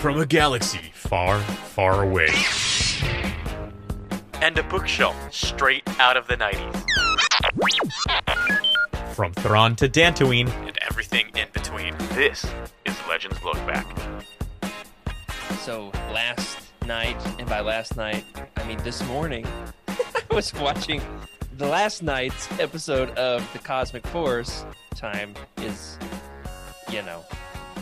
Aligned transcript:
from 0.00 0.18
a 0.18 0.24
galaxy 0.24 0.90
far, 0.94 1.38
far 1.40 2.02
away. 2.02 2.30
And 4.40 4.56
a 4.56 4.62
bookshelf 4.62 5.14
straight 5.30 5.82
out 6.00 6.16
of 6.16 6.26
the 6.26 6.38
90s. 6.38 6.84
From 9.14 9.34
Thrawn 9.34 9.76
to 9.76 9.90
Dantooine. 9.90 10.48
And 10.66 10.78
everything 10.88 11.26
in 11.36 11.48
between. 11.52 11.94
This 12.14 12.46
is 12.86 12.96
Legends 13.10 13.44
Look 13.44 13.56
Back. 13.66 13.86
So 15.60 15.90
last 16.14 16.58
night, 16.86 17.20
and 17.38 17.46
by 17.46 17.60
last 17.60 17.98
night, 17.98 18.24
I 18.56 18.64
mean 18.66 18.78
this 18.82 19.06
morning, 19.06 19.46
I 19.88 20.34
was 20.34 20.54
watching 20.54 21.02
the 21.58 21.66
last 21.66 22.02
night's 22.02 22.50
episode 22.58 23.10
of 23.18 23.46
The 23.52 23.58
Cosmic 23.58 24.06
Force. 24.06 24.64
Time 24.94 25.34
is, 25.58 25.98
you 26.90 27.02
know, 27.02 27.22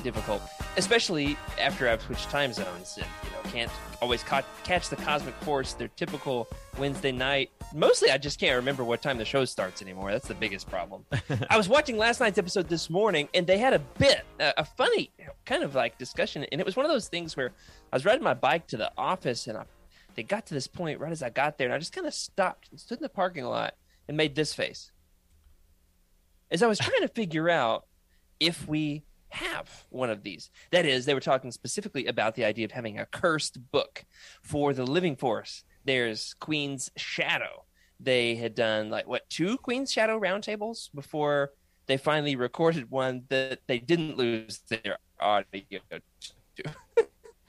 difficult, 0.03 0.43
especially 0.77 1.37
after 1.61 1.89
I've 1.89 2.03
switched 2.03 2.31
time 2.31 2.53
zones 2.53 2.97
and 2.97 3.07
you 3.25 3.31
know 3.31 3.51
can't 3.51 3.71
always 4.01 4.23
ca- 4.23 4.45
catch 4.65 4.89
the 4.89 4.97
Cosmic 4.97 5.35
Force. 5.37 5.73
Their 5.75 5.89
typical 5.89 6.49
Wednesday 6.79 7.13
night. 7.13 7.51
Mostly, 7.75 8.11
I 8.11 8.19
just 8.19 8.39
can't 8.39 8.57
remember 8.57 8.85
what 8.85 9.03
time 9.03 9.19
the 9.19 9.25
show 9.25 9.45
starts 9.45 9.83
anymore. 9.83 10.11
That's 10.11 10.29
the 10.29 10.35
biggest 10.35 10.71
problem. 10.71 11.05
I 11.51 11.57
was 11.57 11.69
watching 11.69 11.97
last 11.97 12.21
night's 12.21 12.39
episode 12.39 12.69
this 12.69 12.89
morning, 12.89 13.29
and 13.35 13.47
they 13.47 13.59
had 13.59 13.75
a 13.75 13.79
bit, 13.79 14.25
a, 14.41 14.55
a 14.59 14.65
funny 14.65 15.11
kind 15.45 15.63
of 15.63 15.75
like 15.75 15.99
discussion, 15.99 16.45
and 16.51 16.61
it 16.61 16.65
was 16.65 16.77
one 16.77 16.87
of 16.87 16.93
those 16.93 17.09
things 17.09 17.37
where 17.37 17.53
I 17.93 17.97
was 17.97 18.05
riding 18.05 18.23
my 18.25 18.35
bike 18.35 18.67
to 18.69 18.77
the 18.77 18.91
office, 18.97 19.47
and 19.47 19.59
I, 19.59 19.65
they 20.15 20.23
got 20.23 20.47
to 20.47 20.55
this 20.55 20.67
point 20.67 21.01
right 21.01 21.13
as 21.13 21.23
I 21.23 21.31
got 21.31 21.59
there, 21.59 21.67
and 21.67 21.75
I 21.75 21.79
just 21.79 21.93
kind 21.93 22.07
of 22.07 22.15
stopped 22.15 22.69
and 22.71 22.81
stood 22.81 22.99
in 22.99 23.03
the 23.03 23.09
parking 23.09 23.45
lot 23.45 23.75
and 24.07 24.17
made 24.17 24.35
this 24.35 24.55
face 24.55 24.93
as 26.51 26.63
I 26.63 26.67
was 26.67 26.79
trying 26.79 27.03
to 27.03 27.09
figure 27.09 27.49
out 27.49 27.87
if 28.41 28.67
we 28.69 29.03
have 29.31 29.87
one 29.91 30.11
of 30.11 30.23
these. 30.23 30.51
That 30.71 30.87
is, 30.87 31.05
they 31.05 31.15
were 31.15 31.21
talking 31.21 31.51
specifically 31.51 32.07
about 32.07 32.35
the 32.35 32.45
idea 32.45 32.65
of 32.65 32.73
having 32.73 32.99
a 32.99 33.07
cursed 33.07 33.71
book 33.71 34.05
for 34.43 34.73
the 34.73 34.85
living 34.85 35.17
force. 35.17 35.65
There's 35.85 36.35
Queen's 36.41 36.91
Shadow. 36.97 37.65
They 38.01 38.37
had 38.37 38.55
done 38.55 38.91
like 38.91 39.07
what 39.07 39.29
two 39.29 39.59
Queen's 39.59 39.93
Shadow 39.93 40.21
roundtables 40.21 40.89
before 40.95 41.53
they 41.87 41.97
finally 41.97 42.37
recorded 42.37 42.91
one 42.91 43.25
that 43.29 43.61
they 43.67 43.79
didn't 43.79 44.17
lose 44.17 44.61
their 44.69 44.99
audio 45.19 45.63
to. 45.91 46.65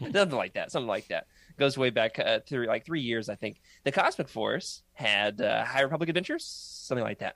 something 0.14 0.38
like 0.38 0.54
that. 0.54 0.72
Something 0.72 0.88
like 0.88 1.08
that. 1.10 1.28
Goes 1.58 1.78
way 1.78 1.90
back 1.90 2.18
uh, 2.20 2.40
like 2.52 2.86
three 2.86 3.02
years, 3.02 3.28
I 3.28 3.36
think. 3.36 3.60
The 3.84 3.92
Cosmic 3.92 4.30
Force 4.30 4.82
had 4.94 5.42
uh, 5.42 5.66
High 5.66 5.82
Republic 5.82 6.10
Adventures, 6.10 6.46
something 6.46 7.04
like 7.04 7.20
that 7.20 7.36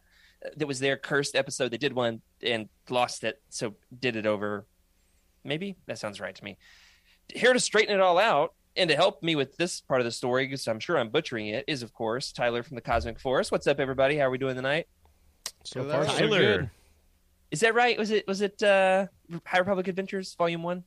that 0.58 0.68
was 0.68 0.80
their 0.80 0.98
cursed 0.98 1.36
episode. 1.36 1.72
They 1.72 1.78
did 1.78 1.94
one 1.94 2.22
and 2.42 2.70
lost 2.90 3.24
it, 3.24 3.42
so 3.50 3.76
did 4.00 4.16
it 4.16 4.26
over. 4.26 4.66
Maybe 5.44 5.76
that 5.88 6.00
sounds 6.00 6.20
right 6.20 6.36
to 6.36 6.44
me. 6.44 6.58
Here 7.34 7.54
to 7.54 7.60
straighten 7.60 7.94
it 7.94 8.02
all 8.02 8.18
out 8.18 8.54
and 8.76 8.90
to 8.90 8.96
help 8.96 9.22
me 9.22 9.36
with 9.36 9.56
this 9.58 9.82
part 9.82 10.02
of 10.02 10.06
the 10.06 10.12
story, 10.12 10.46
because 10.46 10.68
I'm 10.68 10.80
sure 10.80 10.98
I'm 10.98 11.10
butchering 11.10 11.48
it, 11.48 11.66
is 11.68 11.84
of 11.84 11.94
course 11.94 12.32
Tyler 12.32 12.64
from 12.64 12.76
the 12.76 12.82
Cosmic 12.82 13.20
Force. 13.20 13.52
What's 13.52 13.68
up, 13.68 13.80
everybody? 13.80 14.18
How 14.18 14.26
are 14.26 14.30
we 14.30 14.38
doing 14.38 14.56
tonight? 14.56 14.88
So 15.64 15.82
Hello. 15.82 15.94
far, 15.94 16.06
so 16.06 16.20
Tyler. 16.20 16.40
good. 16.40 16.70
Is 17.52 17.60
that 17.60 17.76
right? 17.76 17.98
Was 17.98 18.12
it 18.12 18.28
was 18.28 18.42
it 18.42 18.62
uh, 18.64 19.08
High 19.46 19.60
Republic 19.60 19.88
Adventures 19.88 20.34
Volume 20.36 20.64
One? 20.64 20.84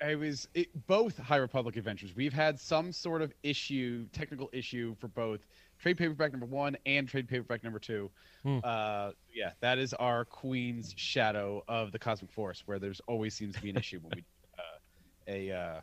It 0.00 0.18
was 0.18 0.48
it, 0.52 0.68
both 0.86 1.16
High 1.16 1.36
Republic 1.36 1.76
adventures. 1.76 2.14
We've 2.14 2.32
had 2.32 2.58
some 2.58 2.92
sort 2.92 3.22
of 3.22 3.32
issue, 3.42 4.06
technical 4.12 4.50
issue 4.52 4.94
for 5.00 5.08
both 5.08 5.46
trade 5.82 5.98
paperback 5.98 6.30
number 6.32 6.46
one 6.46 6.76
and 6.86 7.08
trade 7.08 7.28
paperback 7.28 7.62
number 7.64 7.78
two. 7.80 8.10
Hmm. 8.44 8.58
Uh, 8.62 9.10
yeah, 9.34 9.50
that 9.60 9.78
is 9.78 9.92
our 9.94 10.24
Queen's 10.24 10.94
Shadow 10.96 11.62
of 11.68 11.90
the 11.92 11.98
Cosmic 11.98 12.30
Force, 12.32 12.62
where 12.66 12.78
there's 12.78 13.00
always 13.08 13.34
seems 13.34 13.56
to 13.56 13.60
be 13.62 13.68
an 13.70 13.76
issue 13.76 13.98
when 14.00 14.12
we 14.16 14.24
uh, 14.58 15.50
a 15.50 15.50
uh, 15.52 15.80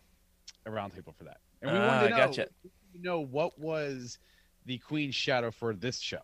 a 0.66 0.69
roundtable 0.72 1.14
for 1.16 1.25
that. 1.25 1.38
And 1.61 1.72
we 1.72 1.78
Ah, 1.78 1.88
wanted 1.88 2.03
to 2.06 2.09
know, 2.11 2.17
gotcha. 2.25 2.47
we 2.94 3.00
know 3.02 3.19
what 3.19 3.59
was 3.59 4.18
the 4.66 4.78
Queen's 4.78 5.16
Shadow 5.16 5.51
for 5.51 5.73
this 5.75 6.00
show. 6.00 6.22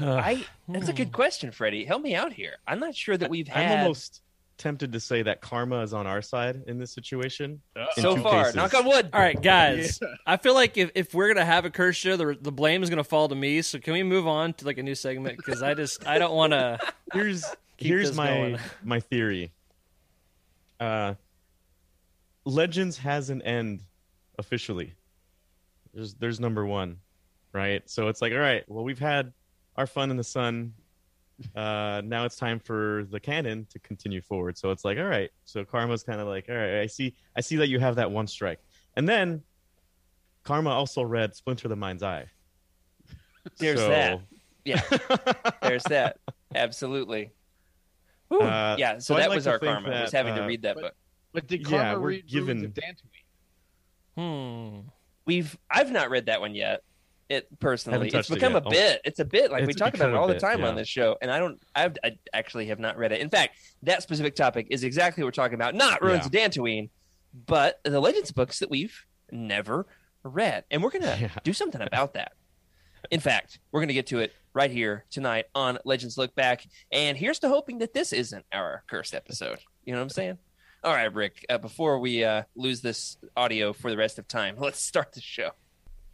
I 0.00 0.44
that's 0.68 0.88
a 0.88 0.92
good 0.92 1.12
question, 1.12 1.52
Freddie. 1.52 1.84
Help 1.84 2.02
me 2.02 2.16
out 2.16 2.32
here. 2.32 2.56
I'm 2.66 2.80
not 2.80 2.96
sure 2.96 3.16
that 3.16 3.30
we've 3.30 3.46
had 3.46 3.70
I'm 3.70 3.78
almost 3.82 4.22
tempted 4.56 4.92
to 4.92 5.00
say 5.00 5.22
that 5.22 5.40
karma 5.40 5.82
is 5.82 5.92
on 5.92 6.06
our 6.06 6.22
side 6.22 6.64
in 6.66 6.78
this 6.78 6.92
situation. 6.92 7.60
in 7.96 8.02
so 8.02 8.16
far. 8.16 8.44
cases. 8.44 8.56
Knock 8.56 8.74
on 8.74 8.86
wood. 8.86 9.10
All 9.12 9.20
right, 9.20 9.40
guys. 9.40 10.00
I 10.26 10.36
feel 10.36 10.54
like 10.54 10.76
if, 10.76 10.90
if 10.94 11.14
we're 11.14 11.28
gonna 11.28 11.44
have 11.44 11.64
a 11.64 11.70
curse 11.70 11.96
show, 11.96 12.16
the 12.16 12.36
the 12.40 12.52
blame 12.52 12.82
is 12.82 12.90
gonna 12.90 13.04
fall 13.04 13.28
to 13.28 13.34
me. 13.34 13.62
So 13.62 13.78
can 13.78 13.92
we 13.92 14.02
move 14.02 14.26
on 14.26 14.54
to 14.54 14.66
like 14.66 14.78
a 14.78 14.82
new 14.82 14.94
segment? 14.94 15.36
Because 15.36 15.62
I 15.62 15.74
just 15.74 16.06
I 16.06 16.18
don't 16.18 16.34
want 16.34 16.52
to. 16.52 16.78
Here's 17.12 17.44
Keep 17.76 17.88
here's 17.88 18.08
this 18.08 18.16
my 18.16 18.28
going. 18.28 18.58
my 18.84 19.00
theory. 19.00 19.52
Uh, 20.78 21.14
Legends 22.44 22.98
has 22.98 23.30
an 23.30 23.42
end 23.42 23.82
officially. 24.38 24.94
There's 25.92 26.14
there's 26.14 26.40
number 26.40 26.64
one, 26.64 26.98
right? 27.52 27.88
So 27.88 28.08
it's 28.08 28.22
like, 28.22 28.32
all 28.32 28.38
right, 28.38 28.64
well 28.68 28.84
we've 28.84 28.98
had 28.98 29.32
our 29.76 29.86
fun 29.86 30.10
in 30.10 30.16
the 30.16 30.24
sun. 30.24 30.74
Uh, 31.56 32.00
now 32.04 32.24
it's 32.24 32.36
time 32.36 32.58
for 32.60 33.06
the 33.10 33.18
canon 33.18 33.66
to 33.70 33.78
continue 33.80 34.20
forward. 34.20 34.56
So 34.56 34.70
it's 34.70 34.84
like, 34.84 34.98
all 34.98 35.04
right. 35.04 35.30
So 35.44 35.64
Karma's 35.64 36.02
kind 36.04 36.20
of 36.20 36.28
like, 36.28 36.46
all 36.48 36.54
right, 36.54 36.80
I 36.80 36.86
see, 36.86 37.14
I 37.36 37.40
see 37.40 37.56
that 37.56 37.68
you 37.68 37.78
have 37.80 37.96
that 37.96 38.10
one 38.10 38.26
strike, 38.26 38.60
and 38.96 39.08
then 39.08 39.42
Karma 40.44 40.70
also 40.70 41.02
read 41.02 41.34
Splinter 41.34 41.68
the 41.68 41.76
Mind's 41.76 42.02
Eye. 42.02 42.26
There's 43.58 43.80
So- 43.80 43.88
that. 43.88 44.20
Yeah. 44.64 44.80
There's 45.62 45.82
that. 45.84 46.18
Absolutely. 46.54 47.32
Uh, 48.30 48.76
yeah, 48.78 48.94
so, 48.94 49.14
so 49.14 49.16
that 49.16 49.28
like 49.28 49.36
was 49.36 49.46
our 49.46 49.58
think 49.58 49.72
karma. 49.72 49.88
was 50.02 50.10
that, 50.10 50.16
having 50.16 50.34
to 50.36 50.42
uh, 50.44 50.46
read 50.46 50.62
that 50.62 50.74
but- 50.76 50.82
book. 50.82 50.94
But 51.32 51.46
did 51.48 51.68
Yeah, 51.68 51.82
Karma 51.90 52.00
we're 52.00 52.08
read 52.08 52.26
given- 52.28 52.58
Ruins 52.60 52.64
of 52.78 52.84
Dantooine? 54.16 54.80
Hmm. 54.82 54.88
We've 55.26 55.58
I've 55.70 55.90
not 55.90 56.10
read 56.10 56.26
that 56.26 56.40
one 56.40 56.54
yet. 56.54 56.82
It 57.28 57.48
personally, 57.58 58.06
it's 58.08 58.14
touched 58.14 58.30
it 58.30 58.34
become 58.34 58.54
a 58.54 58.60
bit. 58.60 59.00
It's 59.04 59.18
a 59.18 59.24
bit 59.24 59.50
like 59.50 59.66
we 59.66 59.72
talk 59.72 59.94
about 59.94 60.08
it 60.08 60.12
become 60.12 60.20
all 60.20 60.28
the 60.28 60.38
time 60.38 60.60
yeah. 60.60 60.68
on 60.68 60.76
this 60.76 60.88
show, 60.88 61.16
and 61.22 61.30
I 61.30 61.38
don't. 61.38 61.60
I've, 61.74 61.96
I 62.04 62.18
actually 62.32 62.66
have 62.66 62.78
not 62.78 62.98
read 62.98 63.12
it. 63.12 63.20
In 63.20 63.30
fact, 63.30 63.56
that 63.82 64.02
specific 64.02 64.36
topic 64.36 64.66
is 64.70 64.84
exactly 64.84 65.22
what 65.22 65.28
we're 65.28 65.42
talking 65.42 65.54
about. 65.54 65.74
Not 65.74 66.02
Ruins 66.02 66.28
Yeah. 66.30 66.46
of 66.46 66.52
Dantooine, 66.52 66.90
but 67.46 67.80
the 67.82 68.00
Legends 68.00 68.30
books 68.30 68.58
that 68.58 68.70
we've 68.70 69.06
never 69.30 69.86
read, 70.22 70.64
and 70.70 70.82
we're 70.82 70.90
gonna 70.90 71.16
Yeah. 71.20 71.30
do 71.42 71.52
something 71.52 71.80
about 71.80 72.14
that. 72.14 72.32
In 73.10 73.20
fact, 73.20 73.58
we're 73.72 73.80
gonna 73.80 73.92
get 73.94 74.06
to 74.08 74.18
it 74.20 74.32
right 74.52 74.70
here 74.70 75.04
tonight 75.10 75.46
on 75.54 75.78
Legends 75.84 76.18
Look 76.18 76.34
Back, 76.34 76.66
and 76.92 77.16
here's 77.16 77.38
to 77.40 77.48
hoping 77.48 77.78
that 77.78 77.94
this 77.94 78.12
isn't 78.12 78.44
our 78.52 78.84
cursed 78.86 79.14
episode. 79.14 79.60
You 79.84 79.92
know 79.92 79.98
what 79.98 80.04
I'm 80.04 80.10
saying? 80.10 80.38
All 80.84 80.92
right, 80.92 81.12
Rick. 81.12 81.46
Uh, 81.48 81.56
before 81.56 81.98
we 81.98 82.24
uh, 82.24 82.42
lose 82.54 82.82
this 82.82 83.16
audio 83.34 83.72
for 83.72 83.90
the 83.90 83.96
rest 83.96 84.18
of 84.18 84.28
time, 84.28 84.56
let's 84.58 84.82
start 84.82 85.12
the 85.12 85.20
show. 85.22 85.50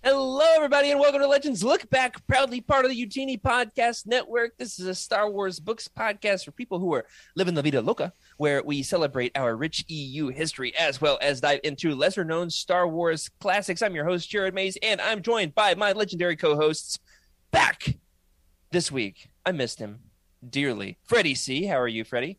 Hello, 0.02 0.46
everybody, 0.56 0.90
and 0.90 0.98
welcome 0.98 1.20
to 1.20 1.26
Legends 1.26 1.62
Look 1.62 1.90
Back, 1.90 2.26
proudly 2.26 2.62
part 2.62 2.86
of 2.86 2.90
the 2.90 3.06
Utini 3.06 3.38
Podcast 3.38 4.06
Network. 4.06 4.56
This 4.56 4.80
is 4.80 4.86
a 4.86 4.94
Star 4.94 5.30
Wars 5.30 5.60
books 5.60 5.88
podcast 5.88 6.46
for 6.46 6.52
people 6.52 6.78
who 6.78 6.94
are 6.94 7.04
living 7.36 7.54
la 7.54 7.60
vida 7.60 7.82
loca, 7.82 8.14
where 8.38 8.62
we 8.62 8.82
celebrate 8.82 9.36
our 9.36 9.54
rich 9.54 9.84
EU 9.88 10.28
history 10.28 10.74
as 10.74 11.02
well 11.02 11.18
as 11.20 11.42
dive 11.42 11.60
into 11.64 11.94
lesser 11.94 12.24
known 12.24 12.48
Star 12.48 12.88
Wars 12.88 13.28
classics. 13.40 13.82
I'm 13.82 13.94
your 13.94 14.06
host, 14.06 14.30
Jared 14.30 14.54
Mays, 14.54 14.78
and 14.82 15.02
I'm 15.02 15.20
joined 15.20 15.54
by 15.54 15.74
my 15.74 15.92
legendary 15.92 16.34
co 16.34 16.56
hosts 16.56 16.98
back 17.50 17.98
this 18.70 18.90
week. 18.90 19.28
I 19.44 19.52
missed 19.52 19.80
him 19.80 19.98
dearly. 20.48 20.96
Freddie 21.04 21.34
C. 21.34 21.66
How 21.66 21.78
are 21.78 21.88
you, 21.88 22.04
Freddie? 22.04 22.38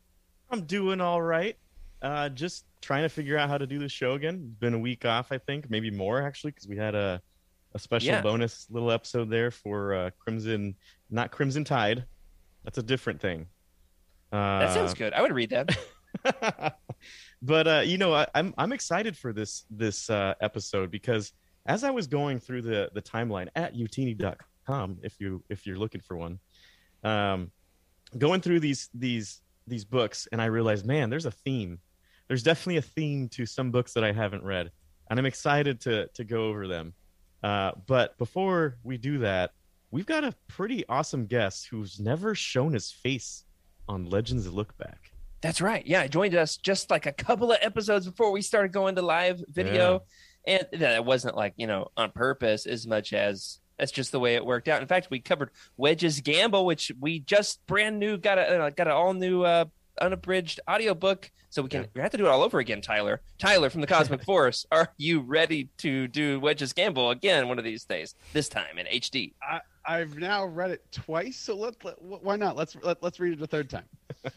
I'm 0.50 0.62
doing 0.62 1.00
all 1.00 1.22
right. 1.22 1.56
Uh, 2.02 2.28
just 2.28 2.64
trying 2.80 3.04
to 3.04 3.08
figure 3.08 3.38
out 3.38 3.48
how 3.48 3.56
to 3.56 3.68
do 3.68 3.78
the 3.78 3.88
show 3.88 4.14
again. 4.14 4.56
Been 4.58 4.74
a 4.74 4.78
week 4.80 5.04
off, 5.04 5.30
I 5.30 5.38
think, 5.38 5.70
maybe 5.70 5.92
more 5.92 6.20
actually, 6.20 6.50
because 6.50 6.66
we 6.66 6.76
had 6.76 6.96
a 6.96 7.22
a 7.74 7.78
special 7.78 8.08
Yeah. 8.10 8.22
bonus 8.22 8.66
little 8.70 8.90
episode 8.90 9.30
there 9.30 9.50
for 9.50 9.94
uh, 9.94 10.10
Crimson, 10.18 10.74
not 11.10 11.30
Crimson 11.30 11.64
Tide. 11.64 12.04
That's 12.64 12.78
a 12.78 12.82
different 12.82 13.20
thing. 13.20 13.46
Uh, 14.32 14.60
That 14.60 14.72
sounds 14.74 14.94
good. 14.94 15.12
I 15.12 15.22
would 15.22 15.32
read 15.32 15.50
that. 15.50 15.76
but 17.42 17.66
uh, 17.66 17.82
you 17.84 17.98
know, 17.98 18.14
I, 18.14 18.26
I'm 18.34 18.54
I'm 18.58 18.72
excited 18.72 19.16
for 19.16 19.32
this 19.32 19.64
this 19.70 20.10
uh, 20.10 20.34
episode 20.40 20.90
because 20.90 21.32
as 21.66 21.84
I 21.84 21.90
was 21.90 22.06
going 22.06 22.38
through 22.38 22.62
the 22.62 22.90
the 22.94 23.02
timeline 23.02 23.48
at 23.56 23.74
utini.com, 23.74 24.98
if 25.02 25.20
you 25.20 25.42
if 25.48 25.66
you're 25.66 25.78
looking 25.78 26.00
for 26.00 26.16
one, 26.16 26.38
um, 27.04 27.50
going 28.18 28.40
through 28.40 28.60
these 28.60 28.88
these 28.94 29.40
these 29.66 29.84
books, 29.84 30.28
and 30.32 30.42
I 30.42 30.46
realized, 30.46 30.84
man, 30.86 31.08
there's 31.10 31.26
a 31.26 31.30
theme. 31.30 31.78
There's 32.28 32.42
definitely 32.42 32.76
a 32.78 32.82
theme 32.82 33.28
to 33.30 33.46
some 33.46 33.70
books 33.70 33.92
that 33.94 34.04
I 34.04 34.12
haven't 34.12 34.44
read, 34.44 34.70
and 35.10 35.18
I'm 35.18 35.26
excited 35.26 35.80
to 35.82 36.08
to 36.14 36.24
go 36.24 36.46
over 36.46 36.68
them. 36.68 36.94
Uh, 37.42 37.72
but 37.86 38.16
before 38.18 38.76
we 38.82 38.96
do 38.96 39.18
that, 39.18 39.52
we've 39.90 40.06
got 40.06 40.24
a 40.24 40.34
pretty 40.48 40.84
awesome 40.88 41.26
guest 41.26 41.68
who's 41.70 41.98
never 41.98 42.34
shown 42.34 42.72
his 42.72 42.90
face 42.90 43.44
on 43.88 44.06
Legends 44.06 44.46
of 44.46 44.54
Look 44.54 44.76
Back. 44.78 45.12
That's 45.40 45.60
right. 45.60 45.84
Yeah, 45.84 46.06
joined 46.06 46.36
us 46.36 46.56
just 46.56 46.90
like 46.90 47.06
a 47.06 47.12
couple 47.12 47.50
of 47.50 47.58
episodes 47.60 48.06
before 48.06 48.30
we 48.30 48.42
started 48.42 48.72
going 48.72 48.94
to 48.94 49.02
live 49.02 49.42
video. 49.48 50.02
And 50.46 50.66
that 50.72 51.04
wasn't 51.04 51.36
like, 51.36 51.54
you 51.56 51.66
know, 51.66 51.88
on 51.96 52.12
purpose 52.12 52.66
as 52.66 52.86
much 52.86 53.12
as 53.12 53.58
that's 53.78 53.92
just 53.92 54.12
the 54.12 54.20
way 54.20 54.34
it 54.36 54.46
worked 54.46 54.68
out. 54.68 54.80
In 54.80 54.88
fact, 54.88 55.08
we 55.10 55.18
covered 55.18 55.50
Wedge's 55.76 56.20
Gamble, 56.20 56.64
which 56.64 56.92
we 57.00 57.20
just 57.20 57.64
brand 57.66 57.98
new 57.98 58.16
got 58.16 58.38
a 58.38 58.62
uh, 58.62 58.70
got 58.70 58.86
an 58.86 58.92
all 58.92 59.14
new 59.14 59.42
uh, 59.42 59.64
unabridged 60.00 60.60
audiobook. 60.68 61.30
So 61.50 61.62
we 61.62 61.68
can 61.68 61.86
we 61.94 62.00
have 62.00 62.10
to 62.12 62.16
do 62.16 62.26
it 62.26 62.30
all 62.30 62.42
over 62.42 62.58
again, 62.58 62.80
Tyler. 62.80 63.20
Tyler 63.38 63.68
from 63.68 63.82
the 63.82 63.86
Cosmic 63.86 64.22
Force, 64.24 64.64
are 64.72 64.88
you 64.96 65.20
ready 65.20 65.68
to 65.78 66.08
do 66.08 66.40
Wedge's 66.40 66.72
Gamble 66.72 67.10
again 67.10 67.48
one 67.48 67.58
of 67.58 67.64
these 67.64 67.84
days? 67.84 68.14
This 68.32 68.48
time 68.48 68.78
in 68.78 68.86
HD. 68.86 69.34
I've 69.84 70.16
now 70.16 70.46
read 70.46 70.70
it 70.70 70.90
twice, 70.92 71.36
so 71.36 71.56
let, 71.56 71.74
let 71.84 72.00
why 72.00 72.36
not? 72.36 72.56
Let's 72.56 72.76
let, 72.82 73.02
let's 73.02 73.20
read 73.20 73.34
it 73.34 73.42
a 73.42 73.46
third 73.46 73.68
time. 73.68 73.84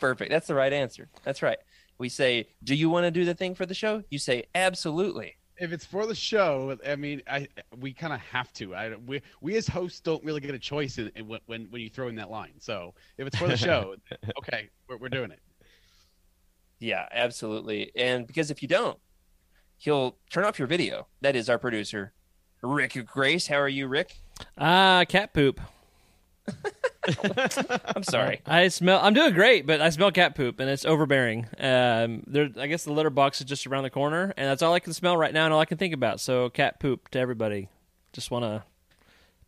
Perfect. 0.00 0.30
That's 0.30 0.46
the 0.46 0.54
right 0.54 0.72
answer. 0.72 1.08
That's 1.24 1.42
right. 1.42 1.58
We 1.98 2.08
say, 2.08 2.48
"Do 2.62 2.74
you 2.74 2.90
want 2.90 3.04
to 3.04 3.10
do 3.10 3.24
the 3.24 3.34
thing 3.34 3.54
for 3.54 3.66
the 3.66 3.74
show?" 3.74 4.02
You 4.10 4.18
say, 4.18 4.44
"Absolutely." 4.54 5.36
If 5.62 5.72
it's 5.72 5.84
for 5.84 6.06
the 6.06 6.14
show, 6.14 6.76
I 6.84 6.96
mean, 6.96 7.22
I 7.30 7.46
we 7.78 7.92
kind 7.92 8.12
of 8.12 8.18
have 8.18 8.52
to. 8.54 8.74
I 8.74 8.96
we 8.96 9.22
we 9.40 9.56
as 9.56 9.68
hosts 9.68 10.00
don't 10.00 10.22
really 10.24 10.40
get 10.40 10.52
a 10.56 10.58
choice 10.58 10.98
in, 10.98 11.12
in 11.14 11.28
when 11.28 11.38
when 11.46 11.66
when 11.70 11.80
you 11.80 11.88
throw 11.88 12.08
in 12.08 12.16
that 12.16 12.32
line. 12.32 12.54
So 12.58 12.94
if 13.16 13.28
it's 13.28 13.36
for 13.36 13.46
the 13.46 13.56
show, 13.56 13.94
okay, 14.38 14.70
we're, 14.88 14.96
we're 14.96 15.08
doing 15.08 15.30
it. 15.30 15.38
Yeah, 16.80 17.06
absolutely. 17.12 17.92
And 17.94 18.26
because 18.26 18.50
if 18.50 18.60
you 18.60 18.66
don't, 18.66 18.98
he'll 19.78 20.16
turn 20.30 20.42
off 20.42 20.58
your 20.58 20.66
video. 20.66 21.06
That 21.20 21.36
is 21.36 21.48
our 21.48 21.60
producer, 21.60 22.12
Rick 22.60 22.98
Grace. 23.06 23.46
How 23.46 23.60
are 23.60 23.68
you, 23.68 23.86
Rick? 23.86 24.16
Ah, 24.58 25.04
cat 25.08 25.32
poop. 25.32 25.60
I'm 27.96 28.02
sorry. 28.02 28.40
I 28.46 28.68
smell. 28.68 29.00
I'm 29.02 29.14
doing 29.14 29.34
great, 29.34 29.66
but 29.66 29.80
I 29.80 29.90
smell 29.90 30.10
cat 30.10 30.34
poop, 30.34 30.60
and 30.60 30.70
it's 30.70 30.84
overbearing. 30.84 31.46
Um, 31.58 32.22
there. 32.26 32.48
I 32.58 32.66
guess 32.66 32.84
the 32.84 32.92
litter 32.92 33.10
box 33.10 33.40
is 33.40 33.46
just 33.46 33.66
around 33.66 33.84
the 33.84 33.90
corner, 33.90 34.32
and 34.36 34.48
that's 34.48 34.62
all 34.62 34.72
I 34.74 34.80
can 34.80 34.92
smell 34.92 35.16
right 35.16 35.32
now, 35.32 35.44
and 35.44 35.54
all 35.54 35.60
I 35.60 35.64
can 35.64 35.78
think 35.78 35.94
about. 35.94 36.20
So, 36.20 36.48
cat 36.50 36.80
poop 36.80 37.08
to 37.10 37.18
everybody. 37.18 37.68
Just 38.12 38.30
want 38.30 38.44
to 38.44 38.62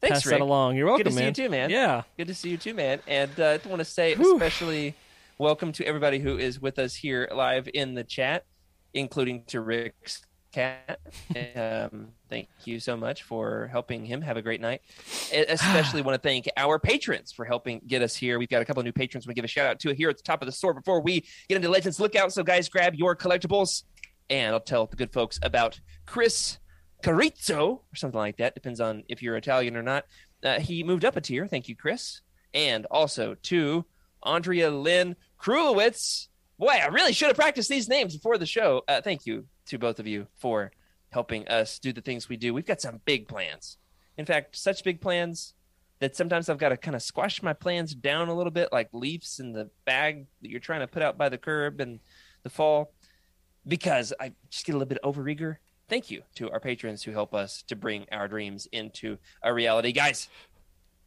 Thanks, 0.00 0.18
pass 0.18 0.26
Rick. 0.26 0.38
that 0.38 0.44
along. 0.44 0.76
You're 0.76 0.86
welcome, 0.86 1.04
Good 1.04 1.10
to 1.10 1.16
see 1.16 1.24
you 1.26 1.32
too, 1.32 1.50
man. 1.50 1.70
Yeah. 1.70 2.02
Good 2.16 2.28
to 2.28 2.34
see 2.34 2.50
you 2.50 2.56
too, 2.56 2.74
man. 2.74 3.00
And 3.06 3.38
uh, 3.38 3.58
I 3.64 3.68
want 3.68 3.80
to 3.80 3.84
say 3.84 4.14
Whew. 4.14 4.34
especially 4.34 4.94
welcome 5.38 5.72
to 5.72 5.84
everybody 5.86 6.18
who 6.18 6.38
is 6.38 6.60
with 6.60 6.78
us 6.78 6.94
here 6.94 7.28
live 7.34 7.68
in 7.72 7.94
the 7.94 8.04
chat, 8.04 8.44
including 8.94 9.44
to 9.48 9.60
Rick's 9.60 10.22
cat. 10.54 11.00
um, 11.56 12.08
thank 12.30 12.48
you 12.64 12.78
so 12.78 12.96
much 12.96 13.24
for 13.24 13.68
helping 13.72 14.04
him 14.04 14.22
have 14.22 14.36
a 14.36 14.42
great 14.42 14.60
night. 14.60 14.82
Especially 15.32 16.00
want 16.00 16.14
to 16.14 16.28
thank 16.28 16.48
our 16.56 16.78
patrons 16.78 17.32
for 17.32 17.44
helping 17.44 17.80
get 17.86 18.02
us 18.02 18.14
here. 18.14 18.38
We've 18.38 18.48
got 18.48 18.62
a 18.62 18.64
couple 18.64 18.80
of 18.80 18.84
new 18.84 18.92
patrons 18.92 19.26
we 19.26 19.34
give 19.34 19.44
a 19.44 19.48
shout 19.48 19.66
out 19.66 19.80
to 19.80 19.92
here 19.94 20.08
at 20.08 20.16
the 20.16 20.22
top 20.22 20.42
of 20.42 20.46
the 20.46 20.52
store 20.52 20.72
before 20.72 21.00
we 21.00 21.24
get 21.48 21.56
into 21.56 21.68
Legends 21.68 21.98
Lookout. 21.98 22.32
So, 22.32 22.42
guys, 22.42 22.68
grab 22.68 22.94
your 22.94 23.16
collectibles, 23.16 23.82
and 24.30 24.54
I'll 24.54 24.60
tell 24.60 24.86
the 24.86 24.96
good 24.96 25.12
folks 25.12 25.40
about 25.42 25.80
Chris 26.06 26.58
Carizzo 27.02 27.80
or 27.92 27.96
something 27.96 28.18
like 28.18 28.36
that. 28.36 28.54
Depends 28.54 28.80
on 28.80 29.02
if 29.08 29.22
you're 29.22 29.36
Italian 29.36 29.76
or 29.76 29.82
not. 29.82 30.04
Uh, 30.42 30.60
he 30.60 30.84
moved 30.84 31.04
up 31.04 31.16
a 31.16 31.20
tier. 31.20 31.48
Thank 31.48 31.68
you, 31.68 31.74
Chris. 31.74 32.20
And 32.52 32.86
also 32.86 33.34
to 33.34 33.84
Andrea 34.22 34.70
Lynn 34.70 35.16
Krulowitz. 35.40 36.28
Boy, 36.58 36.78
I 36.80 36.86
really 36.86 37.12
should 37.12 37.26
have 37.28 37.36
practiced 37.36 37.68
these 37.68 37.88
names 37.88 38.14
before 38.14 38.38
the 38.38 38.46
show. 38.46 38.82
Uh, 38.86 39.00
thank 39.00 39.26
you 39.26 39.46
to 39.66 39.78
both 39.78 39.98
of 39.98 40.06
you 40.06 40.26
for 40.36 40.72
helping 41.10 41.46
us 41.48 41.78
do 41.78 41.92
the 41.92 42.00
things 42.00 42.28
we 42.28 42.36
do. 42.36 42.52
We've 42.52 42.66
got 42.66 42.80
some 42.80 43.00
big 43.04 43.28
plans. 43.28 43.78
In 44.18 44.26
fact, 44.26 44.56
such 44.56 44.84
big 44.84 45.00
plans 45.00 45.54
that 46.00 46.16
sometimes 46.16 46.48
I've 46.48 46.58
got 46.58 46.70
to 46.70 46.76
kind 46.76 46.96
of 46.96 47.02
squash 47.02 47.42
my 47.42 47.52
plans 47.52 47.94
down 47.94 48.28
a 48.28 48.34
little 48.34 48.50
bit, 48.50 48.70
like 48.72 48.88
leaves 48.92 49.38
in 49.38 49.52
the 49.52 49.70
bag 49.84 50.26
that 50.42 50.50
you're 50.50 50.60
trying 50.60 50.80
to 50.80 50.86
put 50.86 51.02
out 51.02 51.16
by 51.16 51.28
the 51.28 51.38
curb 51.38 51.80
in 51.80 52.00
the 52.42 52.50
fall, 52.50 52.92
because 53.66 54.12
I 54.20 54.32
just 54.50 54.66
get 54.66 54.74
a 54.74 54.78
little 54.78 54.88
bit 54.88 54.98
over 55.02 55.28
eager. 55.28 55.60
Thank 55.88 56.10
you 56.10 56.22
to 56.34 56.50
our 56.50 56.60
patrons 56.60 57.02
who 57.02 57.12
help 57.12 57.34
us 57.34 57.62
to 57.68 57.76
bring 57.76 58.06
our 58.10 58.26
dreams 58.26 58.66
into 58.72 59.18
a 59.42 59.52
reality. 59.54 59.92
Guys, 59.92 60.28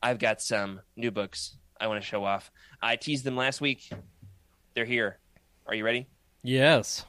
I've 0.01 0.19
got 0.19 0.41
some 0.41 0.81
new 0.95 1.11
books 1.11 1.57
I 1.79 1.87
want 1.87 2.01
to 2.01 2.07
show 2.07 2.23
off. 2.23 2.51
I 2.81 2.95
teased 2.95 3.23
them 3.23 3.35
last 3.35 3.59
week. 3.59 3.89
They're 4.73 4.85
here. 4.85 5.19
Are 5.65 5.75
you 5.75 5.83
ready? 5.83 6.07
Yes. 6.43 7.05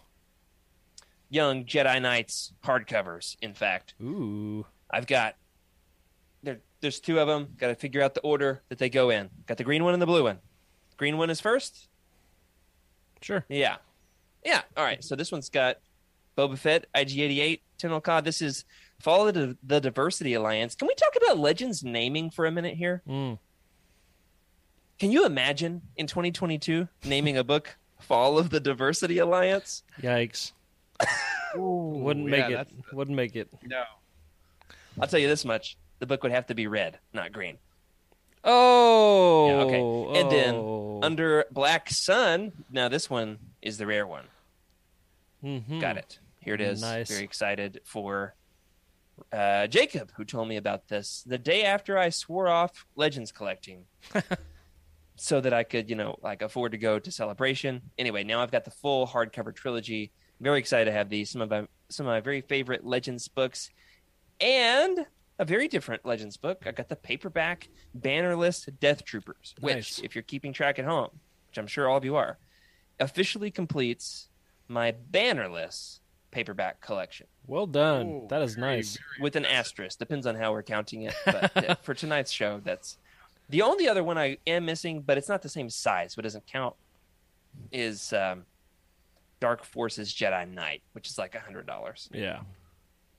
Young 1.30 1.64
Jedi 1.64 2.00
Knights 2.00 2.52
hardcovers, 2.64 3.36
in 3.42 3.54
fact. 3.54 3.94
Ooh. 4.02 4.64
I've 4.90 5.06
got 5.06 5.36
there. 6.42 6.60
There's 6.80 7.00
two 7.00 7.18
of 7.18 7.28
them. 7.28 7.48
Got 7.58 7.68
to 7.68 7.74
figure 7.74 8.02
out 8.02 8.14
the 8.14 8.20
order 8.20 8.62
that 8.68 8.78
they 8.78 8.88
go 8.88 9.10
in. 9.10 9.28
Got 9.46 9.58
the 9.58 9.64
green 9.64 9.84
one 9.84 9.92
and 9.92 10.00
the 10.00 10.06
blue 10.06 10.24
one. 10.24 10.38
Green 10.96 11.18
one 11.18 11.30
is 11.30 11.40
first. 11.40 11.88
Sure. 13.20 13.44
Yeah, 13.48 13.76
yeah. 14.44 14.62
All 14.76 14.84
right. 14.84 15.02
So 15.02 15.16
this 15.16 15.30
one's 15.30 15.50
got 15.50 15.78
Boba 16.36 16.56
Fett, 16.56 16.86
IG88, 16.94 17.60
General 17.78 18.00
Cod. 18.00 18.24
This 18.24 18.40
is 18.40 18.64
follow 19.00 19.30
the, 19.30 19.56
the 19.62 19.80
Diversity 19.80 20.34
Alliance. 20.34 20.74
Can 20.74 20.88
we 20.88 20.94
talk 20.94 21.14
about 21.16 21.38
Legends 21.38 21.82
naming 21.82 22.30
for 22.30 22.46
a 22.46 22.50
minute 22.50 22.76
here? 22.76 23.02
Mm. 23.08 23.38
Can 24.98 25.10
you 25.10 25.26
imagine 25.26 25.82
in 25.96 26.06
2022 26.06 26.88
naming 27.04 27.36
a 27.36 27.44
book 27.44 27.76
Fall 28.00 28.38
of 28.38 28.50
the 28.50 28.60
Diversity 28.60 29.18
Alliance? 29.18 29.82
Yikes. 30.00 30.52
Wouldn't 31.54 32.26
make 32.26 32.40
yeah, 32.40 32.46
it. 32.46 32.50
that's- 32.50 32.92
Wouldn't 32.92 33.16
make 33.16 33.36
it. 33.36 33.52
No. 33.64 33.84
I'll 35.00 35.08
tell 35.08 35.20
you 35.20 35.28
this 35.28 35.44
much: 35.44 35.76
the 35.98 36.06
book 36.06 36.22
would 36.22 36.32
have 36.32 36.46
to 36.46 36.54
be 36.54 36.66
red, 36.66 36.98
not 37.12 37.32
green. 37.32 37.58
Oh. 38.44 39.48
Yeah, 39.48 39.54
okay. 39.64 40.20
And 40.20 40.30
then 40.30 40.54
oh. 40.54 41.00
Under 41.02 41.44
Black 41.50 41.90
Sun. 41.90 42.52
Now 42.70 42.88
this 42.88 43.10
one 43.10 43.38
is 43.62 43.78
the 43.78 43.86
rare 43.86 44.06
one. 44.06 44.24
Mhm. 45.42 45.80
Got 45.80 45.96
it. 45.96 46.18
Here 46.40 46.54
it 46.54 46.60
is. 46.60 46.80
Nice. 46.80 47.08
Very 47.10 47.24
excited 47.24 47.80
for 47.84 48.34
uh, 49.32 49.66
Jacob, 49.66 50.12
who 50.16 50.24
told 50.24 50.48
me 50.48 50.56
about 50.56 50.88
this 50.88 51.22
the 51.26 51.38
day 51.38 51.64
after 51.64 51.98
I 51.98 52.08
swore 52.10 52.48
off 52.48 52.86
Legends 52.96 53.32
collecting, 53.32 53.84
so 55.16 55.40
that 55.40 55.52
I 55.52 55.64
could, 55.64 55.90
you 55.90 55.96
know, 55.96 56.16
like 56.22 56.42
afford 56.42 56.72
to 56.72 56.78
go 56.78 56.98
to 56.98 57.10
Celebration. 57.10 57.82
Anyway, 57.98 58.24
now 58.24 58.40
I've 58.40 58.52
got 58.52 58.64
the 58.64 58.70
full 58.70 59.06
hardcover 59.06 59.54
trilogy. 59.54 60.12
Very 60.40 60.58
excited 60.58 60.84
to 60.86 60.92
have 60.92 61.08
these. 61.08 61.30
Some 61.30 61.40
of 61.42 61.50
my 61.50 61.66
some 61.88 62.06
of 62.06 62.10
my 62.10 62.20
very 62.20 62.40
favorite 62.42 62.84
Legends 62.84 63.28
books, 63.28 63.70
and 64.40 65.06
a 65.38 65.44
very 65.44 65.68
different 65.68 66.04
Legends 66.04 66.36
book. 66.36 66.64
I 66.66 66.72
got 66.72 66.88
the 66.88 66.96
paperback 66.96 67.68
Bannerless 67.98 68.68
Death 68.80 69.04
Troopers, 69.04 69.54
which, 69.60 69.74
Nice. 69.74 69.98
if 70.00 70.14
you're 70.14 70.22
keeping 70.22 70.52
track 70.52 70.78
at 70.78 70.84
home, 70.84 71.10
which 71.48 71.58
I'm 71.58 71.66
sure 71.66 71.88
all 71.88 71.96
of 71.96 72.04
you 72.04 72.16
are, 72.16 72.38
officially 73.00 73.50
completes 73.50 74.28
my 74.68 74.94
Bannerless 75.10 76.00
paperback 76.30 76.80
collection 76.82 77.26
Well 77.46 77.66
done. 77.66 78.06
Ooh, 78.06 78.26
that 78.28 78.42
is 78.42 78.54
very, 78.56 78.76
nice. 78.76 78.96
very 78.98 79.22
with 79.22 79.34
an 79.36 79.46
asterisk. 79.46 79.98
Depends 79.98 80.26
on 80.26 80.34
how 80.34 80.52
we're 80.52 80.62
counting 80.62 81.02
it. 81.02 81.14
But 81.24 81.56
uh, 81.70 81.74
for 81.82 81.94
tonight's 81.94 82.30
show, 82.30 82.60
that's 82.62 82.98
the 83.48 83.62
only 83.62 83.88
other 83.88 84.04
one 84.04 84.18
I 84.18 84.36
am 84.46 84.66
missing, 84.66 85.00
but 85.00 85.16
it's 85.16 85.28
not 85.28 85.40
the 85.40 85.48
same 85.48 85.70
size, 85.70 86.12
so 86.12 86.20
it 86.20 86.22
doesn't 86.24 86.46
count. 86.46 86.74
Is 87.72 88.12
um, 88.12 88.44
Dark 89.40 89.64
Forces 89.64 90.12
Jedi 90.12 90.48
Knight, 90.52 90.82
which 90.92 91.08
is 91.08 91.18
like 91.18 91.34
a 91.34 91.40
hundred 91.40 91.66
dollars. 91.66 92.08
Yeah. 92.12 92.40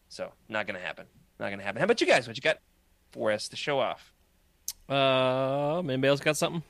So 0.10 0.32
not 0.50 0.68
gonna 0.68 0.80
happen. 0.80 1.06
Not 1.40 1.50
gonna 1.50 1.64
happen. 1.64 1.80
How 1.80 1.86
about 1.86 2.02
you 2.02 2.08
guys? 2.08 2.28
What 2.28 2.36
you 2.38 2.42
got 2.42 2.58
for 3.12 3.32
us 3.32 3.48
to 3.50 3.56
show 3.56 3.80
off? 3.80 4.14
Uh, 4.90 5.80
anybody 5.80 6.08
else 6.08 6.20
got 6.20 6.36
something? 6.38 6.64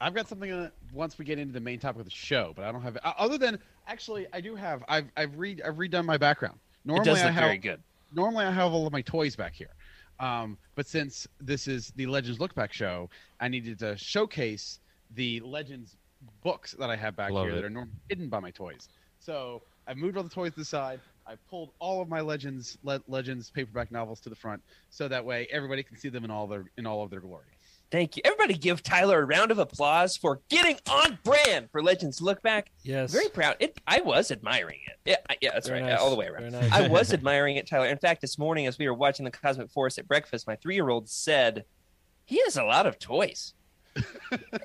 I've 0.00 0.14
got 0.14 0.28
something 0.28 0.50
uh, 0.50 0.70
once 0.92 1.16
we 1.18 1.24
get 1.24 1.38
into 1.38 1.52
the 1.52 1.60
main 1.60 1.78
topic 1.78 2.00
of 2.00 2.04
the 2.04 2.10
show, 2.10 2.52
but 2.56 2.64
I 2.64 2.72
don't 2.72 2.82
have 2.82 2.96
uh, 3.04 3.12
other 3.18 3.38
than 3.38 3.58
actually 3.86 4.26
I 4.32 4.40
do 4.40 4.54
have 4.56 4.82
I've 4.88 5.06
I've 5.16 5.38
read 5.38 5.62
I've 5.64 5.76
redone 5.76 6.04
my 6.04 6.16
background. 6.16 6.58
Normally 6.84 7.08
it 7.08 7.14
does 7.14 7.22
I 7.22 7.26
look 7.26 7.34
have 7.34 7.44
very 7.44 7.58
good. 7.58 7.80
normally 8.12 8.44
I 8.44 8.50
have 8.50 8.72
all 8.72 8.86
of 8.86 8.92
my 8.92 9.02
toys 9.02 9.36
back 9.36 9.54
here. 9.54 9.70
Um, 10.18 10.58
but 10.74 10.86
since 10.86 11.26
this 11.40 11.66
is 11.68 11.92
the 11.96 12.06
Legends 12.06 12.38
Look 12.38 12.54
Back 12.54 12.72
show, 12.72 13.10
I 13.40 13.48
needed 13.48 13.78
to 13.80 13.96
showcase 13.96 14.78
the 15.14 15.40
Legends 15.40 15.96
books 16.42 16.72
that 16.78 16.90
I 16.90 16.96
have 16.96 17.16
back 17.16 17.30
Love 17.30 17.46
here 17.46 17.52
it. 17.52 17.56
that 17.56 17.64
are 17.64 17.70
normally 17.70 17.94
hidden 18.08 18.28
by 18.28 18.40
my 18.40 18.50
toys. 18.50 18.88
So 19.18 19.62
I've 19.86 19.96
moved 19.96 20.16
all 20.16 20.22
the 20.22 20.28
toys 20.30 20.52
to 20.52 20.60
the 20.60 20.64
side. 20.64 21.00
I 21.26 21.34
pulled 21.48 21.70
all 21.78 22.02
of 22.02 22.08
my 22.08 22.20
Legends 22.20 22.78
Le- 22.82 23.02
Legends 23.06 23.50
paperback 23.50 23.92
novels 23.92 24.20
to 24.20 24.28
the 24.28 24.34
front, 24.34 24.60
so 24.90 25.06
that 25.08 25.24
way 25.24 25.46
everybody 25.52 25.82
can 25.84 25.96
see 25.96 26.08
them 26.08 26.24
in 26.24 26.30
all 26.30 26.46
their 26.48 26.64
in 26.76 26.86
all 26.86 27.02
of 27.04 27.10
their 27.10 27.20
glory. 27.20 27.44
Thank 27.92 28.16
you. 28.16 28.22
Everybody 28.24 28.54
give 28.54 28.82
Tyler 28.82 29.20
a 29.20 29.24
round 29.26 29.50
of 29.50 29.58
applause 29.58 30.16
for 30.16 30.40
getting 30.48 30.78
on 30.90 31.18
brand 31.24 31.68
for 31.70 31.82
Legends 31.82 32.22
Look 32.22 32.40
Back. 32.40 32.70
Yes. 32.82 33.12
Very 33.12 33.28
proud. 33.28 33.56
It, 33.60 33.78
I 33.86 34.00
was 34.00 34.30
admiring 34.30 34.80
it. 34.86 34.96
Yeah, 35.04 35.16
yeah, 35.42 35.50
that's 35.52 35.68
Very 35.68 35.82
right. 35.82 35.90
nice. 35.90 36.00
All 36.00 36.08
the 36.08 36.16
way 36.16 36.26
around. 36.26 36.52
Nice. 36.52 36.72
I 36.72 36.88
was 36.88 37.12
admiring 37.12 37.56
it, 37.56 37.66
Tyler. 37.68 37.86
In 37.88 37.98
fact, 37.98 38.22
this 38.22 38.38
morning 38.38 38.66
as 38.66 38.78
we 38.78 38.88
were 38.88 38.94
watching 38.94 39.24
the 39.24 39.30
Cosmic 39.30 39.70
Force 39.70 39.98
at 39.98 40.08
breakfast, 40.08 40.46
my 40.46 40.56
three-year-old 40.56 41.08
said, 41.10 41.64
"He 42.24 42.40
has 42.44 42.56
a 42.56 42.64
lot 42.64 42.86
of 42.86 42.98
toys." 42.98 43.52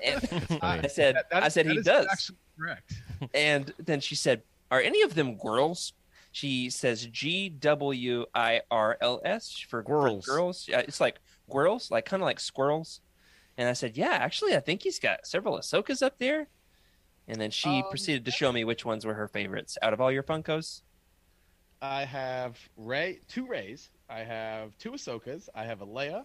And 0.02 0.58
I 0.62 0.86
said, 0.86 1.16
That- 1.16 1.30
that- 1.30 1.42
"I 1.42 1.48
said 1.48 1.66
that 1.66 1.72
he 1.72 1.78
is 1.78 1.84
does." 1.84 2.06
Actually 2.10 2.38
correct. 2.58 2.92
And 3.34 3.72
then 3.78 4.00
she 4.00 4.14
said, 4.14 4.42
"Are 4.70 4.80
any 4.80 5.02
of 5.02 5.14
them 5.14 5.36
girls?" 5.36 5.92
She 6.32 6.70
says 6.70 7.06
G 7.06 7.48
W 7.48 8.26
I 8.34 8.60
R 8.70 8.96
L 9.00 9.20
S 9.24 9.58
for 9.58 9.68
for 9.68 9.82
Girls. 9.82 10.26
girls. 10.26 10.64
It's 10.68 11.00
like 11.00 11.18
squirrels, 11.48 11.90
like 11.90 12.04
kind 12.04 12.22
of 12.22 12.26
like 12.26 12.38
squirrels. 12.40 13.00
And 13.56 13.68
I 13.68 13.72
said, 13.72 13.96
"Yeah, 13.96 14.10
actually, 14.12 14.54
I 14.54 14.60
think 14.60 14.82
he's 14.82 14.98
got 14.98 15.26
several 15.26 15.58
Ahsokas 15.58 16.02
up 16.02 16.18
there." 16.18 16.46
And 17.26 17.40
then 17.40 17.50
she 17.50 17.68
Um, 17.82 17.84
proceeded 17.90 18.24
to 18.26 18.30
show 18.30 18.52
me 18.52 18.64
which 18.64 18.84
ones 18.84 19.04
were 19.04 19.14
her 19.14 19.26
favorites 19.28 19.76
out 19.82 19.92
of 19.92 20.00
all 20.00 20.12
your 20.12 20.22
Funkos. 20.22 20.82
I 21.82 22.04
have 22.04 22.58
Rey, 22.76 23.20
two 23.28 23.46
Reys. 23.46 23.90
I 24.08 24.20
have 24.20 24.76
two 24.78 24.92
Ahsokas. 24.92 25.48
I 25.54 25.64
have 25.64 25.80
a 25.82 25.86
Leia, 25.86 26.24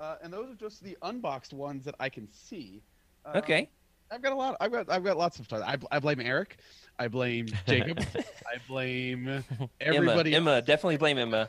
uh, 0.00 0.16
and 0.22 0.32
those 0.32 0.50
are 0.50 0.54
just 0.54 0.82
the 0.82 0.96
unboxed 1.02 1.52
ones 1.52 1.84
that 1.84 1.94
I 2.00 2.08
can 2.08 2.28
see. 2.32 2.82
Uh, 3.24 3.32
Okay. 3.36 3.68
I've 4.12 4.22
got 4.22 4.32
a 4.32 4.34
lot. 4.36 4.56
I've 4.60 4.72
got 4.72 4.90
I've 4.90 5.04
got 5.04 5.16
lots 5.16 5.38
of 5.38 5.44
stuff. 5.44 5.62
I, 5.64 5.76
I 5.92 6.00
blame 6.00 6.18
Eric. 6.20 6.56
I 6.98 7.06
blame 7.06 7.46
Jacob. 7.66 8.00
I 8.16 8.58
blame 8.66 9.44
everybody. 9.80 10.34
Emma, 10.34 10.50
Emma, 10.50 10.62
definitely 10.62 10.96
blame 10.96 11.16
Emma. 11.16 11.48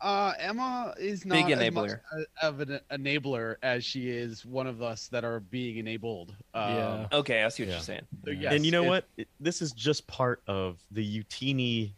Uh, 0.00 0.32
Emma 0.38 0.94
is 1.00 1.24
not 1.26 1.34
Big 1.46 1.50
as 1.58 1.72
much 1.72 1.90
enabler. 1.90 2.00
a- 2.42 2.46
of 2.46 2.60
an 2.60 2.78
enabler 2.92 3.56
as 3.62 3.82
she 3.84 4.08
is 4.10 4.44
one 4.46 4.68
of 4.68 4.82
us 4.82 5.08
that 5.08 5.24
are 5.24 5.40
being 5.40 5.78
enabled. 5.78 6.32
Um, 6.54 6.74
Yeah. 6.74 7.06
Okay, 7.12 7.42
I 7.42 7.48
see 7.48 7.64
what 7.64 7.68
Yeah. 7.70 7.74
you're 7.74 7.82
saying. 7.82 8.02
so 8.24 8.30
yes, 8.30 8.52
and 8.54 8.64
you 8.64 8.70
know 8.70 8.84
it- 8.84 8.88
what? 8.88 9.08
It- 9.16 9.28
this 9.40 9.60
is 9.60 9.72
just 9.72 10.06
part 10.06 10.42
of 10.46 10.78
the 10.92 11.24
Utini 11.24 11.90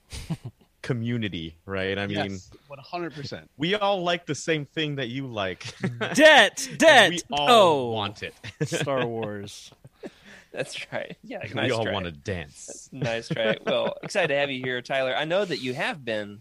community, 0.83 1.57
right? 1.67 1.99
I 1.99 2.07
mean, 2.07 2.17
yes, 2.33 2.51
one 2.69 2.79
hundred 2.79 3.15
percent. 3.15 3.51
we 3.57 3.75
all 3.75 4.03
like 4.03 4.27
the 4.27 4.35
same 4.35 4.65
thing 4.65 4.97
that 4.97 5.09
you 5.09 5.27
like. 5.27 5.75
Debt, 6.15 6.67
And 6.71 6.79
debt. 6.79 7.11
we 7.11 7.21
all 7.33 7.49
oh, 7.51 7.91
want 7.93 8.23
it. 8.23 8.35
Star 8.69 9.07
Wars. 9.07 9.71
That's 10.53 10.91
right. 10.93 11.17
Yeah, 11.23 11.41
we 11.55 11.71
all 11.71 11.85
try. 11.85 11.93
want 11.93 12.07
to 12.07 12.13
dance. 12.13 12.89
Nice 12.91 13.29
try. 13.29 13.57
Well, 13.67 13.95
excited 14.03 14.29
to 14.29 14.37
have 14.37 14.51
you 14.51 14.63
here, 14.63 14.81
Tyler. 14.81 15.15
I 15.15 15.25
know 15.25 15.45
that 15.45 15.59
you 15.59 15.75
have 15.75 16.05
been 16.05 16.41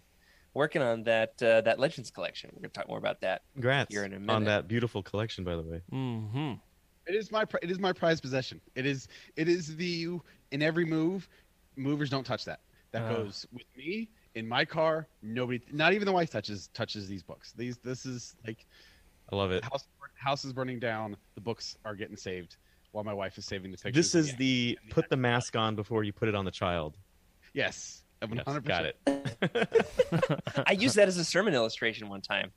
working 0.54 0.82
on 0.82 1.04
that 1.04 1.42
uh, 1.44 1.62
that 1.62 1.78
Legends 1.80 2.10
collection. 2.10 2.50
We're 2.54 2.62
gonna 2.62 2.70
talk 2.70 2.88
more 2.88 2.98
about 2.98 3.22
that. 3.22 3.42
Congrats 3.54 3.94
Here 3.94 4.06
in 4.06 4.14
a 4.14 4.20
minute. 4.20 4.34
on 4.34 4.44
that 4.46 4.68
beautiful 4.68 5.04
collection, 5.04 5.44
by 5.44 5.56
the 5.56 5.62
way. 5.62 5.82
hmm 5.90 6.54
It 7.06 7.16
is 7.16 7.32
my 7.32 7.44
it 7.62 7.70
is 7.70 7.80
my 7.80 7.92
prized 7.92 8.22
possession. 8.24 8.62
It 8.76 8.86
is 8.86 9.08
it 9.36 9.50
is 9.50 9.76
the 9.76 10.08
in 10.52 10.62
every 10.62 10.86
move, 10.86 11.28
movers 11.76 12.10
don't 12.10 12.26
touch 12.26 12.46
that. 12.46 12.62
That 12.94 13.04
Uh. 13.04 13.14
goes 13.16 13.46
with 13.52 13.66
me 13.76 14.10
in 14.38 14.48
my 14.48 14.64
car. 14.66 15.08
Nobody, 15.22 15.62
not 15.72 15.94
even 15.94 16.06
the 16.06 16.12
wife 16.12 16.30
touches 16.30 16.70
touches 16.74 17.08
these 17.08 17.24
books. 17.24 17.54
These 17.58 17.78
this 17.80 18.06
is 18.06 18.36
like 18.46 18.66
I 19.32 19.36
love 19.36 19.52
it. 19.52 19.64
house 19.64 19.86
house 20.16 20.46
is 20.46 20.54
burning 20.54 20.80
down. 20.80 21.18
The 21.36 21.42
books 21.42 21.78
are 21.86 21.96
getting 21.96 22.16
saved 22.18 22.58
while 22.92 23.04
my 23.04 23.14
wife 23.14 23.38
is 23.38 23.46
saving 23.46 23.72
the 23.72 23.78
pictures. 23.78 23.94
This 24.12 24.16
is 24.16 24.30
Yeah. 24.30 24.36
the 24.38 24.80
put 24.90 25.10
the 25.10 25.18
mask 25.18 25.56
on 25.56 25.76
before 25.76 26.04
you 26.04 26.14
put 26.14 26.28
it 26.30 26.36
on 26.36 26.46
the 26.46 26.52
child. 26.52 26.98
yes, 27.54 28.04
one 28.22 28.36
Yes, 28.46 28.60
got 28.64 28.86
it. 28.86 28.98
I 30.68 30.72
used 30.74 30.96
that 30.96 31.08
as 31.08 31.18
a 31.18 31.26
sermon 31.26 31.54
illustration 31.54 32.10
one 32.10 32.22
time. 32.22 32.52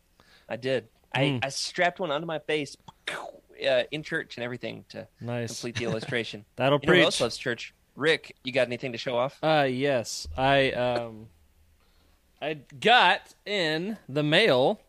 I 0.49 0.57
did. 0.57 0.89
I, 1.15 1.21
Mm. 1.25 1.45
I 1.45 1.49
strapped 1.49 1.99
one 2.01 2.11
onto 2.13 2.27
my 2.27 2.39
face 2.39 2.77
uh, 3.11 3.83
in 3.91 4.03
church 4.05 4.37
and 4.37 4.45
everything 4.45 4.85
to 4.91 5.09
Nice. 5.21 5.49
complete 5.49 5.75
the 5.77 5.85
illustration. 5.85 6.45
That'll 6.57 6.79
you 6.83 6.87
know 6.89 6.95
who 6.95 7.01
else 7.03 7.17
preach. 7.17 7.21
loves 7.23 7.37
church? 7.37 7.75
Rick, 7.97 8.37
you 8.45 8.53
got 8.53 8.69
anything 8.69 8.93
to 8.93 8.99
show 8.99 9.17
off? 9.19 9.37
Uh 9.43 9.67
yes. 9.69 10.27
I 10.37 10.71
um 10.73 11.27
I 12.41 12.55
got 12.81 13.35
in 13.45 13.99
the 14.09 14.23
mail 14.23 14.81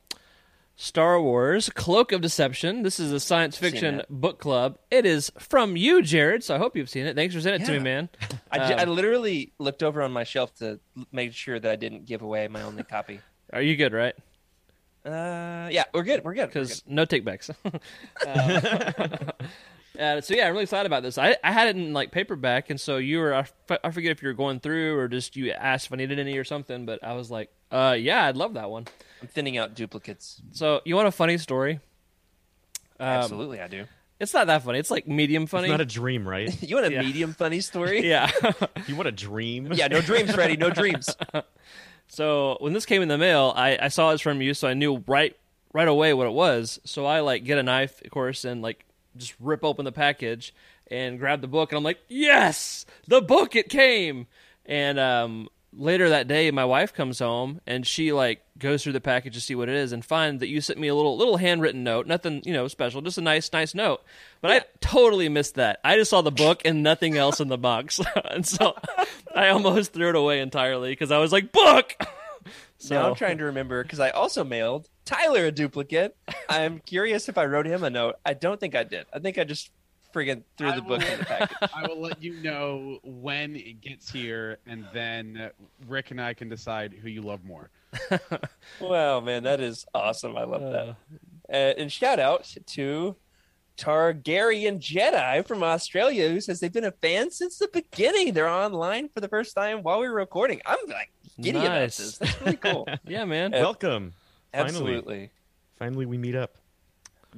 Star 0.78 1.22
Wars 1.22 1.70
Cloak 1.70 2.12
of 2.12 2.22
Deception. 2.22 2.84
This 2.84 3.00
is 3.00 3.12
a 3.12 3.20
science 3.20 3.58
fiction 3.58 4.02
book 4.10 4.40
club. 4.40 4.78
It 4.90 5.06
is 5.06 5.32
from 5.38 5.76
you, 5.76 6.02
Jared, 6.02 6.44
so 6.44 6.56
I 6.56 6.58
hope 6.58 6.76
you've 6.78 6.90
seen 6.90 7.06
it. 7.06 7.16
Thanks 7.16 7.36
for 7.36 7.42
sending 7.42 7.62
it 7.62 7.66
to 7.66 7.74
me, 7.74 7.80
man. 7.80 8.10
I, 8.52 8.60
Um, 8.60 8.80
I 8.80 8.84
literally 8.86 9.52
looked 9.60 9.84
over 9.84 10.02
on 10.02 10.12
my 10.12 10.24
shelf 10.24 10.56
to 10.56 10.80
make 11.12 11.34
sure 11.34 11.60
that 11.60 11.72
I 11.72 11.76
didn't 11.76 12.06
give 12.06 12.22
away 12.22 12.48
my 12.48 12.62
only 12.64 12.84
copy. 12.84 13.20
Are 13.54 13.62
you 13.62 13.76
good, 13.76 13.94
right? 13.94 14.16
Uh, 15.06 15.68
yeah, 15.72 15.84
we're 15.94 16.04
good. 16.04 16.24
We're 16.24 16.36
good. 16.36 16.48
Because 16.48 16.84
no 16.88 17.06
takebacks. 17.06 17.50
uh, 18.28 19.32
uh, 20.00 20.22
so 20.22 20.34
yeah, 20.34 20.48
I'm 20.48 20.54
really 20.54 20.64
excited 20.64 20.86
about 20.86 21.04
this. 21.04 21.18
I, 21.18 21.38
I 21.44 21.52
had 21.52 21.68
it 21.68 21.76
in 21.76 21.94
like 21.94 22.12
paperback, 22.12 22.70
and 22.70 22.80
so 22.80 22.98
you 22.98 23.20
were 23.20 23.34
I, 23.34 23.40
f- 23.40 23.80
I 23.84 23.92
forget 23.92 24.12
if 24.12 24.22
you 24.22 24.30
were 24.30 24.34
going 24.34 24.60
through 24.60 24.98
or 24.98 25.08
just 25.08 25.36
you 25.36 25.52
asked 25.52 25.88
if 25.88 25.94
I 25.94 25.98
needed 25.98 26.20
any 26.20 26.38
or 26.38 26.44
something, 26.44 26.86
but 26.86 27.04
I 27.04 27.14
was 27.14 27.30
like, 27.30 27.50
uh, 27.72 27.96
yeah, 28.00 28.26
I'd 28.26 28.38
love 28.38 28.54
that 28.54 28.70
one. 28.70 28.88
I'm 29.22 29.28
thinning 29.28 29.58
out 29.58 29.76
duplicates. 29.76 30.42
So 30.52 30.82
you 30.86 30.96
want 30.96 31.08
a 31.08 31.12
funny 31.12 31.38
story? 31.38 31.80
Um, 33.00 33.08
Absolutely, 33.08 33.60
I 33.60 33.68
do. 33.68 33.86
It's 34.20 34.34
not 34.34 34.48
that 34.48 34.64
funny. 34.64 34.80
It's 34.80 34.92
like 34.92 35.08
medium 35.08 35.48
funny. 35.48 35.66
It's 35.66 35.72
not 35.72 35.82
a 35.82 35.86
dream, 35.86 36.28
right? 36.28 36.56
You 36.68 36.76
want 36.76 36.88
a 36.88 36.92
yeah. 36.92 37.02
medium 37.02 37.34
funny 37.34 37.60
story? 37.60 38.08
yeah. 38.08 38.32
you 38.88 38.96
want 38.96 39.08
a 39.08 39.12
dream? 39.12 39.74
yeah, 39.74 39.88
no 39.88 40.00
dreams, 40.00 40.34
Freddie. 40.34 40.58
No 40.58 40.70
dreams. 40.70 41.16
so 42.08 42.58
when 42.62 42.74
this 42.74 42.86
came 42.86 43.02
in 43.02 43.08
the 43.08 43.18
mail, 43.18 43.52
I, 43.56 43.78
I 43.82 43.88
saw 43.90 44.12
it 44.12 44.22
from 44.22 44.42
you, 44.42 44.54
so 44.54 44.68
I 44.68 44.74
knew 44.74 45.04
right 45.08 45.36
right 45.74 45.88
away 45.88 46.14
what 46.14 46.28
it 46.28 46.34
was. 46.34 46.80
So 46.86 47.06
I 47.06 47.22
like 47.22 47.44
get 47.44 47.58
a 47.58 47.64
knife, 47.64 48.02
of 48.04 48.12
course, 48.12 48.46
and 48.46 48.62
like 48.62 48.86
just 49.18 49.36
rip 49.40 49.64
open 49.64 49.86
the 49.86 49.92
package 49.92 50.54
and 50.88 51.20
grab 51.20 51.42
the 51.42 51.48
book, 51.48 51.72
and 51.72 51.78
I'm 51.78 51.84
like, 51.84 52.00
yes, 52.08 52.86
the 53.08 53.22
book, 53.22 53.56
it 53.56 53.70
came. 53.70 54.28
And 54.66 55.00
um, 55.00 55.50
later 55.74 56.10
that 56.10 56.28
day, 56.28 56.52
my 56.52 56.66
wife 56.66 56.94
comes 56.94 57.20
home 57.20 57.62
and 57.66 57.86
she 57.86 58.12
like 58.12 58.42
goes 58.58 58.84
through 58.84 58.94
the 58.94 59.02
package 59.02 59.34
to 59.34 59.42
see 59.42 59.56
what 59.56 59.70
it 59.70 59.76
is 59.76 59.92
and 59.92 60.04
find 60.04 60.40
that 60.40 60.48
you 60.48 60.62
sent 60.62 60.80
me 60.80 60.88
a 60.88 60.96
little 60.96 61.18
little 61.18 61.38
handwritten 61.38 61.84
note, 61.84 62.08
nothing 62.08 62.42
you 62.46 62.54
know 62.54 62.68
special, 62.68 63.02
just 63.02 63.18
a 63.18 63.22
nice 63.22 63.52
nice 63.54 63.74
note. 63.74 64.02
But 64.42 64.52
I 64.52 64.62
totally 64.82 65.30
missed 65.30 65.56
that. 65.56 65.80
I 65.84 65.96
just 65.96 66.10
saw 66.10 66.22
the 66.22 66.32
book 66.32 66.62
and 66.66 66.84
nothing 66.84 67.18
else 67.18 67.40
in 67.40 67.48
the 67.48 67.58
box, 67.58 68.00
and 68.26 68.46
so 68.46 68.76
I 69.36 69.50
almost 69.50 69.94
threw 69.94 70.10
it 70.10 70.16
away 70.16 70.40
entirely 70.40 70.92
because 70.92 71.12
I 71.12 71.18
was 71.18 71.32
like, 71.32 71.52
book. 71.52 71.96
So 72.78 72.96
now 73.02 73.10
I'm 73.10 73.16
trying 73.16 73.38
to 73.40 73.46
remember 73.46 73.84
because 73.84 74.00
I 74.00 74.10
also 74.10 74.44
mailed 74.44 74.90
Tyler 75.06 75.46
a 75.48 75.52
duplicate. 75.52 76.16
I'm 76.50 76.80
curious 76.80 77.28
if 77.30 77.38
I 77.38 77.46
wrote 77.46 77.66
him 77.66 77.84
a 77.84 77.90
note. 77.90 78.16
I 78.26 78.34
don't 78.34 78.60
think 78.60 78.76
I 78.76 78.84
did. 78.84 79.06
I 79.14 79.20
think 79.20 79.38
I 79.38 79.44
just 79.44 79.72
friggin' 80.14 80.44
threw 80.58 80.70
I 80.70 80.76
the 80.76 80.82
book 80.82 81.02
will- 81.02 81.08
in 81.08 81.20
the 81.20 81.26
package. 81.26 81.70
I 81.76 81.88
will 81.88 82.00
let 82.02 82.22
you 82.22 82.36
know 82.42 83.00
when 83.04 83.56
it 83.56 83.82
gets 83.82 84.10
here, 84.12 84.58
and 84.68 84.86
then 84.94 85.50
Rick 85.88 86.12
and 86.12 86.22
I 86.22 86.34
can 86.34 86.50
decide 86.50 86.94
who 86.94 87.10
you 87.10 87.22
love 87.22 87.44
more. 87.44 87.70
wow, 88.80 89.20
man, 89.20 89.44
that 89.44 89.60
is 89.60 89.86
awesome. 89.94 90.38
I 90.38 90.44
love 90.44 90.62
that. 90.62 90.88
Uh, 90.90 90.94
Uh, 91.52 91.74
and 91.78 91.92
shout 91.92 92.18
out 92.18 92.46
to 92.66 93.14
Targaryen 93.78 94.80
Jedi 94.80 95.46
from 95.46 95.64
Australia 95.64 96.30
who 96.30 96.40
says 96.40 96.62
they've 96.62 96.72
been 96.72 96.86
a 96.86 96.92
fan 96.94 97.30
since 97.32 97.58
the 97.58 97.68
beginning. 97.74 98.34
They're 98.34 98.48
online 98.48 99.10
for 99.10 99.20
the 99.20 99.28
first 99.28 99.54
time 99.56 99.84
while 99.84 100.00
we 100.00 100.08
were 100.08 100.16
recording. 100.16 100.62
I'm 100.66 100.78
like 100.88 101.12
giddy 101.42 101.60
about 101.60 101.90
this. 101.90 102.18
That's 102.20 102.42
really 102.42 102.56
cool. 102.58 102.88
yeah, 103.06 103.26
man. 103.26 103.52
Welcome. 103.52 104.14
Finally. 104.54 104.70
Absolutely. 104.70 105.32
Finally, 105.80 106.06
we 106.06 106.18
meet 106.18 106.36
up. 106.36 106.56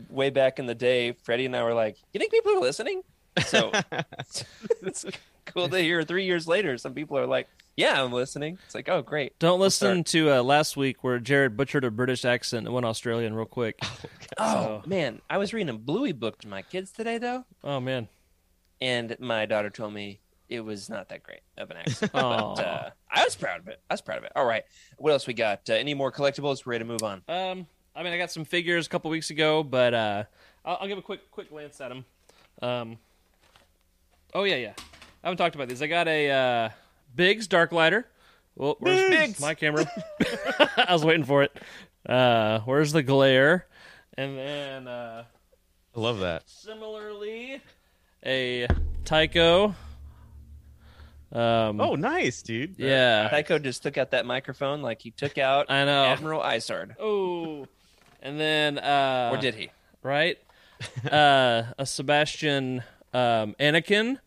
Way 0.09 0.29
back 0.31 0.57
in 0.59 0.65
the 0.65 0.75
day, 0.75 1.11
Freddie 1.11 1.45
and 1.45 1.55
I 1.55 1.63
were 1.63 1.73
like, 1.73 1.97
"You 2.13 2.19
think 2.19 2.31
people 2.31 2.53
are 2.53 2.59
listening?" 2.59 3.03
So 3.45 3.71
it's 4.81 5.05
cool 5.45 5.69
to 5.69 5.79
hear. 5.79 6.03
Three 6.03 6.25
years 6.25 6.47
later, 6.47 6.77
some 6.79 6.93
people 6.95 7.17
are 7.17 7.27
like, 7.27 7.47
"Yeah, 7.77 8.03
I'm 8.03 8.11
listening." 8.11 8.57
It's 8.65 8.73
like, 8.73 8.89
"Oh, 8.89 9.03
great." 9.03 9.37
Don't 9.37 9.59
We'll 9.59 9.67
listen 9.67 10.03
to 10.05 10.31
uh, 10.31 10.41
last 10.43 10.75
week 10.75 11.03
where 11.03 11.19
Jared 11.19 11.55
butchered 11.55 11.83
a 11.85 11.91
British 11.91 12.25
accent 12.25 12.65
and 12.65 12.73
went 12.73 12.85
Australian 12.87 13.33
real 13.35 13.45
quick. 13.45 13.79
Oh 14.39 14.81
So- 14.81 14.89
man, 14.89 15.21
I 15.29 15.37
was 15.37 15.53
reading 15.53 15.69
a 15.69 15.77
Bluey 15.77 16.11
book 16.11 16.39
to 16.39 16.47
my 16.47 16.63
kids 16.63 16.91
today 16.91 17.19
though, 17.19 17.45
Oh 17.63 17.79
man. 17.79 18.07
and 18.81 19.15
my 19.19 19.45
daughter 19.45 19.69
told 19.69 19.93
me 19.93 20.21
it 20.49 20.61
was 20.61 20.89
not 20.89 21.09
that 21.09 21.23
great 21.23 21.41
of 21.57 21.71
an 21.71 21.77
accent. 21.77 22.11
But, 22.11 22.19
uh, 22.19 22.89
I 23.11 23.23
was 23.23 23.35
proud 23.35 23.59
of 23.61 23.67
it. 23.67 23.79
I 23.89 23.93
was 23.93 24.01
proud 24.01 24.17
of 24.19 24.23
it. 24.23 24.31
All 24.35 24.45
right, 24.45 24.63
what 24.97 25.11
else 25.11 25.27
we 25.27 25.33
got? 25.33 25.69
Uh, 25.69 25.73
any 25.73 25.93
more 25.93 26.11
collectibles? 26.11 26.65
We're 26.65 26.71
ready 26.71 26.83
to 26.83 26.87
move 26.89 27.03
on. 27.03 27.21
Um, 27.27 27.67
I 27.95 28.03
mean, 28.03 28.13
I 28.13 28.17
got 28.17 28.31
some 28.31 28.45
figures 28.45 28.87
a 28.87 28.89
couple 28.89 29.11
weeks 29.11 29.29
ago, 29.29 29.63
but 29.63 29.93
uh, 29.93 30.23
I'll, 30.65 30.77
I'll 30.81 30.87
give 30.87 30.97
a 30.97 31.01
quick 31.01 31.29
quick 31.31 31.49
glance 31.49 31.79
at 31.81 31.89
them. 31.89 32.05
Um, 32.61 32.97
oh 34.33 34.43
yeah, 34.43 34.55
yeah. 34.55 34.73
I 35.23 35.27
haven't 35.27 35.37
talked 35.37 35.55
about 35.55 35.69
these. 35.69 35.81
I 35.81 35.87
got 35.87 36.07
a 36.07 36.29
uh, 36.29 36.69
Biggs 37.15 37.47
Darklighter. 37.47 38.05
Well, 38.55 38.75
where's 38.79 39.09
Biggs! 39.09 39.39
my 39.39 39.53
camera? 39.55 39.85
I 40.77 40.91
was 40.93 41.03
waiting 41.05 41.23
for 41.23 41.43
it. 41.43 41.57
Uh, 42.07 42.59
where's 42.61 42.91
the 42.91 43.01
glare? 43.03 43.65
And 44.17 44.37
then 44.37 44.87
uh, 44.87 45.23
I 45.95 45.99
love 45.99 46.19
that. 46.19 46.43
similarly, 46.45 47.61
a 48.25 48.67
Tycho. 49.05 49.73
Um, 51.33 51.81
Oh, 51.81 51.95
nice, 51.95 52.41
dude. 52.43 52.75
yeah. 52.77 53.27
Tycho 53.29 53.57
just 53.59 53.81
took 53.83 53.97
out 53.97 54.11
that 54.11 54.25
microphone 54.25 54.81
like 54.81 55.01
he 55.01 55.11
took 55.11 55.37
out 55.37 55.65
I 55.71 55.83
know. 55.85 56.05
Admiral 56.05 56.41
Isard. 56.41 56.95
Oh, 56.99 57.67
and 58.21 58.39
then 58.39 58.77
uh, 58.77 59.31
or 59.33 59.37
did 59.41 59.55
he? 59.55 59.71
right? 60.03 60.37
uh, 61.11 61.63
a 61.77 61.85
Sebastian 61.85 62.83
um, 63.13 63.55
Anakin, 63.59 64.17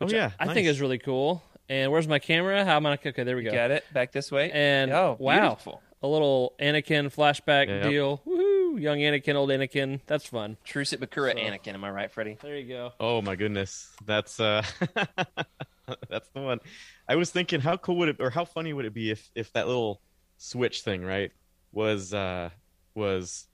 Oh, 0.00 0.06
which 0.06 0.12
yeah. 0.14 0.32
I, 0.38 0.48
I 0.48 0.54
think 0.54 0.66
is 0.68 0.80
really 0.80 0.98
cool. 0.98 1.42
And 1.68 1.90
where's 1.92 2.08
my 2.08 2.18
camera? 2.18 2.64
How 2.64 2.76
am 2.76 2.86
I? 2.86 2.94
Okay, 2.94 3.22
there 3.22 3.36
we 3.36 3.44
go. 3.44 3.52
Got 3.52 3.70
it. 3.70 3.84
Back 3.92 4.12
this 4.12 4.30
way. 4.32 4.50
And 4.52 4.90
oh, 4.92 5.16
wow, 5.18 5.40
beautiful. 5.50 5.80
a 6.02 6.08
little 6.08 6.52
Anakin 6.60 7.06
flashback 7.14 7.68
Yep. 7.68 7.82
deal. 7.84 8.20
Woohoo! 8.26 8.80
Young 8.80 8.98
Anakin, 8.98 9.36
old 9.36 9.50
Anakin. 9.50 10.00
That's 10.06 10.26
fun. 10.26 10.56
Truce 10.64 10.92
at 10.92 11.00
Bakura 11.00 11.32
So- 11.32 11.38
Anakin. 11.38 11.74
Am 11.74 11.84
I 11.84 11.90
right, 11.90 12.10
Freddie? 12.10 12.36
There 12.42 12.56
you 12.58 12.68
go. 12.68 12.92
Oh 13.00 13.22
my 13.22 13.36
goodness, 13.36 13.90
that's 14.04 14.38
uh, 14.40 14.62
that's 16.08 16.28
the 16.30 16.40
one. 16.40 16.60
I 17.08 17.16
was 17.16 17.30
thinking, 17.30 17.60
how 17.60 17.76
cool 17.76 17.96
would 17.96 18.08
it, 18.10 18.16
or 18.20 18.30
how 18.30 18.44
funny 18.44 18.72
would 18.72 18.84
it 18.84 18.94
be 18.94 19.10
if 19.10 19.30
if 19.34 19.52
that 19.52 19.66
little 19.66 20.00
switch 20.38 20.82
thing, 20.82 21.04
right, 21.04 21.30
was 21.72 22.12
uh 22.14 22.50
was 22.94 23.46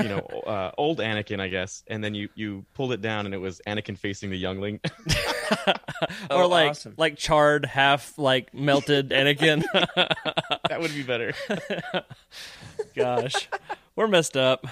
you 0.00 0.08
know 0.08 0.18
uh, 0.46 0.70
old 0.76 0.98
Anakin, 0.98 1.40
I 1.40 1.48
guess, 1.48 1.82
and 1.86 2.02
then 2.02 2.14
you 2.14 2.28
you 2.34 2.64
pulled 2.74 2.92
it 2.92 3.00
down 3.00 3.26
and 3.26 3.34
it 3.34 3.38
was 3.38 3.60
Anakin 3.66 3.96
facing 3.96 4.30
the 4.30 4.38
youngling. 4.38 4.80
Oh, 6.30 6.40
or 6.40 6.46
like 6.46 6.70
awesome. 6.70 6.92
like 6.98 7.16
charred, 7.16 7.64
half 7.64 8.18
like 8.18 8.52
melted 8.52 9.10
Anakin. 9.10 9.64
that 10.68 10.78
would 10.78 10.92
be 10.92 11.02
better. 11.02 11.32
Gosh, 12.94 13.48
we're 13.96 14.08
messed 14.08 14.36
up. 14.36 14.66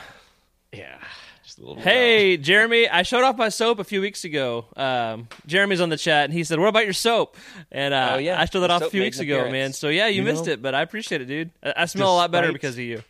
Yeah, 0.73 0.99
Just 1.47 1.61
a 1.61 1.65
little. 1.65 1.81
Hey, 1.81 2.37
Jeremy, 2.39 2.89
I 2.89 3.03
showed 3.03 3.23
off 3.23 3.37
my 3.37 3.51
soap 3.51 3.79
a 3.79 3.85
few 3.85 4.01
weeks 4.01 4.25
ago. 4.25 4.65
Um, 4.75 5.29
Jeremy's 5.47 5.81
on 5.81 5.91
the 5.91 5.97
chat, 5.97 6.25
and 6.25 6.33
he 6.33 6.43
said, 6.43 6.59
"What 6.59 6.67
about 6.67 6.83
your 6.83 6.93
soap?" 6.93 7.37
And 7.71 7.95
uh, 7.95 8.15
Oh, 8.15 8.19
yeah. 8.19 8.41
I 8.41 8.47
showed 8.47 8.61
that 8.63 8.73
off 8.73 8.83
a 8.83 8.91
few 8.91 9.01
weeks 9.01 9.21
ago, 9.21 9.49
man. 9.49 9.73
So 9.73 9.89
yeah, 9.89 10.09
you, 10.09 10.17
You 10.17 10.23
missed 10.25 10.47
know, 10.47 10.53
it, 10.55 10.61
but 10.63 10.75
I 10.75 10.83
appreciate 10.83 11.21
it, 11.21 11.27
dude. 11.27 11.53
I, 11.63 11.75
I 11.77 11.85
smell 11.87 12.13
a 12.13 12.17
lot 12.17 12.33
better 12.33 12.53
because 12.53 12.75
of 12.75 12.81
you. 12.81 13.01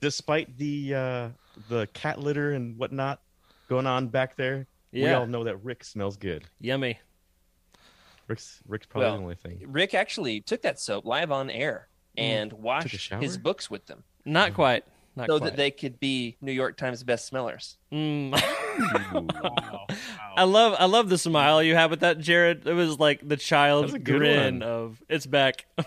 Despite 0.00 0.58
the 0.58 0.92
uh, 0.92 1.28
the 1.68 1.86
cat 1.94 2.18
litter 2.18 2.50
and 2.50 2.76
whatnot 2.76 3.20
going 3.68 3.86
on 3.86 4.08
back 4.08 4.34
there, 4.34 4.66
we 4.92 5.08
all 5.08 5.28
know 5.28 5.44
that 5.44 5.62
Rick 5.62 5.84
smells 5.84 6.16
good. 6.16 6.42
yummy. 6.60 6.98
Rick's 8.26 8.60
Rick's 8.66 8.86
probably 8.86 9.06
Well, 9.06 9.16
the 9.18 9.22
only 9.22 9.34
thing. 9.36 9.60
Rick 9.68 9.94
actually 9.94 10.40
took 10.40 10.62
that 10.62 10.80
soap 10.80 11.04
live 11.04 11.30
on 11.30 11.48
air 11.48 11.86
and 12.16 12.50
Took 12.50 12.58
a 12.58 12.62
washed 12.62 13.12
his 13.20 13.36
books 13.38 13.70
with 13.70 13.86
them 13.86 14.02
Not 14.24 14.54
quite. 14.54 14.84
Not 15.14 15.28
so 15.28 15.38
quite. 15.38 15.50
that 15.50 15.56
they 15.56 15.70
could 15.70 16.00
be 16.00 16.36
New 16.40 16.52
York 16.52 16.76
Times 16.78 17.02
best 17.02 17.26
smellers. 17.26 17.76
Mm. 17.92 18.32
Wow. 19.12 19.86
I 20.36 20.44
love 20.44 20.74
I 20.78 20.86
love 20.86 21.10
the 21.10 21.18
smile 21.18 21.62
you 21.62 21.74
have 21.74 21.90
with 21.90 22.00
that, 22.00 22.18
Jared. 22.18 22.66
It 22.66 22.72
was 22.72 22.98
like 22.98 23.20
the 23.20 23.26
That 23.26 23.40
child 23.40 23.84
was 23.84 23.94
a 23.94 23.98
good 23.98 24.18
grin 24.18 24.60
one. 24.60 24.62
of 24.62 25.02
it's 25.08 25.26
back. 25.26 25.66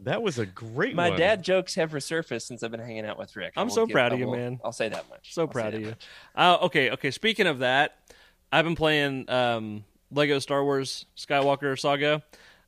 That 0.00 0.22
was 0.22 0.38
a 0.40 0.46
great 0.46 0.94
My 0.96 1.10
one. 1.10 1.18
dad 1.18 1.42
jokes 1.44 1.76
have 1.76 1.92
resurfaced 1.92 2.42
since 2.42 2.62
I've 2.64 2.72
been 2.72 2.80
hanging 2.80 3.06
out 3.06 3.16
with 3.16 3.34
Rick. 3.36 3.52
I 3.56 3.60
I'm 3.60 3.70
so 3.70 3.86
give- 3.86 3.94
proud 3.94 4.12
of 4.12 4.18
you, 4.18 4.30
man. 4.30 4.60
I'll 4.64 4.72
say 4.72 4.88
that 4.88 5.08
much. 5.08 5.32
So 5.34 5.42
I'll 5.42 5.48
proud 5.48 5.72
of 5.74 5.80
you. 5.80 5.86
much. 5.90 6.06
Uh, 6.34 6.58
okay, 6.62 6.90
okay. 6.90 7.10
Speaking 7.12 7.46
of 7.46 7.60
that, 7.60 7.96
I've 8.52 8.64
been 8.64 8.74
playing 8.74 9.30
um, 9.30 9.84
Lego 10.10 10.40
Star 10.40 10.64
Wars 10.64 11.06
Skywalker 11.16 11.78
Saga. 11.78 12.22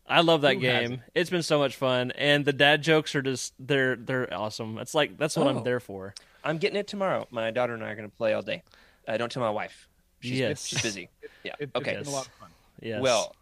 I 0.09 0.21
love 0.23 0.41
that 0.43 0.55
Who 0.55 0.61
game. 0.61 0.83
hasn't? 0.83 1.01
It's 1.15 1.31
been 1.31 1.43
so 1.43 1.59
much 1.59 1.77
fun, 1.77 2.11
and 2.13 2.45
the 2.45 2.53
dad 2.53 2.83
jokes 2.83 3.15
are 3.15 3.23
just 3.23 3.55
they're 3.59 3.97
they're 3.97 4.33
awesome. 4.33 4.79
It's 4.79 4.95
like 4.95 5.17
that's 5.19 5.37
what 5.37 5.47
Oh. 5.47 5.51
I'm 5.51 5.65
there 5.65 5.81
for. 5.81 6.15
I'm 6.45 6.59
getting 6.59 6.79
it 6.79 6.87
tomorrow. 6.87 7.27
My 7.31 7.51
daughter 7.51 7.75
and 7.75 7.85
I 7.85 7.91
are 7.91 7.95
going 7.97 8.09
to 8.09 8.17
play 8.17 8.33
all 8.33 8.43
day. 8.43 8.63
Uh, 9.07 9.17
don't 9.17 9.31
tell 9.31 9.43
my 9.43 9.51
wife. 9.51 9.87
She's, 10.21 10.39
Yes. 10.39 10.65
she's 10.67 10.83
busy. 10.83 11.11
Yeah. 11.45 11.53
It, 11.61 11.71
okay. 11.77 11.93
It's 11.95 12.05
been 12.09 12.13
a 12.15 12.17
lot 12.17 12.27
of 12.27 12.33
fun. 12.35 12.49
Yes. 12.83 13.01
Well, 13.01 13.35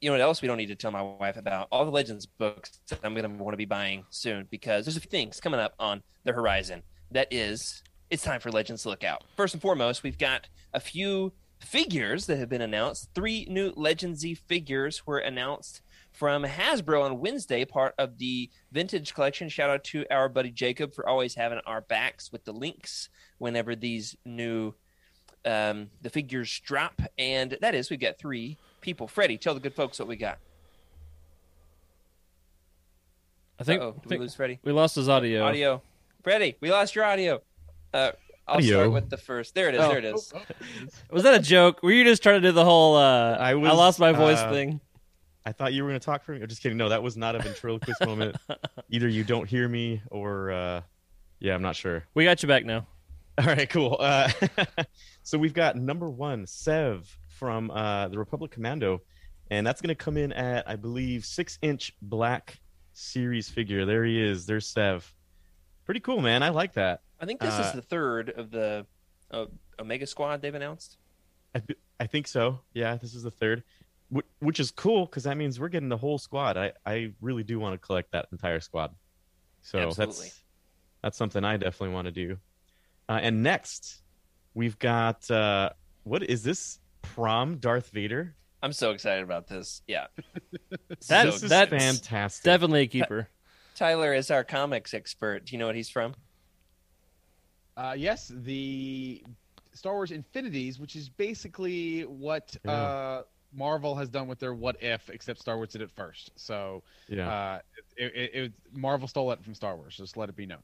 you 0.00 0.08
know 0.08 0.14
what 0.14 0.20
else 0.22 0.40
we 0.40 0.48
don't 0.48 0.56
need 0.56 0.68
to 0.68 0.76
tell 0.76 0.90
my 0.92 1.02
wife 1.02 1.36
about? 1.36 1.66
All 1.72 1.84
the 1.84 1.90
Legends 1.90 2.24
books 2.26 2.78
that 2.88 3.00
I'm 3.02 3.12
going 3.14 3.24
to 3.36 3.42
want 3.42 3.52
to 3.52 3.56
be 3.58 3.64
buying 3.64 4.04
soon 4.10 4.46
because 4.50 4.84
there's 4.86 4.96
a 4.96 5.00
few 5.00 5.10
things 5.10 5.40
coming 5.40 5.58
up 5.60 5.74
on 5.78 6.02
the 6.24 6.32
horizon. 6.32 6.82
That 7.10 7.28
is, 7.32 7.82
it's 8.08 8.22
time 8.22 8.40
for 8.40 8.50
Legends 8.52 8.84
to 8.84 8.88
look 8.88 9.02
out. 9.04 9.24
First 9.36 9.52
and 9.54 9.60
foremost, 9.60 10.02
we've 10.04 10.16
got 10.16 10.48
a 10.72 10.80
few 10.80 11.32
figures 11.58 12.26
that 12.26 12.38
have 12.38 12.48
been 12.48 12.62
announced. 12.62 13.10
Three 13.14 13.46
new 13.50 13.72
Legendsy 13.72 14.38
figures 14.38 15.06
were 15.06 15.18
announced 15.18 15.82
from 16.20 16.44
Hasbro 16.44 17.02
on 17.02 17.18
Wednesday, 17.18 17.64
part 17.64 17.94
of 17.96 18.18
the 18.18 18.50
vintage 18.72 19.14
collection. 19.14 19.48
Shout 19.48 19.70
out 19.70 19.84
to 19.84 20.04
our 20.10 20.28
buddy 20.28 20.50
Jacob 20.50 20.94
for 20.94 21.08
always 21.08 21.34
having 21.34 21.60
our 21.64 21.80
backs 21.80 22.30
with 22.30 22.44
the 22.44 22.52
links 22.52 23.08
whenever 23.38 23.74
these 23.74 24.14
new 24.26 24.74
um, 25.46 25.88
the 26.02 26.10
figures 26.10 26.60
drop. 26.60 27.00
And 27.16 27.56
that 27.62 27.74
is, 27.74 27.88
we've 27.88 27.98
got 27.98 28.18
three 28.18 28.58
people. 28.82 29.08
Freddie, 29.08 29.38
tell 29.38 29.54
the 29.54 29.60
good 29.60 29.74
folks 29.74 29.98
what 29.98 30.08
we 30.08 30.16
got. 30.16 30.36
I 33.58 33.64
think, 33.64 33.80
Uh-oh, 33.80 33.88
I 33.88 33.92
did 33.92 34.04
we 34.04 34.08
think 34.10 34.20
lose 34.20 34.34
Freddie? 34.34 34.58
we 34.62 34.72
lost 34.72 34.96
his 34.96 35.08
audio. 35.08 35.42
Audio. 35.44 35.80
Freddie, 36.22 36.54
we 36.60 36.70
lost 36.70 36.94
your 36.94 37.06
audio. 37.06 37.40
Uh, 37.94 38.10
I'll 38.46 38.56
Audio. 38.56 38.76
start 38.76 38.92
with 38.92 39.08
the 39.08 39.16
first. 39.16 39.54
There 39.54 39.70
it 39.70 39.74
is. 39.74 39.80
Oh. 39.80 39.88
There 39.88 39.98
it 39.98 40.04
is. 40.04 40.34
Was 41.10 41.22
that 41.22 41.32
a 41.32 41.38
joke? 41.38 41.82
Were 41.82 41.92
you 41.92 42.04
just 42.04 42.22
trying 42.22 42.42
to 42.42 42.46
do 42.46 42.52
the 42.52 42.64
whole 42.64 42.96
uh, 42.96 43.38
I, 43.38 43.52
I 43.52 43.54
lost 43.54 43.98
my 43.98 44.12
voice 44.12 44.36
uh, 44.36 44.50
thing? 44.50 44.82
I 45.46 45.52
thought 45.52 45.72
you 45.72 45.82
were 45.82 45.88
going 45.90 45.98
to 46.00 46.04
talk 46.04 46.22
for 46.22 46.32
me. 46.32 46.42
I'm 46.42 46.48
just 46.48 46.62
kidding. 46.62 46.76
No, 46.78 46.88
that 46.90 47.02
was 47.02 47.16
not 47.16 47.34
a 47.34 47.38
ventriloquist 47.38 48.00
moment. 48.06 48.36
Either 48.90 49.08
you 49.08 49.24
don't 49.24 49.48
hear 49.48 49.68
me, 49.68 50.02
or 50.10 50.50
uh, 50.50 50.82
yeah, 51.38 51.54
I'm 51.54 51.62
not 51.62 51.76
sure. 51.76 52.04
We 52.14 52.24
got 52.24 52.42
you 52.42 52.46
back 52.48 52.64
now. 52.64 52.86
All 53.38 53.46
right, 53.46 53.68
cool. 53.70 53.96
Uh, 53.98 54.30
so 55.22 55.38
we've 55.38 55.54
got 55.54 55.76
number 55.76 56.10
one, 56.10 56.46
Sev 56.46 57.16
from 57.28 57.70
uh, 57.70 58.08
the 58.08 58.18
Republic 58.18 58.50
Commando, 58.50 59.00
and 59.50 59.66
that's 59.66 59.80
going 59.80 59.88
to 59.88 59.94
come 59.94 60.16
in 60.18 60.32
at, 60.34 60.68
I 60.68 60.76
believe, 60.76 61.24
six 61.24 61.58
inch 61.62 61.94
black 62.02 62.60
series 62.92 63.48
figure. 63.48 63.86
There 63.86 64.04
he 64.04 64.20
is. 64.20 64.44
There's 64.44 64.66
Sev. 64.66 65.14
Pretty 65.86 66.00
cool, 66.00 66.20
man. 66.20 66.42
I 66.42 66.50
like 66.50 66.74
that. 66.74 67.00
I 67.18 67.24
think 67.24 67.40
this 67.40 67.54
Uh, 67.54 67.62
is 67.66 67.72
the 67.72 67.82
third 67.82 68.28
of 68.30 68.50
the 68.50 68.84
uh, 69.30 69.46
Omega 69.78 70.06
Squad 70.06 70.42
they've 70.42 70.54
announced. 70.54 70.98
I 71.98 72.06
think 72.06 72.28
so. 72.28 72.60
Yeah, 72.74 72.96
this 72.96 73.14
is 73.14 73.22
the 73.24 73.30
third, 73.30 73.62
Wh- 73.62 73.79
which 74.40 74.58
is 74.60 74.70
cool 74.70 75.06
because 75.06 75.24
that 75.24 75.36
means 75.36 75.60
we're 75.60 75.68
getting 75.68 75.88
the 75.88 75.96
whole 75.96 76.18
squad. 76.18 76.56
I, 76.56 76.72
I 76.84 77.12
really 77.20 77.42
do 77.44 77.58
want 77.60 77.74
to 77.74 77.78
collect 77.78 78.12
that 78.12 78.26
entire 78.32 78.60
squad. 78.60 78.94
So 79.62 79.78
Absolutely. 79.78 80.14
that's 80.26 80.40
that's 81.02 81.16
something 81.18 81.44
I 81.44 81.56
definitely 81.56 81.94
want 81.94 82.06
to 82.06 82.12
do. 82.12 82.38
Uh, 83.08 83.20
and 83.22 83.42
next, 83.42 84.02
we've 84.54 84.78
got 84.78 85.30
uh, 85.30 85.70
what 86.04 86.22
is 86.22 86.42
this? 86.42 86.78
Prom 87.02 87.56
Darth 87.58 87.90
Vader. 87.90 88.34
I'm 88.62 88.72
so 88.72 88.90
excited 88.90 89.22
about 89.24 89.46
this. 89.46 89.82
Yeah. 89.86 90.06
That- 91.08 91.24
this 91.26 91.42
is 91.42 91.48
that's 91.48 91.70
fantastic. 91.70 92.44
Definitely 92.44 92.82
a 92.82 92.86
keeper. 92.86 93.28
Tyler 93.74 94.12
is 94.12 94.30
our 94.30 94.44
comics 94.44 94.92
expert. 94.92 95.46
Do 95.46 95.52
you 95.52 95.58
know 95.58 95.66
what 95.66 95.74
he's 95.76 95.88
from? 95.88 96.14
Uh, 97.76 97.94
yes, 97.96 98.30
the 98.34 99.24
Star 99.72 99.94
Wars 99.94 100.10
Infinities, 100.10 100.78
which 100.78 100.96
is 100.96 101.08
basically 101.08 102.02
what 102.02 102.54
Yeah. 102.64 102.70
uh, 102.72 103.22
Marvel 103.52 103.94
has 103.96 104.08
done 104.08 104.28
with 104.28 104.38
their 104.38 104.54
What 104.54 104.76
If, 104.82 105.10
except 105.10 105.40
Star 105.40 105.56
Wars 105.56 105.70
did 105.70 105.82
it 105.82 105.90
first. 105.90 106.30
So 106.36 106.82
yeah. 107.08 107.28
uh, 107.30 107.58
it, 107.96 108.12
it, 108.14 108.30
it, 108.34 108.52
Marvel 108.72 109.08
stole 109.08 109.30
it 109.32 109.42
from 109.42 109.54
Star 109.54 109.76
Wars. 109.76 109.96
Just 109.96 110.16
let 110.16 110.28
it 110.28 110.36
be 110.36 110.46
known. 110.46 110.62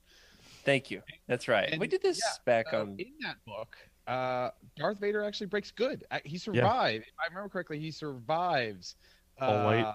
Thank 0.65 0.91
you. 0.91 1.03
That's 1.27 1.49
right. 1.49 1.69
And- 1.71 1.81
we 1.81 1.87
did 1.89 2.03
this 2.03 2.19
yeah, 2.25 2.33
back 2.45 2.67
Uh, 2.73 2.81
on. 2.83 2.97
in 2.99 3.13
that 3.23 3.37
book, 3.45 3.77
uh, 4.07 4.51
Darth 4.77 4.99
Vader 5.01 5.23
actually 5.25 5.47
breaks 5.49 5.71
good. 5.71 6.05
Uh, 6.11 6.19
He 6.25 6.39
survived. 6.39 7.05
If 7.07 7.15
I 7.21 7.27
remember 7.29 7.49
correctly, 7.49 7.79
he 7.79 7.91
survives. 7.91 8.95
All 9.41 9.65
white? 9.65 9.83
Uh, 9.83 9.95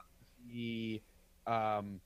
the 0.50 1.02
um, 1.48 2.00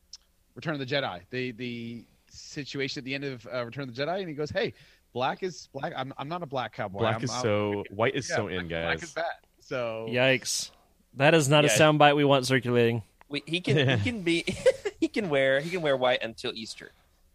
Return 0.55 0.73
of 0.73 0.79
the 0.79 0.85
Jedi. 0.85 1.21
The 1.31 1.51
the 1.51 2.05
situation 2.29 3.01
at 3.01 3.05
the 3.05 3.13
end 3.15 3.23
of 3.23 3.47
uh, 3.51 3.65
Return 3.65 3.89
of 3.89 3.95
the 3.95 4.01
Jedi, 4.01 4.19
and 4.19 4.29
he 4.29 4.35
goes, 4.35 4.49
"Hey, 4.49 4.73
black 5.13 5.43
is 5.43 5.67
black. 5.73 5.93
I'm, 5.95 6.13
I'm 6.17 6.29
not 6.29 6.43
a 6.43 6.45
black 6.45 6.73
cowboy. 6.73 6.99
black 6.99 7.15
I'm, 7.17 7.23
is 7.23 7.31
I'm- 7.31 7.41
so 7.41 7.83
white 7.89 8.15
is 8.15 8.29
yeah, 8.29 8.35
so 8.35 8.47
in, 8.47 8.67
black, 8.67 8.83
Black 8.83 8.95
is 9.03 9.13
guys. 9.13 9.13
bad. 9.13 9.25
So 9.59 10.05
Yikes. 10.09 10.71
That 11.15 11.33
is 11.33 11.47
not 11.49 11.63
Yeah. 11.63 11.71
a 11.73 11.77
soundbite 11.79 12.15
we 12.15 12.23
want 12.25 12.45
circulating. 12.45 13.03
We, 13.29 13.43
he 13.45 13.61
can 13.61 13.99
he 13.99 14.09
can 14.11 14.21
be 14.21 14.45
he 14.99 15.07
can 15.07 15.29
wear 15.29 15.59
he 15.59 15.69
can 15.69 15.81
wear 15.81 15.97
white 15.97 16.21
until 16.21 16.51
Easter, 16.53 16.91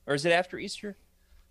or 0.07 0.15
is 0.15 0.25
it 0.25 0.31
after 0.33 0.59
Easter? 0.59 0.97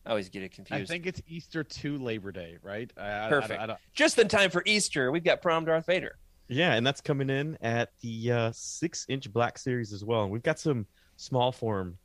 I 0.06 0.12
always 0.12 0.30
get 0.30 0.44
it 0.44 0.52
confused. 0.54 0.82
I 0.82 0.86
think 0.86 1.06
it's 1.06 1.22
Easter 1.28 1.64
to 1.64 1.98
Labor 1.98 2.32
Day, 2.32 2.58
right? 2.64 2.92
I, 2.98 3.26
I- 3.26 3.30
Perfect. 3.30 3.60
I, 3.60 3.64
I 3.64 3.66
don't- 3.68 3.80
Just 3.94 4.18
in 4.18 4.28
time 4.30 4.50
for 4.50 4.64
Easter, 4.66 5.12
we've 5.12 5.24
got 5.26 5.42
prom 5.42 5.66
Darth 5.66 5.86
Vader. 5.86 6.18
Yeah, 6.48 6.74
and 6.74 6.88
that's 6.88 7.02
coming 7.02 7.30
in 7.30 7.58
at 7.62 7.92
the 8.02 8.32
uh, 8.32 8.52
six 8.54 9.06
inch 9.10 9.32
black 9.32 9.58
series 9.60 9.92
as 9.94 10.04
well. 10.04 10.24
And 10.24 10.32
we've 10.32 10.42
got 10.42 10.58
some 10.58 10.88
small 11.18 11.52
form, 11.52 11.98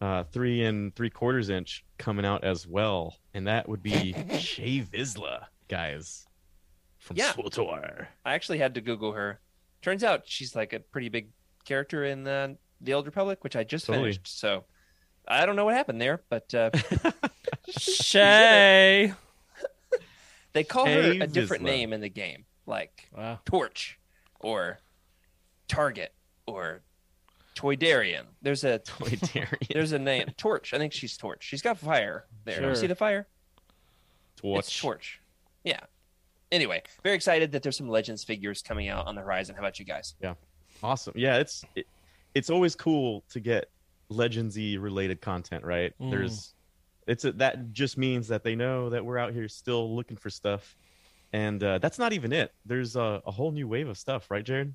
uh, 0.00 0.24
three 0.24 0.64
and 0.64 0.92
three 0.96 1.10
quarters 1.10 1.50
inch 1.50 1.84
coming 1.98 2.24
out 2.24 2.42
as 2.42 2.66
well. 2.66 3.14
And 3.34 3.46
that 3.46 3.68
would 3.68 3.82
be 3.82 4.12
Shae 4.30 4.84
Vizla, 4.88 5.44
guys. 5.68 6.26
From 6.98 7.16
Yeah. 7.16 7.32
SWTOR. 7.32 8.06
I 8.24 8.34
actually 8.34 8.58
had 8.58 8.74
to 8.74 8.80
Google 8.80 9.12
her. 9.12 9.38
Turns 9.82 10.02
out 10.04 10.22
she's 10.26 10.54
like 10.56 10.72
a 10.72 10.80
pretty 10.80 11.08
big 11.08 11.28
character 11.64 12.04
in 12.04 12.26
uh, 12.26 12.54
the 12.80 12.94
Old 12.94 13.06
Republic, 13.06 13.42
which 13.44 13.56
I 13.56 13.64
just 13.64 13.86
Totally. 13.86 14.12
finished. 14.12 14.38
So 14.38 14.64
I 15.28 15.44
don't 15.44 15.56
know 15.56 15.64
what 15.64 15.74
happened 15.74 16.00
there, 16.00 16.22
but 16.30 16.52
uh, 16.54 16.70
Shae. 17.70 19.14
they 20.52 20.64
call 20.64 20.86
her 20.86 21.12
a 21.22 21.26
different 21.26 21.62
Vizla. 21.62 21.66
name 21.66 21.92
in 21.92 22.00
the 22.00 22.08
game, 22.08 22.44
like 22.66 23.08
Wow. 23.16 23.40
Torch 23.44 23.98
or 24.40 24.78
Target 25.68 26.12
or 26.46 26.82
Toydarian. 27.56 28.24
There's 28.42 28.64
a 28.64 28.78
Toydarian. 28.86 29.72
there's 29.72 29.92
a 29.92 29.98
name 29.98 30.28
Torch. 30.36 30.72
I 30.74 30.78
think 30.78 30.92
she's 30.92 31.16
Torch. 31.16 31.44
She's 31.44 31.62
got 31.62 31.78
fire 31.78 32.26
there. 32.44 32.56
Sure. 32.56 32.74
See 32.74 32.86
the 32.86 32.94
fire? 32.94 33.26
It's 34.44 34.68
Torch. 34.70 34.80
Torch. 34.80 35.20
Yeah. 35.64 35.80
Anyway, 36.52 36.82
very 37.02 37.16
excited 37.16 37.50
that 37.50 37.62
there's 37.62 37.76
some 37.76 37.88
Legends 37.88 38.22
figures 38.22 38.62
coming 38.62 38.88
out 38.88 39.08
on 39.08 39.16
the 39.16 39.22
horizon. 39.22 39.54
How 39.54 39.62
about 39.62 39.78
you 39.78 39.84
guys? 39.84 40.14
Yeah, 40.20 40.34
awesome. 40.82 41.14
Yeah, 41.16 41.38
it's 41.38 41.64
it, 41.74 41.86
it's 42.34 42.50
always 42.50 42.76
cool 42.76 43.24
to 43.30 43.40
get 43.40 43.70
legendsy 44.10 44.80
related 44.80 45.20
content, 45.20 45.64
right? 45.64 45.94
Mm. 45.98 46.10
There's 46.10 46.54
it's 47.06 47.24
a, 47.24 47.32
that 47.32 47.72
just 47.72 47.98
means 47.98 48.28
that 48.28 48.44
they 48.44 48.54
know 48.54 48.90
that 48.90 49.04
we're 49.04 49.18
out 49.18 49.32
here 49.32 49.48
still 49.48 49.96
looking 49.96 50.16
for 50.16 50.30
stuff. 50.30 50.76
And 51.32 51.64
uh, 51.64 51.78
that's 51.78 51.98
not 51.98 52.12
even 52.12 52.32
it. 52.32 52.52
There's 52.66 52.94
a, 52.94 53.22
a 53.26 53.30
whole 53.30 53.52
new 53.52 53.66
wave 53.66 53.88
of 53.88 53.96
stuff, 53.96 54.30
right, 54.30 54.44
Jared? 54.44 54.74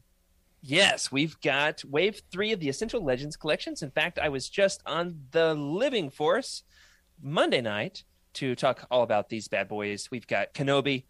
Yes, 0.61 1.11
we've 1.11 1.39
got 1.41 1.85
wave 1.85 2.21
three 2.31 2.51
of 2.51 2.59
the 2.59 2.67
Essential 2.67 3.03
Legends 3.03 3.37
collections. 3.37 3.83
In 3.83 3.91
fact, 3.91 4.17
I 4.17 4.29
was 4.29 4.49
just 4.49 4.81
on 4.87 5.19
the 5.29 5.53
Living 5.53 6.09
Force 6.09 6.63
Monday 7.21 7.61
night 7.61 8.03
to 8.33 8.55
talk 8.55 8.87
all 8.89 9.03
about 9.03 9.29
these 9.29 9.47
bad 9.47 9.67
boys. 9.67 10.09
We've 10.09 10.25
got 10.25 10.55
Kenobi, 10.55 11.05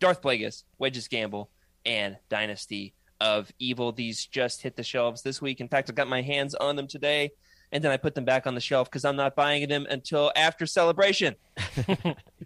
Darth 0.00 0.20
Plagueis, 0.22 0.64
Wedges 0.78 1.08
Gamble, 1.08 1.50
and 1.86 2.16
Dynasty 2.28 2.94
of 3.20 3.52
Evil. 3.58 3.92
These 3.92 4.26
just 4.26 4.62
hit 4.62 4.76
the 4.76 4.82
shelves 4.82 5.22
this 5.22 5.40
week. 5.40 5.60
In 5.60 5.68
fact, 5.68 5.88
I 5.90 5.92
got 5.92 6.08
my 6.08 6.22
hands 6.22 6.54
on 6.54 6.76
them 6.76 6.86
today. 6.88 7.30
and 7.72 7.84
then 7.84 7.92
I 7.92 7.96
put 7.98 8.16
them 8.16 8.24
back 8.24 8.48
on 8.48 8.56
the 8.56 8.60
shelf 8.60 8.90
because 8.90 9.04
I'm 9.04 9.14
not 9.14 9.36
buying 9.36 9.68
them 9.68 9.86
until 9.88 10.32
after 10.34 10.66
celebration 10.66 11.36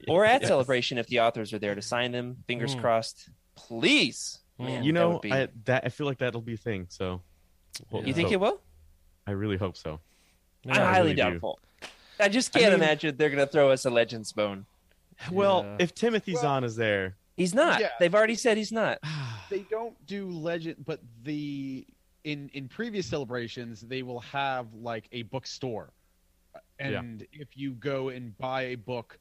or 0.07 0.27
at 0.27 0.43
Yes. 0.43 0.49
celebration 0.49 0.99
if 0.99 1.07
the 1.07 1.21
authors 1.21 1.55
are 1.55 1.59
there 1.59 1.75
to 1.75 1.81
sign 1.81 2.13
them. 2.13 2.37
Fingers 2.47 2.75
Mm. 2.77 2.83
crossed, 2.83 3.31
please. 3.55 4.41
Mm. 4.61 4.65
Man, 4.67 4.85
you 4.85 4.93
know, 4.93 5.11
would 5.13 5.23
be- 5.23 5.33
I 5.33 5.49
that 5.65 5.85
I 5.87 5.89
feel 5.89 6.07
like 6.07 6.19
that'll 6.19 6.43
be 6.43 6.53
a 6.53 6.59
thing. 6.59 6.89
So, 6.91 7.23
You 7.91 8.03
you 8.05 8.13
think 8.13 8.29
so. 8.29 8.35
it 8.35 8.41
will? 8.41 8.61
I 9.27 9.31
really 9.31 9.57
hope 9.57 9.79
so. 9.79 9.99
I'm 10.67 10.75
Yeah. 10.75 10.83
I 10.83 10.93
highly 10.93 11.13
really 11.13 11.15
do. 11.15 11.23
doubtful. 11.23 11.59
I 12.21 12.29
just 12.29 12.53
can't 12.53 12.67
mean- 12.67 12.75
imagine 12.75 13.17
they're 13.17 13.31
going 13.31 13.47
to 13.47 13.51
throw 13.51 13.71
us 13.71 13.87
a 13.87 13.91
Legends 13.91 14.31
bone. 14.33 14.67
Well, 15.33 15.65
Yeah. 15.65 15.77
if 15.85 15.95
Timothy 15.95 16.35
Well- 16.35 16.43
Zahn 16.43 16.65
is 16.65 16.77
there, 16.77 17.17
He's 17.37 17.55
not. 17.55 17.81
Yeah. 17.81 17.89
They've 17.99 18.15
already 18.15 18.37
said 18.37 18.57
he's 18.57 18.73
not. 18.73 18.99
they 19.51 19.67
don't 19.71 19.95
do 20.07 20.29
legend 20.29 20.77
but 20.87 21.01
the 21.23 21.87
in 22.25 22.49
in 22.55 22.67
previous 22.69 23.07
celebrations 23.07 23.83
they 23.83 24.03
will 24.03 24.21
have 24.21 24.67
like 24.73 25.05
a 25.13 25.23
bookstore 25.23 25.93
Yeah. 26.81 27.01
and 27.01 27.27
if 27.33 27.49
you 27.55 27.73
go 27.73 28.09
and 28.09 28.37
buy 28.39 28.63
a 28.63 28.75
book 28.77 29.19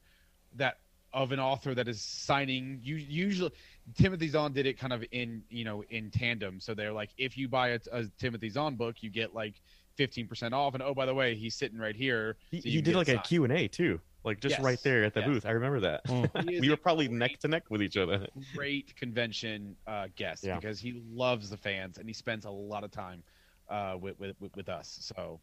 that 0.55 0.77
of 1.11 1.31
an 1.33 1.39
author 1.39 1.75
that 1.75 1.87
is 1.89 2.01
signing 2.01 2.79
you 2.81 2.95
usually 2.95 3.51
timothy 3.97 4.29
zahn 4.29 4.53
did 4.53 4.65
it 4.65 4.79
kind 4.79 4.93
of 4.93 5.03
in 5.11 5.43
you 5.49 5.65
know 5.65 5.83
in 5.89 6.09
tandem 6.09 6.59
so 6.61 6.73
they're 6.73 6.93
like 6.93 7.09
if 7.17 7.37
you 7.37 7.47
buy 7.49 7.69
a, 7.69 7.79
a 7.91 8.05
timothy 8.17 8.49
zahn 8.49 8.75
book 8.75 9.03
you 9.03 9.09
get 9.09 9.35
like 9.35 9.55
15% 9.99 10.53
off 10.53 10.73
and 10.73 10.81
oh 10.81 10.93
by 10.93 11.05
the 11.05 11.13
way 11.13 11.35
he's 11.35 11.53
sitting 11.53 11.77
right 11.77 11.95
here 11.95 12.37
he, 12.49 12.61
so 12.61 12.65
you 12.67 12.71
he 12.71 12.77
can 12.77 12.85
did 12.85 12.91
get 12.91 12.97
like 12.97 13.07
a 13.09 13.11
signed. 13.15 13.23
Q 13.25 13.43
and 13.43 13.53
A 13.53 13.67
too, 13.67 13.99
like 14.23 14.39
just 14.39 14.59
right 14.59 14.81
there 14.83 15.03
at 15.03 15.13
the 15.13 15.19
Yes. 15.21 15.29
booth. 15.29 15.45
I 15.45 15.51
remember 15.51 15.79
that. 15.81 16.05
Mm. 16.05 16.59
We 16.61 16.69
were 16.69 16.77
probably 16.77 17.07
great- 17.07 17.17
neck 17.17 17.39
to 17.39 17.47
neck 17.47 17.63
with 17.69 17.81
each 17.81 17.97
other. 17.97 18.27
great 18.55 18.95
convention 18.95 19.75
uh, 19.87 20.07
guest 20.15 20.43
Yeah. 20.43 20.55
because 20.55 20.79
he 20.79 21.01
loves 21.11 21.49
the 21.49 21.57
fans 21.57 21.97
and 21.97 22.07
he 22.07 22.13
spends 22.13 22.45
a 22.45 22.49
lot 22.49 22.83
of 22.83 22.91
time 22.91 23.23
uh, 23.69 23.95
with, 23.99 24.19
with 24.19 24.35
with 24.39 24.55
with 24.55 24.69
us. 24.69 24.97
So 25.01 25.39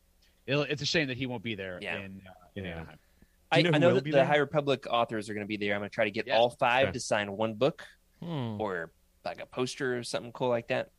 it'll, 0.46 0.62
it's 0.62 0.82
a 0.82 0.86
shame 0.86 1.08
that 1.08 1.16
he 1.16 1.26
won't 1.26 1.42
be 1.42 1.54
there 1.54 1.78
Yeah. 1.82 1.96
in, 1.98 2.22
uh, 2.26 2.32
in 2.56 2.64
Yeah. 2.64 2.70
Anaheim. 2.76 2.98
I, 3.52 3.58
you 3.58 3.64
know 3.64 3.70
I 3.70 3.72
who 3.74 3.78
know 3.80 3.94
that 3.94 4.04
the 4.04 4.10
there? 4.12 4.24
High 4.24 4.36
Republic 4.36 4.86
authors 4.88 5.28
are 5.28 5.34
going 5.34 5.44
to 5.44 5.48
be 5.48 5.56
there. 5.56 5.74
I'm 5.74 5.80
going 5.80 5.90
to 5.90 5.94
try 5.94 6.04
to 6.04 6.10
get 6.10 6.26
Yeah. 6.26 6.36
all 6.36 6.50
five 6.50 6.84
Okay. 6.88 6.92
to 6.92 7.00
sign 7.00 7.32
one 7.32 7.54
book 7.54 7.84
Hmm. 8.22 8.60
or 8.60 8.92
like 9.24 9.40
a 9.40 9.46
poster 9.46 9.98
or 9.98 10.02
something 10.04 10.32
cool 10.32 10.48
like 10.48 10.68
that. 10.68 10.90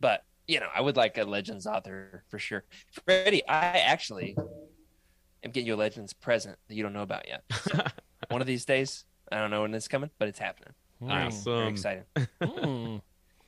But 0.00 0.24
you 0.46 0.60
know, 0.60 0.68
I 0.74 0.80
would 0.82 0.96
like 0.96 1.16
a 1.16 1.24
Legends 1.24 1.66
author 1.66 2.24
for 2.28 2.38
sure. 2.38 2.64
Freddie, 3.06 3.46
I 3.48 3.78
actually 3.78 4.36
am 5.44 5.50
getting 5.50 5.66
you 5.66 5.74
a 5.74 5.76
Legends 5.76 6.12
present 6.12 6.56
that 6.68 6.74
you 6.74 6.82
don't 6.82 6.92
know 6.92 7.02
about 7.02 7.28
yet. 7.28 7.42
So, 7.62 7.78
one 8.30 8.40
of 8.40 8.46
these 8.46 8.64
days, 8.64 9.04
I 9.30 9.36
don't 9.38 9.50
know 9.50 9.62
when 9.62 9.74
it's 9.74 9.88
coming, 9.88 10.10
but 10.18 10.28
it's 10.28 10.38
happening. 10.38 10.74
Hmm. 11.00 11.08
Very 11.08 11.22
Awesome. 11.26 11.68
excited. 11.68 12.04
Hmm. 12.42 12.96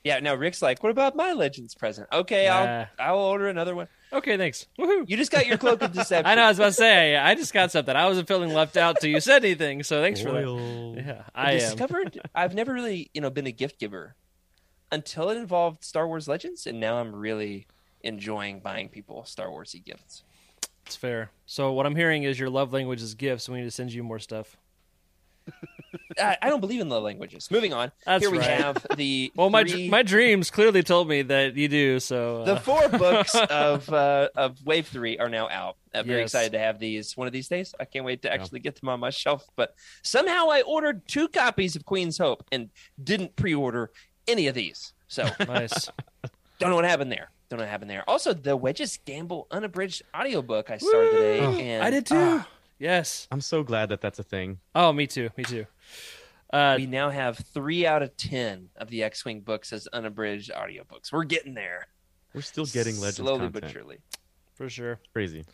Yeah. 0.03 0.19
Now 0.19 0.35
Rick's 0.35 0.61
like, 0.61 0.81
"What 0.83 0.91
about 0.91 1.15
my 1.17 1.33
Legends 1.33 1.75
present?" 1.75 2.07
Okay, 2.13 2.47
I'll 2.47 2.87
I'll 2.97 3.17
order 3.19 3.47
another 3.49 3.75
one. 3.75 3.87
Okay, 4.13 4.37
thanks. 4.37 4.65
Woohoo. 4.79 5.03
You 5.09 5.17
just 5.17 5.31
got 5.31 5.47
your 5.47 5.57
cloak 5.57 5.81
of 5.81 5.91
deception. 5.91 6.25
I 6.31 6.35
know. 6.35 6.43
I 6.43 6.47
was 6.49 6.59
about 6.59 6.67
to 6.67 6.73
say. 6.73 7.17
I 7.17 7.35
just 7.35 7.53
got 7.53 7.71
something. 7.71 7.93
I 7.93 8.05
wasn't 8.05 8.27
feeling 8.29 8.53
left 8.53 8.77
out 8.77 9.01
till 9.01 9.09
you 9.09 9.19
said 9.19 9.43
anything. 9.43 9.83
So 9.83 10.01
thanks 10.01 10.21
for 10.21 10.31
that. 10.31 11.03
Yeah, 11.05 11.23
I 11.35 11.47
I 11.47 11.51
am. 11.53 11.59
discovered 11.59 12.19
I've 12.33 12.53
never 12.55 12.71
really, 12.73 13.09
you 13.13 13.19
know, 13.19 13.29
been 13.29 13.47
a 13.47 13.51
gift 13.51 13.79
giver 13.79 14.15
until 14.93 15.29
it 15.29 15.35
involved 15.37 15.83
Star 15.83 16.07
Wars 16.07 16.27
Legends, 16.29 16.65
and 16.65 16.79
now 16.79 16.99
I'm 16.99 17.13
really 17.13 17.67
enjoying 18.01 18.61
buying 18.61 18.87
people 18.87 19.25
Star 19.25 19.47
Warsy 19.47 19.83
gifts. 19.83 20.23
It's 20.87 20.95
fair. 20.95 21.29
So 21.45 21.71
what 21.73 21.85
I'm 21.85 21.95
hearing 21.95 22.23
is 22.23 22.39
your 22.39 22.49
love 22.49 22.73
language 22.73 23.01
is 23.01 23.13
gifts. 23.13 23.47
We 23.47 23.57
need 23.59 23.65
to 23.65 23.71
send 23.71 23.93
you 23.93 24.03
more 24.03 24.19
stuff. 24.19 24.57
I, 26.19 26.37
I 26.41 26.49
don't 26.49 26.59
believe 26.59 26.81
in 26.81 26.89
love 26.89 27.03
languages. 27.03 27.49
Moving 27.51 27.73
on. 27.73 27.91
That's 28.05 28.21
Here 28.23 28.31
we 28.31 28.39
right. 28.39 28.49
have 28.49 28.85
the 28.97 29.31
Well, 29.35 29.49
my 29.49 29.63
three- 29.63 29.89
my 29.89 30.01
dreams 30.03 30.49
clearly 30.49 30.83
told 30.83 31.07
me 31.07 31.21
that 31.21 31.55
you 31.55 31.67
do. 31.67 31.99
So 31.99 32.41
uh, 32.41 32.45
the 32.45 32.59
four 32.59 32.87
books 32.89 33.35
of 33.35 33.87
uh, 33.93 34.29
of 34.35 34.65
Wave 34.65 34.87
Three 34.87 35.17
are 35.17 35.29
now 35.29 35.47
out. 35.49 35.77
I'm 35.93 36.05
very 36.05 36.21
Yes. 36.21 36.29
excited 36.29 36.51
to 36.53 36.59
have 36.59 36.79
these 36.79 37.15
one 37.15 37.27
of 37.27 37.33
these 37.33 37.47
days. 37.47 37.73
I 37.79 37.85
can't 37.85 38.03
wait 38.05 38.21
to 38.23 38.31
actually 38.33 38.59
get 38.59 38.79
them 38.79 38.89
on 38.89 38.99
my 38.99 39.09
shelf. 39.09 39.45
But 39.55 39.75
somehow 40.03 40.47
I 40.49 40.61
ordered 40.63 41.07
two 41.07 41.27
copies 41.27 41.75
of 41.75 41.85
Queen's 41.85 42.17
Hope 42.17 42.43
and 42.51 42.69
didn't 43.01 43.35
pre-order 43.35 43.91
any 44.27 44.47
of 44.47 44.55
these. 44.55 44.93
So 45.07 45.27
nice. 45.47 45.89
Don't 46.59 46.69
know 46.71 46.75
what 46.75 46.85
happened 46.85 47.11
there. 47.11 47.29
Don't 47.49 47.59
know 47.59 47.63
what 47.63 47.69
happened 47.69 47.89
there. 47.89 48.03
Also, 48.09 48.33
the 48.33 48.57
Wedges 48.57 48.99
Gamble 49.05 49.47
unabridged 49.51 50.01
audiobook 50.15 50.69
I 50.69 50.77
started 50.77 51.11
today. 51.11 51.47
Woo! 51.47 51.53
And 51.57 51.83
I 51.83 51.89
did 51.89 52.05
too. 52.05 52.15
ah, 52.17 52.47
yes. 52.77 53.27
I'm 53.31 53.39
so 53.41 53.63
glad 53.63 53.89
that 53.89 54.01
that's 54.01 54.19
a 54.19 54.23
thing. 54.23 54.59
Oh, 54.75 54.91
me 54.91 55.07
too. 55.07 55.29
Me 55.37 55.43
too. 55.45 55.65
Uh, 56.51 56.75
we 56.77 56.85
now 56.85 57.09
have 57.09 57.37
three 57.37 57.85
out 57.85 58.01
of 58.01 58.15
ten 58.17 58.69
of 58.77 58.89
the 58.89 59.03
X-wing 59.03 59.41
books 59.41 59.71
as 59.73 59.87
unabridged 59.87 60.51
audiobooks. 60.51 61.11
We're 61.11 61.23
getting 61.25 61.53
there. 61.53 61.87
We're 62.33 62.41
still 62.41 62.65
getting 62.65 62.95
Legends 62.95 63.17
slowly 63.17 63.39
content. 63.39 63.53
but 63.53 63.71
surely. 63.71 63.97
for 64.55 64.69
sure. 64.69 64.99
Crazy. 65.13 65.45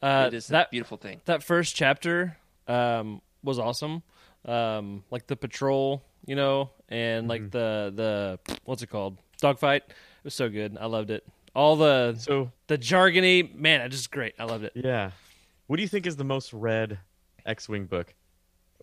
Uh, 0.00 0.24
it 0.28 0.34
is 0.34 0.48
a 0.48 0.52
that 0.52 0.70
beautiful 0.70 0.96
thing. 0.96 1.20
that 1.26 1.42
first 1.42 1.76
chapter 1.76 2.36
um, 2.68 3.20
was 3.42 3.58
awesome. 3.58 4.02
Um, 4.44 5.04
like 5.10 5.26
the 5.28 5.36
patrol, 5.36 6.02
you 6.26 6.34
know, 6.34 6.70
and 6.88 7.28
like 7.28 7.42
Mhm. 7.42 7.50
the 7.52 7.92
the 7.94 8.56
what's 8.64 8.82
it 8.82 8.88
called 8.88 9.18
dogfight. 9.40 9.84
It 10.22 10.24
was 10.26 10.34
so 10.34 10.48
good. 10.48 10.76
I 10.80 10.86
loved 10.86 11.10
it. 11.10 11.24
All 11.54 11.76
the 11.76 12.14
So 12.18 12.50
the 12.68 12.78
jargony, 12.78 13.54
man, 13.54 13.80
it 13.80 13.88
just 13.90 14.10
great. 14.10 14.34
I 14.38 14.44
loved 14.44 14.64
it. 14.64 14.72
yeah, 14.74 15.10
what 15.66 15.76
do 15.76 15.82
you 15.82 15.88
think 15.88 16.06
is 16.06 16.16
the 16.16 16.24
most 16.24 16.52
read 16.52 16.98
X-wing 17.44 17.86
book? 17.86 18.14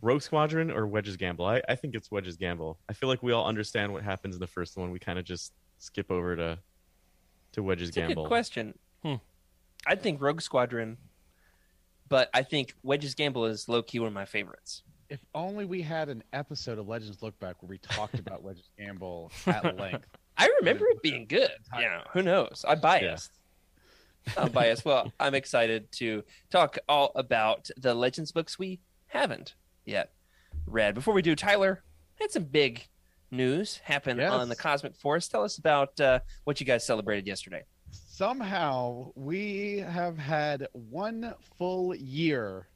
Rogue 0.02 0.22
Squadron 0.22 0.72
or 0.72 0.88
Wedge's 0.88 1.18
Gamble? 1.18 1.46
I, 1.46 1.62
I 1.68 1.76
think 1.76 1.94
it's 1.96 2.10
Wedge's 2.12 2.38
Gamble. 2.38 2.78
I 2.88 2.94
feel 2.94 3.10
like 3.10 3.22
we 3.24 3.32
all 3.34 3.46
understand 3.48 3.92
what 3.92 4.04
happens 4.04 4.36
in 4.36 4.40
the 4.40 4.48
first 4.48 4.78
one. 4.78 4.92
We 4.92 5.00
kind 5.00 5.20
of 5.20 5.26
just 5.26 5.54
skip 5.80 6.12
over 6.12 6.36
to 6.36 6.60
to 7.54 7.64
Wedge's 7.64 7.90
It's 7.90 7.98
a 7.98 8.02
Gamble. 8.02 8.24
good 8.24 8.28
question. 8.30 8.78
Hmm. 9.04 9.16
I 9.88 9.96
think 9.96 10.22
Rogue 10.22 10.42
Squadron, 10.42 10.98
but 12.08 12.30
I 12.34 12.44
think 12.44 12.74
Wedges 12.84 13.16
Gamble 13.16 13.46
is 13.46 13.68
low 13.68 13.82
key 13.82 14.00
one 14.00 14.08
of 14.08 14.14
my 14.14 14.26
favorites. 14.26 14.84
If 15.10 15.20
only 15.34 15.66
we 15.66 15.82
had 15.82 16.10
an 16.10 16.24
episode 16.34 16.78
of 16.78 16.88
Legends 16.88 17.24
Look 17.24 17.40
Back 17.40 17.62
where 17.64 17.70
we 17.70 17.78
talked 17.80 18.20
about 18.20 18.44
Wedges 18.44 18.70
Gamble 18.78 19.32
at 19.48 19.76
length. 19.78 20.06
I 20.40 20.50
remember 20.60 20.86
it 20.88 21.02
being 21.04 21.26
good. 21.28 21.52
You 21.76 21.82
know, 21.82 22.02
who 22.14 22.24
knows? 22.24 22.64
I'm 22.68 22.80
biased. 22.80 23.32
I'm 24.38 24.52
biased. 24.52 24.86
Well, 24.86 25.12
I'm 25.20 25.36
excited 25.36 25.92
to 25.94 26.24
talk 26.50 26.78
all 26.88 27.12
about 27.16 27.70
the 27.78 27.94
Legends 27.94 28.32
books 28.32 28.58
we 28.58 28.80
haven't 29.08 29.56
yet 29.86 30.14
read. 30.66 30.96
Before 30.96 31.14
we 31.14 31.22
do, 31.22 31.36
Tyler 31.36 31.84
had 32.16 32.32
some 32.32 32.44
big 32.46 32.88
news 33.32 33.78
happen 33.84 34.18
Yes. 34.18 34.32
on 34.32 34.48
the 34.50 34.56
Cosmic 34.56 34.96
Force. 34.96 35.28
Tell 35.28 35.44
us 35.44 35.58
about 35.58 36.00
uh, 36.00 36.20
what 36.46 36.60
you 36.60 36.66
guys 36.66 36.86
celebrated 36.86 37.28
yesterday. 37.28 37.64
Somehow 37.92 39.12
we 39.16 39.80
have 39.80 40.18
had 40.18 40.68
one 40.74 41.34
full 41.58 41.94
year, 41.96 42.69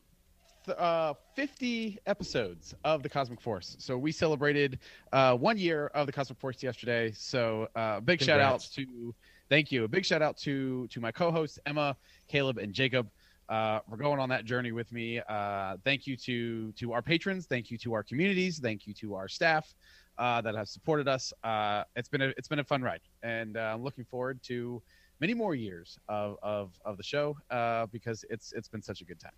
th- 0.65 0.77
uh, 0.77 1.13
50 1.35 1.99
episodes 2.05 2.73
of 2.83 3.03
the 3.03 3.09
Cosmic 3.09 3.41
Force. 3.41 3.75
So 3.79 3.97
we 3.97 4.11
celebrated 4.11 4.79
uh, 5.11 5.35
one 5.35 5.57
year 5.57 5.87
of 5.87 6.05
the 6.05 6.11
Cosmic 6.11 6.39
Force 6.39 6.61
yesterday. 6.61 7.11
So 7.15 7.67
uh, 7.75 7.99
big 7.99 8.21
shout 8.21 8.39
out 8.39 8.61
Congrats. 8.61 8.69
to, 8.75 9.15
thank 9.49 9.71
you, 9.71 9.83
a 9.83 9.87
big 9.87 10.05
shout 10.05 10.21
out 10.21 10.37
to 10.39 10.87
to 10.87 10.99
my 10.99 11.11
co-hosts 11.11 11.59
Emma, 11.65 11.95
Caleb, 12.27 12.57
and 12.57 12.73
Jacob. 12.73 13.09
Uh, 13.49 13.81
for 13.89 13.97
going 13.97 14.21
on 14.21 14.29
that 14.29 14.45
journey 14.45 14.71
with 14.71 14.89
me. 14.93 15.19
Uh, 15.27 15.75
thank 15.83 16.07
you 16.07 16.15
to 16.15 16.71
to 16.71 16.93
our 16.93 17.01
patrons. 17.01 17.45
Thank 17.45 17.69
you 17.69 17.77
to 17.79 17.93
our 17.93 18.01
communities. 18.01 18.59
Thank 18.59 18.87
you 18.87 18.93
to 18.95 19.15
our 19.15 19.27
staff 19.27 19.75
uh, 20.17 20.41
that 20.41 20.55
have 20.55 20.69
supported 20.69 21.07
us. 21.07 21.33
Uh, 21.43 21.83
it's 21.95 22.09
been 22.09 22.21
a 22.21 22.33
it's 22.37 22.47
been 22.47 22.59
a 22.59 22.63
fun 22.63 22.81
ride, 22.81 23.01
and 23.21 23.57
uh, 23.57 23.71
I'm 23.73 23.83
looking 23.83 24.05
forward 24.05 24.41
to 24.43 24.81
many 25.19 25.33
more 25.33 25.55
years 25.55 25.99
of 26.07 26.37
of, 26.41 26.71
of 26.85 26.97
the 26.97 27.03
show 27.03 27.37
uh, 27.49 27.85
because 27.87 28.25
it's 28.29 28.53
it's 28.53 28.67
been 28.67 28.81
such 28.81 29.01
a 29.01 29.05
good 29.05 29.19
time. 29.19 29.33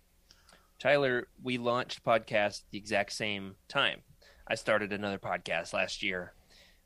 Tyler, 0.78 1.28
we 1.42 1.56
launched 1.56 2.04
podcast 2.04 2.62
the 2.70 2.78
exact 2.78 3.12
same 3.12 3.54
time. 3.68 4.00
I 4.46 4.54
started 4.56 4.92
another 4.92 5.18
podcast 5.18 5.72
last 5.72 6.02
year 6.02 6.34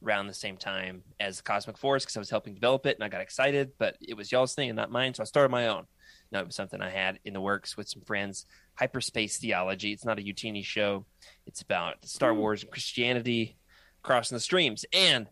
around 0.04 0.28
the 0.28 0.34
same 0.34 0.56
time 0.56 1.02
as 1.18 1.40
Cosmic 1.40 1.76
Force 1.76 2.04
because 2.04 2.16
I 2.16 2.20
was 2.20 2.30
helping 2.30 2.54
develop 2.54 2.86
it 2.86 2.96
and 2.96 3.04
I 3.04 3.08
got 3.08 3.20
excited, 3.20 3.72
but 3.78 3.96
it 4.00 4.16
was 4.16 4.30
y'all's 4.30 4.54
thing 4.54 4.70
and 4.70 4.76
not 4.76 4.92
mine, 4.92 5.14
so 5.14 5.22
I 5.22 5.26
started 5.26 5.50
my 5.50 5.66
own. 5.66 5.86
No, 6.32 6.38
it 6.40 6.46
was 6.46 6.54
something 6.54 6.80
I 6.80 6.90
had 6.90 7.18
in 7.24 7.34
the 7.34 7.40
works 7.40 7.76
with 7.76 7.88
some 7.88 8.02
friends. 8.02 8.46
Hyperspace 8.76 9.38
Theology. 9.38 9.92
It's 9.92 10.04
not 10.04 10.20
a 10.20 10.22
Utini 10.22 10.64
show. 10.64 11.04
It's 11.46 11.60
about 11.60 12.06
Star 12.06 12.32
hmm. 12.32 12.38
Wars 12.38 12.62
and 12.62 12.70
Christianity 12.70 13.56
crossing 14.02 14.36
the 14.36 14.40
streams. 14.40 14.84
And 14.92 15.26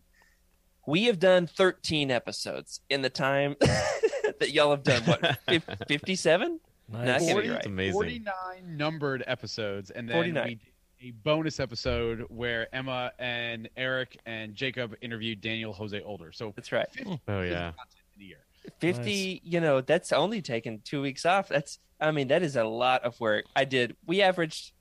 we 0.85 1.05
have 1.05 1.19
done 1.19 1.47
13 1.47 2.11
episodes 2.11 2.81
in 2.89 3.01
the 3.01 3.09
time 3.09 3.55
that 3.61 4.51
y'all 4.51 4.71
have 4.71 4.83
done. 4.83 5.03
What, 5.03 5.39
57? 5.87 6.59
Nice. 6.91 7.05
Nice. 7.07 7.25
can't 7.25 7.27
be 7.41 7.47
40 7.47 7.49
right. 7.49 7.65
Amazing. 7.65 7.93
49 7.93 8.77
numbered 8.77 9.23
episodes, 9.27 9.91
and 9.91 10.07
then 10.09 10.15
49. 10.15 10.43
we 10.47 10.55
did 10.55 10.61
a 11.01 11.11
bonus 11.23 11.59
episode 11.59 12.25
where 12.29 12.73
Emma 12.75 13.11
and 13.19 13.69
Eric 13.77 14.19
and 14.25 14.53
Jacob 14.55 14.95
interviewed 15.01 15.39
Daniel 15.41 15.71
Jose 15.73 16.01
Older. 16.01 16.31
So 16.31 16.51
That's 16.55 16.71
right. 16.71 16.87
50 16.91 17.21
Oh 17.27 17.41
yeah. 17.41 17.71
content 17.71 17.75
in 18.17 18.21
a 18.23 18.25
year. 18.25 18.37
50 18.79 19.41
you 19.43 19.59
know 19.61 19.81
that's 19.81 20.11
only 20.11 20.41
taken 20.41 20.81
two 20.83 21.01
weeks 21.01 21.25
off 21.25 21.47
that's 21.47 21.79
i 21.99 22.11
mean 22.11 22.27
that 22.27 22.43
is 22.43 22.55
a 22.57 22.63
lot 22.63 23.01
of 23.03 23.19
work 23.19 23.45
i 23.55 23.63
did 23.63 23.95
we 24.05 24.21
averaged 24.21 24.73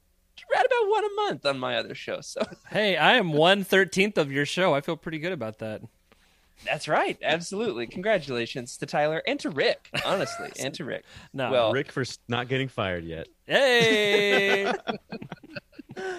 right 0.53 0.67
about 0.67 0.91
one 0.91 1.05
a 1.05 1.09
month 1.15 1.47
on 1.47 1.59
my 1.59 1.77
other 1.77 1.95
show 1.95 2.21
so 2.21 2.43
Hey, 2.71 2.97
I 2.97 3.15
am 3.15 3.33
one 3.33 3.63
thirteenth 3.65 4.19
of 4.19 4.31
your 4.33 4.45
show. 4.45 4.75
I 4.75 4.81
feel 4.83 4.97
pretty 4.97 5.21
good 5.21 5.33
about 5.33 5.59
that. 5.61 5.81
That's 6.65 6.89
right. 6.89 7.17
Absolutely. 7.23 7.87
Congratulations 7.87 8.77
to 8.79 8.87
Tyler 8.87 9.23
and 9.27 9.39
to 9.41 9.51
Rick, 9.51 9.89
honestly, 10.05 10.51
and 10.61 10.75
to 10.75 10.85
Rick. 10.85 11.05
No. 11.33 11.51
Well, 11.51 11.73
Rick 11.73 11.93
for 11.93 12.05
not 12.29 12.49
getting 12.49 12.69
fired 12.69 13.05
yet. 13.05 13.29
hey, 13.47 14.67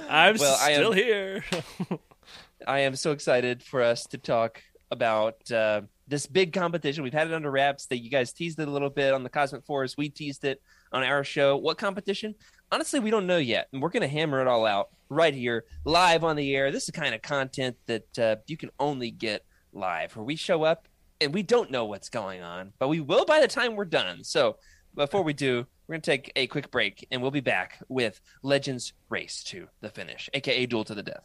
I'm 0.10 0.36
Well, 0.38 0.58
I 0.60 0.72
am- 0.72 0.76
still 0.76 0.92
here. 0.92 1.44
I 2.68 2.80
am 2.80 2.96
so 2.96 3.12
excited 3.12 3.64
for 3.64 3.82
us 3.82 4.04
to 4.08 4.18
talk 4.18 4.62
about 4.92 5.50
uh, 5.52 5.82
this 6.08 6.26
big 6.28 6.52
competition. 6.52 7.04
We've 7.04 7.14
had 7.14 7.28
it 7.28 7.34
under 7.34 7.50
wraps. 7.50 7.86
That 7.88 8.00
you 8.00 8.10
guys 8.10 8.34
teased 8.34 8.60
it 8.60 8.68
a 8.68 8.72
little 8.72 8.90
bit 8.90 9.14
on 9.14 9.24
the 9.24 9.30
Cosmic 9.30 9.66
Force. 9.66 9.96
We 9.98 10.10
teased 10.10 10.44
it 10.44 10.62
on 10.92 11.04
our 11.04 11.24
show. 11.24 11.56
What 11.58 11.78
competition? 11.78 12.36
Honestly, 12.72 13.00
we 13.00 13.10
don't 13.12 13.28
know 13.28 13.38
yet, 13.38 13.68
and 13.72 13.82
we're 13.82 13.90
going 13.90 14.02
to 14.02 14.08
hammer 14.08 14.42
it 14.42 14.48
all 14.48 14.66
out 14.66 14.90
right 15.10 15.34
here, 15.34 15.64
live 15.86 16.24
on 16.24 16.36
the 16.36 16.56
air. 16.56 16.72
This 16.72 16.84
is 16.84 16.88
the 16.88 17.00
kind 17.00 17.16
of 17.16 17.22
content 17.22 17.78
that 17.88 18.20
uh, 18.20 18.36
you 18.46 18.58
can 18.58 18.70
only 18.80 19.10
get 19.10 19.44
live, 19.74 20.16
where 20.16 20.26
we 20.26 20.36
show 20.36 20.64
up 20.64 20.88
and 21.22 21.34
we 21.34 21.44
don't 21.44 21.72
know 21.72 21.86
what's 21.86 22.10
going 22.10 22.42
on, 22.42 22.74
but 22.80 22.88
we 22.88 23.00
will 23.00 23.26
by 23.26 23.40
the 23.40 23.48
time 23.48 23.76
we're 23.76 23.86
done. 23.86 24.24
So 24.24 24.58
before 24.96 25.24
we 25.24 25.34
do, 25.34 25.66
we're 25.88 25.94
going 25.94 26.02
to 26.02 26.12
take 26.12 26.32
a 26.36 26.48
quick 26.48 26.72
break, 26.72 27.08
and 27.12 27.22
we'll 27.22 27.32
be 27.32 27.40
back 27.40 27.80
with 27.90 28.22
Legends 28.44 28.94
Race 29.10 29.44
to 29.46 29.68
the 29.82 29.90
Finish, 29.90 30.30
aka 30.34 30.66
Duel 30.66 30.84
to 30.84 30.96
the 30.96 31.04
Death 31.04 31.24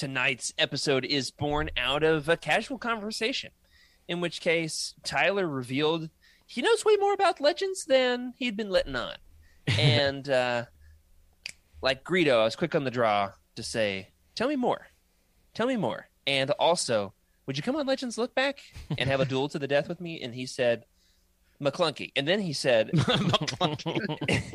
tonight's 0.00 0.54
episode 0.56 1.04
is 1.04 1.30
born 1.30 1.68
out 1.76 2.02
of 2.02 2.26
a 2.26 2.36
casual 2.38 2.78
conversation, 2.78 3.50
in 4.08 4.18
which 4.22 4.40
case 4.40 4.94
Tyler 5.04 5.46
revealed 5.46 6.08
he 6.46 6.62
knows 6.62 6.86
way 6.86 6.96
more 6.96 7.12
about 7.12 7.38
legends 7.38 7.84
than 7.84 8.32
he'd 8.38 8.56
been 8.56 8.70
letting 8.70 8.96
on. 8.96 9.14
And 9.78 10.26
uh, 10.28 10.64
like 11.82 12.02
Greedo, 12.02 12.40
I 12.40 12.44
was 12.44 12.56
quick 12.56 12.74
on 12.74 12.84
the 12.84 12.90
draw 12.90 13.32
to 13.56 13.62
say, 13.62 14.08
Tell 14.34 14.48
me 14.48 14.56
more. 14.56 14.86
Tell 15.52 15.66
me 15.66 15.76
more. 15.76 16.08
And 16.26 16.50
also, 16.52 17.12
would 17.46 17.56
you 17.56 17.62
come 17.62 17.76
on 17.76 17.86
Legends 17.86 18.16
Look 18.18 18.34
Back 18.34 18.60
and 18.98 19.08
have 19.08 19.20
a 19.20 19.24
duel 19.24 19.48
to 19.48 19.58
the 19.58 19.66
death 19.68 19.88
with 19.88 20.00
me? 20.00 20.20
And 20.22 20.34
he 20.34 20.46
said, 20.46 20.84
McClunky. 21.60 22.12
And 22.16 22.26
then 22.26 22.40
he 22.40 22.52
said, 22.52 22.90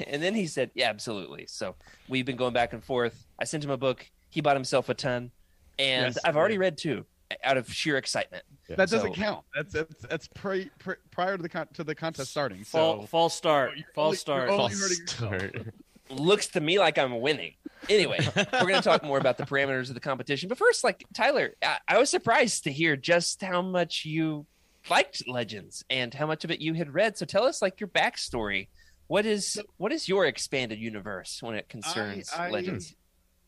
and 0.07 0.21
then 0.23 0.33
he 0.33 0.47
said, 0.47 0.71
"Yeah, 0.73 0.89
absolutely." 0.89 1.45
So 1.47 1.75
we've 2.09 2.25
been 2.25 2.35
going 2.35 2.53
back 2.53 2.73
and 2.73 2.83
forth. 2.83 3.25
I 3.39 3.43
sent 3.43 3.63
him 3.63 3.69
a 3.69 3.77
book. 3.77 4.09
He 4.29 4.41
bought 4.41 4.55
himself 4.55 4.89
a 4.89 4.93
ton, 4.93 5.31
and 5.77 6.15
Yes, 6.15 6.17
I've 6.25 6.35
already 6.35 6.57
right. 6.57 6.65
read 6.65 6.77
two 6.77 7.05
out 7.43 7.57
of 7.57 7.71
sheer 7.71 7.97
excitement. 7.97 8.43
Yeah. 8.69 8.75
That 8.77 8.89
doesn't 8.89 9.13
So- 9.13 9.21
count. 9.21 9.45
That's 9.55 9.73
that's, 9.73 9.95
that's 10.09 10.27
pri- 10.29 10.69
pri- 10.79 10.95
prior 11.11 11.37
to 11.37 11.43
the 11.43 11.49
con- 11.49 11.67
to 11.73 11.83
the 11.83 11.93
contest 11.95 12.31
starting. 12.31 12.63
Fall, 12.63 13.01
So 13.01 13.07
false 13.07 13.35
start. 13.35 13.71
Oh, 13.73 13.75
you're 13.77 13.85
False 13.93 14.07
only- 14.07 14.17
start. 14.17 14.49
you're 14.49 14.57
False 14.57 15.11
start. 15.11 15.67
Looks 16.09 16.47
to 16.47 16.59
me 16.61 16.79
like 16.79 16.97
I'm 16.97 17.19
winning. 17.21 17.53
Anyway, 17.89 18.19
we're 18.35 18.61
going 18.61 18.75
to 18.75 18.81
talk 18.81 19.03
more 19.03 19.17
about 19.17 19.37
the 19.37 19.45
parameters 19.45 19.89
of 19.89 19.93
the 19.93 19.99
competition. 19.99 20.49
But 20.49 20.57
first, 20.57 20.83
like 20.83 21.03
Tyler, 21.13 21.53
I, 21.63 21.77
I 21.87 21.97
was 21.97 22.09
surprised 22.09 22.63
to 22.65 22.71
hear 22.71 22.95
just 22.95 23.41
how 23.41 23.61
much 23.61 24.05
you 24.05 24.45
liked 24.89 25.27
Legends 25.27 25.83
and 25.89 26.13
how 26.13 26.27
much 26.27 26.43
of 26.43 26.51
it 26.51 26.61
you 26.61 26.73
had 26.73 26.93
read. 26.93 27.17
So 27.17 27.25
tell 27.25 27.43
us 27.45 27.61
like 27.61 27.79
your 27.79 27.89
backstory. 27.89 28.67
What 29.07 29.25
is 29.25 29.61
what 29.77 29.91
is 29.91 30.09
your 30.09 30.25
expanded 30.25 30.79
universe 30.79 31.41
when 31.41 31.55
it 31.55 31.69
concerns 31.69 32.31
I- 32.35 32.49
Legends? 32.49 32.95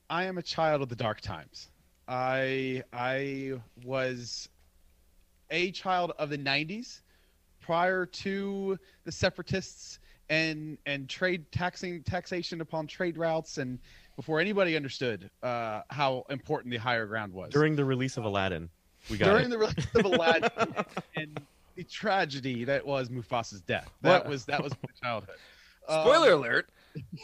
I 0.10 0.24
am 0.26 0.38
a 0.38 0.44
child 0.44 0.82
of 0.82 0.90
the 0.90 0.96
dark 0.96 1.20
times. 1.22 1.70
I 2.08 2.84
I 2.94 3.54
was 3.84 4.48
a 5.50 5.72
child 5.72 6.14
of 6.18 6.30
the 6.30 6.38
90s 6.38 7.02
prior 7.60 8.06
to 8.06 8.78
the 9.04 9.12
separatists 9.12 10.00
and 10.30 10.78
and 10.86 11.10
trade 11.10 11.46
taxing 11.52 12.04
taxation 12.04 12.62
upon 12.62 12.88
trade 12.88 13.18
routes 13.18 13.58
and 13.58 13.80
before 14.18 14.40
anybody 14.42 14.76
understood 14.76 15.30
uh, 15.44 15.82
how 15.90 16.26
important 16.30 16.72
the 16.72 16.78
higher 16.78 17.06
ground 17.06 17.32
was. 17.32 17.54
During 17.54 17.76
the 17.78 17.86
release 17.86 18.18
of 18.18 18.26
Aladdin, 18.26 18.70
we 19.10 19.18
got 19.18 19.28
During 19.28 19.46
it. 19.46 19.50
the 19.50 19.58
release 19.60 19.88
of 19.96 20.04
Aladdin 20.06 20.50
and 21.16 21.40
the 21.76 21.84
tragedy 21.86 22.66
that 22.66 22.86
was 22.86 23.10
Mufasa's 23.10 23.62
death. 23.62 23.90
That 24.02 24.24
What? 24.24 24.30
was 24.30 24.44
that 24.46 24.62
was 24.62 24.74
my 24.84 24.90
childhood. 25.02 25.36
Um, 25.90 26.02
Spoiler 26.02 26.32
alert. 26.34 26.70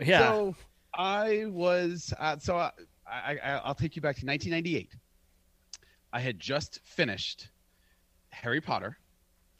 Yeah. 0.00 0.18
So 0.18 0.56
I 0.94 1.44
was 1.46 2.12
uh, 2.18 2.36
so 2.40 2.56
I, 2.56 2.72
I, 3.06 3.38
I 3.40 3.50
I'll 3.64 3.74
take 3.76 3.94
you 3.94 4.02
back 4.02 4.16
to 4.16 4.26
1998. 4.26 4.88
I 6.12 6.18
had 6.20 6.40
just 6.40 6.80
finished 6.82 7.50
Harry 8.30 8.60
Potter 8.60 8.98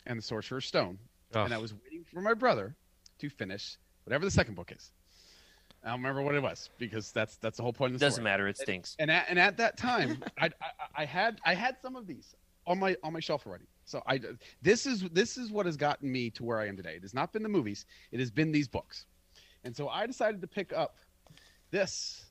and 0.06 0.18
the 0.18 0.22
Sorcerer's 0.22 0.66
Stone, 0.66 0.98
Oh, 1.34 1.44
and 1.44 1.54
I 1.54 1.58
was 1.58 1.74
waiting 1.74 2.04
for 2.12 2.20
my 2.20 2.34
brother 2.34 2.74
to 3.20 3.28
finish 3.30 3.76
whatever 4.04 4.24
the 4.24 4.30
second 4.32 4.54
book 4.56 4.72
is. 4.72 4.90
I 5.84 5.88
don't 5.90 5.98
remember 5.98 6.22
what 6.22 6.34
it 6.34 6.42
was 6.42 6.70
because 6.78 7.10
that's 7.12 7.36
that's 7.36 7.56
the 7.56 7.62
whole 7.62 7.72
point 7.72 7.92
of 7.94 7.98
the 8.00 8.06
Doesn't 8.06 8.16
story. 8.22 8.24
matter. 8.24 8.48
It 8.48 8.56
stinks. 8.58 8.94
And 8.98 9.10
at, 9.10 9.26
and 9.28 9.38
at 9.38 9.56
that 9.56 9.76
time, 9.76 10.22
I, 10.38 10.46
I 10.46 10.50
I 11.02 11.04
had 11.04 11.40
I 11.44 11.54
had 11.54 11.76
some 11.82 11.96
of 11.96 12.06
these 12.06 12.34
on 12.66 12.78
my 12.78 12.96
on 13.02 13.12
my 13.12 13.20
shelf 13.20 13.46
already. 13.46 13.64
So 13.84 14.00
I 14.06 14.20
this 14.62 14.86
is 14.86 15.02
this 15.10 15.36
is 15.36 15.50
what 15.50 15.66
has 15.66 15.76
gotten 15.76 16.10
me 16.10 16.30
to 16.30 16.44
where 16.44 16.58
I 16.60 16.68
am 16.68 16.76
today. 16.76 16.94
It 16.94 17.02
has 17.02 17.14
not 17.14 17.32
been 17.32 17.42
the 17.42 17.48
movies. 17.48 17.84
It 18.12 18.20
has 18.20 18.30
been 18.30 18.52
these 18.52 18.68
books. 18.68 19.06
And 19.64 19.74
so 19.76 19.88
I 19.88 20.06
decided 20.06 20.40
to 20.40 20.46
pick 20.46 20.72
up 20.72 20.96
this 21.70 22.26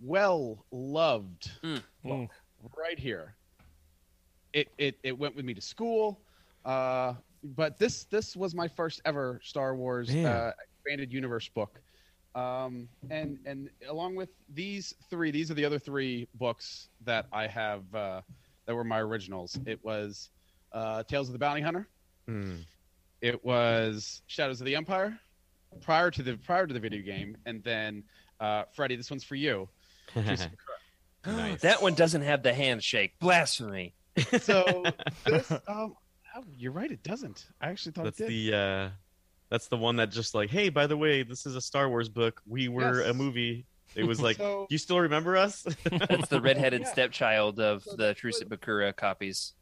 well 0.00 0.64
loved 0.72 1.50
Mm. 1.62 1.82
book 2.02 2.30
right 2.76 2.98
here. 2.98 3.34
It, 4.52 4.68
it 4.78 4.98
it 5.04 5.16
went 5.16 5.36
with 5.36 5.44
me 5.44 5.54
to 5.54 5.60
school. 5.60 6.20
Uh, 6.64 7.14
but 7.42 7.78
this 7.78 8.04
this 8.04 8.36
was 8.36 8.54
my 8.54 8.66
first 8.66 9.00
ever 9.04 9.40
Star 9.44 9.76
Wars 9.76 10.10
uh, 10.10 10.52
expanded 10.74 11.12
universe 11.12 11.48
book. 11.48 11.80
Um, 12.34 12.88
and 13.10 13.38
and 13.44 13.70
along 13.88 14.14
with 14.14 14.30
these 14.52 14.94
three, 15.08 15.30
these 15.30 15.50
are 15.50 15.54
the 15.54 15.64
other 15.64 15.78
three 15.78 16.28
books 16.34 16.88
that 17.04 17.26
I 17.32 17.46
have 17.46 17.82
uh, 17.94 18.20
that 18.66 18.74
were 18.74 18.84
my 18.84 19.00
originals. 19.00 19.58
It 19.66 19.84
was 19.84 20.30
uh, 20.72 21.02
Tales 21.04 21.28
of 21.28 21.32
the 21.32 21.38
Bounty 21.38 21.60
Hunter. 21.60 21.88
Hmm. 22.26 22.56
It 23.20 23.44
was 23.44 24.22
Shadows 24.26 24.60
of 24.60 24.66
the 24.66 24.76
Empire, 24.76 25.18
prior 25.80 26.10
to 26.10 26.22
the 26.22 26.36
prior 26.36 26.66
to 26.66 26.72
the 26.72 26.80
video 26.80 27.02
game, 27.02 27.36
and 27.46 27.62
then 27.64 28.04
uh, 28.38 28.64
Freddie, 28.72 28.96
this 28.96 29.10
one's 29.10 29.24
for 29.24 29.34
you. 29.36 29.68
Nice. 31.26 31.60
That 31.60 31.82
one 31.82 31.94
doesn't 31.94 32.22
have 32.22 32.42
the 32.42 32.54
handshake. 32.54 33.12
Blasphemy. 33.20 33.94
so 34.40 34.84
this, 35.26 35.50
um, 35.50 35.94
oh, 36.34 36.44
you're 36.56 36.72
right, 36.72 36.90
it 36.90 37.02
doesn't. 37.02 37.46
I 37.60 37.68
actually 37.68 37.92
thought 37.92 38.04
that's 38.04 38.20
it 38.20 38.28
did. 38.28 38.52
the 38.52 38.56
uh, 38.56 38.88
that's 39.50 39.68
the 39.68 39.76
one 39.76 39.96
that 39.96 40.10
just 40.10 40.34
like, 40.34 40.50
hey, 40.50 40.68
by 40.68 40.86
the 40.86 40.96
way, 40.96 41.22
this 41.22 41.44
is 41.46 41.56
a 41.56 41.60
Star 41.60 41.88
Wars 41.88 42.08
book. 42.08 42.40
We 42.46 42.68
were 42.68 43.02
a 43.02 43.12
movie. 43.12 43.66
It 43.96 44.04
was 44.04 44.20
like, 44.26 44.36
So- 44.36 44.66
you 44.70 44.78
still 44.78 45.00
remember 45.00 45.36
us? 45.36 45.62
That's 45.84 46.28
the 46.28 46.40
redheaded 46.40 46.82
Yeah. 46.82 46.92
stepchild 46.92 47.58
of 47.60 47.82
So 47.82 47.90
the 47.92 47.96
that 48.04 48.16
Truce 48.16 48.40
at 48.40 48.48
Bakura 48.48 48.94
copies. 48.96 49.54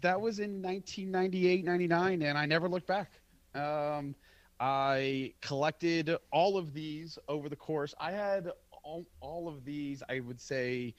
that 0.00 0.20
was 0.20 0.38
in 0.38 0.60
1998 0.62 1.64
99 1.64 2.22
and 2.22 2.36
i 2.36 2.44
never 2.44 2.68
looked 2.68 2.86
back 2.86 3.10
um, 3.54 4.14
i 4.60 5.32
collected 5.40 6.14
all 6.32 6.56
of 6.58 6.74
these 6.74 7.18
over 7.28 7.48
the 7.48 7.56
course 7.56 7.94
i 8.00 8.10
had 8.10 8.50
all, 8.82 9.06
all 9.20 9.48
of 9.48 9.64
these 9.64 10.02
i 10.10 10.20
would 10.20 10.40
say 10.40 10.92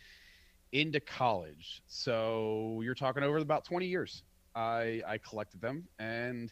into 0.71 0.99
college 0.99 1.83
so 1.87 2.79
you're 2.83 2.95
talking 2.95 3.21
over 3.21 3.37
about 3.37 3.63
20 3.65 3.85
years 3.85 4.23
i 4.55 5.01
i 5.07 5.17
collected 5.19 5.61
them 5.61 5.87
and 5.99 6.51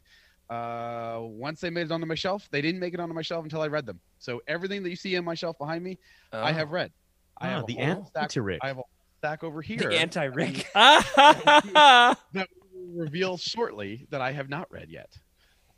uh, 0.53 1.19
once 1.21 1.59
they 1.61 1.69
made 1.69 1.85
it 1.87 1.91
onto 1.91 2.05
my 2.05 2.15
shelf 2.15 2.47
they 2.51 2.61
didn't 2.61 2.79
make 2.79 2.93
it 2.93 2.99
onto 2.99 3.13
my 3.13 3.21
shelf 3.21 3.43
until 3.43 3.61
i 3.61 3.67
read 3.67 3.85
them 3.85 3.99
so 4.19 4.41
everything 4.47 4.83
that 4.83 4.89
you 4.89 4.95
see 4.95 5.15
on 5.17 5.25
my 5.25 5.33
shelf 5.35 5.57
behind 5.57 5.83
me 5.83 5.97
i 6.31 6.51
Oh. 6.51 6.53
have 6.53 6.71
read 6.71 6.91
i 7.39 7.47
Ah, 7.47 7.49
have 7.57 7.65
the 7.67 7.75
whole 7.75 8.11
anti-Rick. 8.15 8.59
i 8.63 8.67
have 8.67 8.77
a 8.77 8.83
stack 9.19 9.43
over 9.43 9.61
here 9.61 9.77
the 9.79 9.97
anti-Rick. 10.05 10.67
that 10.73 12.17
will 12.33 13.03
reveal 13.03 13.37
shortly 13.37 14.05
that 14.09 14.21
I 14.21 14.31
have 14.31 14.49
not 14.49 14.71
read 14.71 14.89
yet. 14.89 15.11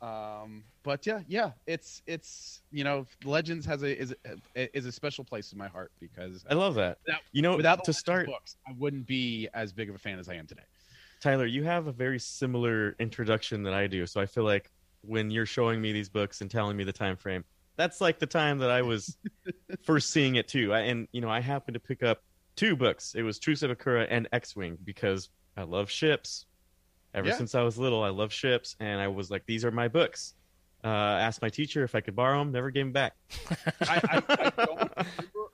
Um, 0.02 0.64
but 0.82 1.06
yeah, 1.06 1.20
yeah, 1.26 1.52
it's 1.66 2.02
it's 2.06 2.62
you 2.70 2.84
know, 2.84 3.06
Legends 3.24 3.64
has 3.66 3.82
a 3.82 3.98
is 3.98 4.14
a, 4.56 4.76
is 4.76 4.84
a 4.84 4.92
special 4.92 5.24
place 5.24 5.52
in 5.52 5.58
my 5.58 5.68
heart 5.68 5.90
because 6.00 6.44
I 6.50 6.54
love 6.54 6.74
that. 6.74 6.98
Without- 7.06 7.22
You 7.32 7.42
know, 7.42 7.56
without 7.56 7.84
to 7.84 7.92
start, 7.94 8.26
books, 8.26 8.56
I 8.68 8.72
wouldn't 8.76 9.06
be 9.06 9.48
as 9.54 9.72
big 9.72 9.88
of 9.88 9.94
a 9.94 9.98
fan 9.98 10.18
as 10.18 10.28
I 10.28 10.34
am 10.34 10.46
today. 10.46 10.62
Tyler, 11.26 11.46
you 11.46 11.64
have 11.64 11.88
a 11.88 11.92
very 11.92 12.20
similar 12.20 12.94
introduction 13.00 13.64
that 13.64 13.74
I 13.74 13.88
do. 13.88 14.06
So 14.06 14.20
I 14.20 14.26
feel 14.26 14.44
like 14.44 14.70
when 15.00 15.28
you're 15.28 15.44
showing 15.46 15.80
me 15.80 15.90
these 15.92 16.08
books 16.08 16.40
and 16.40 16.48
telling 16.48 16.76
me 16.76 16.84
the 16.84 16.92
time 16.92 17.16
frame, 17.16 17.44
that's 17.74 18.00
like 18.00 18.20
the 18.20 18.26
time 18.26 18.58
that 18.58 18.70
I 18.70 18.82
was 18.82 19.16
first 19.82 20.10
seeing 20.10 20.36
it 20.36 20.46
too. 20.46 20.72
I, 20.72 20.80
and 20.82 21.08
you 21.10 21.20
know, 21.20 21.28
I 21.28 21.40
happened 21.40 21.74
to 21.74 21.80
pick 21.80 22.04
up 22.04 22.22
two 22.54 22.76
books. 22.76 23.14
It 23.16 23.22
was 23.22 23.40
Truce 23.40 23.64
at 23.64 23.70
Bakura 23.70 24.06
and 24.08 24.28
X-wing 24.32 24.78
because 24.84 25.28
I 25.56 25.64
love 25.64 25.90
ships. 25.90 26.46
Ever 27.12 27.26
Yeah. 27.26 27.34
since 27.36 27.56
I 27.56 27.62
was 27.62 27.76
little, 27.76 28.04
I 28.04 28.10
love 28.10 28.32
ships, 28.32 28.76
and 28.78 29.00
I 29.00 29.08
was 29.08 29.28
like, 29.28 29.44
these 29.46 29.64
are 29.64 29.72
my 29.72 29.88
books. 29.88 30.34
Uh, 30.84 30.86
asked 30.86 31.42
my 31.42 31.48
teacher 31.48 31.82
if 31.82 31.96
I 31.96 32.00
could 32.02 32.14
borrow 32.14 32.38
them. 32.38 32.52
Never 32.52 32.70
gave 32.70 32.84
them 32.84 32.92
back. 32.92 33.14
I, 33.80 34.00
I, 34.10 34.22
I 34.28 34.64
don't 34.64 34.68
remember. 34.78 34.94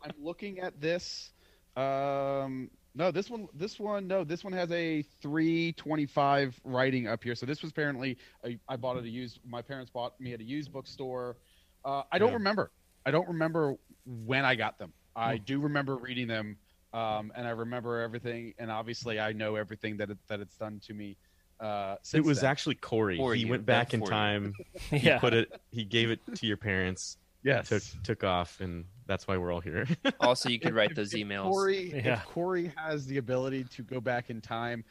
I'm 0.04 0.12
looking 0.20 0.58
at 0.60 0.78
this. 0.82 1.30
Um, 1.76 2.68
no, 2.94 3.10
this 3.10 3.30
one, 3.30 3.48
this 3.54 3.78
one, 3.80 4.06
no, 4.06 4.24
this 4.24 4.44
one 4.44 4.52
has 4.52 4.70
a 4.72 5.02
325 5.22 6.60
writing 6.64 7.06
up 7.08 7.22
here. 7.24 7.34
So 7.34 7.46
this 7.46 7.62
was 7.62 7.70
apparently 7.70 8.18
I, 8.44 8.58
I 8.68 8.76
bought 8.76 8.96
it 8.96 9.04
a 9.04 9.08
used. 9.08 9.40
My 9.46 9.62
parents 9.62 9.90
bought 9.90 10.18
me 10.20 10.32
at 10.34 10.40
a 10.40 10.44
used 10.44 10.72
bookstore. 10.72 11.36
Uh, 11.84 12.02
I 12.12 12.18
don't 12.18 12.28
Yeah. 12.30 12.34
remember. 12.34 12.70
I 13.06 13.10
don't 13.10 13.28
remember 13.28 13.74
when 14.04 14.44
I 14.44 14.54
got 14.54 14.78
them. 14.78 14.92
I 15.16 15.36
Hmm. 15.36 15.42
do 15.44 15.60
remember 15.60 15.96
reading 15.96 16.26
them 16.28 16.58
um, 16.92 17.32
and 17.34 17.46
I 17.46 17.50
remember 17.50 18.00
everything. 18.00 18.54
And 18.58 18.70
obviously, 18.70 19.18
I 19.18 19.32
know 19.32 19.56
everything 19.56 19.96
that 19.98 20.10
it, 20.10 20.18
that 20.28 20.40
it's 20.40 20.56
done 20.56 20.80
to 20.86 20.94
me. 20.94 21.16
Uh, 21.58 21.96
It 22.12 22.24
was 22.24 22.40
then. 22.40 22.50
actually 22.50 22.74
Corey. 22.76 23.16
For 23.16 23.34
he 23.34 23.44
went 23.44 23.64
done 23.66 23.76
back 23.78 23.94
in 23.94 24.00
for 24.00 24.06
you. 24.06 24.10
time. 24.10 24.52
He 24.90 24.98
yeah. 24.98 25.18
put 25.18 25.32
it. 25.32 25.50
He 25.70 25.84
gave 25.84 26.10
it 26.10 26.20
to 26.36 26.46
your 26.46 26.56
parents. 26.56 27.16
Yes. 27.42 27.68
Took 27.68 27.82
took 28.02 28.24
off, 28.24 28.60
and 28.60 28.84
that's 29.06 29.26
why 29.26 29.36
we're 29.36 29.52
all 29.52 29.60
here. 29.60 29.86
Also, 30.20 30.48
you 30.48 30.58
could 30.60 30.74
write 30.74 30.90
if- 30.90 30.96
those 30.96 31.12
if 31.14 31.20
emails. 31.20 31.50
Corey, 31.50 31.92
Yeah. 31.94 32.14
if 32.20 32.24
Corey 32.26 32.72
has 32.76 33.06
the 33.06 33.18
ability 33.18 33.64
to 33.64 33.82
go 33.82 34.00
back 34.00 34.30
in 34.30 34.40
time, 34.40 34.84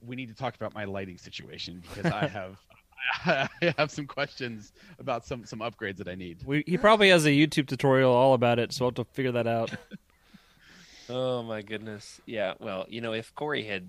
we 0.00 0.16
need 0.16 0.28
to 0.28 0.34
talk 0.34 0.54
about 0.56 0.74
my 0.74 0.84
lighting 0.84 1.18
situation 1.18 1.82
because 1.94 2.10
I 2.12 2.26
have 2.38 2.56
I 3.26 3.74
have 3.78 3.90
some 3.90 4.06
questions 4.06 4.72
about 4.98 5.24
some 5.26 5.44
some 5.44 5.60
upgrades 5.60 5.96
that 5.98 6.08
I 6.08 6.14
need. 6.14 6.42
We, 6.44 6.64
he 6.66 6.76
probably 6.78 7.08
has 7.10 7.24
a 7.26 7.30
YouTube 7.30 7.66
tutorial 7.68 8.12
all 8.12 8.34
about 8.34 8.58
it, 8.58 8.72
so 8.72 8.84
I'll 8.84 8.90
have 8.90 8.94
to 8.96 9.04
figure 9.12 9.32
that 9.32 9.46
out. 9.46 9.70
Oh 11.12 11.42
my 11.42 11.60
goodness. 11.62 12.20
Yeah. 12.24 12.54
Well, 12.60 12.86
you 12.88 13.00
know, 13.00 13.12
if 13.14 13.34
Corey 13.34 13.64
had 13.64 13.88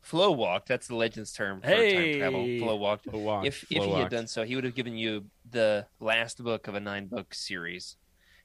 flow 0.00 0.30
walked, 0.32 0.68
that's 0.68 0.86
the 0.88 0.96
Legends 0.96 1.32
term 1.32 1.60
for 1.60 1.66
Hey! 1.66 2.12
time 2.12 2.18
travel. 2.18 2.58
Flow 2.58 2.76
walked. 2.76 3.04
Flow 3.04 3.18
walked, 3.18 3.46
if 3.46 3.58
flow 3.58 3.78
if 3.78 3.84
he 3.84 3.98
had 4.00 4.10
done 4.10 4.26
so, 4.26 4.44
he 4.44 4.54
would 4.54 4.64
have 4.64 4.74
given 4.74 4.96
you 4.96 5.26
the 5.48 5.86
last 6.00 6.42
book 6.42 6.68
of 6.68 6.74
a 6.74 6.80
nine 6.80 7.06
book 7.06 7.34
series 7.34 7.96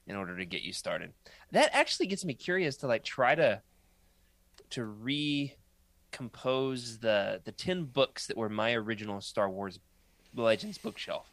in 0.06 0.16
order 0.16 0.36
to 0.36 0.44
get 0.46 0.62
you 0.62 0.72
started. 0.72 1.12
That 1.52 1.70
actually 1.72 2.06
gets 2.06 2.24
me 2.24 2.34
curious 2.34 2.76
to 2.78 2.86
like 2.86 3.04
try 3.04 3.34
to 3.34 3.62
to 4.70 4.84
recompose 6.12 6.98
the 6.98 7.40
the 7.44 7.52
ten 7.52 7.84
books 7.84 8.26
that 8.26 8.36
were 8.36 8.48
my 8.48 8.74
original 8.74 9.20
Star 9.20 9.50
Wars 9.50 9.78
Legends 10.34 10.78
bookshelf. 10.78 11.26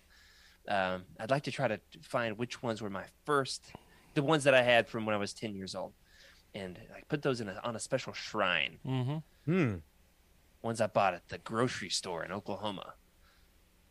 Um, 0.68 1.04
I'd 1.20 1.30
like 1.30 1.44
to 1.44 1.52
try 1.52 1.68
to 1.68 1.80
find 2.02 2.38
which 2.38 2.64
ones 2.64 2.82
were 2.82 2.90
my 2.90 3.04
first, 3.26 3.66
the 4.14 4.24
ones 4.24 4.46
that 4.46 4.54
I 4.54 4.62
had 4.64 4.88
from 4.88 5.06
when 5.06 5.14
I 5.14 5.18
was 5.18 5.34
ten 5.34 5.56
years 5.56 5.76
old, 5.76 5.94
and 6.56 6.80
like 6.92 7.08
put 7.10 7.22
those 7.22 7.42
in 7.42 7.50
a, 7.50 7.60
on 7.64 7.76
a 7.76 7.80
special 7.80 8.14
shrine. 8.14 8.80
hmm 8.86 9.18
hmm. 9.46 9.76
Ones 10.64 10.82
I 10.82 10.88
bought 10.88 11.14
at 11.14 11.28
the 11.30 11.38
grocery 11.40 11.90
store 11.90 12.24
in 12.24 12.32
Oklahoma. 12.32 12.96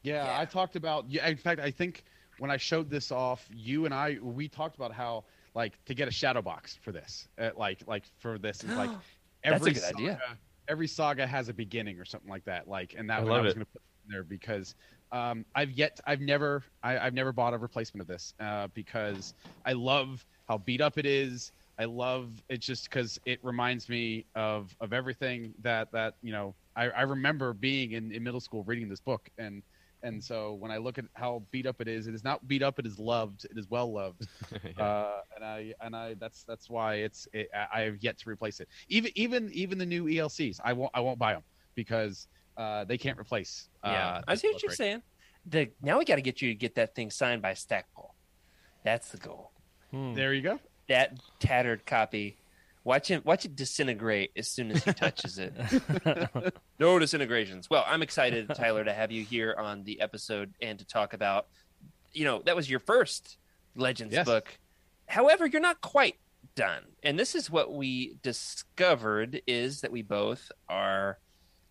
Yeah, 0.02 0.24
Yeah. 0.24 0.40
I 0.40 0.44
talked 0.46 0.76
about. 0.76 1.08
Yeah, 1.08 1.28
in 1.28 1.36
fact, 1.36 1.60
I 1.60 1.70
think 1.70 2.04
when 2.38 2.50
I 2.50 2.56
showed 2.56 2.90
this 2.90 3.12
off, 3.12 3.46
you 3.50 3.84
and 3.84 3.94
I 3.94 4.18
we 4.20 4.48
talked 4.48 4.76
about 4.76 4.92
how 4.92 5.24
like 5.54 5.82
to 5.84 5.94
get 5.94 6.08
a 6.08 6.10
shadow 6.10 6.42
box 6.42 6.78
for 6.82 6.92
this, 6.92 7.28
uh, 7.38 7.50
like 7.56 7.82
like 7.86 8.04
for 8.18 8.38
this 8.38 8.64
is 8.64 8.74
like 8.76 8.90
That's 9.44 9.52
a 9.52 9.56
every 9.56 9.72
good 9.72 9.82
saga, 9.82 9.96
idea. 9.96 10.20
Every 10.68 10.86
saga 10.88 11.26
has 11.26 11.48
a 11.48 11.54
beginning 11.54 11.98
or 11.98 12.04
something 12.04 12.30
like 12.30 12.44
that. 12.44 12.68
Like, 12.68 12.94
and 12.96 13.10
that 13.10 13.20
I 13.20 13.24
one 13.24 13.40
I 13.40 13.42
was 13.42 13.54
going 13.54 13.66
to 13.66 13.72
put 13.72 13.82
in 14.06 14.12
there 14.12 14.24
because 14.24 14.74
um, 15.10 15.44
I've 15.54 15.72
yet 15.72 16.00
I've 16.06 16.20
never 16.20 16.64
I, 16.82 16.98
I've 16.98 17.14
never 17.14 17.32
bought 17.32 17.54
a 17.54 17.58
replacement 17.58 18.00
of 18.02 18.06
this 18.08 18.34
uh, 18.40 18.68
because 18.74 19.34
I 19.66 19.72
love 19.72 20.24
how 20.48 20.58
beat 20.58 20.80
up 20.80 20.98
it 20.98 21.06
is. 21.06 21.52
I 21.78 21.84
love 21.84 22.42
it 22.48 22.58
just 22.60 22.88
because 22.88 23.18
it 23.24 23.40
reminds 23.42 23.88
me 23.88 24.26
of 24.34 24.74
of 24.80 24.92
everything 24.92 25.54
that 25.62 25.90
that 25.92 26.14
you 26.22 26.32
know 26.32 26.54
I, 26.76 26.88
I 26.90 27.02
remember 27.02 27.52
being 27.52 27.92
in, 27.92 28.12
in 28.12 28.22
middle 28.22 28.40
school 28.40 28.64
reading 28.64 28.88
this 28.88 29.00
book 29.00 29.28
and 29.38 29.62
and 30.04 30.22
so 30.22 30.54
when 30.54 30.70
I 30.70 30.78
look 30.78 30.98
at 30.98 31.04
how 31.14 31.44
beat 31.50 31.66
up 31.66 31.80
it 31.80 31.86
is, 31.86 32.06
it 32.06 32.14
is 32.14 32.24
not 32.24 32.46
beat 32.48 32.62
up. 32.62 32.78
It 32.78 32.86
is 32.86 32.98
loved. 32.98 33.44
It 33.44 33.56
is 33.56 33.68
well 33.70 33.92
loved. 33.92 34.26
Uh, 34.78 35.20
and 35.36 35.44
I 35.44 35.74
and 35.80 35.94
I 35.94 36.14
that's 36.14 36.44
that's 36.44 36.68
why 36.68 36.94
it's 36.94 37.28
it, 37.32 37.48
I 37.54 37.80
I 37.80 37.80
have 37.82 37.96
yet 38.00 38.18
to 38.18 38.28
replace 38.28 38.58
it. 38.58 38.68
Even 38.88 39.12
even 39.14 39.50
even 39.52 39.78
the 39.78 39.86
new 39.86 40.06
ELCs, 40.06 40.60
I 40.64 40.72
won't 40.72 40.90
I 40.94 41.00
won't 41.00 41.18
buy 41.18 41.34
them 41.34 41.42
because 41.74 42.26
uh, 42.56 42.84
they 42.84 42.98
can't 42.98 43.18
replace. 43.18 43.68
Yeah, 43.84 43.90
uh, 43.90 44.22
I 44.26 44.34
see 44.34 44.48
what 44.48 44.62
you're 44.62 44.70
book 44.70 44.70
right 44.70 44.76
saying. 44.76 45.02
The 45.46 45.70
now 45.82 45.98
we 45.98 46.04
got 46.04 46.16
to 46.16 46.22
get 46.22 46.42
you 46.42 46.48
to 46.48 46.54
get 46.54 46.74
that 46.76 46.94
thing 46.94 47.10
signed 47.10 47.42
by 47.42 47.54
Stackpole. 47.54 48.14
That's 48.84 49.08
the 49.10 49.18
goal. 49.18 49.52
Hmm. 49.90 50.14
There 50.14 50.32
you 50.32 50.42
go. 50.42 50.58
That 50.88 51.18
tattered 51.38 51.86
copy. 51.86 52.36
Watch 52.84 53.08
him. 53.08 53.22
Watch 53.24 53.44
it 53.44 53.54
disintegrate 53.54 54.32
as 54.36 54.48
soon 54.48 54.70
as 54.72 54.82
he 54.82 54.92
touches 54.92 55.38
it. 55.38 55.52
no 56.78 56.98
disintegrations. 56.98 57.70
Well, 57.70 57.84
I'm 57.86 58.02
excited, 58.02 58.48
Tyler, 58.54 58.84
to 58.84 58.92
have 58.92 59.12
you 59.12 59.22
here 59.24 59.54
on 59.56 59.84
the 59.84 60.00
episode 60.00 60.52
and 60.60 60.78
to 60.78 60.84
talk 60.84 61.12
about. 61.12 61.46
You 62.12 62.24
know, 62.24 62.42
that 62.44 62.56
was 62.56 62.68
your 62.68 62.80
first 62.80 63.38
Legends 63.76 64.12
Yes. 64.14 64.26
book. 64.26 64.58
However, 65.06 65.46
you're 65.46 65.60
not 65.62 65.80
quite 65.80 66.16
done, 66.56 66.82
and 67.02 67.18
this 67.18 67.34
is 67.34 67.50
what 67.50 67.72
we 67.72 68.16
discovered: 68.22 69.42
is 69.46 69.80
that 69.82 69.92
we 69.92 70.02
both 70.02 70.50
are 70.68 71.18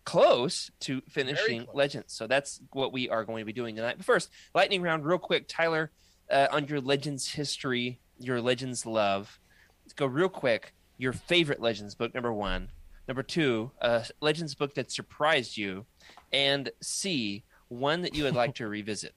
close 0.04 0.70
to 0.80 1.00
finishing 1.08 1.64
close. 1.64 1.76
Legends. 1.76 2.12
So 2.12 2.26
that's 2.26 2.60
what 2.72 2.92
we 2.92 3.08
are 3.08 3.24
going 3.24 3.42
to 3.42 3.44
be 3.46 3.52
doing 3.52 3.76
tonight. 3.76 3.96
But 3.98 4.06
first, 4.06 4.30
lightning 4.54 4.82
round, 4.82 5.04
real 5.04 5.18
quick, 5.18 5.44
Tyler, 5.46 5.90
uh, 6.30 6.48
on 6.50 6.66
your 6.66 6.80
Legends 6.80 7.32
history, 7.32 8.00
your 8.18 8.40
Legends 8.40 8.84
love. 8.86 9.38
Let's 9.84 9.92
go 9.92 10.06
real 10.06 10.28
quick. 10.28 10.72
Your 11.02 11.12
favorite 11.12 11.60
Legends 11.60 11.96
book, 11.96 12.14
number 12.14 12.32
one. 12.32 12.68
Number 13.08 13.24
two, 13.24 13.72
a 13.80 14.06
Legends 14.20 14.54
book 14.54 14.74
that 14.74 14.92
surprised 14.92 15.56
you, 15.56 15.84
and 16.32 16.70
C, 16.80 17.42
one 17.66 18.02
that 18.02 18.14
you 18.14 18.22
would 18.22 18.36
like 18.36 18.54
to 18.54 18.68
revisit. 18.68 19.12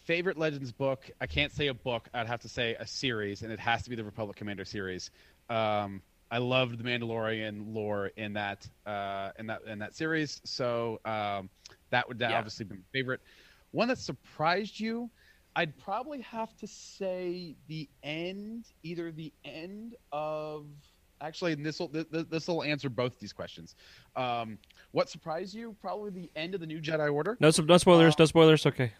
Favorite 0.00 0.36
Legends 0.36 0.70
book? 0.70 1.10
I 1.18 1.26
can't 1.26 1.50
say 1.50 1.68
a 1.68 1.72
book. 1.74 2.10
I'd 2.12 2.26
have 2.26 2.40
to 2.40 2.48
say 2.50 2.76
a 2.78 2.86
series, 2.86 3.40
and 3.40 3.50
it 3.50 3.58
has 3.58 3.82
to 3.84 3.88
be 3.88 3.96
the 3.96 4.04
Republic 4.04 4.36
Commando 4.36 4.64
series. 4.64 5.10
Um, 5.48 6.02
I 6.30 6.36
loved 6.36 6.76
the 6.76 6.84
Mandalorian 6.84 7.72
lore 7.74 8.08
in 8.18 8.34
that 8.34 8.68
uh, 8.84 9.30
in 9.38 9.46
that 9.46 9.62
in 9.66 9.78
that 9.78 9.96
series, 9.96 10.42
so 10.44 11.00
um, 11.06 11.48
that 11.88 12.06
would 12.06 12.18
that 12.18 12.32
Yeah. 12.32 12.36
obviously 12.38 12.66
be 12.66 12.74
my 12.74 12.82
favorite. 12.92 13.20
One 13.70 13.88
that 13.88 13.96
surprised 13.96 14.78
you, 14.78 15.08
I'd 15.56 15.76
probably 15.78 16.20
have 16.22 16.56
to 16.58 16.66
say 16.66 17.56
the 17.68 17.88
end, 18.02 18.66
either 18.82 19.10
the 19.12 19.32
end 19.44 19.96
of. 20.12 20.66
Actually, 21.22 21.54
this 21.54 21.78
will 21.78 21.88
this 21.88 22.48
will 22.48 22.62
answer 22.62 22.88
both 22.88 23.18
these 23.18 23.32
questions. 23.32 23.74
Um, 24.16 24.56
what 24.92 25.10
surprised 25.10 25.54
you? 25.54 25.76
Probably 25.80 26.10
the 26.10 26.30
end 26.34 26.54
of 26.54 26.60
the 26.60 26.66
New 26.66 26.80
Jedi 26.80 27.12
Order. 27.12 27.36
No, 27.40 27.50
no 27.64 27.76
spoilers. 27.76 28.18
No 28.18 28.24
spoilers. 28.24 28.64
Okay. 28.64 28.92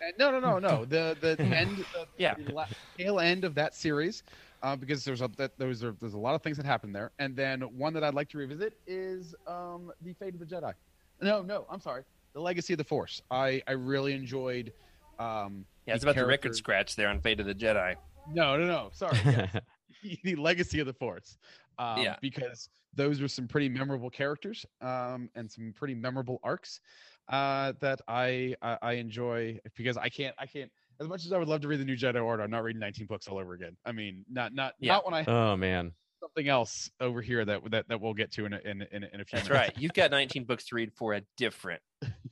Uh, 0.00 0.06
No, 0.16 0.30
no, 0.30 0.38
no, 0.38 0.58
no. 0.60 0.84
The 0.88 1.16
the 1.20 1.42
end, 1.42 1.78
the, 1.78 2.06
Yeah. 2.16 2.34
the 2.34 2.52
la- 2.52 2.66
tail 2.96 3.18
end 3.18 3.44
of 3.44 3.56
that 3.56 3.74
series, 3.74 4.22
uh, 4.62 4.76
because 4.76 5.04
there's 5.04 5.20
a 5.20 5.28
that 5.36 5.58
there's 5.58 5.82
a, 5.82 5.96
there's 6.00 6.14
a 6.14 6.18
lot 6.18 6.36
of 6.36 6.42
things 6.42 6.56
that 6.58 6.66
happen 6.66 6.92
there, 6.92 7.10
and 7.18 7.34
then 7.34 7.62
one 7.76 7.92
that 7.94 8.04
I'd 8.04 8.14
like 8.14 8.28
to 8.30 8.38
revisit 8.38 8.78
is 8.86 9.34
um, 9.48 9.90
the 10.02 10.12
Fate 10.12 10.34
of 10.34 10.38
the 10.40 10.46
Jedi. 10.46 10.74
No, 11.20 11.42
no, 11.42 11.66
I'm 11.68 11.80
sorry, 11.80 12.04
the 12.34 12.40
Legacy 12.40 12.74
of 12.74 12.78
the 12.78 12.84
Force. 12.84 13.20
I 13.32 13.62
I 13.66 13.72
really 13.72 14.12
enjoyed. 14.12 14.72
Um, 15.18 15.64
Yeah, 15.86 15.94
it's 15.94 16.04
the 16.04 16.10
about 16.10 16.20
the 16.20 16.26
record 16.26 16.54
scratch 16.56 16.96
there 16.96 17.08
on 17.08 17.20
Fate 17.20 17.40
of 17.40 17.46
the 17.46 17.54
Jedi. 17.54 17.94
No, 18.32 18.56
no, 18.56 18.66
no. 18.66 18.90
Sorry. 18.92 19.18
yes. 19.24 19.54
the 20.24 20.36
Legacy 20.36 20.80
of 20.80 20.86
the 20.86 20.92
Force. 20.94 21.36
Um, 21.78 21.98
Yeah. 22.02 22.16
Because 22.20 22.68
those 22.94 23.20
were 23.20 23.28
some 23.28 23.48
pretty 23.48 23.68
memorable 23.68 24.08
characters 24.10 24.64
um, 24.80 25.28
and 25.34 25.50
some 25.50 25.72
pretty 25.76 25.94
memorable 25.94 26.38
arcs 26.42 26.80
uh, 27.28 27.72
that 27.80 28.00
I, 28.06 28.54
I 28.62 28.78
I 28.82 28.92
enjoy 28.94 29.58
because 29.76 29.96
I 29.96 30.08
can't 30.10 30.34
I 30.38 30.46
can't 30.46 30.70
as 31.00 31.08
much 31.08 31.24
as 31.26 31.32
I 31.32 31.38
would 31.38 31.48
love 31.48 31.62
to 31.62 31.68
read 31.68 31.80
the 31.80 31.84
New 31.84 31.96
Jedi 31.96 32.22
Order. 32.22 32.42
I'm 32.44 32.50
not 32.50 32.62
reading 32.62 32.78
19 32.80 33.06
books 33.06 33.26
all 33.26 33.38
over 33.38 33.52
again. 33.54 33.76
I 33.84 33.92
mean, 33.92 34.24
not 34.30 34.54
not 34.54 34.74
Yeah. 34.78 34.92
not 34.94 35.04
when 35.04 35.14
I 35.14 35.24
oh 35.26 35.56
man. 35.56 35.92
something 36.20 36.46
else 36.48 36.88
over 37.00 37.20
here 37.20 37.44
that 37.44 37.68
that, 37.72 37.88
that 37.88 38.00
we'll 38.00 38.14
get 38.14 38.30
to 38.34 38.44
in 38.46 38.52
a, 38.52 38.58
in, 38.58 38.82
in, 38.92 39.02
a- 39.04 39.08
in 39.12 39.20
a 39.20 39.24
few 39.24 39.38
That's 39.38 39.48
minutes. 39.48 39.68
right. 39.68 39.72
You've 39.76 39.92
got 39.94 40.10
19 40.12 40.44
books 40.44 40.66
to 40.66 40.76
read 40.76 40.92
for 40.94 41.14
a 41.14 41.22
different 41.36 41.80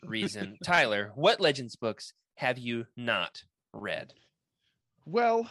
reason. 0.05 0.59
Tyler, 0.65 1.11
what 1.17 1.41
Legends 1.41 1.75
books 1.77 2.13
have 2.35 2.59
you 2.59 2.87
not 2.97 3.43
read? 3.73 4.13
Well, 5.07 5.51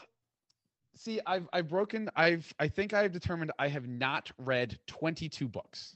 see, 0.95 1.19
I've 1.25 1.47
I've 1.53 1.67
broken. 1.67 2.09
I've 2.15 2.51
I 2.59 2.67
think 2.67 2.93
I've 2.93 3.11
determined 3.11 3.51
I 3.59 3.67
have 3.67 3.87
not 3.87 4.31
read 4.37 4.77
22 4.87 5.47
books. 5.47 5.95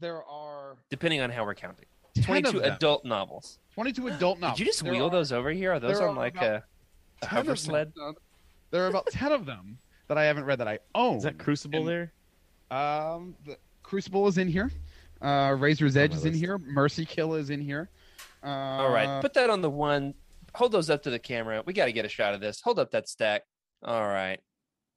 There 0.00 0.22
are 0.24 0.76
Depending 0.90 1.20
on 1.20 1.30
how 1.30 1.44
we're 1.44 1.54
counting. 1.54 1.86
22 2.22 2.62
adult 2.62 3.04
novels. 3.04 3.58
22 3.74 4.08
adult 4.08 4.38
novels. 4.40 4.58
Did 4.58 4.64
you 4.66 4.70
just 4.72 4.82
There 4.82 4.92
weel 4.92 5.06
are 5.06 5.10
those 5.10 5.32
over 5.32 5.50
here? 5.50 5.72
Are 5.72 5.80
those 5.80 5.98
there 5.98 6.08
on 6.08 6.16
are 6.16 6.18
like 6.18 6.36
a, 6.40 6.64
a 7.22 7.26
10 7.26 7.28
hover 7.28 7.40
of 7.40 7.46
them. 7.46 7.56
sled? 7.56 7.92
There 8.70 8.84
are 8.84 8.88
about 8.88 9.06
10 9.10 9.32
of 9.32 9.46
them 9.46 9.78
that 10.08 10.18
I 10.18 10.24
haven't 10.24 10.44
read 10.44 10.58
that 10.60 10.68
I 10.68 10.78
own. 10.94 11.16
Is 11.16 11.22
that 11.24 11.38
Crucible 11.38 11.80
And- 11.80 11.88
there? 11.88 12.12
Um, 12.70 13.34
the 13.46 13.56
Crucible 13.82 14.26
is 14.28 14.36
in 14.38 14.46
here. 14.48 14.70
Uh, 15.22 15.56
Razor's 15.58 15.96
Edge 15.96 16.10
my 16.12 16.16
is 16.18 16.24
in 16.24 16.32
list. 16.32 16.40
here. 16.44 16.58
Mercy 16.58 17.04
Kill 17.04 17.34
is 17.34 17.50
in 17.50 17.60
here. 17.60 17.88
Uh, 18.42 18.48
All 18.48 18.90
right. 18.90 19.20
Put 19.20 19.34
that 19.34 19.50
on 19.50 19.60
the 19.62 19.70
one. 19.70 20.14
Hold 20.54 20.72
those 20.72 20.90
up 20.90 21.02
to 21.04 21.10
the 21.10 21.18
camera. 21.18 21.62
We 21.66 21.72
got 21.72 21.86
to 21.86 21.92
get 21.92 22.04
a 22.04 22.08
shot 22.08 22.34
of 22.34 22.40
this. 22.40 22.60
Hold 22.60 22.78
up 22.78 22.90
that 22.92 23.08
stack. 23.08 23.42
All 23.82 24.06
right. 24.06 24.40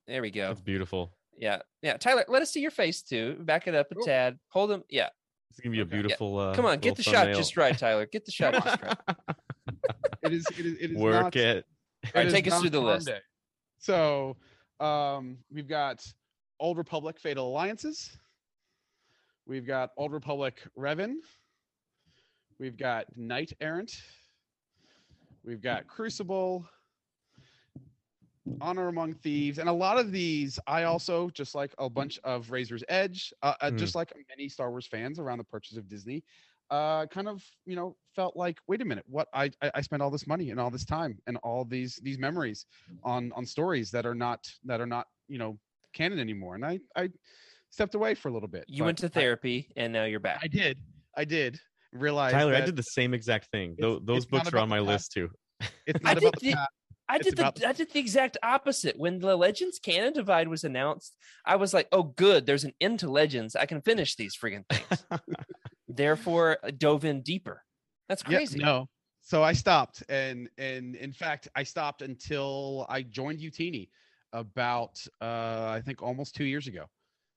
There 0.07 0.21
we 0.21 0.31
go. 0.31 0.47
That's 0.47 0.61
beautiful. 0.61 1.11
Yeah. 1.37 1.59
Yeah. 1.81 1.97
Tyler, 1.97 2.25
let 2.27 2.41
us 2.41 2.51
see 2.51 2.61
your 2.61 2.71
face 2.71 3.01
too. 3.01 3.35
Back 3.39 3.67
it 3.67 3.75
up 3.75 3.91
a 3.91 3.95
Cool. 3.95 4.05
tad. 4.05 4.39
Hold 4.49 4.69
them. 4.69 4.83
Yeah. 4.89 5.09
It's 5.49 5.59
gonna 5.59 5.71
be 5.71 5.79
a 5.79 5.83
Okay. 5.83 5.95
Yeah. 5.95 6.01
beautiful. 6.01 6.37
Uh, 6.39 6.55
Come 6.55 6.65
on. 6.65 6.79
Get 6.79 6.95
the 6.95 7.01
little 7.01 7.13
shot 7.13 7.35
just 7.35 7.57
right, 7.57 7.77
Tyler. 7.77 8.05
Get 8.05 8.25
the 8.25 8.31
shot 8.31 8.53
just 8.53 8.81
right. 8.81 8.97
it 10.23 10.33
is. 10.33 10.45
It 10.57 10.65
is. 10.65 10.73
It 10.79 10.91
is 10.91 10.97
Work 10.97 11.23
not, 11.23 11.35
it. 11.35 11.65
All 12.05 12.11
right, 12.15 12.27
is 12.27 12.33
take 12.33 12.47
us 12.51 12.59
through 12.61 12.69
the 12.71 12.81
Farm 12.81 12.87
list. 12.87 13.11
So, 13.77 14.37
um, 14.79 15.37
we've 15.51 15.67
got 15.67 16.03
Old 16.59 16.77
Republic 16.77 17.19
Fatal 17.19 17.47
Alliances. 17.47 18.17
We've 19.45 19.65
got 19.65 19.91
Old 19.97 20.11
Republic 20.11 20.61
Revan. 20.77 21.15
We've 22.61 22.77
got 22.77 23.05
Knight 23.17 23.53
Errant. 23.59 23.91
We've 25.43 25.59
got 25.61 25.87
Crucible. 25.87 26.63
Honor 28.59 28.87
Among 28.87 29.13
Thieves, 29.13 29.57
and 29.59 29.67
a 29.69 29.73
lot 29.73 29.97
of 29.99 30.11
these, 30.11 30.59
I 30.67 30.83
also 30.83 31.29
just 31.31 31.53
like 31.55 31.73
a 31.79 31.89
bunch 31.89 32.19
of 32.23 32.49
Razor's 32.51 32.83
Edge, 32.89 33.33
uh, 33.43 33.53
Mm. 33.61 33.77
just 33.77 33.95
like 33.95 34.11
many 34.29 34.47
Star 34.49 34.69
Wars 34.71 34.85
fans 34.87 35.19
around 35.19 35.37
the 35.39 35.43
purchase 35.43 35.77
of 35.77 35.87
Disney, 35.87 36.23
uh, 36.71 37.05
kind 37.07 37.27
of 37.27 37.43
you 37.65 37.75
know 37.75 37.95
felt 38.15 38.35
like, 38.35 38.59
wait 38.67 38.81
a 38.81 38.85
minute, 38.85 39.05
what 39.07 39.27
I, 39.33 39.51
I 39.61 39.71
I 39.75 39.81
spent 39.81 40.01
all 40.03 40.09
this 40.11 40.25
money 40.27 40.49
and 40.51 40.59
all 40.59 40.69
this 40.71 40.85
time 40.85 41.17
and 41.27 41.37
all 41.37 41.65
these 41.65 41.95
these 42.03 42.17
memories 42.19 42.65
on 43.03 43.31
on 43.33 43.45
stories 43.45 43.89
that 43.91 44.05
are 44.05 44.15
not 44.15 44.47
that 44.65 44.81
are 44.81 44.87
not 44.87 45.07
you 45.27 45.37
know 45.39 45.57
canon 45.93 46.19
anymore, 46.19 46.55
and 46.55 46.65
I 46.65 46.79
I 46.95 47.09
stepped 47.71 47.93
away 47.95 48.15
for 48.15 48.29
a 48.29 48.33
little 48.33 48.49
bit. 48.49 48.65
You 48.67 48.83
went 48.83 48.97
to 48.99 49.05
I- 49.07 49.09
therapy 49.09 49.71
and 49.75 49.93
now 49.93 50.05
you're 50.05 50.19
back. 50.19 50.39
I 50.43 50.47
did, 50.47 50.79
I 51.15 51.25
did 51.25 51.59
realize 51.93 52.31
Tyler, 52.33 52.55
I 52.55 52.61
did 52.61 52.75
the 52.75 52.83
same 52.83 53.13
exact 53.13 53.47
thing. 53.51 53.75
Tho- 53.79 53.93
it's- 53.93 54.01
those 54.05 54.17
it's 54.17 54.25
books 54.27 54.53
are 54.53 54.57
on 54.59 54.69
my 54.69 54.77
the 54.77 54.83
list 54.83 55.11
too. 55.13 55.29
It's 55.85 55.99
I 56.05 56.13
not 56.13 56.19
did 56.19 56.23
about 56.29 56.39
the 56.39 56.49
the- 56.49 56.55
past. 56.55 56.69
I 57.09 57.15
It's 57.17 57.25
did 57.25 57.35
the 57.37 57.41
about 57.41 57.65
I 57.65 57.73
did 57.73 57.91
the 57.91 57.99
exact 57.99 58.37
opposite. 58.41 58.97
When 58.97 59.19
the 59.19 59.35
Legends 59.35 59.79
canon 59.79 60.13
divide 60.13 60.47
was 60.47 60.63
announced, 60.63 61.17
I 61.45 61.57
was 61.57 61.73
like, 61.73 61.87
"Oh, 61.91 62.03
good, 62.03 62.45
there's 62.45 62.63
an 62.63 62.73
end 62.79 62.99
to 62.99 63.09
Legends. 63.09 63.55
I 63.55 63.65
can 63.65 63.81
finish 63.81 64.15
these 64.15 64.35
friggin' 64.41 64.63
things." 64.69 65.03
Therefore, 65.87 66.57
I 66.63 66.71
dove 66.71 67.03
in 67.05 67.21
deeper. 67.21 67.63
That's 68.07 68.23
Yeah, 68.27 68.37
crazy. 68.37 68.59
no. 68.59 68.87
So 69.21 69.43
I 69.43 69.53
stopped, 69.53 70.03
and 70.09 70.49
and 70.57 70.95
in 70.95 71.11
fact, 71.13 71.47
I 71.55 71.63
stopped 71.63 72.01
until 72.01 72.85
I 72.89 73.01
joined 73.03 73.39
Utini 73.39 73.89
about 74.33 75.05
uh, 75.21 75.67
I 75.77 75.81
think 75.85 76.01
almost 76.01 76.33
two 76.35 76.45
years 76.45 76.67
ago. 76.67 76.85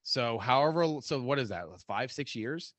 So 0.05 0.39
however, 0.39 1.01
so 1.03 1.21
what 1.21 1.39
is 1.39 1.49
that? 1.51 1.65
Five 1.87 2.13
six 2.13 2.35
years? 2.35 2.75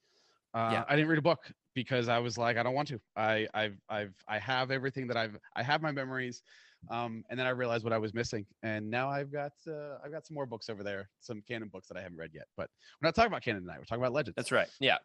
Uh, 0.55 0.69
Yeah. 0.71 0.83
I 0.87 0.95
didn't 0.95 1.09
read 1.09 1.19
a 1.19 1.21
book 1.21 1.51
because 1.73 2.07
I 2.07 2.17
was 2.19 2.37
like, 2.37 2.55
I 2.57 2.63
don't 2.63 2.73
want 2.73 2.87
to. 2.87 2.99
I 3.15 3.47
I've 3.53 3.77
I've 3.89 4.15
I 4.27 4.39
have 4.39 4.71
everything 4.71 5.05
that 5.07 5.17
I've 5.17 5.37
I 5.55 5.61
have 5.63 5.81
my 5.81 5.91
memories. 5.91 6.41
Um, 6.91 7.23
and 7.29 7.39
then 7.39 7.47
I 7.47 7.49
realized 7.49 7.83
what 7.83 7.93
I 7.93 7.97
was 7.97 8.13
missing, 8.13 8.45
and 8.61 8.87
now 8.91 9.09
I've 9.09 9.31
got 9.31 9.53
uh, 9.67 9.97
I've 10.03 10.11
got 10.11 10.25
some 10.27 10.35
more 10.35 10.45
books 10.45 10.69
over 10.69 10.83
there, 10.83 11.09
some 11.19 11.41
canon 11.47 11.67
books 11.67 11.87
that 11.87 11.97
I 11.97 12.01
haven't 12.01 12.17
read 12.19 12.29
yet. 12.31 12.45
But 12.55 12.69
we're 13.01 13.07
not 13.07 13.15
talking 13.15 13.31
about 13.31 13.41
canon 13.41 13.61
tonight. 13.61 13.79
We're 13.79 13.85
talking 13.85 14.03
about 14.03 14.13
legends. 14.13 14.35
That's 14.35 14.51
right. 14.51 14.67
Yeah, 14.79 14.97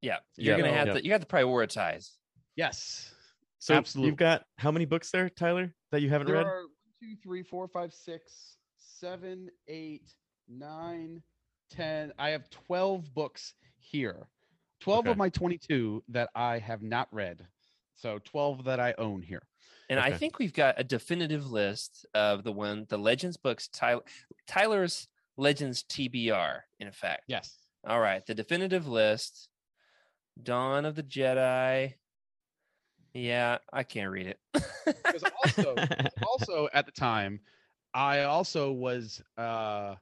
yeah. 0.00 0.18
You're 0.36 0.56
Yeah, 0.56 0.62
gonna 0.62 0.76
have 0.76 0.86
yeah. 0.88 0.92
to. 0.94 1.04
You 1.04 1.10
got 1.10 1.20
to 1.22 1.26
prioritize. 1.26 2.12
Yes. 2.54 3.12
So 3.58 3.74
Absolutely. 3.74 4.10
you've 4.10 4.16
got 4.18 4.44
how 4.58 4.70
many 4.70 4.84
books 4.84 5.10
there, 5.10 5.28
Tyler, 5.28 5.74
that 5.90 6.02
you 6.02 6.08
haven't 6.08 6.28
There 6.28 6.36
read? 6.36 6.46
are 6.46 6.60
one, 6.62 6.68
two, 7.02 7.16
three, 7.20 7.42
four, 7.42 7.66
five, 7.66 7.92
six, 7.92 8.56
seven, 8.78 9.50
eight, 9.66 10.14
nine, 10.48 11.20
ten. 11.68 12.12
I 12.18 12.30
have 12.30 12.48
twelve 12.50 13.12
books 13.12 13.54
here. 13.78 14.28
Twelve 14.80 15.00
Okay. 15.00 15.10
of 15.10 15.16
my 15.16 15.28
twenty-two 15.28 16.04
that 16.08 16.30
I 16.34 16.58
have 16.58 16.82
not 16.82 17.08
read. 17.12 17.46
So 17.94 18.18
twelve 18.24 18.64
that 18.64 18.78
I 18.80 18.94
own 18.98 19.22
here. 19.22 19.42
And 19.88 20.00
I 20.00 20.12
think 20.12 20.38
we've 20.40 20.52
got 20.52 20.74
a 20.80 20.84
definitive 20.84 21.50
list 21.50 22.04
of 22.12 22.42
the 22.42 22.50
one, 22.52 22.86
the 22.88 22.98
Legends 22.98 23.36
books, 23.36 23.68
Tyler, 23.68 24.02
Tyler's 24.48 25.06
Legends 25.36 25.84
TBR. 25.84 26.60
In 26.80 26.88
effect, 26.88 27.22
Yes. 27.28 27.56
All 27.86 28.00
right, 28.00 28.24
the 28.26 28.34
definitive 28.34 28.88
list. 28.88 29.48
Dawn 30.42 30.84
of 30.84 30.96
the 30.96 31.02
Jedi. 31.04 31.94
Yeah, 33.14 33.58
I 33.72 33.82
can't 33.84 34.10
read 34.10 34.26
it. 34.26 34.38
Because 34.52 35.24
also, 35.44 35.74
also 36.26 36.68
at 36.74 36.84
the 36.84 36.92
time, 36.92 37.40
I 37.94 38.24
also 38.24 38.72
was 38.72 39.22
uh, 39.38 39.94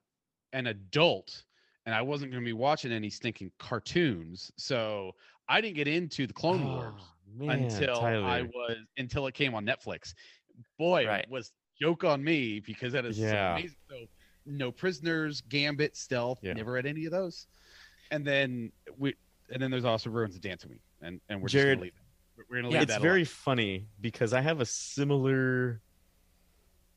an 0.53 0.67
adult, 0.67 1.45
and 1.87 1.95
I 1.95 2.03
wasn't 2.03 2.31
going 2.33 2.43
to 2.43 2.47
be 2.47 2.53
watching 2.53 2.93
any 2.93 3.11
stinking 3.11 3.51
cartoons. 3.59 4.51
So 4.57 5.13
I 5.49 5.61
didn't 5.61 5.77
get 5.77 5.89
into 5.89 6.27
the 6.27 6.33
Clone 6.33 6.67
Wars. 6.67 6.95
Oh, 6.99 7.47
man, 7.47 7.61
until 7.61 8.01
I 8.01 8.43
was 8.43 8.77
until 8.97 9.27
it 9.27 9.35
came 9.35 9.55
on 9.55 9.67
Netflix. 9.67 10.15
Boy, 10.79 11.07
Right. 11.07 11.25
it 11.25 11.31
was 11.31 11.53
joke 11.81 12.05
on 12.05 12.23
me 12.23 12.61
because 12.61 12.93
that 12.93 13.05
is 13.05 13.17
so 13.19 13.25
amazing. 13.37 13.77
So, 13.91 13.97
no 14.47 14.71
prisoners, 14.71 15.41
Gambit, 15.41 15.97
Stealth. 15.97 16.39
Yeah. 16.43 16.53
Never 16.53 16.73
read 16.73 16.87
any 16.87 17.07
of 17.07 17.13
those. 17.13 17.47
And 18.11 18.25
then 18.27 18.71
we, 18.99 19.15
and 19.51 19.61
then 19.61 19.71
there's 19.71 19.85
also 19.85 20.11
Ruins 20.11 20.37
of 20.37 20.43
Dantooine, 20.43 20.79
and 21.03 21.21
and 21.29 21.41
we're 21.43 21.49
Jared, 21.49 21.79
just 21.79 21.81
gonna 21.81 21.83
leave 21.83 21.93
it. 21.97 22.45
We're 22.51 22.57
gonna 22.57 22.69
Yeah, 22.73 22.81
leave 22.81 22.83
it's 22.89 22.95
that. 22.95 23.01
very 23.03 23.21
alone. 23.21 23.27
funny 23.27 23.87
because 24.01 24.33
I 24.33 24.41
have 24.41 24.61
a 24.61 24.67
similar 24.67 25.81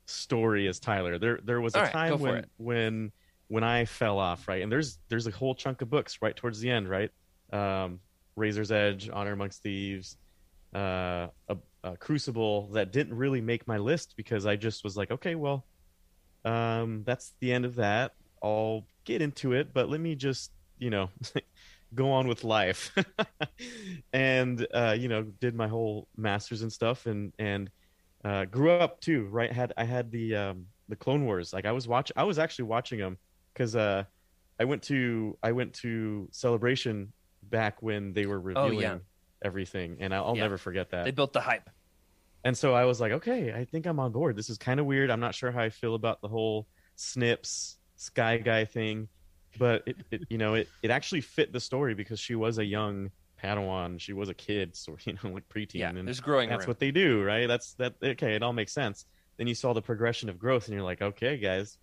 story 0.06 0.68
as 0.68 0.80
Tyler. 0.80 1.18
There 1.18 1.40
there 1.44 1.62
was 1.62 1.76
a 1.76 1.80
All 1.80 1.84
right, 1.86 1.92
time 1.92 2.20
when 2.20 2.46
when 2.58 3.12
when 3.48 3.64
I 3.64 3.86
fell 3.86 4.20
off, 4.20 4.48
right? 4.48 4.62
And 4.62 4.72
there's 4.72 5.00
there's 5.10 5.28
a 5.28 5.32
whole 5.32 5.56
chunk 5.56 5.82
of 5.82 5.90
books 5.90 6.20
right 6.22 6.36
towards 6.36 6.60
the 6.60 6.70
end, 6.70 6.90
right? 6.90 7.12
Um, 7.52 8.00
Razor's 8.36 8.72
Edge, 8.72 9.10
Honor 9.12 9.34
Amongst 9.34 9.64
Thieves, 9.64 10.18
uh, 10.76 11.28
a, 11.50 11.58
a 11.84 11.98
Crucible 11.98 12.68
that 12.74 12.92
didn't 12.92 13.16
really 13.16 13.42
make 13.42 13.68
my 13.68 13.78
list 13.78 14.14
because 14.18 14.46
I 14.46 14.56
just 14.56 14.84
was 14.84 14.96
like, 14.96 15.12
okay, 15.12 15.36
well, 15.36 15.66
um, 16.46 17.04
that's 17.06 17.34
the 17.40 17.52
end 17.52 17.66
of 17.66 17.76
that. 17.76 18.14
I'll 18.44 18.86
get 19.06 19.22
into 19.22 19.54
it, 19.54 19.74
but 19.74 19.90
let 19.90 20.00
me 20.00 20.16
just, 20.16 20.52
you 20.78 20.90
know, 20.90 21.10
go 21.96 22.12
on 22.12 22.28
with 22.28 22.44
life. 22.44 22.96
and 24.14 24.68
uh, 24.74 24.96
you 24.98 25.08
know, 25.08 25.24
did 25.24 25.56
my 25.56 25.68
whole 25.68 26.08
masters 26.18 26.62
and 26.62 26.72
stuff, 26.72 27.06
and 27.06 27.34
and 27.40 27.70
uh, 28.26 28.46
grew 28.46 28.72
up 28.72 29.00
too. 29.00 29.26
Right? 29.26 29.52
Had 29.52 29.74
I 29.78 29.86
had 29.86 30.12
the 30.12 30.36
um, 30.36 30.66
the 30.90 30.96
Clone 30.96 31.26
Wars? 31.26 31.54
Like 31.54 31.66
I 31.66 31.72
was 31.72 31.88
watch. 31.88 32.12
I 32.16 32.24
was 32.24 32.38
actually 32.38 32.66
watching 32.66 33.00
them 33.00 33.18
because 33.58 33.76
uh, 33.76 34.04
I 34.60 34.66
went 34.66 34.84
to 34.84 35.38
I 35.42 35.52
went 35.52 35.74
to 35.76 36.30
Celebration 36.32 37.14
back 37.44 37.82
when 37.82 38.14
they 38.14 38.26
were 38.26 38.38
Oh, 38.38 38.68
revealing 38.70 38.82
yeah. 38.82 38.98
everything, 39.44 39.98
and 40.00 40.14
I'll, 40.14 40.26
I'll 40.28 40.36
Yeah. 40.36 40.44
never 40.44 40.58
forget 40.58 40.92
that. 40.92 41.06
They 41.06 41.12
built 41.12 41.34
the 41.34 41.42
hype. 41.42 41.70
And 42.44 42.58
so 42.58 42.74
I 42.74 42.86
was 42.86 43.02
like, 43.02 43.12
okay, 43.14 43.52
I 43.52 43.66
think 43.66 43.86
I'm 43.86 44.00
on 44.00 44.12
board. 44.12 44.36
This 44.38 44.50
is 44.50 44.58
kind 44.58 44.80
of 44.80 44.86
weird. 44.86 45.10
I'm 45.10 45.20
not 45.20 45.36
sure 45.36 45.52
how 45.52 45.62
I 45.62 45.70
feel 45.70 45.96
about 45.96 46.22
the 46.22 46.28
whole 46.28 46.68
Snips 46.96 47.78
Sky 47.98 48.38
Guy 48.38 48.66
thing, 48.66 49.10
but 49.58 49.84
it, 49.88 49.98
it 50.12 50.22
you 50.30 50.38
know, 50.38 50.54
it, 50.54 50.70
it 50.84 50.92
actually 50.92 51.22
fit 51.22 51.52
the 51.52 51.60
story 51.60 51.94
because 51.94 52.20
she 52.20 52.36
was 52.36 52.58
a 52.60 52.66
young 52.66 53.10
Padawan. 53.44 54.00
She 54.00 54.14
was 54.14 54.30
a 54.30 54.34
kid, 54.34 54.76
so 54.76 54.96
you 55.06 55.14
know, 55.14 55.32
like 55.32 55.48
preteen, 55.50 55.76
Yeah, 55.80 55.90
and 55.90 56.08
there's 56.08 56.20
growing 56.20 56.50
that's 56.50 56.62
room. 56.62 56.68
what 56.68 56.80
they 56.80 56.92
do, 56.92 57.24
right? 57.24 57.48
That's 57.48 57.74
that. 57.76 57.96
Okay, 58.04 58.36
it 58.36 58.44
all 58.44 58.54
makes 58.54 58.74
sense. 58.74 59.06
Then 59.38 59.48
you 59.48 59.56
saw 59.56 59.74
the 59.74 59.82
progression 59.82 60.30
of 60.30 60.40
growth, 60.40 60.68
and 60.68 60.74
you're 60.76 60.84
like, 60.84 61.02
okay, 61.02 61.38
guys, 61.38 61.78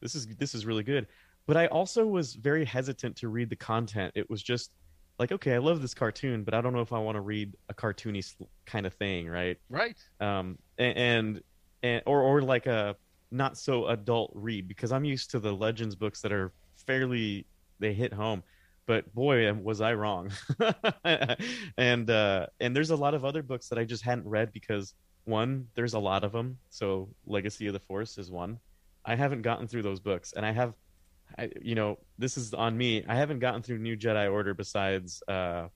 this 0.00 0.14
is 0.14 0.26
this 0.38 0.54
is 0.54 0.66
really 0.66 0.82
good. 0.82 1.06
But 1.46 1.56
I 1.56 1.66
also 1.66 2.06
was 2.06 2.34
very 2.34 2.64
hesitant 2.64 3.16
to 3.16 3.28
read 3.28 3.50
the 3.50 3.56
content. 3.56 4.12
It 4.14 4.28
was 4.30 4.42
just 4.42 4.70
like, 5.18 5.32
okay, 5.32 5.54
I 5.54 5.58
love 5.58 5.82
this 5.82 5.94
cartoon, 5.94 6.44
but 6.44 6.54
I 6.54 6.60
don't 6.60 6.72
know 6.72 6.80
if 6.80 6.92
I 6.92 6.98
want 6.98 7.16
to 7.16 7.20
read 7.20 7.54
a 7.68 7.74
cartoony 7.74 8.24
kind 8.66 8.86
of 8.86 8.94
thing, 8.94 9.28
right? 9.28 9.58
right. 9.68 9.98
um, 10.20 10.58
a- 10.78 10.96
and 10.96 11.42
and 11.82 12.02
or 12.06 12.22
or 12.22 12.42
like 12.42 12.66
a 12.66 12.96
not 13.30 13.56
so 13.56 13.86
adult 13.86 14.32
read 14.34 14.66
because 14.66 14.92
I'm 14.92 15.04
used 15.04 15.30
to 15.32 15.38
the 15.38 15.52
legends 15.52 15.94
books 15.94 16.20
that 16.22 16.32
are 16.32 16.52
fairly 16.86 17.46
they 17.78 17.92
hit 17.92 18.12
home. 18.12 18.42
But 18.86 19.12
boy, 19.14 19.52
was 19.52 19.80
I 19.80 19.94
wrong. 19.94 20.32
and 21.76 22.10
uh, 22.10 22.46
and 22.60 22.74
there's 22.74 22.90
a 22.90 22.96
lot 22.96 23.14
of 23.14 23.24
other 23.24 23.42
books 23.42 23.68
that 23.68 23.78
I 23.78 23.84
just 23.84 24.02
hadn't 24.02 24.26
read 24.26 24.52
because 24.52 24.94
one, 25.24 25.68
there's 25.74 25.94
a 25.94 25.98
lot 25.98 26.24
of 26.24 26.32
them. 26.32 26.58
So 26.70 27.08
Legacy 27.26 27.66
of 27.66 27.72
the 27.72 27.80
Force 27.80 28.18
is 28.18 28.30
one. 28.30 28.58
I 29.10 29.16
haven't 29.16 29.42
gotten 29.42 29.66
through 29.66 29.82
those 29.82 29.98
books, 29.98 30.34
and 30.36 30.46
I 30.46 30.52
have, 30.52 30.74
I, 31.36 31.50
you 31.60 31.74
know, 31.74 31.98
this 32.16 32.36
is 32.36 32.54
on 32.54 32.78
me. 32.78 33.04
I 33.08 33.16
haven't 33.16 33.40
gotten 33.40 33.60
through 33.60 33.78
New 33.78 33.96
Jedi 33.96 34.30
Order 34.30 34.54
besides, 34.54 35.20
uh, 35.26 35.66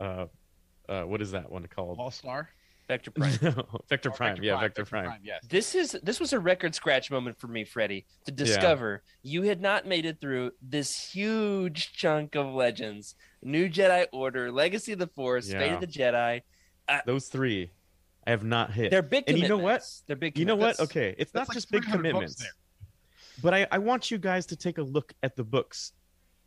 uh, 0.00 0.26
uh, 0.88 1.02
what 1.02 1.20
is 1.20 1.32
that 1.32 1.52
one 1.52 1.66
called? 1.66 1.98
All 1.98 2.10
Star. 2.10 2.48
Vector 2.88 3.10
Prime. 3.10 3.38
no, 3.42 3.66
Vector 3.88 4.08
Or 4.08 4.12
Prime, 4.12 4.42
yeah, 4.42 4.58
Vector, 4.58 4.86
Prime. 4.86 5.20
Yes. 5.22 5.46
This 5.48 5.74
is 5.74 5.96
this 6.02 6.18
was 6.18 6.32
a 6.32 6.40
record 6.40 6.74
scratch 6.74 7.10
moment 7.10 7.38
for 7.38 7.46
me, 7.46 7.64
Freddie, 7.64 8.06
to 8.24 8.32
discover 8.32 9.02
you 9.22 9.42
had 9.42 9.60
not 9.60 9.86
made 9.86 10.06
it 10.06 10.20
through 10.20 10.52
this 10.60 11.12
huge 11.12 11.92
chunk 11.92 12.34
of 12.34 12.46
legends: 12.46 13.14
New 13.42 13.68
Jedi 13.68 14.06
Order, 14.10 14.50
Legacy 14.50 14.92
of 14.92 14.98
the 14.98 15.06
Force, 15.06 15.52
Fate 15.52 15.72
of 15.74 15.80
the 15.80 15.86
Jedi. 15.86 16.40
Those 17.06 17.28
three, 17.28 17.64
I 17.64 17.68
have 18.30 18.44
not 18.44 18.72
hit. 18.72 18.90
They're 18.90 19.02
big. 19.02 19.24
And 19.28 19.38
you 19.38 19.48
know 19.48 19.58
what? 19.58 19.82
They're 20.06 20.16
big. 20.16 20.38
you 20.38 20.44
know 20.44 20.56
what? 20.56 20.76
commitments. 20.76 20.96
Okay, 20.96 21.14
it's 21.18 21.34
not 21.34 21.48
like 21.48 21.54
just 21.54 21.70
big 21.70 21.84
commitments, 21.84 22.44
but 23.42 23.54
I, 23.54 23.66
I 23.70 23.78
want 23.78 24.10
you 24.10 24.18
guys 24.18 24.46
to 24.46 24.56
take 24.56 24.78
a 24.78 24.82
look 24.82 25.12
at 25.22 25.36
the 25.36 25.44
books 25.44 25.92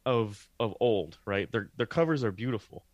of 0.05 0.47
of 0.59 0.75
old. 0.79 1.17
Right, 1.25 1.51
their 1.51 1.69
their 1.77 1.85
covers 1.85 2.23
are 2.23 2.31
beautiful, 2.31 2.85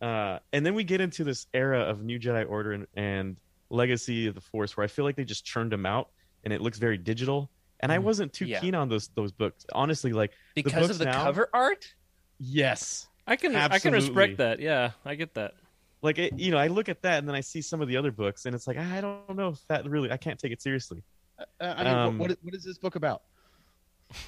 uh, 0.00 0.38
and 0.52 0.64
then 0.64 0.74
we 0.74 0.84
get 0.84 1.00
into 1.00 1.24
this 1.24 1.46
era 1.52 1.80
of 1.80 2.02
New 2.02 2.18
Jedi 2.18 2.48
Order 2.48 2.72
and, 2.72 2.86
and 2.94 3.36
Legacy 3.70 4.26
of 4.28 4.34
the 4.34 4.40
Force, 4.40 4.76
where 4.76 4.84
I 4.84 4.88
feel 4.88 5.04
like 5.04 5.16
they 5.16 5.24
just 5.24 5.44
churned 5.44 5.72
them 5.72 5.84
out, 5.86 6.08
and 6.44 6.52
it 6.52 6.60
looks 6.60 6.78
very 6.78 6.98
digital. 6.98 7.50
And 7.80 7.92
I 7.92 7.98
Mm. 7.98 8.02
wasn't 8.02 8.32
too 8.32 8.46
Yeah. 8.46 8.58
keen 8.60 8.74
on 8.74 8.88
those 8.88 9.08
those 9.14 9.30
books, 9.30 9.64
honestly. 9.72 10.12
Like, 10.12 10.32
Because 10.54 10.72
books 10.72 10.90
of 10.90 10.98
the 10.98 11.04
now- 11.04 11.22
cover 11.24 11.48
art. 11.54 11.94
yes, 12.40 13.06
I 13.26 13.36
can 13.36 13.54
I 13.54 13.78
can 13.78 13.92
respect 13.92 14.38
that. 14.38 14.58
Yeah, 14.58 14.92
I 15.04 15.14
get 15.14 15.34
that. 15.34 15.54
Like 16.02 16.18
it, 16.18 16.38
you 16.38 16.50
know, 16.50 16.58
I 16.58 16.68
look 16.68 16.88
at 16.88 17.02
that 17.02 17.18
and 17.18 17.28
then 17.28 17.34
I 17.34 17.40
see 17.40 17.60
some 17.62 17.80
of 17.80 17.88
the 17.88 17.96
other 17.96 18.12
books, 18.12 18.46
and 18.46 18.54
it's 18.54 18.66
like 18.66 18.76
I 18.78 19.00
don't 19.00 19.36
know 19.36 19.48
if 19.48 19.66
that 19.68 19.88
really 19.88 20.10
I 20.10 20.16
can't 20.16 20.38
take 20.38 20.52
it 20.52 20.62
seriously. 20.62 21.02
Uh, 21.38 21.44
I 21.76 21.84
mean, 21.84 21.94
Um, 21.94 22.18
what, 22.18 22.30
what, 22.30 22.38
what 22.42 22.54
is 22.54 22.64
this 22.64 22.78
book 22.78 22.94
about? 22.96 23.22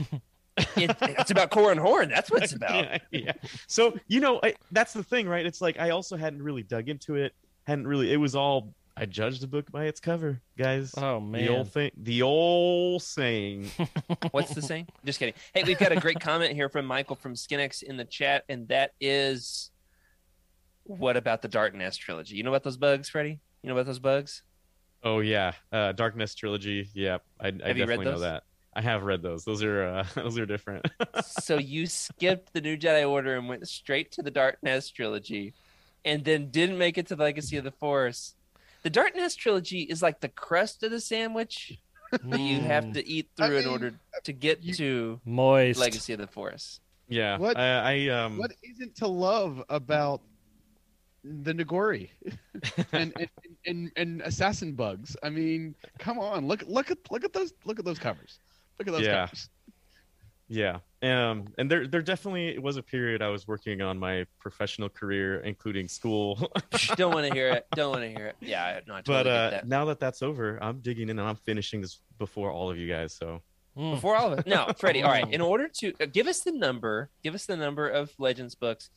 It, 0.77 0.95
it's 1.01 1.31
about 1.31 1.51
Corran 1.51 1.79
Horn. 1.79 2.11
That's 2.11 2.31
what 2.31 2.43
it's 2.43 2.53
about. 2.61 2.85
yeah, 2.85 2.99
yeah. 3.11 3.33
So 3.67 3.99
you 4.09 4.21
know, 4.21 4.41
I, 4.43 4.55
that's 4.73 4.93
the 4.93 5.03
thing, 5.03 5.27
right? 5.27 5.47
It's 5.47 5.63
like 5.63 5.79
I 5.79 5.91
also 5.91 6.17
hadn't 6.17 6.43
really 6.43 6.63
dug 6.63 6.89
into 6.91 7.15
it. 7.15 7.33
Hadn't 7.67 7.87
really. 7.87 8.13
It 8.13 8.19
was 8.19 8.35
all 8.35 8.75
I 8.97 9.07
judged 9.07 9.41
the 9.43 9.47
book 9.47 9.71
by 9.73 9.85
its 9.87 10.01
cover, 10.01 10.41
guys. 10.59 10.93
Oh 10.99 11.19
man. 11.19 11.47
the 11.47 11.49
old 11.57 11.73
thing, 11.73 11.91
the 11.97 12.23
old 12.23 13.03
saying. 13.03 13.71
What's 14.33 14.55
the 14.55 14.61
saying? 14.61 14.89
Just 15.05 15.19
kidding. 15.19 15.35
Hey, 15.55 15.63
we've 15.65 15.79
got 15.79 15.93
a 15.93 15.97
great 15.97 16.21
comment 16.21 16.53
here 16.53 16.69
from 16.69 16.85
Michael 16.85 17.17
from 17.17 17.35
Skinx 17.35 17.83
in 17.83 17.97
the 17.97 18.05
chat, 18.05 18.45
and 18.51 18.69
that 18.69 18.93
is, 19.01 19.71
what 20.99 21.17
about 21.17 21.43
the 21.43 21.49
Dark 21.49 21.75
Nest 21.75 22.01
trilogy? 22.01 22.37
You 22.37 22.43
know 22.43 22.51
about 22.51 22.63
those 22.65 22.77
bugs, 22.77 23.09
Freddie? 23.09 23.39
You 23.63 23.69
know 23.69 23.75
about 23.75 23.87
those 23.87 23.99
bugs? 23.99 24.43
oh 25.03 25.21
yeah, 25.21 25.53
uh, 25.73 25.93
Dark 25.93 26.15
Nest 26.17 26.37
trilogy. 26.39 26.89
Yeah, 26.95 27.19
I, 27.41 27.49
I 27.49 27.69
Have 27.69 27.79
you 27.79 27.87
read 27.87 27.97
definitely 27.97 28.05
know 28.07 28.19
that. 28.21 28.45
I 28.75 28.83
have 28.83 29.03
read 29.03 29.23
those. 29.23 29.45
Those 29.45 29.63
are 29.63 29.83
uh, 29.85 30.07
those 30.15 30.39
are 30.39 30.47
different. 30.47 30.87
so 31.25 31.59
you 31.59 31.87
skipped 31.87 32.53
the 32.53 32.61
New 32.61 32.77
Jedi 32.77 33.09
Order 33.09 33.37
and 33.37 33.49
went 33.49 33.67
straight 33.69 34.13
to 34.13 34.23
the 34.23 34.31
Dark 34.31 34.59
Nest 34.63 34.95
trilogy, 34.95 35.55
and 36.05 36.25
then 36.25 36.51
didn't 36.51 36.79
make 36.79 36.99
it 36.99 37.07
to 37.09 37.17
the 37.17 37.23
Legacy 37.25 37.57
of 37.57 37.65
the 37.65 37.71
Force. 37.71 38.35
The 38.83 38.91
Dark 38.91 39.15
Nest 39.17 39.39
trilogy 39.39 39.83
is 39.83 40.03
like 40.03 40.21
the 40.21 40.29
crust 40.29 40.83
of 40.83 40.91
the 40.91 41.01
sandwich 41.01 41.79
that 42.13 42.41
you 42.41 42.61
have 42.61 42.93
to 42.95 43.07
eat 43.07 43.29
I 43.39 43.47
through 43.47 43.59
in 43.59 43.67
order 43.69 43.93
to 44.25 44.33
get 44.33 44.63
you- 44.65 44.75
to 44.75 45.21
moist. 45.25 45.79
Legacy 45.81 46.13
of 46.13 46.19
the 46.19 46.27
Force. 46.27 46.81
yeah, 47.09 47.39
What- 47.39 47.57
I, 47.57 48.07
I 48.07 48.09
um. 48.09 48.37
What 48.39 48.53
isn't 48.63 48.97
to 48.97 49.07
love 49.09 49.63
about 49.69 50.21
the 51.25 51.53
Nagori 51.53 52.11
and, 52.93 53.13
and, 53.19 53.29
and 53.67 53.93
and 53.97 54.21
assassin 54.23 54.73
bugs? 54.75 55.17
I 55.23 55.31
mean, 55.31 55.75
come 55.99 56.19
on, 56.19 56.47
look 56.47 56.63
look 56.67 56.91
at 56.91 56.99
look 57.11 57.25
at 57.25 57.33
those 57.33 57.53
look 57.65 57.79
at 57.79 57.85
those 57.85 57.99
covers. 57.99 58.39
Look 58.79 58.89
at 58.89 58.93
those 58.95 59.03
Yeah. 59.03 59.27
covers. 59.27 59.49
Yeah. 60.53 60.79
Um, 61.03 61.47
and 61.59 61.71
there, 61.71 61.87
there 61.87 62.03
definitely 62.03 62.59
was 62.59 62.77
a 62.77 62.83
period 62.83 63.23
I 63.23 63.29
was 63.29 63.47
working 63.47 63.81
on 63.81 63.99
my 63.99 64.27
professional 64.41 64.89
career, 64.89 65.41
including 65.41 65.87
school. 65.87 66.51
Psh, 66.73 66.97
Don't 66.97 67.15
want 67.15 67.29
to 67.29 67.33
hear 67.33 67.49
it. 67.51 67.67
Don't 67.77 67.91
want 67.91 68.03
to 68.03 68.09
hear 68.09 68.27
it. 68.27 68.37
Yeah, 68.41 68.65
I- 68.65 68.81
no, 68.87 68.95
I 68.95 69.03
totally 69.03 69.25
but 69.25 69.27
uh, 69.31 69.51
that. 69.51 69.69
now 69.69 69.85
that 69.87 70.01
that's 70.01 70.23
over, 70.23 70.59
I'm 70.61 70.81
digging 70.81 71.09
in 71.09 71.19
and 71.21 71.29
I'm 71.29 71.37
finishing 71.37 71.81
this 71.81 72.01
before 72.19 72.51
all 72.51 72.69
of 72.71 72.77
you 72.79 72.89
guys. 72.89 73.15
So 73.15 73.43
Mm. 73.79 73.95
Before 73.95 74.17
all 74.17 74.33
of 74.33 74.41
it, 74.41 74.49
no, 74.49 74.67
Freddie. 74.77 75.05
All 75.05 75.13
right, 75.13 75.33
in 75.33 75.41
order 75.41 75.69
to 75.79 75.93
uh, 76.01 76.07
give 76.13 76.27
us 76.27 76.41
the 76.41 76.51
number, 76.51 77.09
give 77.23 77.37
us 77.37 77.47
the 77.47 77.57
number 77.57 77.89
of 77.89 78.11
Legends 78.19 78.57
books, 78.57 78.91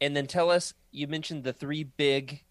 and 0.00 0.16
then 0.16 0.26
tell 0.26 0.50
us. 0.50 0.74
You 0.90 1.06
mentioned 1.08 1.42
the 1.44 1.52
three 1.52 1.82
big, 1.84 2.44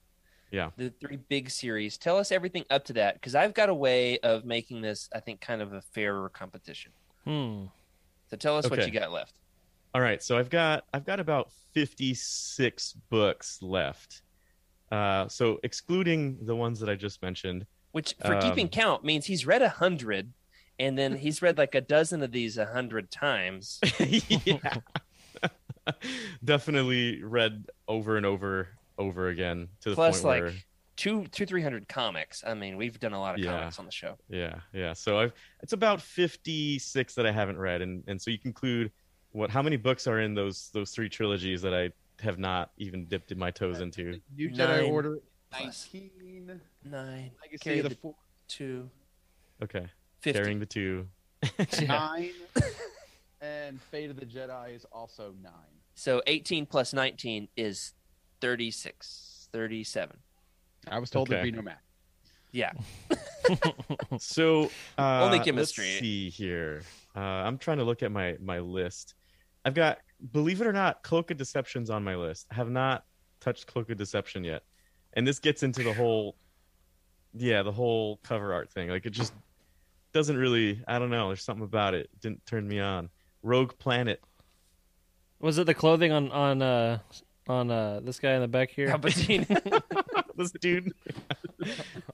Yeah. 0.52 0.72
the 0.78 0.90
three 1.00 1.18
big 1.18 1.50
series. 1.50 1.98
Tell 1.98 2.18
us 2.18 2.32
everything 2.32 2.66
up 2.70 2.84
to 2.86 2.94
that, 2.94 3.14
because 3.16 3.36
I've 3.36 3.54
got 3.54 3.70
a 3.70 3.74
way 3.74 4.20
of 4.20 4.44
making 4.46 4.82
this, 4.82 5.10
I 5.16 5.20
think, 5.22 5.40
kind 5.42 5.62
of 5.62 5.72
a 5.74 5.82
fairer 5.82 6.28
competition. 6.30 6.92
Hmm. 7.24 7.66
So 8.30 8.38
tell 8.38 8.58
us 8.58 8.70
what 8.70 8.86
you 8.86 8.92
got 8.92 9.12
left. 9.12 9.34
all 9.96 10.02
right, 10.02 10.22
so 10.24 10.38
I've 10.38 10.50
got 10.50 10.86
I've 10.94 11.06
got 11.06 11.20
about 11.20 11.52
56 11.74 12.94
books 13.10 13.62
left. 13.62 14.22
Uh, 14.92 15.28
so 15.28 15.60
excluding 15.64 16.38
the 16.46 16.56
ones 16.56 16.80
that 16.80 16.90
I 16.90 16.96
just 16.96 17.22
mentioned. 17.22 17.66
Which, 17.94 18.16
for 18.26 18.40
keeping 18.42 18.66
Um, 18.66 18.70
count, 18.70 19.04
means 19.04 19.26
he's 19.28 19.46
read 19.46 19.62
a 19.62 19.70
hundred, 19.70 20.34
and 20.80 20.98
then 20.98 21.16
he's 21.18 21.42
read 21.44 21.58
like 21.60 21.76
a 21.76 21.82
dozen 21.82 22.24
of 22.24 22.32
these 22.32 22.58
a 22.58 22.66
hundred 22.66 23.12
times. 23.12 23.80
yeah. 24.00 24.78
Definitely 26.44 27.24
read 27.24 27.66
over 27.88 28.18
and 28.18 28.26
over 28.26 28.68
over 28.98 29.30
again 29.30 29.68
to 29.82 29.90
the 29.90 29.96
Plus, 29.96 30.22
point 30.22 30.26
like 30.26 30.44
where 30.44 30.54
two, 30.96 31.26
two, 31.28 31.46
three 31.46 31.62
hundred 31.62 31.88
comics. 31.88 32.44
I 32.46 32.54
mean, 32.54 32.78
we've 32.78 33.00
done 33.00 33.14
a 33.14 33.20
lot 33.20 33.36
of 33.36 33.40
Yeah. 33.44 33.58
comics 33.60 33.80
on 33.80 33.86
the 33.86 33.92
show. 33.92 34.18
Yeah, 34.30 34.60
yeah. 34.74 34.94
So 34.94 35.20
I've 35.20 35.34
it's 35.62 35.74
about 35.74 36.02
fifty 36.02 36.80
six 36.80 37.16
that 37.16 37.26
I 37.26 37.32
haven't 37.32 37.58
read, 37.58 37.82
and 37.82 38.04
and 38.08 38.22
so 38.22 38.32
you 38.32 38.38
conclude 38.40 38.92
what 39.32 39.50
how 39.50 39.62
many 39.62 39.78
books 39.78 40.06
are 40.08 40.20
in 40.20 40.34
those 40.36 40.70
those 40.74 40.92
three 40.92 41.10
trilogies 41.10 41.62
that 41.64 41.74
I 41.74 41.92
have 42.22 42.38
not 42.38 42.72
even 42.78 43.06
dipped 43.06 43.32
in 43.32 43.40
my 43.40 43.52
toes 43.52 43.82
into. 43.82 44.20
New 44.36 44.50
Jedi 44.52 44.58
Nine 44.58 44.92
Order 44.92 45.20
plus. 45.52 45.90
nineteen. 45.94 46.62
Nine, 46.86 47.32
Legacy 47.42 47.58
Carry 47.64 47.80
of 47.80 47.84
the 47.84 47.90
the- 47.90 47.96
Four 47.96 48.16
two, 48.48 48.90
Okay, 49.64 49.88
fifty. 50.22 50.38
carrying 50.40 50.60
the 50.60 50.66
two. 50.66 51.08
nine, 51.88 52.32
and 53.44 53.82
Fate 53.82 54.10
of 54.10 54.16
the 54.20 54.26
Jedi 54.26 54.76
is 54.76 54.86
also 54.92 55.34
nine. 55.44 55.52
So 55.96 56.22
18 56.26 56.66
plus 56.66 56.94
19 56.94 57.50
is 57.58 57.94
36, 58.42 59.50
37. 59.52 60.18
I 60.88 61.00
was 61.00 61.10
told 61.10 61.28
there'd 61.30 61.44
be 61.44 61.52
no 61.52 61.62
math. 61.62 61.78
Yeah. 62.52 62.72
So 64.20 64.70
uh, 64.98 65.26
Only 65.26 65.38
let's 65.40 65.46
chemistry. 65.46 65.98
see 66.00 66.30
here. 66.30 66.82
Uh, 67.14 67.20
I'm 67.20 67.58
trying 67.58 67.78
to 67.80 67.84
look 67.84 68.04
at 68.04 68.12
my 68.12 68.38
my 68.42 68.60
list. 68.60 69.16
I've 69.66 69.74
got, 69.74 70.00
believe 70.32 70.62
it 70.62 70.68
or 70.68 70.72
not, 70.72 71.04
Cloak 71.04 71.30
of 71.32 71.36
Deception's 71.38 71.90
on 71.90 72.06
my 72.06 72.16
list. 72.16 72.48
I 72.52 72.56
have 72.56 72.70
not 72.70 73.04
touched 73.42 73.68
Cloak 73.68 73.90
of 73.90 73.98
Deception 73.98 74.46
yet, 74.46 74.64
and 75.14 75.28
this 75.28 75.40
gets 75.40 75.62
into 75.64 75.84
the 75.84 75.92
whole, 75.94 76.38
yeah, 77.34 77.64
the 77.64 77.72
whole 77.72 78.22
cover 78.24 78.54
art 78.54 78.72
thing. 78.72 78.90
Like 78.90 79.06
it 79.06 79.12
just 79.12 79.34
doesn't 80.14 80.38
really. 80.38 80.82
I 80.88 81.00
don't 81.00 81.10
know. 81.10 81.28
There's 81.28 81.44
something 81.44 81.66
about 81.66 81.94
it. 81.94 82.10
it 82.14 82.20
didn't 82.22 82.46
turn 82.46 82.66
me 82.66 82.80
on. 82.80 83.10
Rogue 83.44 83.74
Planet. 83.78 84.22
Was 85.40 85.58
it 85.58 85.66
the 85.66 85.74
clothing 85.74 86.12
on 86.12 86.32
on 86.32 86.62
uh 86.62 87.00
on 87.48 87.70
uh 87.70 88.00
this 88.02 88.20
guy 88.20 88.34
in 88.34 88.42
the 88.42 88.48
back 88.48 88.72
here? 88.72 88.88
Palpatine. 88.88 89.46
this 90.36 90.52
dude. 90.52 90.94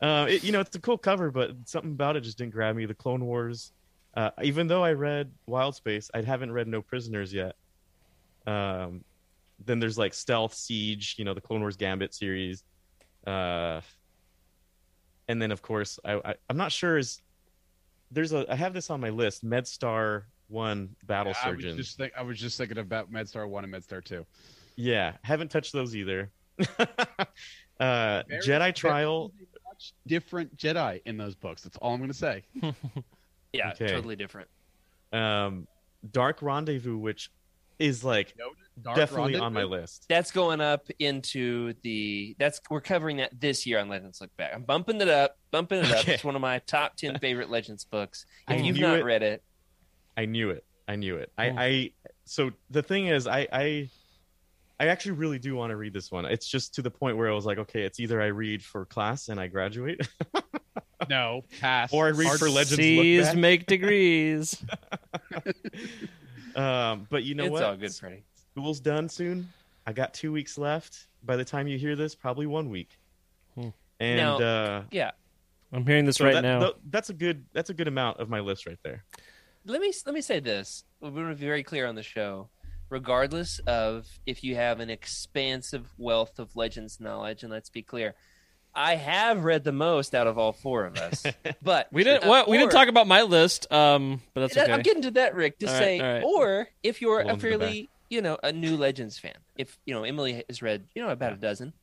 uh, 0.01 0.25
it, 0.27 0.43
you 0.43 0.51
know, 0.51 0.59
it's 0.59 0.75
a 0.75 0.79
cool 0.79 0.97
cover, 0.97 1.31
but 1.31 1.51
something 1.65 1.91
about 1.91 2.15
it 2.15 2.21
just 2.21 2.37
didn't 2.37 2.53
grab 2.53 2.75
me. 2.75 2.85
The 2.85 2.95
Clone 2.95 3.23
Wars. 3.23 3.71
Uh, 4.15 4.31
even 4.41 4.67
though 4.67 4.83
I 4.83 4.93
read 4.93 5.31
Wild 5.45 5.75
Space, 5.75 6.09
I 6.13 6.23
haven't 6.23 6.51
read 6.51 6.67
No 6.67 6.81
Prisoners 6.81 7.31
yet. 7.31 7.55
Um, 8.47 9.03
then 9.63 9.79
there's 9.79 9.97
like 9.97 10.13
Stealth 10.13 10.55
Siege, 10.55 11.15
you 11.17 11.25
know, 11.25 11.35
the 11.35 11.41
Clone 11.41 11.61
Wars 11.61 11.77
Gambit 11.77 12.13
series. 12.13 12.63
Uh, 13.27 13.81
and 15.27 15.39
then 15.39 15.51
of 15.51 15.61
course, 15.61 15.99
I, 16.03 16.13
I 16.13 16.35
I'm 16.49 16.57
not 16.57 16.71
sure 16.71 16.97
is 16.97 17.21
there's 18.11 18.33
a 18.33 18.51
I 18.51 18.55
have 18.55 18.73
this 18.73 18.89
on 18.89 18.99
my 18.99 19.09
list. 19.09 19.45
MedStar 19.45 20.23
One 20.49 20.95
Battle 21.05 21.33
I 21.43 21.49
was 21.51 21.61
Surgeon. 21.61 21.77
just 21.77 21.97
think, 21.97 22.11
I 22.17 22.21
was 22.23 22.37
just 22.39 22.57
thinking 22.57 22.77
about 22.79 23.11
MedStar 23.11 23.47
One 23.47 23.63
and 23.63 23.73
MedStar 23.73 24.03
Two. 24.03 24.25
Yeah, 24.75 25.13
haven't 25.23 25.49
touched 25.51 25.71
those 25.73 25.95
either. 25.95 26.29
uh, 27.79 28.23
Very- 28.27 28.41
Jedi 28.41 28.75
Trial. 28.75 29.31
much 29.67 29.93
different 30.07 30.55
Jedi 30.57 31.01
in 31.05 31.17
those 31.17 31.35
books. 31.35 31.61
That's 31.63 31.77
all 31.77 31.93
I'm 31.93 31.99
going 31.99 32.11
to 32.11 32.17
say. 32.17 32.43
yeah, 33.53 33.71
Okay. 33.71 33.87
totally 33.87 34.15
different. 34.15 34.47
um 35.13 35.67
dark 36.11 36.41
rendezvous 36.41 36.97
which 36.97 37.29
is 37.77 38.05
like 38.05 38.33
Dark 38.81 38.95
definitely 38.95 39.35
on 39.35 39.51
my 39.51 39.63
list 39.63 40.05
That's 40.07 40.31
going 40.31 40.61
up 40.61 40.87
into 40.99 41.73
the 41.81 42.35
that's 42.39 42.61
we're 42.69 42.79
covering 42.79 43.17
that 43.17 43.37
this 43.41 43.65
year 43.65 43.79
on 43.79 43.89
Legends 43.89 44.21
Look 44.21 44.35
Back. 44.37 44.51
I'm 44.53 44.63
bumping 44.63 45.01
it 45.01 45.09
up, 45.09 45.37
bumping 45.51 45.79
it 45.79 45.91
up. 45.91 46.07
It's 46.07 46.23
one 46.23 46.35
of 46.35 46.41
my 46.41 46.59
top 46.59 46.95
10 46.95 47.19
favorite 47.19 47.49
Legends 47.49 47.83
books. 47.83 48.25
I 48.47 48.55
If 48.55 48.65
you've 48.65 48.79
not 48.79 48.99
it. 48.99 49.03
read 49.03 49.23
it, 49.23 49.43
i 50.21 50.25
knew 50.25 50.49
it 50.49 50.63
i 50.87 50.95
knew 50.95 51.15
it 51.15 51.31
i 51.37 51.45
i 51.67 51.91
so 52.25 52.51
the 52.69 52.81
thing 52.83 53.07
is 53.07 53.27
i 53.27 53.47
i 53.53 53.89
i 54.79 54.87
actually 54.87 55.13
really 55.13 55.39
do 55.39 55.55
want 55.55 55.69
to 55.71 55.77
read 55.77 55.93
this 55.93 56.11
one 56.11 56.25
it's 56.25 56.47
just 56.47 56.75
to 56.75 56.81
the 56.81 56.91
point 56.91 57.15
where 57.17 57.29
i 57.31 57.33
was 57.33 57.45
like 57.45 57.57
okay 57.57 57.83
it's 57.83 57.99
either 57.99 58.21
i 58.21 58.25
read 58.27 58.61
for 58.63 58.85
class 58.85 59.29
and 59.29 59.39
i 59.39 59.47
graduate 59.47 60.05
No, 61.09 61.43
pass. 61.61 61.91
or 61.93 62.07
i 62.07 62.09
read 62.09 62.27
Hard- 62.27 62.39
for 62.39 62.49
legends 62.49 62.75
C's 62.75 63.27
look 63.27 63.37
make 63.37 63.65
degrees. 63.65 64.61
um 66.55 67.07
but 67.09 67.23
you 67.23 67.35
know 67.35 67.43
it's 67.45 67.51
what 67.51 67.63
all 67.63 67.75
good, 67.77 67.93
Freddie. 67.93 68.23
school's 68.51 68.79
done 68.79 69.07
soon 69.07 69.47
i 69.87 69.93
got 69.93 70.13
two 70.13 70.31
weeks 70.31 70.57
left 70.57 71.07
by 71.23 71.35
the 71.35 71.45
time 71.45 71.67
you 71.67 71.77
hear 71.77 71.95
this 71.95 72.15
probably 72.15 72.45
one 72.45 72.69
week 72.69 72.97
Hmm. 73.55 73.69
and 73.99 74.17
Now- 74.17 74.39
uh 74.39 74.83
Yeah. 74.91 75.11
I'm 75.71 75.85
hearing 75.85 76.05
this 76.05 76.15
so 76.17 76.25
right 76.25 76.33
that- 76.33 76.41
now. 76.41 76.59
th- 76.59 76.75
that's 76.89 77.09
a 77.09 77.13
good 77.13 77.45
that's 77.53 77.69
a 77.69 77.73
good 77.73 77.87
amount 77.87 78.19
of 78.19 78.29
my 78.29 78.39
list 78.39 78.65
right 78.65 78.79
there 78.83 79.03
let 79.69 79.81
me 79.81 79.93
let 80.05 80.13
me 80.15 80.21
say 80.21 80.39
this. 80.39 80.83
We're 80.99 81.11
going 81.11 81.29
to 81.29 81.35
be 81.35 81.45
very 81.45 81.63
clear 81.63 81.85
on 81.87 81.95
the 81.95 82.03
show. 82.03 82.49
Regardless 82.89 83.59
of 83.67 84.07
if 84.25 84.43
you 84.43 84.55
have 84.55 84.79
an 84.79 84.89
expansive 84.89 85.87
wealth 85.99 86.39
of 86.39 86.55
legends 86.55 86.99
knowledge, 86.99 87.43
and 87.43 87.51
let's 87.51 87.69
be 87.69 87.83
clear, 87.83 88.15
I 88.73 88.95
have 88.95 89.43
read 89.43 89.63
the 89.63 89.71
most 89.71 90.15
out 90.15 90.25
of 90.25 90.39
all 90.39 90.53
four 90.53 90.85
of 90.85 90.97
us. 90.97 91.23
But 91.61 91.87
we 91.91 92.03
didn't. 92.03 92.23
uh, 92.25 92.29
What 92.29 92.47
we 92.49 92.57
didn't 92.57 92.71
talk 92.71 92.87
about 92.87 93.05
my 93.05 93.21
list. 93.21 93.71
Um, 93.71 94.21
but 94.33 94.41
that's 94.41 94.57
okay. 94.57 94.71
I'm 94.71 94.81
getting 94.81 95.03
to 95.03 95.11
that, 95.11 95.35
Rick. 95.35 95.59
To 95.59 95.67
All 95.67 95.73
right, 95.73 95.79
say, 95.79 95.99
all 95.99 96.13
right. 96.13 96.23
or 96.23 96.67
if 96.81 96.99
you're 97.01 97.19
a 97.19 97.27
in 97.27 97.35
the 97.35 97.37
fairly, 97.37 97.89
you 98.09 98.21
know, 98.21 98.37
a 98.41 98.51
new 98.51 98.75
Legends 98.75 99.19
fan, 99.19 99.35
if 99.55 99.77
you 99.85 99.93
know 99.93 100.03
Emily 100.03 100.43
has 100.49 100.61
read, 100.63 100.85
you 100.95 101.03
know, 101.03 101.09
about 101.09 101.33
a 101.33 101.37
dozen, 101.37 101.73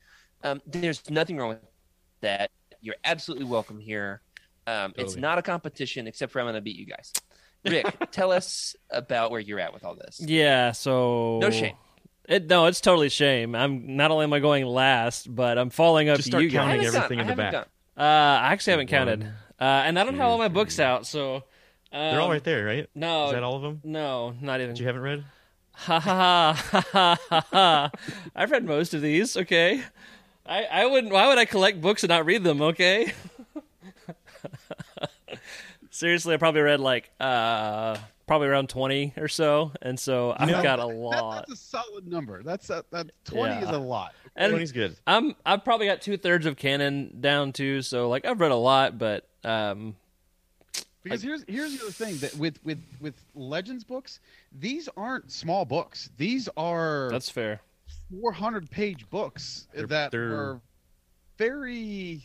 um, 0.43 0.61
there's 0.66 1.09
nothing 1.09 1.37
wrong 1.37 1.51
with 1.51 1.59
that. 2.22 2.51
You're 2.80 2.97
absolutely 3.05 3.47
welcome 3.47 3.78
here. 3.78 4.22
Um, 4.66 4.93
It's 4.97 5.14
not 5.14 5.39
a 5.39 5.43
competition, 5.43 6.09
except 6.09 6.32
for 6.32 6.41
I'm 6.41 6.47
going 6.47 6.57
to 6.57 6.61
beat 6.61 6.76
you 6.76 6.87
guys. 6.87 7.12
Rick, 7.69 8.11
tell 8.11 8.33
us 8.33 8.77
about 8.91 9.31
where 9.31 9.41
you're 9.41 9.61
at 9.61 9.73
with 9.75 9.85
all 9.85 9.95
this. 9.95 10.21
Yeah. 10.25 10.73
So 10.73 11.39
No 11.41 11.51
shame. 11.51 11.75
It 12.29 12.47
no, 12.49 12.67
it's 12.67 12.81
totally 12.81 13.09
shame. 13.09 13.55
I'm 13.55 13.97
not 13.97 14.11
only 14.11 14.25
am 14.25 14.33
I 14.33 14.41
going 14.41 14.67
last, 14.67 15.33
but 15.33 15.59
I'm 15.59 15.71
falling 15.71 16.09
up 16.09 16.17
Just 16.17 16.27
to 16.27 16.31
start 16.33 16.43
you 16.45 16.51
guys. 16.51 16.57
I 16.57 16.61
counting 16.71 16.83
haven't 16.85 16.97
everything 16.97 17.19
gone. 17.19 17.31
in 17.31 17.37
the 17.37 17.43
I 17.43 17.45
haven't 17.47 17.61
back. 17.61 17.69
gone. 17.97 18.05
Uh, 18.05 18.41
I 18.41 18.53
actually 18.53 18.71
haven't 18.73 18.91
One, 18.91 18.99
counted, 18.99 19.25
uh, 19.61 19.64
and 19.64 19.99
I 19.99 20.05
don't 20.05 20.14
have 20.17 20.27
all 20.29 20.39
my 20.39 20.49
books 20.49 20.77
three. 20.77 20.85
out. 20.85 21.07
So 21.07 21.37
um, 21.37 21.43
they're 21.93 22.21
all 22.21 22.29
right 22.31 22.43
there 22.43 22.64
right 22.67 22.89
No, 22.97 23.27
is 23.27 23.33
that 23.33 23.43
all 23.45 23.57
of 23.57 23.62
them 23.62 23.81
no, 23.85 24.35
not 24.41 24.61
even. 24.61 24.75
that 24.75 24.81
you 24.81 24.87
haven't 24.87 25.03
read 25.03 25.25
Ha 25.75 26.01
ha 26.01 26.53
ha 26.71 26.83
ha 26.93 27.17
ha 27.31 27.47
ha. 27.53 27.91
I've 28.35 28.51
read 28.51 28.64
most 28.64 28.93
of 28.95 29.03
these. 29.03 29.37
Okay. 29.37 29.83
I, 30.45 30.64
I 30.64 30.87
wouldn't. 30.87 31.12
Why 31.12 31.29
would 31.29 31.39
I 31.39 31.45
collect 31.45 31.81
books 31.81 32.03
and 32.03 32.09
not 32.09 32.25
read 32.27 32.43
them? 32.45 32.61
Okay. 32.62 33.12
Seriously, 35.97 36.34
I 36.34 36.36
probably 36.36 36.61
read 36.61 36.78
like 36.80 37.11
uh 37.18 37.97
probably 38.26 38.49
around 38.49 38.68
twenty 38.68 39.14
or 39.16 39.28
so, 39.28 39.72
and 39.80 39.99
so 39.99 40.34
I've 40.36 40.49
know, 40.51 40.62
got 40.62 40.78
a 40.78 40.82
That- 40.86 40.94
lot. 40.94 41.47
that's 41.49 41.59
a 41.59 41.64
solid 41.64 42.07
number. 42.07 42.42
That's 42.42 42.68
a, 42.68 42.84
that 42.90 43.11
twenty 43.24 43.55
Yeah. 43.55 43.62
is 43.64 43.70
a 43.70 43.78
lot. 43.78 44.14
And 44.36 44.53
20's 44.53 44.72
good. 44.72 44.94
I'm 45.07 45.34
I've 45.47 45.64
probably 45.64 45.86
got 45.86 46.03
two 46.03 46.18
thirds 46.18 46.44
of 46.44 46.57
canon 46.57 47.22
down 47.22 47.55
too, 47.55 47.80
so 47.80 48.11
like 48.11 48.26
I've 48.26 48.40
read 48.40 48.51
a 48.51 48.57
lot, 48.57 48.99
but 48.99 49.26
um 49.42 49.97
Because 51.03 51.22
here's 51.22 51.44
here's 51.49 51.74
the 51.78 51.84
other 51.84 51.92
thing 51.92 52.18
that 52.18 52.34
with 52.36 52.62
with 52.62 52.82
with 53.01 53.14
legends 53.34 53.82
books, 53.82 54.20
these 54.53 54.90
aren't 54.99 55.32
small 55.32 55.64
books. 55.64 56.11
These 56.18 56.47
are 56.59 57.09
that's 57.11 57.30
fair. 57.30 57.62
400 58.11 58.70
page 58.70 59.09
books 59.09 59.66
They're- 59.72 59.86
that 59.86 60.11
they're- 60.11 60.28
were 60.30 60.61
very 61.38 62.20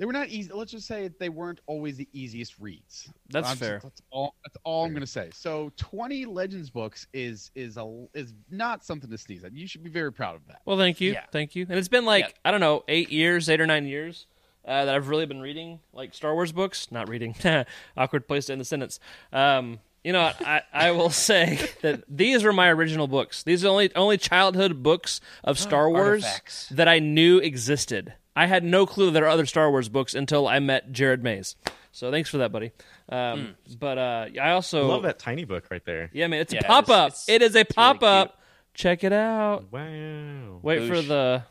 they 0.00 0.06
were 0.06 0.12
not 0.12 0.28
easy 0.28 0.50
let's 0.52 0.72
just 0.72 0.86
say 0.88 1.10
they 1.20 1.28
weren't 1.28 1.60
always 1.66 1.96
the 1.96 2.08
easiest 2.12 2.58
reads 2.58 3.08
That's 3.28 3.46
I'm- 3.48 3.56
fair. 3.58 3.80
that's 3.82 4.00
all 4.10 4.34
that's 4.44 4.56
all 4.64 4.84
i'm 4.86 4.90
going 4.92 5.02
to 5.02 5.06
say 5.06 5.28
so 5.32 5.70
20 5.76 6.24
legends 6.24 6.70
books 6.70 7.06
is 7.12 7.50
is 7.54 7.76
a 7.76 8.06
is 8.14 8.32
not 8.50 8.82
something 8.84 9.10
to 9.10 9.18
sneeze 9.18 9.44
at 9.44 9.52
you 9.52 9.66
should 9.68 9.84
be 9.84 9.90
very 9.90 10.12
proud 10.12 10.34
of 10.36 10.46
that 10.48 10.62
Well, 10.64 10.78
thank 10.78 11.00
you, 11.00 11.12
Yeah. 11.12 11.24
thank 11.30 11.54
you. 11.54 11.66
And 11.68 11.78
it's 11.78 11.88
been 11.88 12.04
like 12.06 12.24
Yeah. 12.24 12.32
I 12.46 12.50
don't 12.50 12.60
know, 12.60 12.82
eight 12.88 13.10
years, 13.12 13.48
eight 13.50 13.60
or 13.60 13.66
nine 13.66 13.86
years 13.86 14.26
uh, 14.66 14.84
that 14.86 14.94
I've 14.94 15.08
really 15.08 15.26
been 15.26 15.40
reading 15.40 15.80
like 15.92 16.14
Star 16.14 16.34
Wars 16.34 16.52
books. 16.52 16.90
Not 16.90 17.08
reading, 17.08 17.34
awkward 17.96 18.26
place 18.28 18.46
to 18.46 18.52
end 18.52 18.60
the 18.60 18.64
sentence. 18.64 19.00
Um, 19.32 19.80
you 20.04 20.12
know, 20.12 20.30
I, 20.40 20.62
I 20.72 20.90
will 20.92 21.10
say 21.28 21.58
that 21.82 22.04
these 22.08 22.42
were 22.44 22.52
my 22.52 22.68
original 22.68 23.06
books. 23.08 23.42
These 23.42 23.64
are 23.64 23.68
only 23.68 23.94
only 23.94 24.18
childhood 24.18 24.82
books 24.82 25.20
of 25.44 25.58
Star 25.66 25.88
Wars 25.90 26.24
Artifacts. 26.24 26.68
that 26.70 26.88
I 26.88 26.98
knew 26.98 27.38
existed. 27.38 28.14
I 28.40 28.46
had 28.46 28.64
no 28.64 28.86
clue 28.86 29.10
there 29.10 29.24
are 29.24 29.28
other 29.28 29.44
Star 29.44 29.70
Wars 29.70 29.88
books 29.90 30.14
until 30.14 30.48
I 30.48 30.60
met 30.60 30.92
Jared 30.92 31.22
Mays. 31.22 31.56
So 31.92 32.10
thanks 32.10 32.30
for 32.30 32.38
that, 32.38 32.50
buddy. 32.52 32.70
Um, 33.10 33.54
But 33.78 33.98
uh, 33.98 34.26
I 34.40 34.52
also 34.52 34.86
Love 34.86 35.02
that 35.02 35.18
tiny 35.18 35.44
book 35.44 35.64
right 35.70 35.84
there. 35.84 36.08
Yeah, 36.14 36.26
man, 36.28 36.40
it's 36.40 36.52
Yeah, 36.52 36.60
a 36.60 36.64
pop 36.64 36.88
up. 36.88 37.08
it's- 37.08 37.28
It 37.28 37.42
is 37.42 37.54
a 37.54 37.58
really 37.58 37.64
pop 37.64 38.02
up. 38.02 38.40
Check 38.72 39.04
it 39.04 39.12
out. 39.12 39.70
Wow. 39.70 40.60
Wait 40.62 40.88
for 40.88 40.94
Boosh. 40.94 41.08
the 41.08 41.42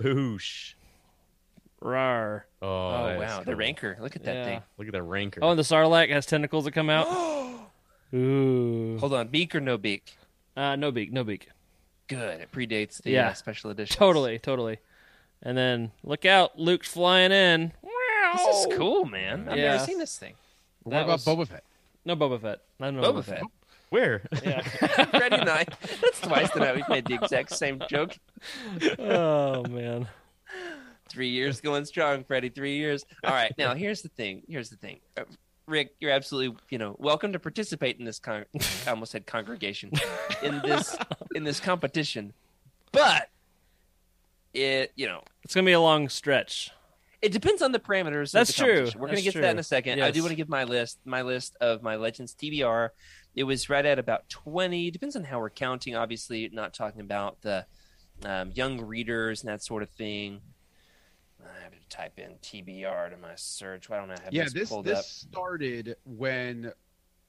Boosh. 0.00 0.74
rar. 1.80 2.46
Oh, 2.62 2.66
Oh, 2.66 3.06
that 3.06 3.14
is 3.16 3.20
wow, 3.20 3.38
the 3.40 3.44
cool. 3.44 3.54
rancor. 3.54 3.96
Look 4.00 4.16
at 4.16 4.24
that 4.24 4.34
Yeah. 4.34 4.44
thing. 4.44 4.62
Look 4.78 4.86
at 4.88 4.92
that 4.94 5.02
rancor. 5.02 5.40
Oh, 5.44 5.50
and 5.50 5.58
the 5.58 5.62
Sarlacc 5.62 6.08
has 6.10 6.26
tentacles 6.26 6.64
that 6.64 6.72
come 6.72 6.90
out. 6.90 7.06
Ooh. 8.14 8.98
Hold 8.98 9.14
on, 9.14 9.28
beak 9.28 9.54
or 9.54 9.60
no 9.60 9.76
beak? 9.76 10.16
Uh, 10.56 10.76
no 10.76 10.90
beak, 10.90 11.12
no 11.12 11.24
beak. 11.24 11.48
Good. 12.08 12.40
It 12.40 12.52
predates 12.52 13.02
the 13.02 13.10
Yeah. 13.12 13.28
uh, 13.28 13.34
special 13.34 13.70
edition. 13.70 13.96
Totally, 13.96 14.38
totally. 14.38 14.78
And 15.44 15.56
then 15.58 15.92
look 16.02 16.24
out, 16.24 16.58
Luke's 16.58 16.88
flying 16.88 17.30
in. 17.32 17.72
Wow. 17.82 17.90
This 18.34 18.66
is 18.66 18.76
cool, 18.78 19.04
man. 19.04 19.48
I've 19.48 19.56
Yeah. 19.58 19.72
never 19.72 19.84
seen 19.84 19.98
this 19.98 20.16
thing. 20.18 20.34
what 20.82 20.90
That 20.92 21.02
about 21.04 21.12
was- 21.12 21.24
boba 21.24 21.46
fett 21.48 21.64
No 22.04 22.16
Boba 22.16 22.40
Fett. 22.40 22.60
I 22.80 22.84
don't 22.86 22.96
know 22.96 23.12
Boba 23.12 23.24
Fett. 23.24 23.42
Where? 23.90 24.22
Yeah. 24.42 24.60
Freddie 24.62 25.36
and 25.36 25.48
I. 25.48 25.64
That's 26.02 26.20
twice 26.20 26.50
tonight 26.50 26.74
we've 26.74 26.88
made 26.88 27.06
the 27.06 27.14
exact 27.14 27.52
same 27.54 27.80
joke. 27.88 28.18
oh 28.98 29.62
man. 29.68 30.08
Three 31.08 31.28
years 31.28 31.60
going 31.60 31.84
strong, 31.84 32.24
Freddie. 32.24 32.48
Three 32.48 32.76
years. 32.76 33.04
All 33.22 33.32
right. 33.32 33.52
Now 33.56 33.74
here's 33.74 34.02
the 34.02 34.08
thing. 34.08 34.42
Here's 34.48 34.68
the 34.70 34.76
thing. 34.76 35.00
Uh, 35.16 35.22
Rick, 35.66 35.94
you're 36.00 36.10
absolutely, 36.10 36.58
you 36.70 36.76
know, 36.78 36.96
welcome 36.98 37.32
to 37.32 37.38
participate 37.38 37.98
in 37.98 38.04
this. 38.04 38.18
Con- 38.18 38.44
I 38.86 38.90
almost 38.90 39.12
said 39.12 39.26
congregation 39.26 39.92
in 40.42 40.60
this 40.62 40.96
in 41.34 41.44
this 41.44 41.60
competition, 41.60 42.32
but 42.92 43.30
it, 44.54 44.92
you 44.96 45.06
know, 45.06 45.22
It's 45.42 45.54
gonna 45.54 45.66
be 45.66 45.72
a 45.72 45.80
long 45.80 46.08
stretch. 46.08 46.70
it 47.20 47.32
depends 47.32 47.60
on 47.62 47.72
the 47.72 47.78
parameters. 47.78 48.32
That's 48.32 48.50
of 48.50 48.56
the 48.56 48.62
true. 48.62 48.84
We're 49.00 49.08
going 49.08 49.10
to 49.10 49.14
That's 49.16 49.22
get 49.24 49.32
to 49.32 49.40
that 49.40 49.50
in 49.52 49.58
a 49.58 49.62
second. 49.62 50.02
I 50.02 50.10
do 50.10 50.20
want 50.20 50.30
to 50.30 50.36
give 50.36 50.48
my 50.48 50.64
list. 50.64 50.98
My 51.04 51.22
list 51.22 51.56
of 51.60 51.82
my 51.82 51.96
Legends 51.96 52.34
TBR. 52.34 52.90
It 53.34 53.44
was 53.44 53.68
right 53.68 53.84
at 53.84 53.98
about 53.98 54.28
twenty. 54.28 54.90
Depends 54.90 55.16
on 55.16 55.24
how 55.24 55.40
we're 55.40 55.50
counting. 55.50 55.96
Obviously, 55.96 56.48
not 56.52 56.72
talking 56.74 57.00
about 57.00 57.40
the 57.42 57.66
um, 58.24 58.52
young 58.54 58.80
readers 58.80 59.42
and 59.42 59.48
that 59.50 59.62
sort 59.62 59.82
of 59.82 59.90
thing. 59.90 60.40
I 61.42 61.62
have 61.62 61.72
to 61.72 61.88
type 61.88 62.18
in 62.18 62.34
TBR 62.42 63.10
to 63.10 63.16
my 63.16 63.34
search. 63.34 63.88
Why 63.90 63.98
don't 63.98 64.10
I 64.10 64.20
have 64.22 64.32
yeah 64.32 64.44
this, 64.44 64.52
this 64.52 64.68
pulled 64.68 64.84
this 64.86 64.98
up? 64.98 65.04
started 65.04 65.96
when 66.04 66.72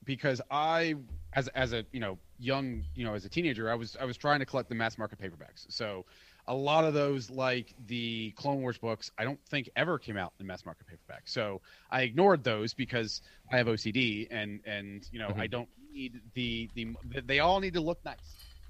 because 0.04 0.40
i 0.52 0.94
as 1.34 1.48
as 1.50 1.74
a 1.74 1.84
you 1.92 2.00
know 2.00 2.18
young 2.38 2.84
you 2.94 3.04
know 3.04 3.16
as 3.16 3.26
a 3.26 3.30
teenager 3.30 3.72
i 3.72 3.74
was 3.74 3.98
i 4.00 4.06
was 4.06 4.16
trying 4.16 4.38
to 4.38 4.46
collect 4.46 4.70
the 4.70 4.76
mass 4.76 5.00
market 5.00 5.20
paperbacks 5.20 5.66
so 5.68 6.06
a 6.48 6.54
lot 6.54 6.84
of 6.86 6.94
those 6.94 7.30
like 7.30 7.74
the 7.88 8.32
clone 8.38 8.62
wars 8.62 8.78
books 8.78 9.10
i 9.18 9.24
don't 9.24 9.40
think 9.50 9.68
ever 9.76 9.98
came 9.98 10.16
out 10.18 10.32
in 10.40 10.46
mass 10.46 10.66
market 10.66 10.86
paperback 10.88 11.24
so 11.28 11.60
i 11.92 12.02
ignored 12.04 12.44
those 12.44 12.74
because 12.74 13.22
i 13.52 13.58
have 13.58 13.68
ocd 13.68 14.28
and 14.32 14.60
and 14.66 15.08
you 15.12 15.18
know 15.20 15.34
i 15.38 15.48
don't 15.48 15.70
need 15.92 16.22
the 16.36 16.70
the 16.76 16.96
they 17.26 17.40
all 17.40 17.60
need 17.60 17.74
to 17.74 17.82
look 17.82 17.98
nice 18.06 18.18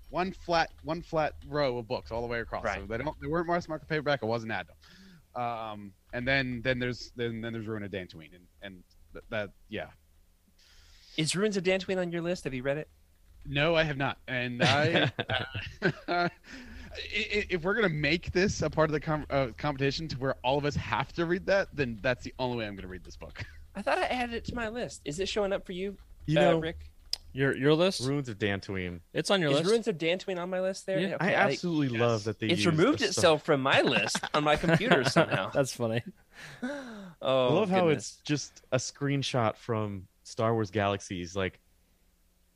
one 0.09 0.31
flat 0.31 0.69
one 0.83 1.01
flat 1.01 1.33
row 1.49 1.77
of 1.77 1.87
books 1.87 2.11
all 2.11 2.21
the 2.21 2.27
way 2.27 2.39
across 2.39 2.63
so 2.63 2.69
Right. 2.69 2.87
they 2.87 2.97
don't 2.97 3.19
they 3.21 3.27
weren't 3.27 3.47
mass 3.47 3.67
market 3.67 3.89
paperback 3.89 4.21
i 4.23 4.25
wasn't 4.25 4.51
them 4.51 4.65
um, 5.35 5.91
and 6.13 6.25
then 6.25 6.61
then 6.63 6.79
there's 6.79 7.11
then 7.17 7.41
then 7.41 7.51
there's 7.51 7.67
Ruin 7.67 7.83
of 7.83 7.91
Dantooine, 7.91 8.33
and 8.33 8.45
and 8.61 8.83
th- 9.11 9.25
that 9.31 9.49
yeah. 9.67 9.87
Is 11.17 11.35
Ruins 11.35 11.57
of 11.57 11.63
Dantooine 11.65 11.97
on 11.99 12.09
your 12.09 12.21
list? 12.21 12.45
Have 12.45 12.53
you 12.53 12.63
read 12.63 12.77
it? 12.77 12.87
No, 13.45 13.75
I 13.75 13.83
have 13.83 13.97
not, 13.97 14.17
and 14.29 14.63
I. 14.63 15.11
i- 16.07 16.29
if 16.97 17.63
we're 17.63 17.73
gonna 17.75 17.89
make 17.89 18.31
this 18.31 18.61
a 18.61 18.69
part 18.69 18.89
of 18.89 18.93
the 18.93 18.99
com- 18.99 19.25
uh, 19.29 19.47
competition 19.57 20.07
to 20.09 20.17
where 20.17 20.35
all 20.43 20.57
of 20.57 20.65
us 20.65 20.75
have 20.75 21.11
to 21.13 21.25
read 21.25 21.45
that, 21.47 21.67
then 21.73 21.99
that's 22.01 22.23
the 22.23 22.33
only 22.39 22.57
way 22.57 22.67
I'm 22.67 22.75
gonna 22.75 22.87
read 22.87 23.03
this 23.03 23.15
book. 23.15 23.43
I 23.75 23.81
thought 23.81 23.97
I 23.97 24.03
added 24.03 24.35
it 24.35 24.45
to 24.45 24.55
my 24.55 24.69
list. 24.69 25.01
Is 25.05 25.19
it 25.19 25.27
showing 25.27 25.51
up 25.51 25.65
for 25.65 25.73
you, 25.73 25.97
You 26.25 26.39
uh, 26.39 26.41
know, 26.43 26.59
Rick? 26.59 26.77
Your 27.33 27.53
your 27.55 27.73
list? 27.73 28.07
Ruins 28.07 28.29
of 28.29 28.39
Dantooine. 28.39 29.01
It's 29.13 29.29
on 29.29 29.41
your 29.41 29.49
Is 29.51 29.57
list. 29.57 29.69
Ruins 29.69 29.87
of 29.89 29.97
Dantooine 29.97 30.41
on 30.41 30.49
my 30.49 30.61
list 30.61 30.85
there? 30.85 30.99
Yeah. 30.99 31.15
Okay, 31.15 31.35
I 31.35 31.49
absolutely 31.49 31.89
yes. 31.89 31.99
love 31.99 32.23
that 32.23 32.39
they. 32.39 32.47
it's 32.47 32.65
removed 32.65 32.99
the 32.99 33.07
itself 33.07 33.43
from 33.43 33.61
my 33.61 33.81
list 33.81 34.19
on 34.33 34.45
my 34.45 34.55
computer 34.55 35.03
somehow. 35.09 35.49
That's 35.51 35.73
funny. 35.73 36.01
Oh, 37.21 37.47
I 37.47 37.53
love 37.53 37.69
how 37.69 37.87
it's 37.87 38.17
just 38.17 38.61
a 38.73 38.77
screenshot 38.77 39.55
from 39.55 40.05
Star 40.23 40.53
Wars 40.53 40.69
Galaxies. 40.69 41.33
Like 41.33 41.59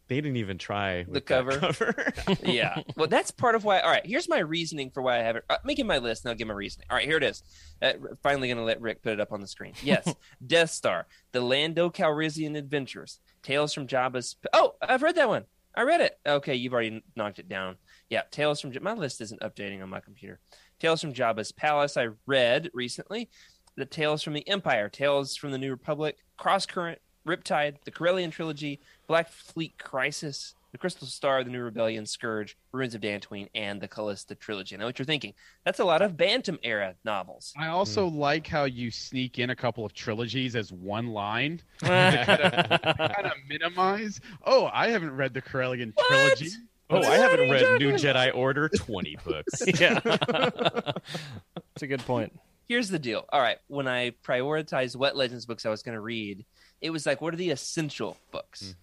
they 0.09 0.15
didn't 0.15 0.37
even 0.37 0.57
try 0.57 1.05
that 1.07 1.25
cover. 1.25 1.57
cover. 1.57 2.13
yeah. 2.43 2.81
Well, 2.97 3.07
that's 3.07 3.29
part 3.29 3.53
of 3.53 3.63
why. 3.63 3.79
All 3.79 3.91
right, 3.91 4.05
here's 4.05 4.27
my 4.27 4.39
reasoning 4.39 4.89
for 4.89 5.01
why 5.01 5.19
I 5.19 5.21
have 5.21 5.35
it. 5.35 5.45
Uh, 5.49 5.57
making 5.63 5.87
my 5.87 5.99
list, 5.99 6.25
and 6.25 6.31
I'll 6.31 6.37
give 6.37 6.47
my 6.47 6.53
reasoning. 6.55 6.87
All 6.89 6.97
right, 6.97 7.05
here 7.05 7.17
it 7.17 7.23
is. 7.23 7.43
Uh, 7.81 7.93
finally, 8.23 8.47
going 8.47 8.57
to 8.57 8.63
let 8.63 8.81
Rick 8.81 9.03
put 9.03 9.13
it 9.13 9.19
up 9.19 9.31
on 9.31 9.39
the 9.39 9.47
screen. 9.47 9.73
Yes, 9.83 10.13
Death 10.45 10.71
Star, 10.71 11.07
the 11.31 11.41
Lando 11.41 11.89
Calrissian 11.89 12.57
Adventures, 12.57 13.19
Tales 13.41 13.73
from 13.73 13.87
Jabba's. 13.87 14.35
Oh, 14.51 14.73
I've 14.81 15.03
read 15.03 15.15
that 15.15 15.29
one. 15.29 15.45
I 15.75 15.83
read 15.83 16.01
it. 16.01 16.19
Okay, 16.27 16.55
you've 16.55 16.73
already 16.73 17.03
knocked 17.15 17.39
it 17.39 17.47
down. 17.47 17.77
Yeah, 18.09 18.23
Tales 18.31 18.59
from. 18.59 18.73
My 18.81 18.93
list 18.93 19.21
isn't 19.21 19.41
updating 19.41 19.81
on 19.81 19.89
my 19.89 19.99
computer. 19.99 20.39
Tales 20.79 21.01
from 21.01 21.13
Jabba's 21.13 21.51
Palace. 21.51 21.97
I 21.97 22.09
read 22.25 22.69
recently. 22.73 23.29
The 23.75 23.85
Tales 23.85 24.23
from 24.23 24.33
the 24.33 24.47
Empire, 24.49 24.89
Tales 24.89 25.37
from 25.37 25.51
the 25.51 25.57
New 25.57 25.69
Republic, 25.71 26.17
Cross 26.35 26.65
Current, 26.65 26.99
Riptide, 27.27 27.75
the 27.83 27.91
Corellian 27.91 28.31
Trilogy, 28.31 28.79
Black 29.07 29.29
Fleet 29.29 29.77
Crisis, 29.77 30.55
The 30.71 30.77
Crystal 30.77 31.07
Star, 31.07 31.43
The 31.43 31.49
New 31.49 31.61
Rebellion, 31.61 32.05
Scourge, 32.05 32.57
Ruins 32.71 32.95
of 32.95 33.01
Dantooine, 33.01 33.49
and 33.55 33.81
the 33.81 33.87
Callista 33.87 34.35
Trilogy. 34.35 34.75
I 34.75 34.79
know 34.79 34.85
what 34.85 34.99
you're 34.99 35.05
thinking. 35.05 35.33
That's 35.65 35.79
a 35.79 35.85
lot 35.85 36.01
of 36.01 36.17
Bantam 36.17 36.59
era 36.63 36.95
novels. 37.03 37.53
I 37.57 37.67
also 37.67 38.09
hmm. 38.09 38.17
like 38.17 38.47
how 38.47 38.65
you 38.65 38.91
sneak 38.91 39.39
in 39.39 39.49
a 39.49 39.55
couple 39.55 39.85
of 39.85 39.93
trilogies 39.93 40.55
as 40.55 40.71
one 40.71 41.07
line, 41.07 41.61
kind 41.81 42.29
of 42.29 43.33
minimize. 43.47 44.21
Oh, 44.45 44.69
I 44.71 44.89
haven't 44.89 45.15
read 45.15 45.33
the 45.33 45.41
Corellian 45.41 45.93
trilogy. 46.07 46.49
oh, 46.89 47.03
I 47.03 47.15
haven't 47.15 47.49
read 47.49 47.79
New 47.79 47.93
Jedi 47.93 48.35
Order 48.35 48.69
twenty 48.69 49.17
books. 49.23 49.63
yeah. 49.79 49.99
That's 50.03 51.83
a 51.83 51.87
good 51.87 52.01
point. 52.01 52.37
Here's 52.67 52.89
the 52.89 52.99
deal. 52.99 53.25
All 53.29 53.41
right, 53.41 53.57
when 53.67 53.87
I 53.87 54.11
prioritized 54.23 54.95
what 54.95 55.15
Legends 55.15 55.47
books 55.47 55.65
I 55.65 55.69
was 55.69 55.81
going 55.81 55.95
to 55.95 56.01
read, 56.01 56.45
it 56.81 56.89
was 56.91 57.05
like, 57.05 57.21
what 57.21 57.33
are 57.33 57.37
the 57.37 57.51
essential 57.51 58.17
books? 58.31 58.63
Mm. 58.63 58.75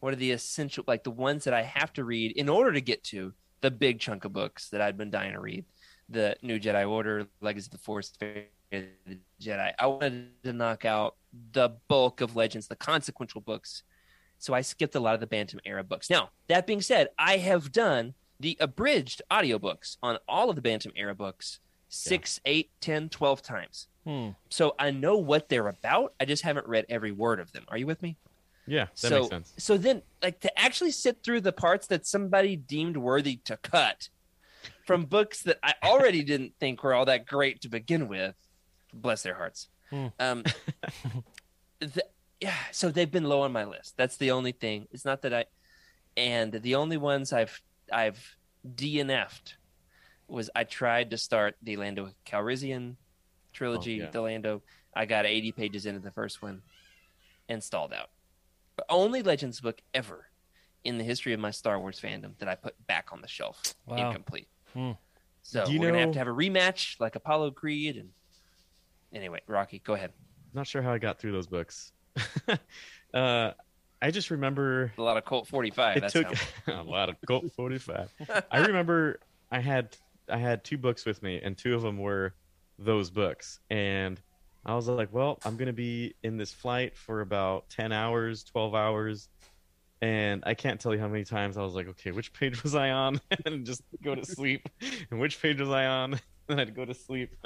What 0.00 0.12
are 0.12 0.16
the 0.16 0.32
essential, 0.32 0.84
like 0.86 1.04
the 1.04 1.10
ones 1.10 1.44
that 1.44 1.54
I 1.54 1.62
have 1.62 1.92
to 1.94 2.04
read 2.04 2.32
in 2.32 2.48
order 2.48 2.72
to 2.72 2.80
get 2.80 3.04
to 3.04 3.32
the 3.60 3.70
big 3.70 4.00
chunk 4.00 4.24
of 4.24 4.32
books 4.32 4.70
that 4.70 4.80
I'd 4.80 4.96
been 4.96 5.10
dying 5.10 5.34
to 5.34 5.40
read? 5.40 5.64
The 6.08 6.36
New 6.42 6.58
Jedi 6.58 6.88
Order, 6.88 7.26
Legacy 7.40 7.66
of 7.66 7.72
the 7.72 7.78
Force, 7.78 8.12
the 8.18 8.46
Jedi. 9.40 9.72
I 9.78 9.86
wanted 9.86 10.42
to 10.44 10.52
knock 10.52 10.84
out 10.84 11.16
the 11.52 11.70
bulk 11.88 12.20
of 12.20 12.34
Legends, 12.34 12.66
the 12.66 12.76
consequential 12.76 13.40
books. 13.40 13.82
So 14.38 14.54
I 14.54 14.62
skipped 14.62 14.94
a 14.94 15.00
lot 15.00 15.14
of 15.14 15.20
the 15.20 15.26
Bantam 15.26 15.60
era 15.64 15.84
books. 15.84 16.08
Now, 16.08 16.30
that 16.48 16.66
being 16.66 16.80
said, 16.80 17.08
I 17.18 17.36
have 17.36 17.72
done 17.72 18.14
the 18.40 18.56
abridged 18.58 19.20
audiobooks 19.30 19.98
on 20.02 20.18
all 20.26 20.48
of 20.48 20.56
the 20.56 20.62
Bantam 20.62 20.92
era 20.96 21.14
books 21.14 21.60
six, 21.90 22.40
eight, 22.46 22.70
ten, 22.80 23.08
twelve 23.08 23.42
times. 23.42 23.86
Hmm. 24.04 24.30
So 24.48 24.74
I 24.78 24.90
know 24.90 25.16
what 25.16 25.48
they're 25.48 25.68
about. 25.68 26.14
I 26.18 26.24
just 26.24 26.42
haven't 26.42 26.66
read 26.66 26.86
every 26.88 27.12
word 27.12 27.40
of 27.40 27.52
them. 27.52 27.64
Are 27.68 27.76
you 27.76 27.86
with 27.86 28.02
me? 28.02 28.16
Yeah, 28.66 28.84
that 28.84 28.96
so, 28.98 29.18
makes 29.18 29.28
sense. 29.28 29.52
So 29.58 29.76
then, 29.76 30.02
like 30.22 30.40
to 30.40 30.60
actually 30.60 30.92
sit 30.92 31.22
through 31.22 31.42
the 31.42 31.52
parts 31.52 31.86
that 31.88 32.06
somebody 32.06 32.56
deemed 32.56 32.96
worthy 32.96 33.36
to 33.44 33.56
cut 33.56 34.08
from 34.86 35.04
books 35.04 35.42
that 35.42 35.58
I 35.62 35.74
already 35.82 36.22
didn't 36.22 36.54
think 36.60 36.82
were 36.82 36.94
all 36.94 37.06
that 37.06 37.26
great 37.26 37.60
to 37.62 37.68
begin 37.68 38.08
with. 38.08 38.34
Bless 38.92 39.22
their 39.22 39.34
hearts. 39.34 39.68
Hmm. 39.90 40.06
Um, 40.18 40.44
the, 41.80 42.04
yeah, 42.40 42.54
so 42.72 42.90
they've 42.90 43.10
been 43.10 43.24
low 43.24 43.42
on 43.42 43.52
my 43.52 43.64
list. 43.64 43.96
That's 43.96 44.16
the 44.16 44.30
only 44.30 44.52
thing. 44.52 44.88
It's 44.92 45.04
not 45.04 45.22
that 45.22 45.34
I, 45.34 45.44
and 46.16 46.52
the 46.52 46.76
only 46.76 46.96
ones 46.96 47.32
I've 47.32 47.60
I've 47.92 48.36
DNF'd 48.66 49.54
was 50.28 50.48
I 50.54 50.64
tried 50.64 51.10
to 51.10 51.18
start 51.18 51.56
the 51.62 51.76
Lando 51.76 52.10
Calrissian 52.24 52.96
trilogy. 53.52 54.00
Oh, 54.00 54.04
yeah. 54.04 54.10
The 54.10 54.20
Lando, 54.20 54.62
I 54.94 55.06
got 55.06 55.26
80 55.26 55.52
pages 55.52 55.86
into 55.86 56.00
the 56.00 56.10
first 56.10 56.42
one, 56.42 56.62
and 57.48 57.62
stalled 57.62 57.92
out. 57.92 58.10
But 58.76 58.86
only 58.88 59.22
Legends 59.22 59.60
book 59.60 59.80
ever 59.94 60.26
in 60.84 60.96
the 60.98 61.04
history 61.04 61.32
of 61.32 61.40
my 61.40 61.50
Star 61.50 61.78
Wars 61.78 62.00
fandom 62.00 62.38
that 62.38 62.48
I 62.48 62.54
put 62.54 62.74
back 62.86 63.08
on 63.12 63.20
the 63.20 63.28
shelf 63.28 63.74
Wow. 63.86 63.96
incomplete. 64.08 64.48
Hmm. 64.72 64.92
So 65.42 65.66
you 65.66 65.80
we're 65.80 65.88
gonna 65.88 66.00
have 66.00 66.12
to 66.12 66.18
have 66.18 66.28
a 66.28 66.32
rematch 66.32 66.98
like 67.00 67.16
Apollo 67.16 67.52
Creed 67.52 67.96
and 67.96 68.10
anyway, 69.12 69.40
Rocky, 69.46 69.80
go 69.84 69.94
ahead. 69.94 70.12
Not 70.54 70.66
sure 70.66 70.80
how 70.82 70.92
I 70.92 70.98
got 70.98 71.18
through 71.18 71.32
those 71.32 71.46
books. 71.46 71.92
uh, 73.14 73.52
I 74.02 74.10
just 74.10 74.30
remember 74.30 74.92
A 74.98 75.02
lot 75.02 75.16
of 75.16 75.24
Colt 75.24 75.46
45. 75.48 75.96
it 75.96 76.00
That's 76.00 76.12
took 76.12 76.32
how. 76.66 76.80
a 76.80 76.82
lot 76.82 77.08
of 77.08 77.16
Colt 77.26 77.50
45. 77.54 78.12
I 78.50 78.58
remember 78.58 79.20
I 79.50 79.60
had 79.60 79.96
I 80.28 80.38
had 80.38 80.64
two 80.64 80.78
books 80.78 81.04
with 81.04 81.22
me, 81.22 81.40
and 81.42 81.56
two 81.58 81.74
of 81.74 81.82
them 81.82 81.98
were 81.98 82.34
those 82.80 83.10
books, 83.10 83.60
and 83.70 84.20
I 84.64 84.74
was 84.74 84.88
like, 84.88 85.12
well, 85.12 85.38
I'm 85.44 85.56
gonna 85.56 85.72
be 85.72 86.14
in 86.22 86.36
this 86.36 86.52
flight 86.52 86.96
for 86.96 87.20
about 87.20 87.68
10 87.70 87.92
hours, 87.92 88.42
12 88.44 88.74
hours. 88.74 89.28
And 90.02 90.42
I 90.46 90.54
can't 90.54 90.80
tell 90.80 90.94
you 90.94 91.00
how 91.00 91.08
many 91.08 91.24
times 91.24 91.58
I 91.58 91.62
was 91.62 91.74
like, 91.74 91.86
okay, 91.88 92.10
which 92.10 92.32
page 92.32 92.62
was 92.62 92.74
I 92.74 92.90
on? 92.90 93.20
and 93.46 93.66
just 93.66 93.82
go 94.02 94.14
to 94.14 94.24
sleep. 94.24 94.66
And 95.10 95.20
which 95.20 95.40
page 95.42 95.60
was 95.60 95.68
I 95.68 95.84
on? 95.84 96.18
and 96.48 96.58
I'd 96.58 96.74
go 96.74 96.86
to 96.86 96.94
sleep. 96.94 97.36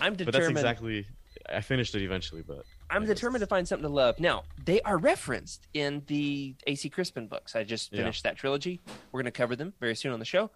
I'm 0.00 0.14
determined. 0.14 0.24
but 0.24 0.32
that's 0.32 0.48
exactly. 0.48 1.06
I 1.48 1.60
finished 1.60 1.94
it 1.94 2.02
eventually, 2.02 2.42
but 2.42 2.64
I'm 2.88 3.04
determined 3.04 3.40
to 3.42 3.46
find 3.46 3.68
something 3.68 3.86
to 3.86 3.94
love. 3.94 4.18
Now, 4.18 4.44
they 4.64 4.80
are 4.82 4.96
referenced 4.96 5.66
in 5.74 6.02
the 6.06 6.54
AC 6.66 6.88
Crispin 6.88 7.26
books. 7.28 7.54
I 7.54 7.64
just 7.64 7.92
Yeah. 7.92 7.98
finished 7.98 8.24
that 8.24 8.36
trilogy. 8.36 8.80
We're 9.12 9.20
going 9.20 9.26
to 9.26 9.30
cover 9.30 9.54
them 9.54 9.74
very 9.78 9.94
soon 9.94 10.12
on 10.12 10.18
the 10.20 10.24
show. 10.24 10.50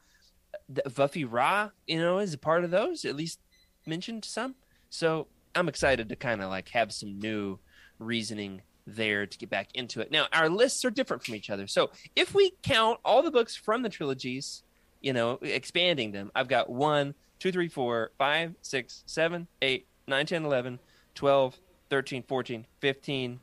The 0.70 0.82
Vuffi 0.88 1.30
Raa, 1.30 1.72
you 1.86 1.98
know, 1.98 2.18
is 2.20 2.32
a 2.32 2.38
part 2.38 2.64
of 2.64 2.70
those, 2.70 3.04
at 3.04 3.16
least 3.16 3.40
mentioned 3.86 4.24
some. 4.24 4.54
So 4.90 5.26
I'm 5.54 5.68
excited 5.68 6.08
to 6.08 6.16
kind 6.16 6.42
of 6.42 6.50
like 6.50 6.68
have 6.70 6.92
some 6.92 7.18
new 7.18 7.58
reasoning 7.98 8.62
there 8.86 9.26
to 9.26 9.38
get 9.38 9.50
back 9.50 9.68
into 9.74 10.00
it. 10.00 10.10
Now, 10.10 10.26
our 10.32 10.48
lists 10.48 10.84
are 10.84 10.90
different 10.90 11.24
from 11.24 11.34
each 11.34 11.50
other. 11.50 11.66
So 11.66 11.90
if 12.14 12.34
we 12.34 12.52
count 12.62 13.00
all 13.04 13.22
the 13.22 13.30
books 13.30 13.56
from 13.56 13.82
the 13.82 13.88
trilogies, 13.88 14.62
you 15.00 15.12
know, 15.12 15.38
expanding 15.42 16.12
them, 16.12 16.30
I've 16.34 16.48
got 16.48 16.68
one, 16.68 17.14
two, 17.38 17.50
three, 17.52 17.68
four, 17.68 18.10
five, 18.18 18.54
six, 18.62 19.02
seven, 19.06 19.46
eight, 19.62 19.86
nine, 20.06 20.26
10, 20.26 20.44
11, 20.44 20.78
12, 21.14 21.58
13, 21.90 22.22
14, 22.24 22.66
15, 22.80 23.40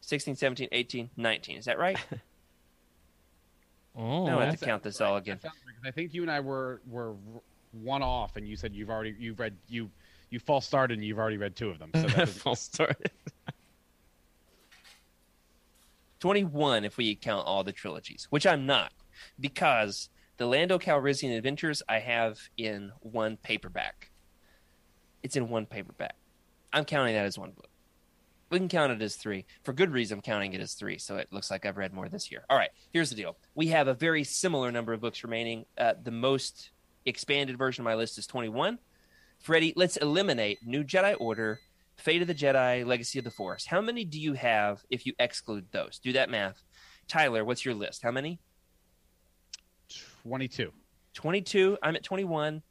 16, 0.00 0.36
17, 0.36 0.68
18, 0.72 1.10
19. 1.16 1.56
Is 1.56 1.64
that 1.66 1.78
right? 1.78 1.98
Oh, 3.96 4.24
No, 4.24 4.38
I 4.38 4.44
have 4.44 4.58
to 4.58 4.64
count 4.64 4.84
this 4.84 5.00
all 5.00 5.16
again. 5.16 5.40
That 5.42 5.50
sounds 5.50 5.56
I 5.84 5.90
think 5.90 6.14
you 6.14 6.22
and 6.22 6.30
I 6.30 6.38
were 6.40 6.80
were 6.86 7.14
one 7.72 8.02
off, 8.02 8.36
and 8.36 8.46
you 8.46 8.56
said 8.56 8.74
you've 8.74 8.90
already 8.90 9.14
you've 9.18 9.38
read 9.38 9.56
you 9.68 9.90
you 10.30 10.38
false 10.38 10.66
started 10.66 10.98
and 10.98 11.06
you've 11.06 11.18
already 11.18 11.36
read 11.36 11.56
two 11.56 11.70
of 11.70 11.78
them. 11.78 11.90
So 11.94 12.02
that's 12.02 12.32
false 12.38 12.60
start. 12.60 13.10
21 16.20 16.84
if 16.84 16.96
we 16.96 17.14
count 17.14 17.46
all 17.46 17.64
the 17.64 17.72
trilogies, 17.72 18.26
which 18.30 18.46
I'm 18.46 18.66
not, 18.66 18.92
because 19.38 20.10
the 20.36 20.46
Lando 20.46 20.78
Calrissian 20.78 21.36
Adventures 21.36 21.82
I 21.88 21.98
have 21.98 22.38
in 22.56 22.92
one 23.00 23.36
paperback. 23.38 24.10
It's 25.22 25.36
in 25.36 25.48
one 25.48 25.66
paperback. 25.66 26.14
I'm 26.72 26.84
counting 26.84 27.14
that 27.14 27.26
as 27.26 27.38
one 27.38 27.50
book. 27.50 27.68
We 28.50 28.58
can 28.58 28.68
count 28.68 28.92
it 28.92 29.02
as 29.02 29.16
three. 29.16 29.46
For 29.62 29.72
good 29.72 29.92
reason, 29.92 30.18
I'm 30.18 30.22
counting 30.22 30.52
it 30.54 30.60
as 30.60 30.74
three, 30.74 30.98
so 30.98 31.16
it 31.16 31.28
looks 31.30 31.50
like 31.50 31.64
I've 31.64 31.76
read 31.76 31.92
more 31.92 32.08
this 32.08 32.32
year. 32.32 32.44
All 32.50 32.56
right, 32.56 32.70
here's 32.92 33.10
the 33.10 33.16
deal. 33.16 33.36
We 33.54 33.68
have 33.68 33.86
a 33.86 33.94
very 33.94 34.24
similar 34.24 34.72
number 34.72 34.92
of 34.92 35.00
books 35.00 35.22
remaining. 35.22 35.66
Uh, 35.78 35.94
the 36.02 36.10
most 36.10 36.70
expanded 37.06 37.56
version 37.58 37.82
of 37.82 37.84
my 37.84 37.94
list 37.94 38.18
is 38.18 38.26
21. 38.26 38.78
Freddie, 39.38 39.72
let's 39.76 39.96
eliminate 39.96 40.58
New 40.66 40.84
Jedi 40.84 41.16
Order, 41.18 41.60
Fate 41.96 42.20
of 42.22 42.28
the 42.28 42.34
Jedi, 42.34 42.84
Legacy 42.86 43.18
of 43.18 43.24
the 43.24 43.30
Force. 43.30 43.66
How 43.66 43.80
many 43.80 44.04
do 44.04 44.20
you 44.20 44.34
have 44.34 44.82
if 44.90 45.06
you 45.06 45.12
exclude 45.18 45.66
those? 45.72 45.98
Do 45.98 46.12
that 46.12 46.30
math. 46.30 46.62
Tyler, 47.08 47.44
what's 47.44 47.64
your 47.64 47.74
list? 47.74 48.02
How 48.02 48.10
many? 48.10 48.38
twenty-two. 50.22 50.72
22. 51.14 51.76
I'm 51.82 51.96
at 51.96 52.04
21. 52.04 52.62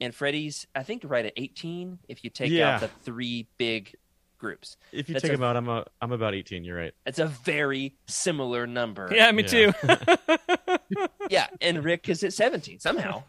And 0.00 0.14
Freddie's, 0.14 0.66
I 0.74 0.82
think, 0.82 1.02
right 1.04 1.24
at 1.24 1.32
18 1.36 1.98
if 2.08 2.22
you 2.22 2.30
take 2.30 2.50
Yeah. 2.52 2.74
out 2.76 2.80
the 2.82 2.88
three 2.88 3.48
big 3.56 3.96
groups. 4.38 4.76
If 4.92 5.08
you 5.08 5.14
That's 5.14 5.22
take 5.22 5.32
a- 5.32 5.36
them 5.36 5.44
out, 5.44 5.56
I'm 5.56 5.68
a, 5.68 5.84
I'm 6.00 6.12
about 6.12 6.34
18. 6.34 6.64
You're 6.64 6.76
right. 6.78 6.94
It's 7.06 7.18
a 7.18 7.26
very 7.26 7.94
similar 8.06 8.66
number. 8.66 9.10
Yeah, 9.12 9.30
me 9.32 9.42
Yeah. 9.44 9.72
too. 9.72 9.72
Yeah, 11.30 11.46
and 11.60 11.84
Rick 11.84 12.08
is 12.08 12.24
at 12.24 12.32
17 12.32 12.80
somehow, 12.80 13.22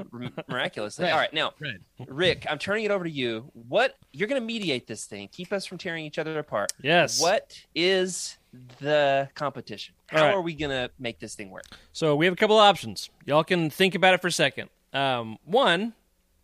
miraculously. 0.48 1.04
Right. 1.04 1.12
All 1.12 1.18
right, 1.20 1.34
now, 1.34 1.52
Red. 1.60 1.82
Rick, 2.08 2.46
I'm 2.50 2.58
turning 2.58 2.86
it 2.86 2.92
over 2.92 3.04
to 3.04 3.10
you. 3.12 3.52
What 3.68 3.98
you're 4.14 4.30
going 4.30 4.42
to 4.42 4.46
mediate 4.46 4.88
this 4.88 5.04
thing, 5.06 5.28
keep 5.30 5.52
us 5.52 5.66
from 5.66 5.78
tearing 5.78 6.06
each 6.06 6.18
other 6.18 6.40
apart. 6.40 6.72
yes. 6.82 7.22
What 7.22 7.60
is 7.76 8.38
the 8.80 9.28
competition? 9.36 9.96
How 10.08 10.20
All 10.20 10.24
right. 10.28 10.34
are 10.36 10.42
we 10.42 10.54
going 10.56 10.70
to 10.72 10.90
make 10.98 11.20
this 11.20 11.36
thing 11.36 11.50
work? 11.50 11.66
So 11.92 12.16
we 12.16 12.26
have 12.26 12.34
a 12.34 12.38
couple 12.38 12.58
of 12.58 12.64
options. 12.64 13.10
Y'all 13.26 13.44
can 13.44 13.70
think 13.70 13.96
about 13.96 14.14
it 14.14 14.22
for 14.22 14.28
a 14.28 14.32
second. 14.32 14.70
Um, 14.94 15.38
one, 15.44 15.94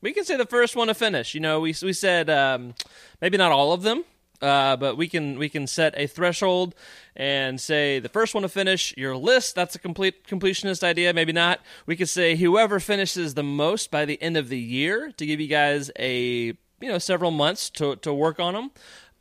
we 0.01 0.11
can 0.11 0.25
say 0.25 0.35
the 0.35 0.45
first 0.45 0.75
one 0.75 0.87
to 0.87 0.93
finish. 0.93 1.33
You 1.33 1.39
know, 1.39 1.61
we 1.61 1.73
we 1.81 1.93
said 1.93 2.29
um, 2.29 2.73
maybe 3.21 3.37
not 3.37 3.53
all 3.53 3.71
of 3.71 3.81
them, 3.83 4.03
uh, 4.41 4.75
but 4.75 4.97
we 4.97 5.07
can 5.07 5.37
we 5.39 5.49
can 5.49 5.67
set 5.67 5.93
a 5.97 6.07
threshold 6.07 6.75
and 7.15 7.59
say 7.59 7.99
the 7.99 8.09
first 8.09 8.33
one 8.33 8.43
to 8.43 8.49
finish 8.49 8.93
your 8.97 9.15
list. 9.15 9.55
That's 9.55 9.75
a 9.75 9.79
complete 9.79 10.27
completionist 10.27 10.83
idea. 10.83 11.13
Maybe 11.13 11.31
not. 11.31 11.59
We 11.85 11.95
could 11.95 12.09
say 12.09 12.35
whoever 12.35 12.79
finishes 12.79 13.33
the 13.33 13.43
most 13.43 13.91
by 13.91 14.05
the 14.05 14.21
end 14.21 14.37
of 14.37 14.49
the 14.49 14.59
year 14.59 15.11
to 15.17 15.25
give 15.25 15.39
you 15.39 15.47
guys 15.47 15.91
a 15.97 16.53
you 16.79 16.89
know 16.91 16.97
several 16.97 17.31
months 17.31 17.69
to 17.71 17.95
to 17.97 18.13
work 18.13 18.39
on 18.39 18.53
them, 18.53 18.71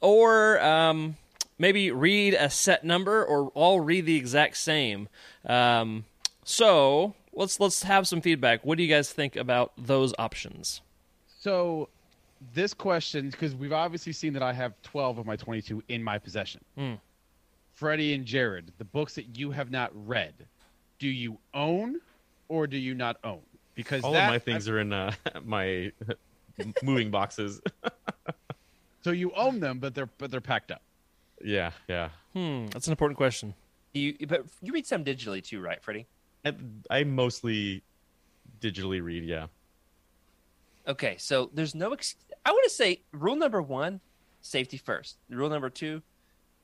or 0.00 0.60
um, 0.62 1.16
maybe 1.58 1.90
read 1.90 2.34
a 2.34 2.50
set 2.50 2.84
number 2.84 3.24
or 3.24 3.48
all 3.54 3.80
read 3.80 4.06
the 4.06 4.16
exact 4.16 4.56
same. 4.56 5.08
Um, 5.46 6.04
so 6.44 7.14
let's 7.32 7.60
let's 7.60 7.82
have 7.84 8.08
some 8.08 8.20
feedback. 8.20 8.64
What 8.64 8.78
do 8.78 8.84
you 8.84 8.92
guys 8.92 9.12
think 9.12 9.36
about 9.36 9.72
those 9.78 10.12
options? 10.18 10.80
So 11.40 11.88
this 12.52 12.74
question, 12.74 13.30
because 13.30 13.54
we've 13.54 13.72
obviously 13.72 14.12
seen 14.12 14.32
that 14.34 14.42
I 14.42 14.52
have 14.52 14.74
twelve 14.82 15.18
of 15.18 15.26
my 15.26 15.36
twenty-two 15.36 15.82
in 15.88 16.02
my 16.02 16.18
possession. 16.18 16.60
Hmm. 16.76 16.94
Freddie 17.72 18.14
and 18.14 18.24
Jared, 18.24 18.72
the 18.78 18.84
books 18.84 19.14
that 19.16 19.36
you 19.36 19.50
have 19.50 19.70
not 19.70 19.90
read, 20.06 20.34
do 20.98 21.08
you 21.08 21.38
own 21.54 22.00
or 22.48 22.66
do 22.66 22.76
you 22.76 22.94
not 22.94 23.16
own? 23.24 23.40
Because 23.74 24.04
All 24.04 24.12
that, 24.12 24.26
of 24.26 24.30
my 24.32 24.38
things 24.38 24.68
are 24.68 24.78
in 24.78 24.92
uh, 24.92 25.12
my 25.44 25.90
moving 26.82 27.10
boxes. 27.10 27.60
So 29.02 29.10
you 29.10 29.32
own 29.32 29.60
them, 29.60 29.80
but 29.80 29.94
they're 29.94 30.08
but 30.16 30.30
they're 30.30 30.40
packed 30.40 30.70
up. 30.70 30.80
yeah, 31.44 31.72
yeah. 31.88 32.08
Hmm, 32.32 32.68
that's 32.68 32.86
an 32.86 32.92
important 32.92 33.18
question. 33.18 33.52
You, 33.92 34.14
but 34.26 34.46
you 34.62 34.72
read 34.72 34.86
some 34.86 35.04
digitally 35.04 35.44
too, 35.44 35.60
right, 35.60 35.82
Freddie? 35.82 36.06
I, 36.42 36.54
I 36.88 37.04
mostly 37.04 37.82
digitally 38.62 39.02
read. 39.02 39.24
Yeah. 39.24 39.48
Okay, 40.88 41.16
so 41.18 41.50
there's 41.52 41.74
no. 41.74 41.92
Ex- 41.92 42.16
I 42.44 42.50
want 42.50 42.64
to 42.64 42.70
say 42.70 43.02
rule 43.12 43.36
number 43.36 43.62
one, 43.62 44.00
safety 44.40 44.76
first. 44.76 45.16
Rule 45.30 45.48
number 45.50 45.70
two, 45.70 46.02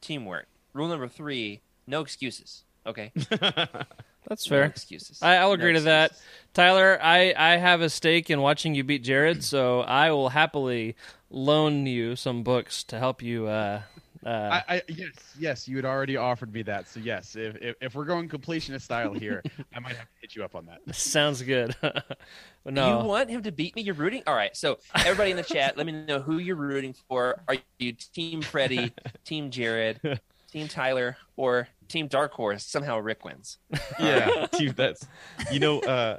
teamwork. 0.00 0.46
Rule 0.72 0.88
number 0.88 1.08
three, 1.08 1.60
no 1.86 2.00
excuses. 2.00 2.64
Okay, 2.86 3.12
That's 3.30 4.46
no 4.46 4.56
fair. 4.56 4.64
excuses. 4.64 5.22
I, 5.22 5.36
I'll 5.36 5.48
No 5.48 5.54
agree 5.54 5.72
to 5.74 5.80
that. 5.82 6.12
Tyler, 6.54 6.98
I, 7.02 7.34
I 7.36 7.56
have 7.56 7.80
a 7.82 7.90
stake 7.90 8.30
in 8.30 8.40
watching 8.40 8.74
you 8.74 8.84
beat 8.84 9.02
Jared, 9.04 9.44
so 9.44 9.80
I 9.80 10.10
will 10.10 10.30
happily 10.30 10.96
loan 11.30 11.86
you 11.86 12.16
some 12.16 12.42
books 12.42 12.82
to 12.84 12.98
help 12.98 13.22
you. 13.22 13.46
Uh, 13.48 13.82
uh, 14.24 14.60
I, 14.68 14.76
I 14.76 14.82
yes, 14.88 15.14
yes, 15.38 15.68
you 15.68 15.76
had 15.76 15.84
already 15.84 16.16
offered 16.16 16.52
me 16.52 16.62
that. 16.62 16.88
So 16.88 17.00
yes, 17.00 17.36
if 17.36 17.56
if, 17.56 17.76
if 17.80 17.94
we're 17.94 18.04
going 18.04 18.28
completionist 18.28 18.82
style 18.82 19.12
here, 19.14 19.42
I 19.74 19.80
might 19.80 19.96
have 19.96 20.06
to 20.06 20.20
hit 20.20 20.36
you 20.36 20.44
up 20.44 20.54
on 20.54 20.66
that. 20.66 20.94
sounds 20.94 21.40
good. 21.42 21.74
no, 22.64 23.00
You 23.00 23.06
want 23.06 23.30
him 23.30 23.42
to 23.44 23.52
beat 23.52 23.74
me? 23.76 23.82
You're 23.82 23.94
rooting. 23.94 24.22
All 24.26 24.34
right. 24.34 24.54
So 24.56 24.78
everybody 24.94 25.30
in 25.30 25.36
the 25.36 25.42
chat, 25.42 25.76
let 25.76 25.86
me 25.86 25.92
know 25.92 26.20
who 26.20 26.38
you're 26.38 26.56
rooting 26.56 26.94
for. 27.08 27.40
Are 27.48 27.56
you 27.78 27.92
Team 27.92 28.42
Freddie, 28.42 28.92
Team 29.24 29.50
Jared, 29.50 30.20
Team 30.52 30.68
Tyler, 30.68 31.16
or 31.36 31.68
Team 31.88 32.06
Dark 32.06 32.32
Horse? 32.32 32.64
Somehow 32.66 32.98
Rick 32.98 33.24
wins. 33.24 33.58
yeah 33.98 34.46
Dude, 34.52 34.76
that's 34.76 35.06
you 35.50 35.60
know 35.60 35.80
uh 35.80 36.18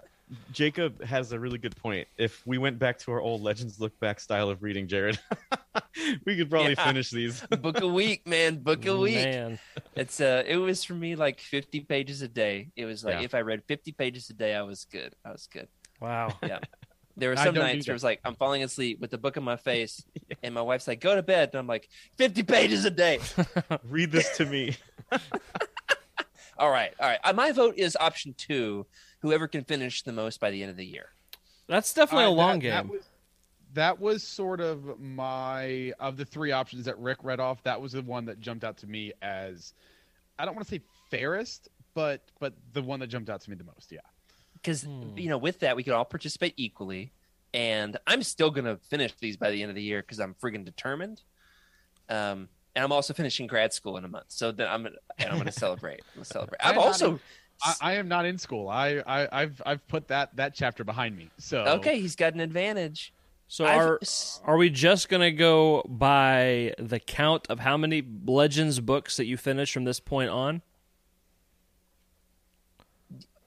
jacob 0.52 1.04
has 1.04 1.32
a 1.34 1.40
really 1.40 1.58
good 1.58 1.76
point 1.76 2.08
if 2.18 2.42
we 2.48 2.58
went 2.58 2.80
back 2.80 2.98
to 2.98 3.12
our 3.12 3.20
old 3.20 3.42
legends 3.42 3.80
look 3.82 3.98
back 4.00 4.20
style 4.20 4.50
of 4.50 4.64
reading 4.64 4.88
jared 4.88 5.20
we 6.26 6.38
could 6.38 6.50
probably 6.50 6.74
Yeah. 6.78 6.86
finish 6.88 7.10
these 7.10 7.42
Book 7.62 7.82
a 7.82 7.88
week, 7.88 8.26
man. 8.28 8.58
Book 8.58 8.86
a 8.86 8.96
week. 8.96 9.16
man. 9.16 9.60
It's 9.96 10.20
uh, 10.22 10.44
it 10.48 10.58
was 10.58 10.84
for 10.84 10.94
me 10.94 11.16
like 11.16 11.40
50 11.40 11.82
pages 11.82 12.22
a 12.22 12.28
day. 12.28 12.70
It 12.76 12.86
was 12.86 13.04
like 13.04 13.16
Yeah. 13.20 13.22
if 13.26 13.36
I 13.36 13.42
read 13.42 13.64
50 13.68 13.92
pages 13.94 14.30
a 14.30 14.34
day, 14.34 14.56
I 14.56 14.62
was 14.64 14.86
good. 14.86 15.14
I 15.26 15.32
was 15.32 15.48
good. 15.48 15.68
Wow. 16.00 16.34
Yeah. 16.44 16.60
There 17.18 17.30
were 17.30 17.36
some 17.36 17.54
nights 17.56 17.86
where 17.88 17.92
it 17.92 17.96
was 17.96 18.06
like 18.06 18.22
I'm 18.24 18.36
falling 18.36 18.64
asleep 18.64 19.02
with 19.02 19.12
the 19.12 19.18
book 19.18 19.36
in 19.36 19.44
my 19.44 19.58
face, 19.58 20.02
and 20.42 20.56
my 20.56 20.62
wife's 20.62 20.88
like, 20.88 21.02
"Go 21.02 21.14
to 21.14 21.22
bed," 21.22 21.50
and 21.52 21.60
I'm 21.60 21.68
like, 21.68 21.90
"50 22.18 22.44
pages 22.44 22.86
a 22.86 22.90
day." 22.90 23.20
Read 23.90 24.12
this 24.14 24.38
to 24.38 24.46
me. 24.46 24.78
all 26.58 26.70
right, 26.70 26.94
all 27.00 27.08
right. 27.10 27.20
Uh, 27.24 27.34
my 27.34 27.52
vote 27.52 27.76
is 27.78 27.98
option 28.00 28.34
two. 28.38 28.86
Whoever 29.22 29.48
can 29.48 29.64
finish 29.64 30.02
the 30.04 30.12
most 30.12 30.40
by 30.40 30.52
the 30.52 30.62
end 30.62 30.72
of 30.72 30.78
the 30.78 30.86
year. 30.86 31.10
That's 31.68 31.94
definitely 31.94 32.26
Uh, 32.26 32.30
a 32.30 32.32
long 32.32 32.60
that- 32.60 32.70
That 32.70 32.84
game. 32.84 32.92
was, 32.92 33.10
that 33.74 34.00
was 34.00 34.24
sort 34.28 34.60
of 34.60 35.00
my 35.00 35.94
of 36.00 36.18
the 36.18 36.26
three 36.26 36.52
options 36.52 36.86
that 36.86 36.98
Rick 37.00 37.20
read 37.24 37.40
off. 37.40 37.64
That 37.64 37.80
was 37.80 37.94
the 37.94 38.02
one 38.02 38.26
that 38.26 38.40
jumped 38.40 38.64
out 38.64 38.78
to 38.80 38.88
me 38.88 39.14
as 39.22 39.74
I 40.38 40.46
don't 40.46 40.56
want 40.56 40.68
to 40.68 40.76
say 40.76 40.82
fairest, 41.10 41.70
but 41.94 42.22
but 42.40 42.54
the 42.74 42.82
one 42.82 43.00
that 43.00 43.08
jumped 43.08 43.30
out 43.30 43.42
to 43.42 43.50
me 43.50 43.56
the 43.56 43.64
most. 43.64 43.92
Yeah. 43.92 44.00
because 44.54 44.84
Hmm. 44.84 45.18
you 45.18 45.30
know 45.30 45.38
with 45.38 45.60
that 45.60 45.76
we 45.76 45.84
could 45.84 45.94
all 45.94 46.06
participate 46.06 46.54
equally 46.58 47.12
and 47.54 47.98
i'm 48.06 48.22
still 48.22 48.52
gonna 48.52 48.78
finish 48.78 49.12
these 49.20 49.36
by 49.36 49.50
the 49.50 49.62
end 49.62 49.70
of 49.70 49.76
the 49.76 49.82
year 49.82 50.02
because 50.02 50.20
i'm 50.20 50.36
friggin' 50.36 50.64
determined 50.64 51.22
um 52.10 52.48
and 52.76 52.84
i'm 52.86 52.92
also 52.92 53.12
finishing 53.14 53.48
grad 53.48 53.74
school 53.74 53.98
in 53.98 54.06
a 54.06 54.08
month 54.08 54.26
so 54.30 54.52
then 54.52 54.68
i'm 54.68 54.84
gonna 54.84 54.96
and 55.18 55.30
i'm 55.32 55.38
gonna 55.40 55.52
celebrate 55.66 56.02
i'm 56.14 56.16
gonna 56.18 56.26
celebrate 56.26 56.58
I'm 56.62 56.74
i've 56.74 56.78
also 56.78 57.20
I, 57.64 57.74
I 57.82 57.94
am 57.94 58.08
not 58.08 58.26
in 58.26 58.38
school. 58.38 58.70
I, 58.70 59.02
I 59.06 59.42
I've 59.44 59.62
I've 59.66 59.88
put 59.88 60.08
that 60.10 60.36
that 60.36 60.54
chapter 60.54 60.84
behind 60.84 61.18
me. 61.18 61.30
So 61.38 61.60
okay 61.66 62.00
he's 62.00 62.16
got 62.16 62.34
an 62.34 62.40
advantage 62.40 63.14
So 63.48 63.66
I've- 63.66 63.78
are 63.80 64.00
are 64.46 64.58
we 64.58 64.70
just 64.70 65.10
gonna 65.10 65.32
go 65.32 65.84
by 65.88 66.74
the 66.80 67.00
count 67.00 67.48
of 67.50 67.60
how 67.60 67.78
many 67.78 68.04
Legends 68.26 68.80
books 68.80 69.18
that 69.18 69.26
you 69.26 69.38
finished 69.38 69.74
from 69.74 69.84
this 69.86 70.00
point 70.00 70.30
on? 70.30 70.62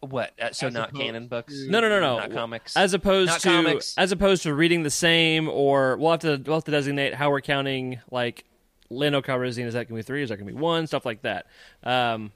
what 0.01 0.33
uh, 0.39 0.53
so 0.53 0.67
As 0.67 0.75
not 0.75 0.95
canon 0.95 1.29
books 1.29 1.55
to- 1.65 1.71
No, 1.71 1.81
no, 1.81 1.89
no, 1.89 1.99
no. 1.99 2.19
not 2.19 2.31
comics 2.31 2.77
As 2.77 2.93
opposed 2.93 3.29
Not 3.31 3.41
to 3.41 3.49
comics. 3.49 3.95
as 3.97 4.13
opposed 4.13 4.43
to 4.43 4.53
reading 4.53 4.83
the 4.83 4.91
same, 4.91 5.49
or 5.49 5.97
we'll 5.97 6.11
have 6.11 6.21
to 6.21 6.43
we'll 6.45 6.57
have 6.59 6.65
to 6.65 6.71
designate 6.71 7.15
how 7.15 7.31
we're 7.31 7.41
counting 7.41 8.01
like 8.11 8.45
Lando 8.91 9.23
Calrissian. 9.23 9.65
Is 9.65 9.73
that 9.73 9.89
gonna 9.89 9.99
be 9.99 10.03
three? 10.03 10.23
Is 10.23 10.29
that 10.29 10.37
gonna 10.37 10.51
be 10.53 10.57
one? 10.59 10.87
Stuff 10.87 11.07
like 11.07 11.23
that. 11.23 11.47
Um, 11.83 12.33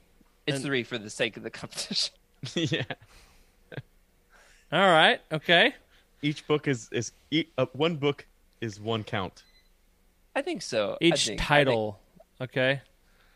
it's 0.49 0.57
and- 0.57 0.65
three 0.65 0.83
for 0.83 0.97
the 0.97 1.09
sake 1.09 1.37
of 1.37 1.43
the 1.43 1.49
competition 1.59 2.13
yeah. 2.55 2.83
all 4.71 4.79
right, 4.87 5.19
okay. 5.31 5.73
Each 6.21 6.45
book 6.47 6.67
is 6.67 6.89
is 6.91 7.11
e- 7.31 7.45
uh, 7.57 7.65
one 7.73 7.95
book 7.95 8.25
is 8.61 8.79
one 8.79 9.03
count. 9.03 9.43
i 10.35 10.41
think 10.41 10.61
so 10.61 10.97
Each 11.01 11.25
think- 11.27 11.39
I 11.41 11.43
think- 11.43 11.47
title, 11.47 11.99
okay. 12.41 12.81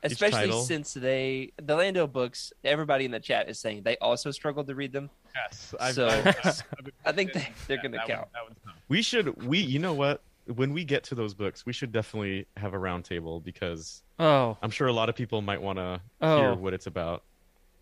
especially 0.03 0.39
title. 0.47 0.61
since 0.63 0.93
they 0.93 1.51
the 1.61 1.75
lando 1.75 2.05
books 2.07 2.51
everybody 2.63 3.05
in 3.05 3.11
the 3.11 3.19
chat 3.19 3.49
is 3.49 3.57
saying 3.59 3.83
they 3.83 3.97
also 3.97 4.31
struggled 4.31 4.67
to 4.67 4.75
read 4.75 4.91
them 4.91 5.09
yes, 5.35 5.73
I've, 5.79 5.95
So- 5.95 6.07
I've- 6.07 6.29
I've- 6.43 6.61
I've- 6.79 6.91
i 7.05 7.11
think 7.11 7.33
they, 7.33 7.47
they're 7.67 7.77
yeah, 7.77 7.83
gonna 7.83 7.97
count 8.05 8.09
One, 8.09 8.27
that 8.33 8.43
one's 8.43 8.57
tough. 8.65 8.75
We 8.89 9.01
should 9.01 9.43
we 9.43 9.59
you 9.59 9.79
know 9.79 9.93
what 9.93 10.21
when 10.47 10.73
we 10.73 10.83
get 10.83 11.03
to 11.05 11.15
those 11.15 11.33
books 11.33 11.65
we 11.65 11.73
should 11.73 11.91
definitely 11.91 12.45
have 12.57 12.73
a 12.73 12.77
roundtable 12.77 13.43
because 13.43 14.01
Oh, 14.19 14.57
I'm 14.61 14.69
sure 14.69 14.87
a 14.87 14.93
lot 14.93 15.09
of 15.09 15.15
people 15.15 15.41
might 15.41 15.61
want 15.61 15.79
to 15.79 16.01
Oh. 16.21 16.37
hear 16.37 16.53
what 16.55 16.73
it's 16.73 16.85
about. 16.87 17.23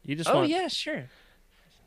you 0.05 0.16
just 0.16 0.30
oh 0.30 0.36
want 0.36 0.49
yeah, 0.49 0.68
sure. 0.68 1.09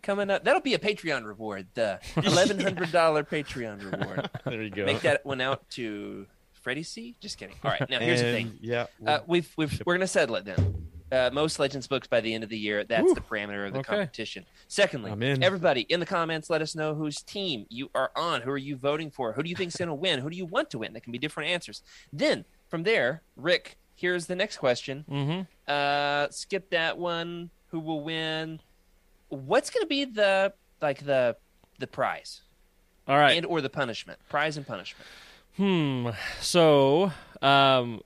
Coming 0.03 0.29
up, 0.31 0.45
that'll 0.45 0.61
be 0.61 0.75
a 0.75 0.79
Patreon 0.79 1.25
reward. 1.25 1.67
The 1.75 1.99
eleven 2.17 2.61
hundred 2.61 2.93
dollar 2.93 3.25
Patreon 3.25 3.91
reward. 3.91 4.29
There 4.45 4.63
you 4.63 4.69
go. 4.71 4.85
Make 4.85 5.01
that 5.01 5.25
one 5.25 5.41
out 5.41 5.69
to 5.71 6.27
Freddie 6.53 6.83
C. 6.83 7.15
Just 7.21 7.39
kidding. 7.39 7.57
All 7.65 7.71
right, 7.71 7.89
now 7.89 8.01
here's 8.01 8.21
the 8.21 8.31
thing. 8.33 8.59
Yeah. 8.61 8.87
Uh, 9.07 9.21
we've 9.27 9.51
we've 9.57 9.81
we're 9.87 9.95
gonna 9.95 10.07
settle 10.07 10.37
it 10.37 10.45
then. 10.45 10.89
Uh, 11.15 11.31
most 11.33 11.59
Legends 11.59 11.87
books 11.87 12.07
by 12.09 12.21
the 12.21 12.33
end 12.35 12.43
of 12.43 12.51
the 12.51 12.59
year. 12.59 12.83
That's 12.85 13.13
the 13.15 13.21
parameter 13.21 13.67
of 13.67 13.73
the 13.73 13.79
Okay. 13.81 13.97
competition. 13.97 14.45
Secondly, 14.69 15.13
in. 15.13 15.43
everybody 15.43 15.83
in 15.83 16.01
the 16.01 16.07
comments, 16.07 16.51
let 16.51 16.61
us 16.63 16.75
know 16.75 16.95
whose 16.95 17.23
team 17.23 17.67
you 17.69 17.91
are 17.95 18.11
on. 18.17 18.41
Who 18.43 18.51
are 18.51 18.59
you 18.59 18.77
voting 18.77 19.11
for? 19.11 19.33
Who 19.33 19.43
do 19.43 19.49
you 19.51 19.57
think's 19.57 19.77
gonna 19.77 19.95
win? 19.95 20.21
Who 20.21 20.31
do 20.31 20.37
you 20.37 20.47
want 20.47 20.71
to 20.71 20.79
win? 20.79 20.93
That 20.95 21.03
can 21.03 21.13
be 21.13 21.19
different 21.19 21.51
answers. 21.51 21.83
Then 22.13 22.45
from 22.69 22.83
there, 22.83 23.23
Rick, 23.37 23.77
here's 23.95 24.27
the 24.27 24.35
next 24.37 24.57
question. 24.57 25.05
hmm 25.09 25.43
Uh, 25.71 26.29
skip 26.31 26.71
that 26.71 26.99
one. 26.99 27.51
Who 27.69 27.81
will 27.81 28.03
win? 28.03 28.61
What's 29.29 29.71
going 29.71 29.83
to 29.83 29.89
be 29.89 30.05
the 30.05 30.53
like 30.81 31.05
the 31.05 31.37
the 31.79 31.87
prize 31.87 32.43
All 33.09 33.19
right. 33.19 33.37
and 33.37 33.47
or 33.47 33.61
the 33.61 33.71
punishment? 33.71 34.19
Prize 34.29 34.57
and 34.57 34.67
punishment. 34.67 35.07
Hmm. 35.57 36.11
So, 36.41 37.13
um, 37.43 38.01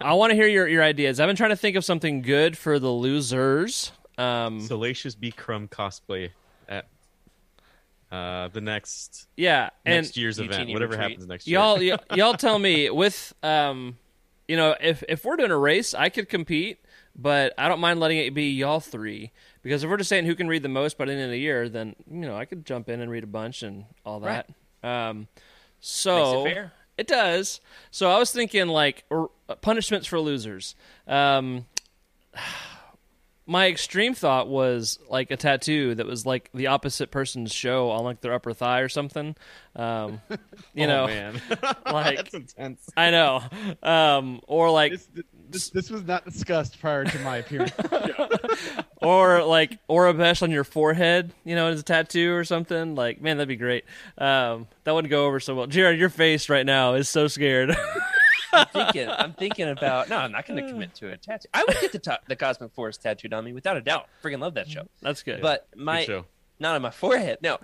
I 0.00 0.14
want 0.14 0.30
to 0.30 0.34
hear 0.34 0.46
your 0.46 0.68
your 0.68 0.82
ideas. 0.82 1.20
I've 1.20 1.28
been 1.28 1.36
trying 1.36 1.50
to 1.50 1.56
think 1.56 1.76
of 1.76 1.84
something 1.84 2.22
good 2.22 2.56
for 2.56 2.78
the 2.78 2.90
losers. 2.90 3.92
Um, 4.16 4.60
Salacious 4.60 5.14
B. 5.14 5.30
Crumb 5.30 5.68
cosplay 5.68 6.30
at 6.68 6.86
uh, 8.10 8.48
the 8.48 8.60
next 8.60 9.28
yeah, 9.36 9.70
and 9.84 10.04
next 10.04 10.16
year's 10.16 10.38
event, 10.38 10.68
Utini 10.68 10.72
whatever 10.72 10.92
retreat. 10.92 11.10
happens 11.10 11.28
next 11.28 11.46
year. 11.46 11.58
y'all 11.58 11.78
y- 11.78 11.98
y'all 12.16 12.34
tell 12.34 12.58
me 12.58 12.90
with 12.90 13.34
um, 13.42 13.96
you 14.48 14.56
know, 14.56 14.74
if 14.80 15.04
if 15.08 15.24
we're 15.24 15.36
doing 15.36 15.50
a 15.50 15.58
race, 15.58 15.94
I 15.94 16.08
could 16.08 16.28
compete, 16.28 16.78
but 17.14 17.52
I 17.58 17.68
don't 17.68 17.80
mind 17.80 18.00
letting 18.00 18.18
it 18.18 18.34
be 18.34 18.50
y'all 18.50 18.80
three 18.80 19.30
because 19.62 19.84
if 19.84 19.90
we're 19.90 19.98
just 19.98 20.08
saying 20.08 20.24
who 20.24 20.34
can 20.34 20.48
read 20.48 20.62
the 20.62 20.68
most 20.68 20.96
by 20.96 21.04
the 21.04 21.12
end 21.12 21.22
of 21.22 21.30
the 21.30 21.38
year, 21.38 21.68
then 21.68 21.94
you 22.10 22.20
know 22.20 22.36
I 22.36 22.44
could 22.46 22.64
jump 22.64 22.88
in 22.88 23.00
and 23.00 23.10
read 23.10 23.24
a 23.24 23.28
bunch 23.28 23.62
and 23.62 23.84
all 24.04 24.20
that. 24.20 24.48
Um, 24.82 25.28
so 25.80 26.44
Makes 26.44 26.70
it 26.98 27.06
does. 27.06 27.60
So 27.90 28.10
I 28.10 28.18
was 28.18 28.32
thinking 28.32 28.66
like 28.66 29.04
uh, 29.10 29.26
punishments 29.60 30.06
for 30.06 30.20
losers. 30.20 30.74
Um, 31.06 31.64
my 33.46 33.68
extreme 33.68 34.12
thought 34.12 34.46
was 34.46 34.98
like 35.08 35.30
a 35.30 35.36
tattoo 35.36 35.94
that 35.94 36.04
was 36.04 36.26
like 36.26 36.50
the 36.52 36.66
opposite 36.66 37.10
person's 37.10 37.50
show 37.50 37.88
on 37.88 38.04
like 38.04 38.20
their 38.20 38.34
upper 38.34 38.52
thigh 38.52 38.80
or 38.80 38.90
something. 38.90 39.34
Um, 39.74 40.20
you 40.74 40.84
oh, 40.84 41.06
know, 41.06 41.06
like- 41.86 42.16
that's 42.16 42.34
intense. 42.34 42.90
I 42.94 43.10
know. 43.10 43.42
Um, 43.82 44.40
or 44.46 44.70
like 44.70 44.92
This, 44.92 45.06
this 45.06 45.24
this 45.50 45.90
was 45.90 46.04
not 46.04 46.24
discussed 46.24 46.80
prior 46.80 47.04
to 47.04 47.18
my 47.20 47.38
appearance. 47.38 47.72
or 49.02 49.42
like 49.44 49.78
Aurebesh 49.88 50.42
on 50.42 50.50
your 50.50 50.64
forehead, 50.64 51.32
you 51.44 51.54
know, 51.54 51.68
as 51.68 51.80
a 51.80 51.82
tattoo 51.82 52.32
or 52.32 52.44
something. 52.44 52.94
Like, 52.94 53.20
man, 53.20 53.36
that'd 53.36 53.48
be 53.48 53.56
great. 53.56 53.84
Um, 54.16 54.66
that 54.84 54.94
wouldn't 54.94 55.10
go 55.10 55.26
over 55.26 55.40
so 55.40 55.54
well. 55.54 55.66
Jared, 55.66 55.98
your 55.98 56.08
face 56.08 56.48
right 56.48 56.66
now 56.66 56.94
is 56.94 57.08
so 57.08 57.28
scared. 57.28 57.76
I'm 58.52 58.66
thinking. 58.66 59.08
I'm 59.08 59.34
thinking 59.34 59.68
about. 59.68 60.08
No, 60.08 60.16
I'm 60.16 60.32
not 60.32 60.46
going 60.46 60.62
to 60.64 60.70
commit 60.70 60.94
to 60.96 61.12
a 61.12 61.16
tattoo. 61.16 61.48
I 61.52 61.64
would 61.66 61.78
get 61.80 61.92
the 61.92 61.98
to- 61.98 62.20
the 62.28 62.36
Cosmic 62.36 62.72
Force 62.72 62.96
tattooed 62.96 63.34
on 63.34 63.44
me 63.44 63.52
without 63.52 63.76
a 63.76 63.80
doubt. 63.80 64.06
Freaking 64.22 64.40
love 64.40 64.54
that 64.54 64.68
show. 64.68 64.88
That's 65.02 65.22
good. 65.22 65.42
But 65.42 65.68
Good 65.72 65.82
my 65.82 66.04
show. 66.04 66.24
not 66.58 66.74
on 66.74 66.82
my 66.82 66.90
forehead. 66.90 67.38
No, 67.42 67.58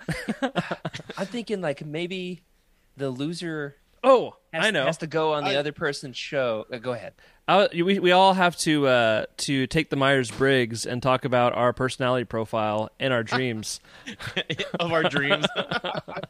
I'm 1.17 1.25
thinking 1.25 1.61
like 1.61 1.83
maybe 1.83 2.43
the 2.97 3.09
loser 3.09 3.77
oh, 4.05 4.35
has, 4.55 4.65
I 4.65 4.71
know. 4.71 4.85
has 4.85 4.97
to 4.99 5.07
go 5.07 5.33
on 5.33 5.43
the 5.43 5.51
I- 5.51 5.55
other 5.55 5.71
person's 5.71 6.17
show. 6.17 6.65
Uh, 6.71 6.77
go 6.77 6.93
ahead. 6.93 7.13
I, 7.47 7.67
we 7.73 7.99
we 7.99 8.11
all 8.11 8.33
have 8.33 8.57
to 8.59 8.87
uh, 8.87 9.25
to 9.37 9.67
take 9.67 9.91
the 9.91 9.95
Myers 9.95 10.31
Briggs 10.31 10.85
and 10.87 11.01
talk 11.03 11.25
about 11.25 11.53
our 11.53 11.73
personality 11.73 12.25
profile 12.25 12.89
and 12.99 13.13
our 13.13 13.21
dreams. 13.23 13.79
of 14.79 14.91
our 14.91 15.03
dreams. 15.03 15.45
I, 15.55 16.21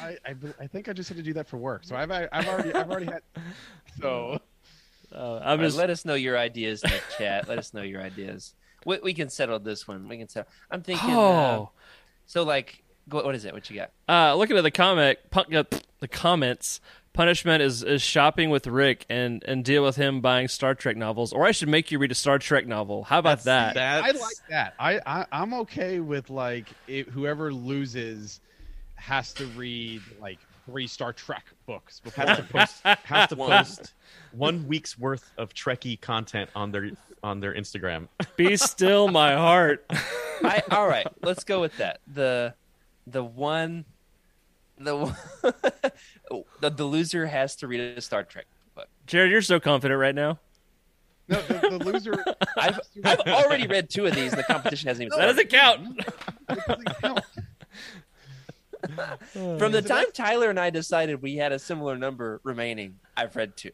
I, 0.00 0.16
I, 0.26 0.34
I 0.60 0.66
think 0.66 0.88
I 0.90 0.92
just 0.92 1.08
had 1.08 1.16
to 1.16 1.22
do 1.24 1.32
that 1.34 1.48
for 1.48 1.56
work. 1.56 1.84
So 1.84 1.96
I've 1.96 2.10
I've 2.10 2.46
already 2.48 2.74
I've 2.74 2.90
already 2.90 3.06
had. 3.06 3.22
So 4.00 4.40
Uh, 5.14 5.40
I'm 5.42 5.58
right, 5.60 5.72
let 5.72 5.88
us 5.88 6.04
know 6.04 6.14
your 6.14 6.36
ideas 6.36 6.82
in 6.84 6.90
the 6.90 7.00
chat. 7.16 7.48
Let 7.48 7.58
us 7.58 7.72
know 7.72 7.80
your 7.82 8.02
ideas. 8.02 8.54
We, 8.84 8.98
we 9.02 9.14
can 9.14 9.30
settle 9.30 9.58
this 9.58 9.88
one. 9.88 10.06
We 10.06 10.18
can 10.18 10.28
settle. 10.28 10.50
I'm 10.70 10.82
thinking. 10.82 11.10
Uh, 11.10 11.14
oh. 11.16 11.70
so 12.26 12.42
like, 12.42 12.82
go, 13.08 13.24
what 13.24 13.34
is 13.34 13.46
it? 13.46 13.54
What 13.54 13.70
you 13.70 13.76
got? 13.76 13.90
Uh, 14.06 14.34
looking 14.34 14.58
at 14.58 14.62
the 14.64 14.70
comic, 14.70 15.30
pu- 15.30 15.56
uh, 15.56 15.64
the 16.00 16.08
comments. 16.08 16.80
Punishment 17.18 17.60
is, 17.64 17.82
is 17.82 18.00
shopping 18.00 18.48
with 18.48 18.68
Rick 18.68 19.04
and, 19.10 19.42
and 19.42 19.64
deal 19.64 19.82
with 19.82 19.96
him 19.96 20.20
buying 20.20 20.46
Star 20.46 20.76
Trek 20.76 20.96
novels, 20.96 21.32
or 21.32 21.46
I 21.46 21.50
should 21.50 21.68
make 21.68 21.90
you 21.90 21.98
read 21.98 22.12
a 22.12 22.14
Star 22.14 22.38
Trek 22.38 22.64
novel. 22.64 23.02
How 23.02 23.18
about 23.18 23.42
that? 23.42 23.74
That's, 23.74 24.06
I 24.06 24.10
like 24.12 24.36
that. 24.50 24.74
I, 24.78 25.00
I 25.04 25.26
I'm 25.32 25.52
okay 25.54 25.98
with 25.98 26.30
like 26.30 26.66
it, 26.86 27.08
whoever 27.08 27.52
loses 27.52 28.38
has 28.94 29.32
to 29.32 29.46
read 29.46 30.00
like 30.20 30.38
three 30.64 30.86
Star 30.86 31.12
Trek 31.12 31.44
books 31.66 31.98
before. 31.98 32.24
has 32.24 32.36
to 32.36 32.44
post 32.44 32.82
has 32.84 33.28
to 33.30 33.34
One. 33.34 33.50
post 33.50 33.94
one 34.30 34.68
week's 34.68 34.96
worth 34.96 35.28
of 35.36 35.52
Trekkie 35.52 36.00
content 36.00 36.50
on 36.54 36.70
their 36.70 36.92
on 37.24 37.40
their 37.40 37.52
Instagram. 37.52 38.06
Be 38.36 38.56
still, 38.56 39.08
my 39.08 39.34
heart. 39.34 39.84
I, 40.44 40.62
all 40.70 40.86
right, 40.86 41.08
let's 41.22 41.42
go 41.42 41.60
with 41.60 41.76
that. 41.78 41.98
The 42.06 42.54
the 43.08 43.24
one 43.24 43.86
the 44.80 45.14
the, 46.60 46.70
the 46.70 46.84
loser 46.84 47.26
has 47.26 47.56
to 47.56 47.66
read 47.68 47.80
a 47.80 48.00
Star 48.00 48.22
Trek 48.24 48.46
book. 48.74 48.88
Jared, 49.06 49.30
you're 49.30 49.42
so 49.42 49.58
confident 49.60 49.98
right 50.00 50.14
now. 50.14 50.38
no, 51.28 51.40
the, 51.42 51.54
the 51.78 51.84
loser. 51.84 52.24
I've 52.56 52.80
I've 53.04 53.20
already 53.20 53.66
read 53.66 53.90
two 53.90 54.06
of 54.06 54.14
these. 54.14 54.32
The 54.32 54.42
competition 54.44 54.88
hasn't 54.88 55.06
even 55.06 55.18
That 55.18 55.34
started. 55.36 55.48
doesn't 55.50 55.98
count. 55.98 56.00
It 56.50 56.66
doesn't 56.66 57.00
count. 57.02 57.24
From 59.58 59.72
the 59.72 59.82
time 59.82 60.06
Tyler 60.14 60.50
and 60.50 60.58
I 60.58 60.70
decided 60.70 61.20
we 61.20 61.36
had 61.36 61.52
a 61.52 61.58
similar 61.58 61.96
number 61.96 62.40
remaining, 62.44 62.98
I've 63.16 63.34
read 63.34 63.56
two. 63.56 63.72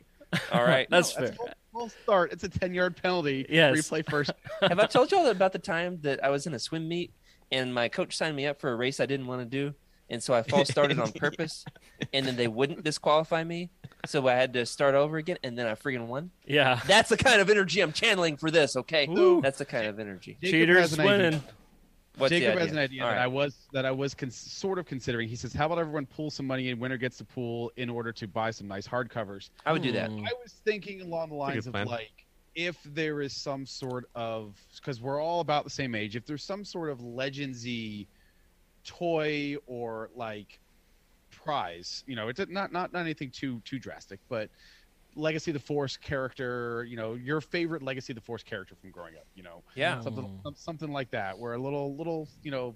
All 0.52 0.64
right. 0.64 0.88
That's 0.90 1.14
No, 1.16 1.26
fair. 1.26 1.34
full, 1.34 1.48
full 1.72 1.88
start. 2.02 2.32
It's 2.32 2.42
a 2.42 2.48
ten 2.48 2.72
yard 2.74 2.96
penalty. 3.00 3.46
Yes. 3.48 3.76
Replay 3.76 4.08
first. 4.08 4.32
Have 4.62 4.78
I 4.78 4.86
told 4.86 5.12
y'all 5.12 5.26
about 5.26 5.52
the 5.52 5.58
time 5.58 5.98
that 6.02 6.24
I 6.24 6.30
was 6.30 6.46
in 6.46 6.54
a 6.54 6.58
swim 6.58 6.88
meet 6.88 7.12
and 7.52 7.72
my 7.72 7.88
coach 7.88 8.16
signed 8.16 8.34
me 8.34 8.46
up 8.46 8.60
for 8.60 8.72
a 8.72 8.76
race 8.76 8.98
I 8.98 9.06
didn't 9.06 9.26
want 9.26 9.42
to 9.42 9.44
do? 9.46 9.74
And 10.10 10.22
so 10.22 10.34
I 10.34 10.42
false 10.48 10.68
started 10.68 10.98
on 10.98 11.12
purpose, 11.12 11.64
and 12.12 12.26
then 12.26 12.36
they 12.36 12.48
wouldn't 12.48 12.84
disqualify 12.84 13.44
me, 13.44 13.70
so 14.06 14.26
I 14.28 14.34
had 14.34 14.52
to 14.54 14.66
start 14.66 14.94
over 14.94 15.16
again, 15.16 15.38
and 15.42 15.58
then 15.58 15.66
I 15.66 15.74
freaking 15.74 16.06
won. 16.06 16.30
Yeah. 16.46 16.80
That's 16.86 17.08
the 17.08 17.16
kind 17.16 17.40
of 17.40 17.50
energy 17.50 17.80
I'm 17.80 17.92
channeling 17.92 18.36
for 18.36 18.50
this. 18.50 18.76
Okay, 18.76 19.08
Ooh. 19.08 19.40
that's 19.40 19.58
the 19.58 19.64
kind 19.64 19.86
of 19.86 19.98
energy. 19.98 20.36
Jacob 20.40 20.52
Cheaters 20.52 20.80
has 20.80 20.92
an 20.94 21.00
idea. 21.00 21.16
winning. 21.16 21.42
What's 22.16 22.30
Jacob 22.30 22.58
has 22.60 22.70
an 22.70 22.78
idea 22.78 23.02
All 23.02 23.10
that 23.10 23.16
right. 23.16 23.24
I 23.24 23.26
was 23.26 23.56
that 23.72 23.84
I 23.84 23.90
was 23.90 24.14
cons- 24.14 24.36
sort 24.36 24.78
of 24.78 24.86
considering. 24.86 25.28
He 25.28 25.34
says, 25.34 25.52
"How 25.52 25.66
about 25.66 25.78
everyone 25.78 26.06
pool 26.06 26.30
some 26.30 26.46
money 26.46 26.70
and 26.70 26.80
winner 26.80 26.96
gets 26.96 27.18
to 27.18 27.24
pool 27.24 27.72
in 27.76 27.90
order 27.90 28.12
to 28.12 28.28
buy 28.28 28.52
some 28.52 28.68
nice 28.68 28.86
hardcovers." 28.86 29.50
I 29.66 29.72
would 29.72 29.82
do 29.82 29.90
that. 29.92 30.10
Hmm. 30.10 30.24
I 30.24 30.32
was 30.40 30.52
thinking 30.64 31.00
along 31.00 31.30
the 31.30 31.34
lines 31.34 31.66
of 31.66 31.72
plan. 31.72 31.88
like 31.88 32.24
if 32.54 32.78
there 32.84 33.20
is 33.20 33.34
some 33.34 33.66
sort 33.66 34.08
of 34.14 34.56
because 34.76 35.00
we're 35.00 35.20
all 35.20 35.40
about 35.40 35.64
the 35.64 35.70
same 35.70 35.96
age. 35.96 36.14
If 36.14 36.24
there's 36.24 36.44
some 36.44 36.64
sort 36.64 36.88
of 36.90 37.00
legendsy 37.00 38.06
toy 38.84 39.56
or 39.66 40.10
like 40.14 40.60
prize, 41.30 42.04
you 42.06 42.16
know, 42.16 42.28
it's 42.28 42.40
not 42.48 42.72
not 42.72 42.92
not 42.92 43.00
anything 43.00 43.30
too 43.30 43.60
too 43.64 43.78
drastic, 43.78 44.20
but 44.28 44.50
Legacy 45.16 45.50
of 45.52 45.54
the 45.54 45.60
Force 45.60 45.96
character, 45.96 46.84
you 46.88 46.96
know, 46.96 47.14
your 47.14 47.40
favorite 47.40 47.82
Legacy 47.82 48.12
of 48.12 48.16
the 48.16 48.20
Force 48.22 48.42
character 48.42 48.74
from 48.80 48.90
growing 48.90 49.14
up, 49.16 49.26
you 49.34 49.42
know, 49.42 49.62
Yeah. 49.76 50.00
something 50.00 50.40
some- 50.42 50.54
something 50.56 50.92
like 50.92 51.10
that, 51.12 51.38
where 51.38 51.54
a 51.54 51.58
little 51.58 51.96
little 51.96 52.28
you 52.42 52.50
know. 52.50 52.74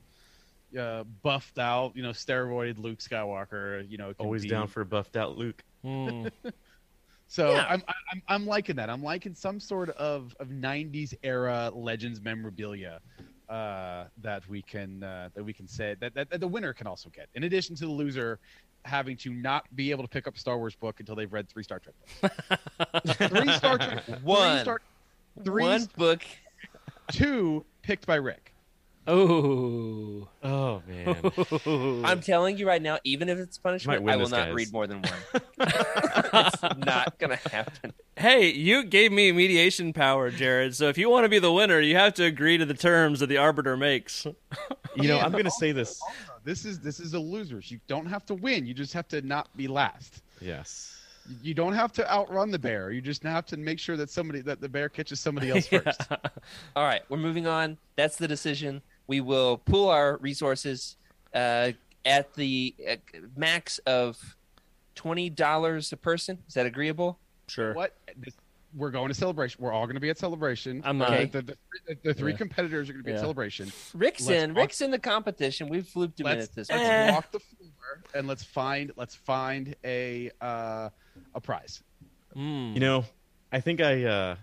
Uh, 0.78 1.02
buffed 1.22 1.58
out, 1.58 1.96
you 1.96 2.02
know, 2.02 2.10
steroid 2.10 2.76
Luke 2.78 2.98
Skywalker, 2.98 3.88
you 3.90 3.96
know, 3.96 4.12
Always 4.18 4.42
be- 4.42 4.50
down 4.50 4.66
for 4.68 4.82
a 4.82 4.84
buffed 4.84 5.16
out 5.16 5.38
Luke. 5.38 5.64
Hmm. 5.82 6.26
so 7.26 7.52
Yeah. 7.54 7.64
I'm, 7.70 7.82
I'm 8.12 8.22
I'm 8.28 8.46
liking 8.46 8.76
that. 8.76 8.90
I'm 8.90 9.02
liking 9.02 9.34
some 9.34 9.60
sort 9.60 9.88
of 9.88 10.36
of 10.38 10.48
'90s 10.48 11.14
era 11.22 11.70
Legends 11.74 12.20
memorabilia 12.20 13.00
uh, 13.48 14.04
that 14.22 14.48
we 14.48 14.62
can 14.62 15.02
uh, 15.02 15.28
that 15.34 15.42
we 15.44 15.52
can 15.52 15.66
say 15.66 15.96
that, 16.00 16.14
that 16.14 16.30
that 16.30 16.40
the 16.40 16.48
winner 16.48 16.72
can 16.72 16.86
also 16.86 17.08
get, 17.10 17.28
in 17.34 17.44
addition 17.44 17.74
to 17.76 17.86
the 17.86 17.90
loser 17.90 18.38
having 18.84 19.16
to 19.16 19.30
not 19.32 19.64
be 19.74 19.90
able 19.90 20.04
to 20.04 20.08
pick 20.08 20.26
up 20.26 20.36
a 20.36 20.38
Star 20.38 20.56
Wars 20.58 20.74
book 20.74 21.00
until 21.00 21.14
they've 21.14 21.32
read 21.32 21.48
three 21.48 21.62
Star 21.62 21.80
Trek 21.80 21.94
books. 22.22 23.16
three 23.28 23.52
Star 23.52 23.78
Trek, 23.78 24.04
One. 24.22 24.56
three 24.56 24.60
Star, 24.62 24.80
three, 25.44 25.62
One 25.62 25.88
book. 25.96 26.22
two 27.12 27.64
picked 27.82 28.06
by 28.06 28.16
Rick. 28.16 28.54
Oh. 29.08 30.28
Oh 30.42 30.82
man. 30.86 32.04
I'm 32.04 32.20
telling 32.20 32.58
you 32.58 32.66
right 32.66 32.82
now, 32.82 32.98
even 33.04 33.30
if 33.30 33.38
it's 33.38 33.56
punishment, 33.56 34.06
I 34.06 34.16
will 34.16 34.24
this, 34.24 34.30
not 34.30 34.46
guys. 34.48 34.54
read 34.54 34.72
more 34.72 34.86
than 34.86 35.00
one. 35.00 35.42
it's 35.60 36.62
not 36.86 37.18
gonna 37.18 37.36
happen. 37.50 37.94
Hey, 38.16 38.50
you 38.52 38.84
gave 38.84 39.10
me 39.10 39.32
mediation 39.32 39.94
power, 39.94 40.30
Jared. 40.30 40.76
So 40.76 40.88
if 40.88 40.98
you 40.98 41.08
want 41.08 41.24
to 41.24 41.30
be 41.30 41.38
the 41.38 41.50
winner, 41.52 41.80
you 41.80 41.96
have 41.96 42.12
to 42.14 42.24
agree 42.24 42.58
to 42.58 42.66
the 42.66 42.74
terms 42.74 43.20
that 43.20 43.28
the 43.28 43.38
arbiter 43.38 43.78
makes. 43.78 44.26
you 44.94 45.08
know, 45.08 45.18
I'm 45.18 45.32
gonna 45.32 45.50
say 45.58 45.72
this. 45.72 46.00
This 46.44 46.66
is 46.66 46.78
this 46.78 47.00
is 47.00 47.14
a 47.14 47.18
losers. 47.18 47.70
You 47.70 47.80
don't 47.88 48.06
have 48.06 48.26
to 48.26 48.34
win. 48.34 48.66
You 48.66 48.74
just 48.74 48.92
have 48.92 49.08
to 49.08 49.22
not 49.22 49.48
be 49.56 49.68
last. 49.68 50.22
Yes. 50.40 50.94
You 51.42 51.54
don't 51.54 51.74
have 51.74 51.92
to 51.92 52.10
outrun 52.10 52.50
the 52.50 52.58
bear. 52.58 52.90
You 52.90 53.00
just 53.00 53.22
have 53.22 53.44
to 53.46 53.56
make 53.56 53.78
sure 53.78 53.96
that 53.96 54.10
somebody 54.10 54.40
that 54.42 54.60
the 54.60 54.68
bear 54.68 54.88
catches 54.88 55.20
somebody 55.20 55.50
else 55.50 55.66
first. 55.66 56.08
All 56.76 56.84
right, 56.84 57.02
we're 57.08 57.18
moving 57.18 57.46
on. 57.46 57.76
That's 57.96 58.16
the 58.16 58.28
decision. 58.28 58.82
We 59.08 59.20
will 59.20 59.56
pool 59.58 59.88
our 59.88 60.18
resources 60.18 60.96
uh, 61.34 61.72
at 62.04 62.34
the 62.34 62.74
uh, 62.88 62.96
max 63.36 63.78
of 63.86 64.36
twenty 64.94 65.30
dollars 65.30 65.92
a 65.92 65.96
person. 65.96 66.38
Is 66.46 66.54
that 66.54 66.66
agreeable? 66.66 67.18
Sure. 67.48 67.72
What? 67.74 67.96
This, 68.16 68.34
we're 68.76 68.90
going 68.90 69.08
to 69.08 69.14
celebration. 69.14 69.62
We're 69.64 69.72
all 69.72 69.86
going 69.86 69.94
to 69.96 70.00
be 70.00 70.10
at 70.10 70.18
celebration. 70.18 70.82
I'm 70.84 70.98
not. 70.98 71.10
Okay, 71.10 71.24
The, 71.24 71.40
the, 71.42 71.56
the, 71.88 71.98
the 72.04 72.14
three 72.14 72.32
Yeah. 72.32 72.36
competitors 72.38 72.90
are 72.90 72.92
going 72.92 73.02
to 73.02 73.06
be 73.06 73.12
Yeah. 73.12 73.16
at 73.16 73.22
celebration. 73.22 73.72
Rick's 73.94 74.26
Let's 74.26 74.42
in. 74.42 74.50
walk- 74.50 74.60
Rick's 74.62 74.80
in 74.82 74.90
the 74.90 74.98
competition. 74.98 75.70
We've 75.70 75.90
looped 75.96 76.20
him 76.20 76.26
in 76.26 76.36
Let's, 76.38 76.48
at 76.50 76.54
this 76.54 76.70
let's. 76.70 76.82
Eh. 76.82 77.10
walk 77.12 77.32
the 77.32 77.38
floor 77.40 78.02
and 78.14 78.28
let's 78.28 78.44
find 78.44 78.92
let's 78.96 79.14
find 79.14 79.74
a 79.84 80.30
uh, 80.42 80.90
a 81.34 81.40
prize. 81.40 81.82
Mm. 82.36 82.74
You 82.74 82.80
know, 82.80 83.04
I 83.50 83.60
think 83.60 83.80
I 83.80 84.04
uh 84.04 84.36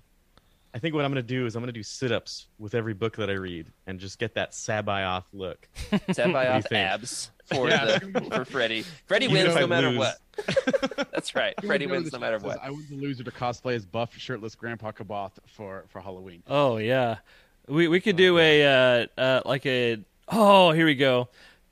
I 0.75 0.79
think 0.79 0.93
what 0.93 1.05
I'm 1.05 1.11
gonna 1.11 1.21
do 1.23 1.45
is 1.45 1.55
I'm 1.55 1.61
gonna 1.61 1.71
do 1.71 1.83
sit 1.83 2.11
ups 2.11 2.47
with 2.59 2.75
every 2.75 2.93
book 2.93 3.15
that 3.15 3.29
I 3.29 3.33
read 3.33 3.71
and 3.87 3.97
just 3.97 4.19
get 4.19 4.35
that 4.35 4.51
Sabayoth 4.51 5.23
look. 5.31 5.69
Set 6.11 6.33
by 6.33 6.49
What 6.49 6.69
do 6.69 6.75
you 6.75 6.77
off 6.77 6.93
abs 7.01 7.31
for 7.45 7.69
Yeah. 7.69 7.85
the 7.85 8.29
for 8.33 8.43
Freddie. 8.43 8.83
Freddie 9.07 9.25
Even 9.27 9.37
wins 9.37 9.49
if 9.51 9.55
I 9.57 9.59
no 9.61 9.67
matter 9.67 9.89
lose. 9.91 9.97
what. 9.99 11.07
That's 11.13 11.33
right. 11.33 11.53
You 11.63 11.67
Freddie 11.69 11.87
wins 11.87 12.11
no 12.11 12.19
matter 12.19 12.39
what. 12.39 12.59
I 12.61 12.71
was 12.71 12.85
the 12.87 12.95
loser 12.95 13.23
to 13.23 13.31
cosplay 13.31 13.75
as 13.75 13.85
buff, 13.85 14.13
shirtless 14.17 14.53
Grandpa 14.55 14.91
Kaboth 14.91 15.39
for 15.47 15.85
for 15.87 16.01
Halloween. 16.01 16.43
Oh 16.45 16.75
yeah, 16.75 17.19
we 17.69 17.87
we 17.87 18.01
could 18.01 18.17
do 18.17 18.37
a 18.37 18.65
uh, 18.65 19.07
uh 19.17 19.41
like 19.45 19.65
a 19.65 20.03
oh 20.27 20.71
here 20.71 20.85
we 20.85 20.95
go, 20.95 21.29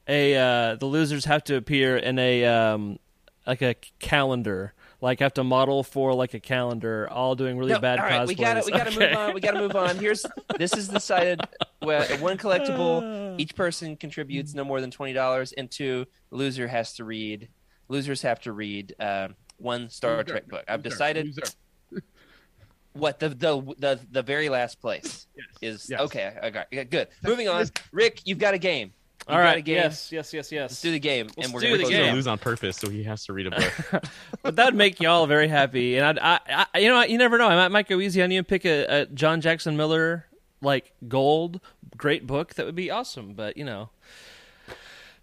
a 0.07 0.33
uh 0.35 0.75
the 0.75 0.85
losers 0.85 1.25
have 1.25 1.43
to 1.45 1.57
appear 1.57 1.97
in 1.97 2.17
a 2.19 2.45
um 2.45 2.99
like 3.45 3.61
a 3.61 3.75
calendar 3.99 4.73
like 5.03 5.19
have 5.19 5.33
to 5.33 5.43
model 5.43 5.83
for 5.83 6.13
like 6.13 6.33
a 6.33 6.39
calendar 6.39 7.09
all 7.11 7.35
doing 7.35 7.57
really 7.57 7.73
No, 7.73 7.79
bad 7.79 7.99
all 7.99 8.05
right, 8.05 8.21
cosplays. 8.21 8.27
we 8.27 8.35
got 8.35 8.53
to 8.53 8.61
we 8.65 8.71
got 8.71 8.87
to 8.87 8.95
Okay. 8.95 9.09
move 9.09 9.17
on. 9.17 9.33
We 9.33 9.41
got 9.41 9.51
to 9.51 9.59
move 9.59 9.75
on. 9.75 9.97
Here's 9.99 10.25
this 10.57 10.73
is 10.77 10.87
decided. 10.87 11.41
Well, 11.81 12.05
one 12.19 12.37
collectible, 12.37 13.35
each 13.39 13.53
person 13.53 13.97
contributes 13.97 14.53
no 14.53 14.63
more 14.63 14.79
than 14.79 14.91
twenty 14.91 15.11
dollars, 15.13 15.51
and 15.51 15.69
two 15.69 16.05
loser 16.31 16.67
has 16.69 16.93
to 16.95 17.03
read. 17.03 17.49
Losers 17.89 18.21
have 18.21 18.39
to 18.41 18.53
read 18.53 18.95
uh, 18.97 19.27
one 19.57 19.89
Star 19.89 20.13
Loser. 20.13 20.23
Trek 20.23 20.47
book. 20.47 20.63
I've 20.69 20.79
Loser. 20.79 20.89
decided 20.89 21.25
Loser. 21.25 21.41
what 22.93 23.19
the 23.19 23.29
the 23.29 23.61
the, 23.77 23.99
the 24.09 24.21
very 24.23 24.47
last 24.47 24.79
place 24.79 25.27
Yes. 25.35 25.45
is. 25.61 25.89
Yes. 25.89 25.99
Okay, 25.99 26.33
I 26.41 26.49
got 26.49 26.67
yeah, 26.71 26.85
good. 26.85 27.09
Moving 27.23 27.49
on. 27.49 27.65
Rick, 27.91 28.21
you've 28.25 28.39
got 28.39 28.53
a 28.53 28.57
game. 28.57 28.93
You've 29.27 29.35
All 29.35 29.41
got 29.41 29.43
right. 29.43 29.57
a 29.57 29.61
game. 29.61 29.75
Yes. 29.75 30.11
Yes. 30.11 30.33
Yes. 30.33 30.51
Let's 30.51 30.51
Yes. 30.51 30.81
do 30.81 30.91
the 30.91 30.99
game, 30.99 31.27
Let's 31.37 31.45
and 31.47 31.53
we're 31.53 31.61
do 31.61 31.67
gonna 31.67 31.77
the 31.77 31.83
close 31.83 31.89
He's 31.91 31.97
game. 31.97 32.05
gonna 32.07 32.15
lose 32.15 32.27
on 32.27 32.37
purpose, 32.39 32.77
so 32.77 32.89
he 32.89 33.03
has 33.03 33.25
to 33.25 33.33
read 33.33 33.47
a 33.47 33.51
book. 33.51 34.03
but 34.41 34.55
that'd 34.57 34.75
make 34.75 34.99
y'all 34.99 35.25
very 35.27 35.47
happy. 35.47 35.97
And 35.97 36.19
I, 36.19 36.39
I, 36.47 36.65
I 36.73 36.79
you 36.79 36.89
know, 36.89 37.01
you 37.03 37.17
never 37.17 37.37
know. 37.37 37.47
I 37.47 37.55
might, 37.55 37.69
might 37.69 37.87
go 37.87 37.99
easy 37.99 38.21
on 38.21 38.31
you 38.31 38.39
and 38.39 38.47
pick 38.47 38.65
a, 38.65 38.83
a 39.01 39.05
John 39.07 39.39
Jackson 39.41 39.77
Miller 39.77 40.25
like 40.61 40.91
gold 41.07 41.61
great 41.95 42.27
book. 42.27 42.55
That 42.55 42.65
would 42.65 42.75
be 42.75 42.91
awesome. 42.91 43.33
But 43.33 43.55
you 43.57 43.63
know. 43.65 43.89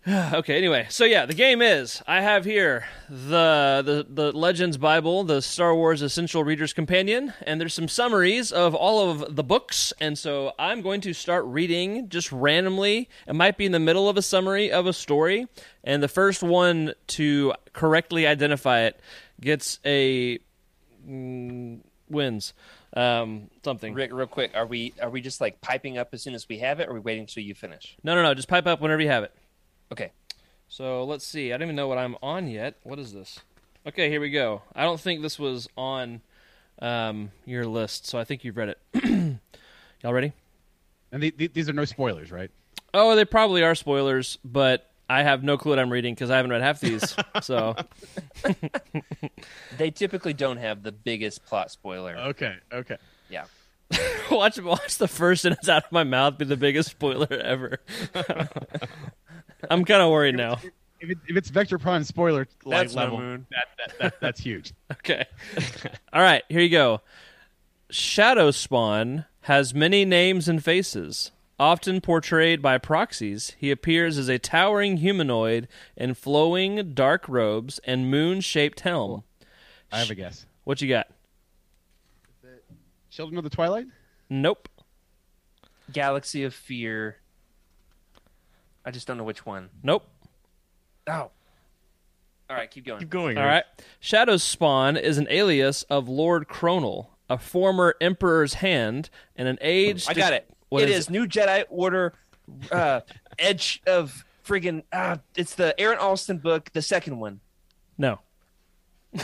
okay. 0.09 0.57
Anyway, 0.57 0.87
so 0.89 1.05
yeah, 1.05 1.27
the 1.27 1.35
game 1.35 1.61
is 1.61 2.03
I 2.07 2.23
have 2.23 2.47
here 2.47 2.87
the 3.11 3.83
the 3.85 4.07
the 4.09 4.33
Legends 4.33 4.79
Bible, 4.79 5.25
the 5.25 5.43
Star 5.43 5.75
Wars 5.75 6.01
Essential 6.01 6.43
Reader's 6.43 6.73
Companion, 6.73 7.35
and 7.47 7.61
there's 7.61 7.75
some 7.75 7.87
summaries 7.89 8.51
of 8.51 8.75
all 8.75 9.11
of 9.11 9.37
the 9.37 9.45
books. 9.45 9.93
And 10.01 10.19
so 10.19 10.53
I'm 10.59 10.81
going 10.81 11.03
to 11.03 11.13
start 11.13 11.45
reading 11.45 12.09
just 12.09 12.33
randomly. 12.33 13.11
It 13.27 13.35
might 13.35 13.59
be 13.59 13.67
in 13.67 13.73
the 13.73 13.81
middle 13.81 14.09
of 14.09 14.17
a 14.17 14.23
summary 14.23 14.73
of 14.73 14.87
a 14.87 14.95
story, 14.95 15.47
and 15.85 16.03
the 16.03 16.09
first 16.09 16.43
one 16.43 16.95
to 17.09 17.53
correctly 17.75 18.27
identify 18.27 18.81
it 18.81 18.99
gets 19.39 19.81
a 19.85 20.39
mm, 21.07 21.81
wins 22.09 22.55
um, 22.95 23.51
something. 23.65 23.95
Rick, 23.95 24.13
real 24.13 24.27
quick, 24.27 24.53
are 24.55 24.67
we 24.67 24.95
are 25.01 25.11
we 25.11 25.21
just 25.21 25.41
like 25.43 25.61
piping 25.61 25.99
up 25.99 26.09
as 26.13 26.23
soon 26.23 26.35
as 26.35 26.49
we 26.49 26.59
have 26.59 26.81
it, 26.81 26.89
or 26.89 26.93
are 26.93 26.95
we 26.95 27.01
waiting 27.01 27.23
until 27.23 27.43
you 27.43 27.55
finish? 27.55 27.97
No, 28.03 28.15
no, 28.15 28.23
no. 28.23 28.33
Just 28.33 28.49
pipe 28.49 28.67
up 28.67 28.81
whenever 28.81 29.03
you 29.03 29.09
have 29.09 29.25
it. 29.25 29.33
Okay. 29.93 30.13
So 30.69 31.05
let's 31.05 31.27
see. 31.27 31.53
I 31.53 31.57
don't 31.57 31.67
even 31.67 31.77
know 31.77 31.89
what 31.89 31.99
I'm 31.99 32.17
on 32.23 32.49
yet. 32.49 32.77
What 32.83 32.99
is 32.99 33.13
this? 33.13 33.41
Okay, 33.87 34.09
here 34.11 34.21
we 34.21 34.31
go. 34.31 34.63
I 34.75 34.85
don't 34.85 35.01
think 35.01 35.23
this 35.23 35.39
was 35.39 35.69
on 35.77 36.21
um, 36.81 37.31
your 37.47 37.67
list, 37.67 38.07
so 38.07 38.19
I 38.19 38.25
think 38.25 38.45
you've 38.45 38.57
read 38.57 38.69
it. 38.69 38.79
Y'all 40.03 40.13
ready? 40.13 40.33
And 41.13 41.23
the, 41.23 41.35
the, 41.37 41.47
these 41.49 41.69
are 41.69 41.73
no 41.73 41.85
spoilers, 41.85 42.31
right? 42.31 42.51
Oh, 42.95 43.17
they 43.17 43.25
probably 43.25 43.63
are 43.63 43.75
spoilers, 43.75 44.39
but 44.45 44.91
I 45.09 45.23
have 45.23 45.43
no 45.43 45.59
clue 45.59 45.73
what 45.73 45.79
I'm 45.79 45.91
reading 45.91 46.15
because 46.15 46.31
I 46.31 46.37
haven't 46.37 46.53
read 46.53 46.63
half 46.63 46.81
these. 46.81 47.17
so 47.43 47.75
They 49.77 49.91
typically 49.91 50.35
don't 50.35 50.59
have 50.59 50.83
the 50.83 50.93
biggest 50.93 51.45
plot 51.47 51.71
spoiler. 51.71 52.17
Okay. 52.17 52.57
Okay. 52.73 52.97
Yeah. 53.29 53.45
watch 54.31 54.61
watch 54.61 54.99
the 54.99 55.09
first 55.09 55.43
sentence 55.43 55.69
out 55.69 55.85
of 55.85 55.93
my 55.93 56.05
mouth 56.05 56.39
be 56.39 56.45
the 56.45 56.57
biggest 56.57 56.91
spoiler 56.91 57.27
ever. 57.33 57.81
I'm 59.71 59.85
kind 59.85 60.03
of 60.03 60.11
worried 60.11 60.37
now. 60.37 60.59
If, 61.01 61.11
it, 61.11 61.19
if 61.29 61.37
it's 61.37 61.49
Vector 61.51 61.79
Prime 61.79 62.05
spoiler 62.05 62.47
like, 62.65 62.81
That's 62.81 62.95
no 62.95 63.03
level, 63.03 63.19
moon. 63.19 63.47
that, 63.51 63.67
that, 63.79 63.99
that 63.99 64.21
that's 64.21 64.41
huge. 64.41 64.73
Okay. 64.93 65.25
All 66.13 66.21
right, 66.23 66.43
here 66.49 66.61
you 66.61 66.69
go. 66.69 67.01
Shadow 67.91 68.51
Spawn 68.51 69.25
has 69.43 69.73
many 69.75 70.05
names 70.05 70.47
and 70.49 70.63
faces. 70.63 71.31
Often 71.59 72.03
portrayed 72.03 72.63
by 72.63 72.79
proxies, 72.79 73.55
he 73.59 73.71
appears 73.71 74.17
as 74.19 74.29
a 74.29 74.39
towering 74.39 74.99
humanoid 74.99 75.69
in 75.97 76.15
flowing 76.15 76.93
dark 76.95 77.29
robes 77.29 77.81
and 77.85 78.11
moon 78.11 78.41
shaped 78.41 78.81
helm. 78.81 79.25
I 79.93 79.99
have 80.01 80.11
a 80.11 80.15
guess. 80.15 80.47
What 80.65 80.81
you 80.83 80.89
got? 80.89 81.09
Children 83.11 83.39
of 83.39 83.45
the 83.45 83.51
Twilight. 83.51 83.87
Nope. 84.29 84.69
Galaxy 85.93 86.45
of 86.45 86.55
Fear. 86.55 87.17
I 88.85 88.91
just 88.91 89.07
don't 89.07 89.19
know 89.19 89.25
which 89.25 89.45
one. 89.45 89.69
Nope. 89.83 90.07
Oh. 91.07 91.31
All 92.49 92.57
right, 92.57 92.71
keep 92.71 92.85
going. 92.85 92.99
Keep 93.01 93.11
going. 93.11 93.39
All 93.39 93.45
Rick. 93.45 93.53
right. 93.53 93.65
Shadow 94.01 94.37
Spawn 94.37 94.97
is 94.97 95.19
an 95.19 95.27
alias 95.31 95.85
of 95.85 96.09
Lord 96.09 96.49
Cronal, 96.49 97.07
a 97.29 97.39
former 97.39 97.95
Emperor's 98.01 98.55
hand, 98.55 99.09
and 99.37 99.47
an 99.47 99.59
aged. 99.61 100.09
I 100.11 100.15
got 100.15 100.33
it. 100.33 100.49
What 100.69 100.83
It 100.83 100.91
is 100.91 100.99
is 101.05 101.11
New 101.11 101.27
Jedi 101.27 101.65
Order, 101.69 102.15
uh, 102.73 103.01
Edge 103.39 103.83
of 103.87 104.25
friggin' 104.45 104.83
uh, 104.93 105.19
it's 105.37 105.55
the 105.55 105.79
Aaron 105.79 105.99
Allston 105.99 106.39
book, 106.39 106.71
the 106.73 106.83
second 106.83 107.19
one. 107.19 107.41
No. 107.99 108.19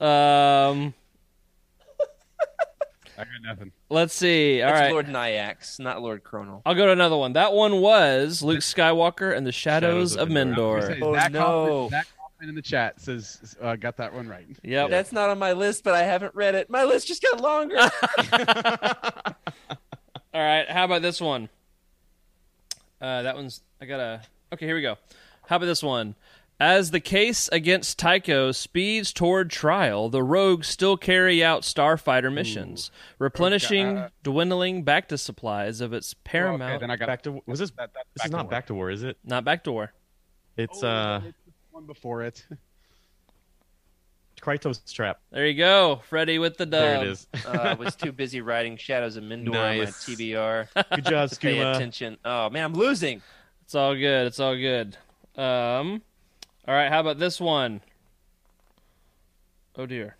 um, 0.00 0.94
I 3.18 3.24
got 3.24 3.42
nothing. 3.42 3.72
let's 3.90 4.14
see. 4.14 4.62
All 4.62 4.70
That's 4.70 4.80
right. 4.80 4.92
Lord 4.92 5.06
Nyax, 5.06 5.80
not 5.80 6.00
Lord 6.00 6.22
Cronal. 6.22 6.62
I'll 6.64 6.74
go 6.74 6.86
to 6.86 6.92
another 6.92 7.16
one. 7.16 7.32
That 7.32 7.52
one 7.52 7.80
was 7.80 8.42
Luke 8.42 8.60
Skywalker 8.60 9.36
and 9.36 9.44
the 9.46 9.52
Shadows, 9.52 10.12
Shadows 10.12 10.16
of 10.16 10.30
of 10.30 10.36
Endor. 10.36 10.80
Mindor. 10.80 11.02
Oh, 11.02 11.14
Zach 11.14 11.32
no. 11.32 11.40
Hoffman, 11.40 11.90
Zach 11.90 12.06
Hoffman 12.20 12.48
in 12.48 12.54
the 12.54 12.62
chat 12.62 13.00
says 13.00 13.56
uh, 13.60 13.74
got 13.76 13.96
that 13.96 14.14
one 14.14 14.28
right. 14.28 14.46
Yep. 14.62 14.90
That's 14.90 15.10
not 15.12 15.30
on 15.30 15.38
my 15.38 15.52
list, 15.52 15.82
but 15.82 15.94
I 15.94 16.04
haven't 16.04 16.34
read 16.34 16.54
it. 16.54 16.70
My 16.70 16.84
list 16.84 17.08
just 17.08 17.22
got 17.22 17.40
longer. 17.40 17.76
All 20.34 20.44
right. 20.44 20.70
How 20.70 20.84
about 20.84 21.02
this 21.02 21.20
one? 21.20 21.48
Uh, 23.00 23.22
that 23.22 23.34
one's. 23.34 23.62
I 23.80 23.86
gotta. 23.86 24.22
Okay, 24.52 24.66
here 24.66 24.76
we 24.76 24.82
go. 24.82 24.96
How 25.46 25.56
about 25.56 25.66
this 25.66 25.82
one? 25.82 26.14
As 26.60 26.90
the 26.90 26.98
case 26.98 27.48
against 27.52 28.00
Tycho 28.00 28.50
speeds 28.50 29.12
toward 29.12 29.48
trial, 29.48 30.08
the 30.08 30.24
rogues 30.24 30.66
still 30.66 30.96
carry 30.96 31.42
out 31.44 31.62
starfighter 31.62 32.32
missions, 32.32 32.90
replenishing 33.20 33.96
uh, 33.96 34.08
dwindling 34.24 34.82
back 34.82 35.06
to 35.10 35.18
supplies 35.18 35.80
of 35.80 35.92
its 35.92 36.14
Okay, 36.14 36.20
paramount. 36.24 36.80
then 36.80 36.90
I 36.90 36.96
got 36.96 37.06
back 37.06 37.22
to 37.22 37.40
was 37.46 37.60
this? 37.60 37.70
that, 37.78 37.94
that, 37.94 38.06
This 38.16 38.26
is 38.26 38.32
not 38.32 38.46
work. 38.46 38.50
back 38.50 38.66
to 38.66 38.74
war, 38.74 38.90
is 38.90 39.04
it? 39.04 39.16
Not 39.24 39.44
back 39.44 39.62
to 39.64 39.72
war. 39.72 39.92
It's 40.56 40.82
Oh, 40.82 40.88
uh 40.88 41.20
it's 41.28 41.38
one 41.70 41.86
before 41.86 42.22
it. 42.22 42.44
Krytos 44.42 44.92
trap. 44.92 45.20
There 45.30 45.46
you 45.46 45.54
go, 45.54 46.00
Freddie 46.08 46.38
with 46.38 46.56
the 46.56 46.66
dub. 46.66 46.80
There 46.80 46.96
it 47.04 47.08
is. 47.08 47.26
uh, 47.46 47.50
I 47.50 47.74
was 47.74 47.96
too 47.96 48.12
busy 48.22 48.40
writing 48.40 48.76
Shadows 48.76 49.16
of 49.16 49.24
Mindor 49.24 49.50
Nice. 49.52 49.78
on 49.80 49.84
my 50.14 50.16
TBR 50.16 50.68
Good 50.94 51.04
job, 51.06 51.30
to 51.30 51.36
pay 51.38 51.58
attention. 51.60 52.18
Oh 52.24 52.48
man, 52.50 52.64
I'm 52.64 52.74
losing. 52.74 53.20
It's 53.62 53.74
all 53.74 53.94
good. 53.94 54.26
It's 54.28 54.38
all 54.40 54.56
good. 54.56 54.96
Um, 55.36 56.02
all 56.68 56.74
right. 56.74 56.90
How 56.90 57.00
about 57.00 57.18
this 57.18 57.40
one? 57.40 57.80
Oh 59.74 59.86
dear. 59.86 60.16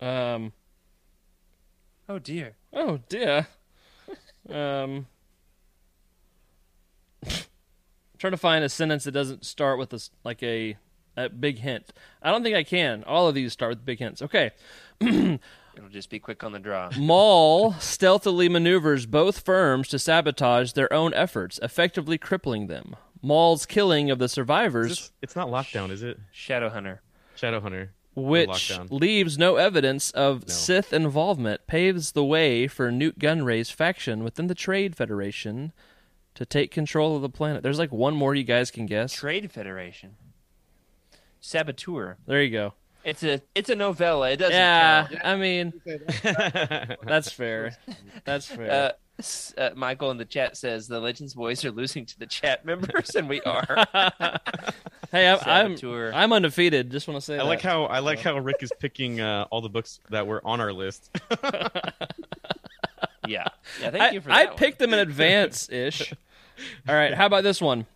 Um. 0.00 0.52
Oh 2.08 2.20
dear. 2.20 2.54
Oh 2.72 3.00
dear. 3.08 3.48
um. 4.48 5.06
trying 8.18 8.30
to 8.30 8.36
find 8.36 8.64
a 8.64 8.68
sentence 8.68 9.04
that 9.04 9.12
doesn't 9.12 9.44
start 9.44 9.78
with 9.78 9.92
a 9.92 9.96
s 9.96 10.10
like 10.22 10.42
a 10.42 10.76
a 11.16 11.28
big 11.28 11.58
hint. 11.58 11.92
I 12.22 12.30
don't 12.30 12.42
think 12.44 12.56
I 12.56 12.62
can. 12.62 13.02
All 13.04 13.26
of 13.28 13.34
these 13.34 13.52
start 13.52 13.70
with 13.70 13.84
big 13.84 13.98
hints. 13.98 14.22
Okay. 14.22 14.52
It'll 15.00 15.88
just 15.90 16.10
be 16.10 16.20
quick 16.20 16.44
on 16.44 16.52
the 16.52 16.60
draw. 16.60 16.90
Maul 16.96 17.72
stealthily 17.74 18.48
maneuvers 18.48 19.06
both 19.06 19.40
firms 19.40 19.88
to 19.88 19.98
sabotage 19.98 20.72
their 20.72 20.92
own 20.92 21.12
efforts, 21.14 21.58
effectively 21.62 22.18
crippling 22.18 22.68
them. 22.68 22.94
Maul's 23.24 23.66
killing 23.66 24.10
of 24.10 24.18
the 24.18 24.28
survivors 24.28 24.88
this- 24.90 25.12
it's 25.22 25.36
not 25.36 25.48
lockdown, 25.48 25.90
is 25.90 26.02
it? 26.02 26.18
Shadowhunter. 26.34 26.98
Shadowhunter. 27.36 27.88
which 28.16 28.78
leaves 28.90 29.36
no 29.38 29.56
evidence 29.56 30.10
of 30.12 30.46
No. 30.46 30.54
Sith 30.54 30.92
involvement, 30.92 31.66
paves 31.66 32.12
the 32.12 32.24
way 32.24 32.68
for 32.68 32.92
Nute 32.92 33.18
Gunray's 33.18 33.70
faction 33.70 34.22
within 34.22 34.46
the 34.46 34.54
Trade 34.54 34.94
Federation 34.94 35.72
to 36.36 36.46
take 36.46 36.70
control 36.70 37.16
of 37.16 37.22
the 37.22 37.28
planet. 37.28 37.62
There's 37.64 37.78
like 37.80 37.90
one 37.90 38.14
more 38.14 38.34
you 38.36 38.44
guys 38.44 38.70
can 38.70 38.86
guess. 38.86 39.12
Trade 39.12 39.50
Federation. 39.50 40.14
Saboteur. 41.40 42.16
There 42.26 42.42
you 42.42 42.50
go. 42.50 42.74
It's 43.04 43.22
a 43.22 43.42
it's 43.54 43.68
a 43.68 43.74
novella. 43.74 44.30
It 44.30 44.36
doesn't 44.38 44.54
Yeah, 44.56 45.06
count. 45.08 45.20
I 45.24 45.36
mean 45.36 45.72
that's 47.02 47.30
fair. 47.30 47.76
That's 48.24 48.50
Uh, 48.50 48.56
fair. 48.56 48.70
s- 48.70 48.92
uh, 49.56 49.70
Michael 49.76 50.10
in 50.10 50.16
the 50.16 50.24
chat 50.24 50.56
says 50.56 50.88
the 50.88 51.00
Legends 51.00 51.34
boys 51.34 51.64
are 51.64 51.70
losing 51.70 52.04
to 52.06 52.18
the 52.18 52.26
chat 52.26 52.64
members, 52.66 53.14
and 53.14 53.28
we 53.28 53.40
are. 53.42 53.86
hey, 55.12 55.28
I'm, 55.28 55.38
I'm 55.46 56.12
I'm 56.12 56.32
undefeated. 56.32 56.90
Just 56.90 57.06
want 57.06 57.18
to 57.18 57.24
say 57.24 57.34
I 57.34 57.38
that. 57.38 57.44
like 57.44 57.62
how 57.62 57.84
I 57.84 58.00
like 58.00 58.20
how 58.20 58.36
Rick 58.38 58.56
is 58.62 58.72
picking 58.78 59.20
uh, 59.20 59.46
all 59.50 59.60
the 59.60 59.68
books 59.68 60.00
that 60.10 60.26
were 60.26 60.44
on 60.44 60.60
our 60.60 60.72
list. 60.72 61.10
yeah, 63.26 63.46
yeah. 63.80 63.90
Thank 63.90 63.94
I, 64.02 64.10
you 64.10 64.20
for 64.20 64.30
I 64.30 64.44
that. 64.44 64.48
one. 64.50 64.58
picked 64.58 64.78
them 64.78 64.92
in 64.92 64.98
advance 64.98 65.68
ish. 65.70 66.12
All 66.88 66.94
right, 66.94 67.14
how 67.14 67.26
about 67.26 67.44
this 67.44 67.60
one? 67.60 67.86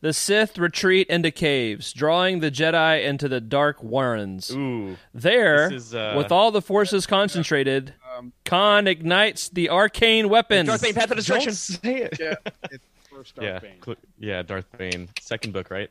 The 0.00 0.12
Sith 0.12 0.58
retreat 0.58 1.08
into 1.08 1.30
caves, 1.30 1.92
drawing 1.92 2.40
the 2.40 2.50
Jedi 2.50 3.02
into 3.04 3.28
the 3.28 3.40
dark 3.40 3.82
warrens. 3.82 4.50
Ooh, 4.50 4.96
There, 5.14 5.72
uh, 5.72 6.14
with 6.16 6.30
all 6.30 6.50
the 6.50 6.60
forces 6.60 7.06
concentrated, 7.06 7.94
Um, 8.18 8.32
Kaan 8.44 8.86
ignites 8.86 9.48
the 9.48 9.70
arcane 9.70 10.28
weapons. 10.28 10.68
Darth 10.68 10.82
Bane, 10.82 10.94
Path 10.94 11.10
of 11.10 11.16
Destruction. 11.16 11.52
say 11.52 11.96
it. 12.02 12.16
yeah, 12.20 12.34
it's 12.70 12.84
first 13.10 13.34
Darth 13.36 13.44
yeah, 13.46 13.58
Bane. 13.58 13.82
cl- 13.84 13.96
yeah, 14.18 14.42
Darth 14.42 14.66
Bane. 14.78 15.08
Second 15.20 15.52
book, 15.52 15.70
right? 15.70 15.90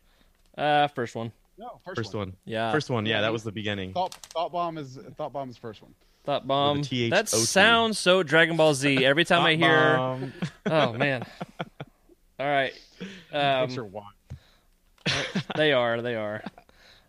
Uh, 0.58 0.88
first 0.90 1.16
one. 1.16 1.32
No, 1.58 1.80
first, 1.86 1.96
First 1.98 2.14
one. 2.14 2.28
one. 2.30 2.38
Yeah. 2.46 2.72
First 2.72 2.90
one. 2.90 3.06
Yeah, 3.06 3.16
Yeah, 3.16 3.22
that 3.22 3.32
was 3.32 3.44
the 3.44 3.52
beginning. 3.52 3.94
Thought, 3.94 4.14
thought 4.34 4.52
bomb 4.52 4.78
is 4.78 4.98
thought 5.18 5.32
bomb 5.32 5.50
is 5.50 5.58
first 5.58 5.82
one. 5.82 5.94
Thought 6.26 6.46
bomb. 6.48 6.80
With 6.80 6.92
a 6.92 7.10
That 7.10 7.30
sounds 7.30 7.98
so 8.00 8.24
Dragon 8.24 8.58
Ball 8.58 8.74
Z. 8.74 9.06
Every 9.06 9.24
time 9.26 9.44
I 9.46 9.56
hear, 9.56 9.78
Um, 9.98 10.34
oh 10.66 10.94
man. 10.94 11.24
All 12.40 12.46
right, 12.48 12.74
Picture 13.32 13.84
um, 13.86 13.92
one. 13.92 14.06
they 15.56 15.72
are. 15.72 16.02
They 16.02 16.16
are. 16.16 16.44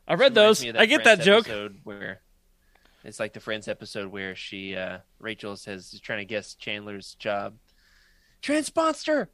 I've 0.07 0.21
read 0.21 0.37
Reminds 0.37 0.61
those. 0.61 0.63
me 0.63 0.69
of 0.69 0.77
I 0.77 0.87
get 0.87 1.03
Friends 1.03 1.19
that 1.19 1.25
joke. 1.25 1.47
episode 1.49 1.81
Where 1.83 2.21
it's 3.07 3.21
like 3.21 3.33
the 3.33 3.41
Friends 3.41 3.69
episode 3.69 4.11
where 4.11 4.35
she, 4.35 4.75
uh, 4.75 4.99
Rachel 5.21 5.57
says, 5.57 5.95
is 5.95 6.01
trying 6.01 6.19
to 6.19 6.25
guess 6.25 6.55
Chandler's 6.55 7.15
job. 7.15 7.55
Transponster. 8.43 9.31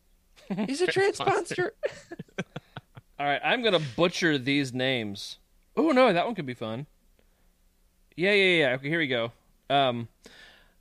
He's 0.66 0.82
a 0.82 0.86
transponster. 0.92 1.74
All 3.18 3.26
right, 3.26 3.40
I'm 3.42 3.62
gonna 3.62 3.80
butcher 3.96 4.36
these 4.36 4.74
names. 4.74 5.38
Oh 5.76 5.90
no, 5.90 6.12
that 6.12 6.26
one 6.26 6.34
could 6.34 6.46
be 6.46 6.54
fun. 6.54 6.86
Yeah, 8.16 8.32
yeah, 8.32 8.58
yeah. 8.58 8.74
Okay, 8.74 8.88
here 8.88 8.98
we 8.98 9.06
go. 9.06 9.32
Um, 9.70 10.08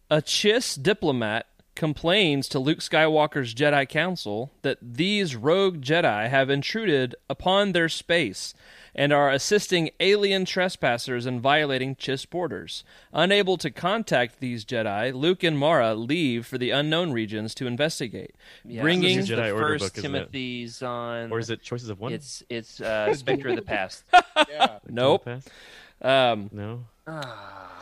a 0.09 0.17
Chiss 0.17 0.81
diplomat 0.81 1.47
complains 1.75 2.47
to 2.49 2.59
Luke 2.59 2.79
Skywalker's 2.79 3.53
Jedi 3.55 3.87
Council 3.87 4.51
that 4.61 4.77
these 4.81 5.35
rogue 5.35 5.81
Jedi 5.81 6.29
have 6.29 6.49
intruded 6.49 7.15
upon 7.29 7.71
their 7.71 7.89
space 7.89 8.53
and 8.93 9.13
are 9.13 9.29
assisting 9.29 9.89
alien 10.01 10.43
trespassers 10.43 11.25
in 11.25 11.39
violating 11.39 11.95
Chiss 11.95 12.29
borders. 12.29 12.83
Unable 13.13 13.57
to 13.57 13.71
contact 13.71 14.41
these 14.41 14.65
Jedi, 14.65 15.13
Luke 15.13 15.43
and 15.43 15.57
Mara 15.57 15.95
leave 15.95 16.45
for 16.45 16.57
the 16.57 16.71
unknown 16.71 17.13
regions 17.13 17.55
to 17.55 17.67
investigate, 17.67 18.35
Yeah, 18.65 18.81
bringing 18.81 19.19
this 19.19 19.29
Jedi 19.29 19.35
the 19.47 19.51
Order 19.51 19.79
first 19.79 19.95
book. 19.95 20.03
Timothy 20.03 20.67
Zahn. 20.67 21.31
or 21.31 21.39
is 21.39 21.49
it 21.49 21.61
Choices 21.61 21.89
of 21.89 21.99
One? 22.01 22.11
It's 22.11 22.43
it's 22.49 22.81
uh, 22.81 23.13
Spectre 23.15 23.49
of 23.49 23.55
the 23.55 23.61
Past. 23.61 24.03
Yeah, 24.49 24.79
nope. 24.89 25.23
Pass? 25.25 25.45
Um, 26.01 26.49
No. 26.51 26.85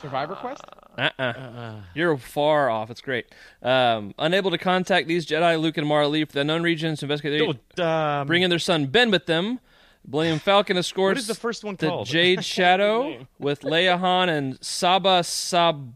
Survivor 0.02 0.36
Quest. 0.36 0.62
uh-uh. 0.98 1.22
Uh, 1.24 1.76
You're 1.94 2.18
far 2.18 2.70
off. 2.70 2.90
It's 2.90 3.02
great. 3.02 3.26
Um, 3.62 4.14
unable 4.18 4.52
to 4.52 4.58
contact 4.58 5.08
these 5.08 5.26
Jedi, 5.26 5.60
Luke 5.60 5.78
and 5.78 5.86
Mara 5.88 6.08
leave 6.08 6.30
for 6.30 6.34
the 6.34 6.42
unknown 6.42 6.64
regions 6.64 7.00
to 7.00 7.06
investigate. 7.06 7.58
oh, 7.78 7.84
um, 7.84 8.28
Bring 8.28 8.42
in 8.44 8.50
their 8.50 8.60
son 8.60 8.86
Ben 8.88 9.12
with 9.12 9.26
them. 9.26 9.60
Millennium 10.08 10.40
Falcon 10.40 10.78
escorts 10.78 11.16
What 11.16 11.20
is 11.20 11.28
the 11.28 11.36
first 11.36 11.64
one 11.66 11.76
called? 11.76 12.08
the? 12.08 12.12
Jade 12.14 12.46
Shadow 12.46 13.28
with 13.38 13.62
Leia 13.62 14.00
Han 14.00 14.30
and 14.30 14.58
Saba 14.64 15.24
Sab 15.24 15.94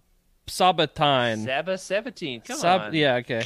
Sebatyne. 0.47 1.45
Saba 1.45 1.77
Seventeen. 1.77 2.41
Come 2.41 2.57
Sab- 2.57 2.81
on. 2.81 2.93
Yeah, 2.93 3.15
okay. 3.15 3.43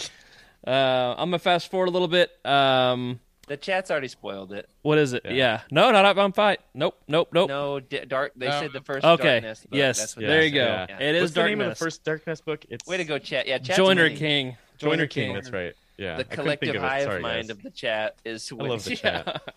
Uh, 0.65 0.71
I'm 1.17 1.29
gonna 1.29 1.39
fast 1.39 1.69
forward 1.69 1.87
a 1.89 1.91
little 1.91 2.07
bit. 2.07 2.31
Um, 2.43 3.19
The 3.47 3.55
chat's 3.57 3.89
already 3.89 4.09
spoiled 4.09 4.51
it. 4.51 4.69
what 4.81 4.97
is 4.97 5.13
it? 5.13 5.23
Yeah. 5.25 5.31
Yeah. 5.31 5.61
No, 5.71 5.89
not 5.91 6.03
up 6.05 6.17
on 6.17 6.33
fight. 6.33 6.59
Nope. 6.73 7.01
Nope. 7.07 7.29
Nope. 7.31 7.47
No, 7.49 7.79
D- 7.79 8.03
dark. 8.05 8.33
They 8.35 8.47
No. 8.47 8.59
said 8.59 8.73
the 8.73 8.81
first. 8.81 9.05
Okay. 9.05 9.39
Darkness, 9.39 9.65
but 9.69 9.77
Yes. 9.77 9.99
that's 9.99 10.15
what 10.17 10.23
Yeah. 10.23 10.27
There 10.29 10.43
you 10.43 10.51
go. 10.51 10.65
Yeah. 10.65 10.85
Yeah. 10.89 10.99
It 10.99 11.15
is 11.15 11.21
What's 11.21 11.33
the 11.33 11.43
name 11.43 11.53
of 11.53 11.57
Darkness. 11.67 11.79
the 11.79 11.85
first 11.85 12.03
Darkness 12.03 12.41
book? 12.41 12.65
It's 12.69 12.85
Way 12.85 12.97
to 12.97 13.05
go, 13.05 13.17
chat. 13.19 13.47
Yeah, 13.47 13.57
chat's 13.59 13.77
Joiner 13.77 14.03
winning. 14.03 14.17
King. 14.17 14.57
Joiner 14.77 14.95
Joiner 14.95 15.07
King. 15.07 15.25
King. 15.27 15.33
That's 15.35 15.51
right. 15.51 15.73
Yeah, 15.97 16.17
The 16.17 16.25
collective 16.25 16.75
of 16.75 16.81
hive 16.81 17.03
Sorry, 17.03 17.21
mind 17.21 17.47
guys. 17.47 17.49
of 17.51 17.63
the 17.63 17.71
chat 17.71 18.17
is 18.25 18.51
I 18.51 18.55
love 18.55 18.83
the 18.83 18.91
Yeah. 18.91 18.95
chat. 18.97 19.27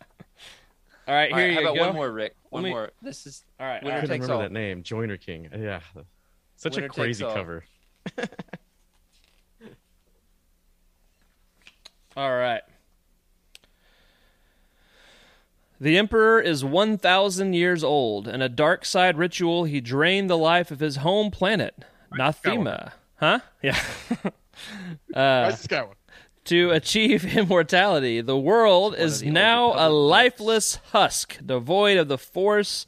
All 1.08 1.14
right, 1.14 1.28
here 1.30 1.36
right, 1.38 1.46
you 1.50 1.54
how 1.54 1.60
about 1.62 1.74
go. 1.74 1.86
one 1.86 1.94
more, 1.96 2.12
Rick? 2.12 2.36
One 2.50 2.62
me- 2.62 2.70
more. 2.70 2.92
This 3.02 3.26
is 3.26 3.44
All 3.58 3.66
right. 3.66 3.82
Winner 3.82 3.96
I 3.96 4.00
couldn't 4.02 4.14
remember 4.20 4.34
all. 4.34 4.40
that 4.42 4.52
name. 4.52 4.82
Joiner 4.84 5.16
King. 5.16 5.48
Yeah. 5.52 5.80
Such 6.56 6.76
Winner 6.76 6.86
a 6.86 6.88
takes 6.90 6.96
crazy 6.96 7.24
all. 7.24 7.34
cover. 7.34 7.64
All 12.16 12.30
right. 12.36 12.62
The 15.80 15.96
Emperor 15.96 16.40
is 16.40 16.62
1,000 16.62 17.54
years 17.54 17.82
old. 17.82 18.28
In 18.28 18.42
a 18.42 18.48
dark 18.50 18.84
side 18.84 19.16
ritual, 19.16 19.64
he 19.64 19.80
drained 19.80 20.28
the 20.28 20.36
life 20.36 20.70
of 20.70 20.80
his 20.80 20.96
home 20.96 21.30
planet, 21.30 21.74
Nathema. 22.12 22.92
Huh? 23.16 23.40
Yeah. 23.62 23.78
uh, 24.24 24.30
Rise 25.14 25.64
of 25.64 25.70
Skywalker. 25.70 25.94
to 26.44 26.70
achieve 26.70 27.24
immortality, 27.36 28.20
the 28.20 28.36
world 28.38 28.94
is 28.94 29.20
the 29.20 29.30
now 29.30 29.72
a 29.74 29.88
lifeless 29.88 30.76
husk, 30.92 31.38
devoid 31.44 31.96
of 31.96 32.08
the 32.08 32.18
Force. 32.18 32.86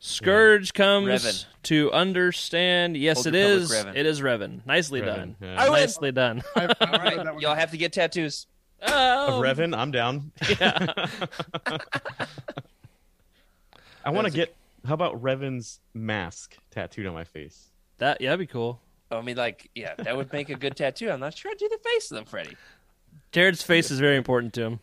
Scourge 0.00 0.74
comes 0.74 1.08
Revan. 1.24 1.44
to 1.64 1.92
understand. 1.92 2.96
Yes, 2.96 3.18
Old 3.18 3.28
it 3.28 3.38
Republic 3.38 3.62
is. 3.62 3.70
Revan. 3.70 3.96
It 3.96 4.06
is 4.06 4.20
Revan. 4.20 4.66
Nicely 4.66 5.00
Revan, 5.00 5.04
done. 5.06 5.36
yeah. 5.40 5.62
I 5.62 5.70
win. 5.70 5.80
Nicely 5.80 6.10
done. 6.10 6.42
I've, 6.56 6.70
I've 6.80 6.92
All 6.92 6.98
read 6.98 7.12
that 7.12 7.16
right. 7.18 7.32
one. 7.34 7.40
Y'all 7.40 7.54
have 7.54 7.70
to 7.70 7.76
get 7.76 7.92
tattoos. 7.92 8.48
Oh, 8.84 9.26
of 9.28 9.34
um, 9.34 9.40
Revan, 9.42 9.76
I'm 9.76 9.90
down. 9.90 10.32
Yeah. 10.60 10.78
I 14.04 14.10
want 14.10 14.26
to 14.26 14.32
That's 14.32 14.34
a- 14.34 14.38
get. 14.38 14.56
How 14.86 14.94
about 14.94 15.22
Revan's 15.22 15.78
mask 15.94 16.56
tattooed 16.70 17.06
on 17.06 17.14
my 17.14 17.24
face? 17.24 17.68
that 17.98 18.20
yeah, 18.20 18.30
that'd 18.30 18.40
be 18.40 18.50
cool. 18.50 18.80
Oh, 19.12 19.18
I 19.18 19.22
mean, 19.22 19.36
like, 19.36 19.70
yeah, 19.76 19.94
that 19.98 20.16
would 20.16 20.32
make 20.32 20.48
a 20.48 20.56
good 20.56 20.74
tattoo. 20.74 21.08
I'm 21.10 21.20
not 21.20 21.36
sure 21.38 21.50
I'd 21.52 21.58
do 21.58 21.68
the 21.68 21.78
face 21.88 22.08
though, 22.08 22.24
Freddie. 22.24 22.56
Jared's 23.30 23.62
face 23.62 23.90
is 23.92 24.00
very 24.00 24.16
important 24.16 24.54
to 24.54 24.62
him. 24.62 24.80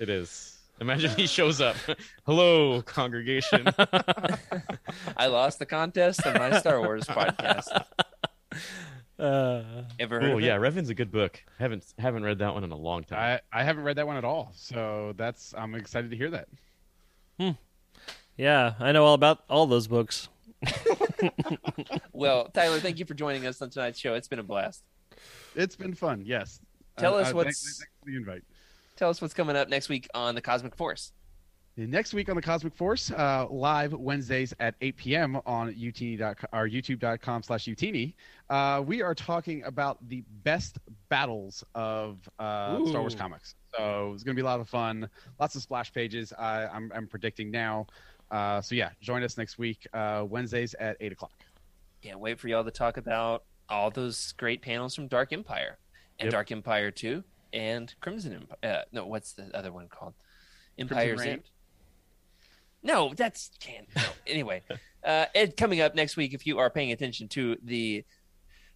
It 0.00 0.08
is. 0.08 0.58
Imagine 0.80 1.10
he 1.12 1.26
shows 1.26 1.60
up. 1.60 1.76
Hello, 2.26 2.82
congregation. 2.82 3.66
I 5.16 5.26
lost 5.26 5.58
the 5.58 5.66
contest 5.66 6.26
on 6.26 6.34
my 6.34 6.58
Star 6.58 6.80
Wars 6.80 7.04
podcast. 7.04 7.84
Uh, 9.18 9.62
Ever 9.98 10.20
heard 10.20 10.30
oh 10.32 10.38
yeah, 10.38 10.54
it? 10.54 10.58
Revan's 10.58 10.90
a 10.90 10.94
good 10.94 11.10
book. 11.10 11.42
Haven't 11.58 11.84
haven't 11.98 12.22
read 12.22 12.38
that 12.38 12.54
one 12.54 12.62
in 12.64 12.70
a 12.70 12.76
long 12.76 13.02
time. 13.04 13.40
I, 13.52 13.60
I 13.60 13.64
haven't 13.64 13.82
read 13.84 13.96
that 13.96 14.06
one 14.06 14.16
at 14.16 14.24
all, 14.24 14.52
so 14.54 15.12
that's 15.16 15.52
I'm 15.58 15.74
excited 15.74 16.10
to 16.12 16.16
hear 16.16 16.30
that. 16.30 16.48
Hmm. 17.40 17.50
yeah, 18.36 18.74
I 18.78 18.92
know 18.92 19.04
all 19.04 19.14
about 19.14 19.40
all 19.48 19.66
those 19.66 19.86
books. 19.88 20.28
Well, 22.12 22.48
Tyler, 22.52 22.80
thank 22.80 22.98
you 22.98 23.04
for 23.04 23.14
joining 23.14 23.46
us 23.46 23.60
on 23.62 23.70
tonight's 23.70 23.98
show. 23.98 24.14
It's 24.14 24.28
been 24.28 24.38
a 24.40 24.42
blast. 24.44 24.82
It's 25.54 25.76
been 25.76 25.94
fun. 25.94 26.22
Yes. 26.24 26.60
Tell 26.96 27.14
Uh, 27.14 27.18
us 27.18 27.30
uh, 27.32 27.36
what's- 27.36 27.46
thanks- 27.46 27.78
thanks 27.78 27.92
for 28.00 28.10
the 28.10 28.16
invite. 28.16 28.42
Tell 28.96 29.10
us 29.10 29.20
what's 29.22 29.34
coming 29.34 29.54
up 29.56 29.68
next 29.68 29.88
week 29.88 30.08
on 30.14 30.34
the 30.34 30.40
Cosmic 30.40 30.74
Force. 30.76 31.12
Next 31.86 32.12
week 32.12 32.28
on 32.28 32.34
the 32.34 32.42
Cosmic 32.42 32.74
Force, 32.74 33.12
uh, 33.12 33.46
live 33.48 33.92
Wednesdays 33.92 34.52
at 34.58 34.74
8 34.80 34.96
p.m. 34.96 35.40
on 35.46 35.72
utini.com, 35.72 36.48
or 36.52 36.68
youtube.com 36.68 37.44
slash 37.44 37.66
utini, 37.66 38.14
uh, 38.50 38.82
we 38.84 39.00
are 39.00 39.14
talking 39.14 39.62
about 39.62 39.96
the 40.08 40.24
best 40.42 40.78
battles 41.08 41.62
of 41.76 42.18
uh, 42.40 42.84
Star 42.86 43.00
Wars 43.02 43.14
comics. 43.14 43.54
So 43.76 44.10
it's 44.12 44.24
going 44.24 44.34
to 44.34 44.42
be 44.42 44.44
a 44.44 44.50
lot 44.50 44.58
of 44.58 44.68
fun. 44.68 45.08
Lots 45.38 45.54
of 45.54 45.62
splash 45.62 45.92
pages. 45.92 46.32
I, 46.36 46.66
I'm, 46.66 46.90
I'm 46.92 47.06
predicting 47.06 47.48
now. 47.52 47.86
Uh, 48.32 48.60
so 48.60 48.74
yeah, 48.74 48.90
join 49.00 49.22
us 49.22 49.38
next 49.38 49.56
week, 49.56 49.86
uh, 49.92 50.24
Wednesdays 50.28 50.74
at 50.74 50.96
8 50.98 51.12
o'clock. 51.12 51.32
Can't 52.02 52.18
wait 52.18 52.40
for 52.40 52.48
y'all 52.48 52.64
to 52.64 52.72
talk 52.72 52.96
about 52.96 53.44
all 53.68 53.92
those 53.92 54.32
great 54.32 54.62
panels 54.62 54.96
from 54.96 55.06
Dark 55.06 55.32
Empire 55.32 55.78
and 56.18 56.26
Yep. 56.26 56.32
Dark 56.32 56.50
Empire 56.50 56.90
2 56.90 57.22
and 57.52 57.94
Crimson 58.00 58.32
Empire. 58.32 58.56
Uh, 58.64 58.82
no, 58.90 59.06
what's 59.06 59.32
the 59.34 59.56
other 59.56 59.70
one 59.70 59.86
called? 59.86 60.14
Empire's 60.76 61.22
End. 61.22 61.42
No, 62.82 63.12
that's 63.16 63.50
can't. 63.60 63.86
No. 63.96 64.02
anyway, 64.26 64.62
uh, 65.04 65.26
Ed, 65.34 65.56
coming 65.56 65.80
up 65.80 65.94
next 65.94 66.16
week, 66.16 66.34
if 66.34 66.46
you 66.46 66.58
are 66.58 66.70
paying 66.70 66.92
attention 66.92 67.28
to 67.28 67.56
the 67.62 68.04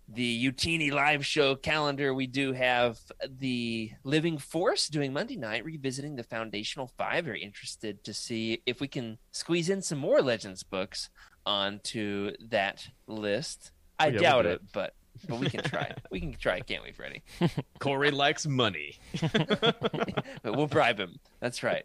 the 0.08 0.52
Utini 0.52 0.92
live 0.92 1.24
show 1.24 1.54
calendar, 1.54 2.12
we 2.12 2.26
do 2.26 2.52
have 2.52 2.98
the 3.38 3.92
Living 4.04 4.36
Force 4.36 4.88
doing 4.88 5.12
Monday 5.12 5.36
night, 5.36 5.64
revisiting 5.64 6.16
the 6.16 6.24
Foundational 6.24 6.88
Five. 6.98 7.24
Very 7.24 7.42
interested 7.42 8.02
to 8.04 8.12
see 8.12 8.62
if 8.66 8.80
we 8.80 8.88
can 8.88 9.18
squeeze 9.30 9.70
in 9.70 9.80
some 9.80 9.98
more 9.98 10.20
Legends 10.20 10.64
books 10.64 11.08
onto 11.46 12.32
that 12.48 12.86
list. 13.06 13.70
I 13.98 14.08
Oh, 14.08 14.10
yeah, 14.10 14.18
doubt 14.20 14.46
it. 14.46 14.60
but 14.72 14.94
but 15.28 15.38
we 15.38 15.48
can 15.48 15.62
try. 15.62 15.94
we 16.10 16.20
can 16.20 16.34
try, 16.34 16.60
can't 16.60 16.82
we, 16.82 16.92
Freddie? 16.92 17.22
Corey 17.78 18.10
likes 18.10 18.46
money. 18.46 18.98
but 19.20 20.24
we'll 20.44 20.66
bribe 20.66 20.98
him. 20.98 21.18
That's 21.40 21.62
right. 21.62 21.84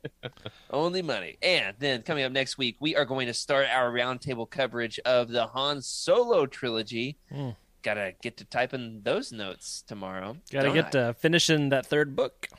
Only 0.69 1.01
money. 1.01 1.37
And 1.41 1.75
then 1.79 2.01
coming 2.01 2.23
up 2.23 2.31
next 2.31 2.57
week, 2.57 2.77
we 2.79 2.95
are 2.95 3.05
going 3.05 3.27
to 3.27 3.33
start 3.33 3.67
our 3.71 3.91
roundtable 3.91 4.49
coverage 4.49 4.99
of 4.99 5.29
the 5.29 5.47
Han 5.47 5.81
Solo 5.81 6.45
trilogy. 6.45 7.17
Hmm. 7.31 7.51
Gotta 7.83 8.13
get 8.21 8.37
to 8.37 8.45
typing 8.45 9.01
those 9.03 9.31
notes 9.31 9.83
tomorrow. 9.87 10.35
Got 10.51 10.63
to 10.63 10.73
get 10.73 10.87
I? 10.87 10.89
to 10.89 11.13
finishing 11.13 11.69
that 11.69 11.85
third 11.85 12.15
book. 12.15 12.49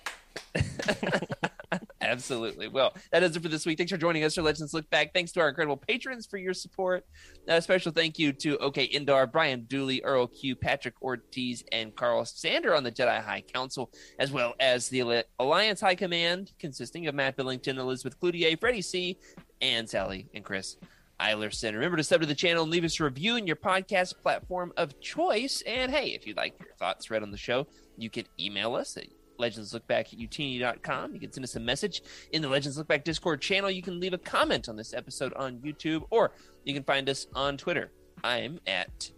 Absolutely. 2.01 2.69
Well, 2.69 2.95
that 3.13 3.23
is 3.23 3.37
it 3.37 3.43
for 3.43 3.49
this 3.49 3.67
week. 3.67 3.79
Thanks 3.79 3.93
for 3.93 3.99
joining 3.99 4.25
us 4.25 4.35
for 4.35 4.43
Legends 4.43 4.73
Look 4.73 4.89
Back. 4.91 5.13
Thanks 5.13 5.33
to 5.33 5.41
our 5.41 5.49
incredible 5.49 5.77
patrons 5.77 6.27
for 6.27 6.39
your 6.39 6.55
support. 6.55 7.05
A 7.47 7.61
special 7.61 7.93
thank 7.93 8.19
you 8.19 8.33
to 8.35 8.57
OK 8.59 8.89
Indar, 8.89 9.31
Brian 9.31 9.65
Dooley, 9.65 10.03
Earl 10.03 10.27
Q, 10.29 10.57
Patrick 10.57 10.95
Ortiz, 11.03 11.65
and 11.73 11.95
Carl 11.95 12.25
Sander 12.25 12.75
on 12.75 12.85
the 12.85 12.93
Jedi 12.93 13.23
High 13.23 13.43
Council, 13.43 13.91
as 14.19 14.33
well 14.33 14.55
as 14.61 14.89
the 14.89 15.25
Alliance 15.39 15.81
High 15.81 15.95
Command, 15.95 16.53
consisting 16.59 17.07
of 17.07 17.15
Matt 17.15 17.37
Billington, 17.37 17.79
Elizabeth 17.79 18.19
Cloutier, 18.19 18.59
Freddie 18.59 18.83
C., 18.83 19.19
and 19.61 19.89
Sally 19.89 20.29
and 20.35 20.45
Chris 20.45 20.77
Eilerson. 21.21 21.73
Remember 21.75 21.97
to 21.97 22.05
sub 22.05 22.21
to 22.21 22.27
the 22.27 22.35
channel 22.35 22.63
and 22.63 22.71
leave 22.71 22.85
us 22.85 23.01
a 23.01 23.05
review 23.05 23.37
in 23.37 23.47
your 23.47 23.57
podcast 23.57 24.15
platform 24.23 24.73
of 24.77 25.01
choice. 25.01 25.63
And 25.67 25.91
hey, 25.91 26.11
if 26.11 26.27
you'd 26.27 26.37
like 26.37 26.59
your 26.61 26.75
thoughts 26.79 27.11
read 27.11 27.23
on 27.23 27.31
the 27.31 27.37
show, 27.37 27.67
you 27.97 28.09
can 28.09 28.25
email 28.39 28.75
us 28.75 28.97
at 28.97 29.07
legendslookback 29.39 30.13
at 30.13 30.19
utini.com. 30.19 31.15
You 31.15 31.21
can 31.21 31.33
send 31.33 31.45
us 31.45 31.57
a 31.57 31.61
message 31.61 32.03
in 32.33 32.43
the 32.43 32.49
Legends 32.49 32.77
Look 32.79 32.89
Back 32.89 33.05
Discord 33.05 33.41
channel. 33.41 33.71
You 33.71 33.83
can 33.83 34.01
leave 34.01 34.13
a 34.13 34.19
comment 34.19 34.69
on 34.69 34.77
this 34.77 34.93
episode 34.95 35.33
on 35.35 35.59
YouTube, 35.59 36.05
or 36.11 36.33
you 36.65 36.75
can 36.75 36.83
find 36.85 37.09
us 37.09 37.27
on 37.35 37.57
Twitter. 37.57 37.91
I'm 38.25 38.59
at 38.67 39.11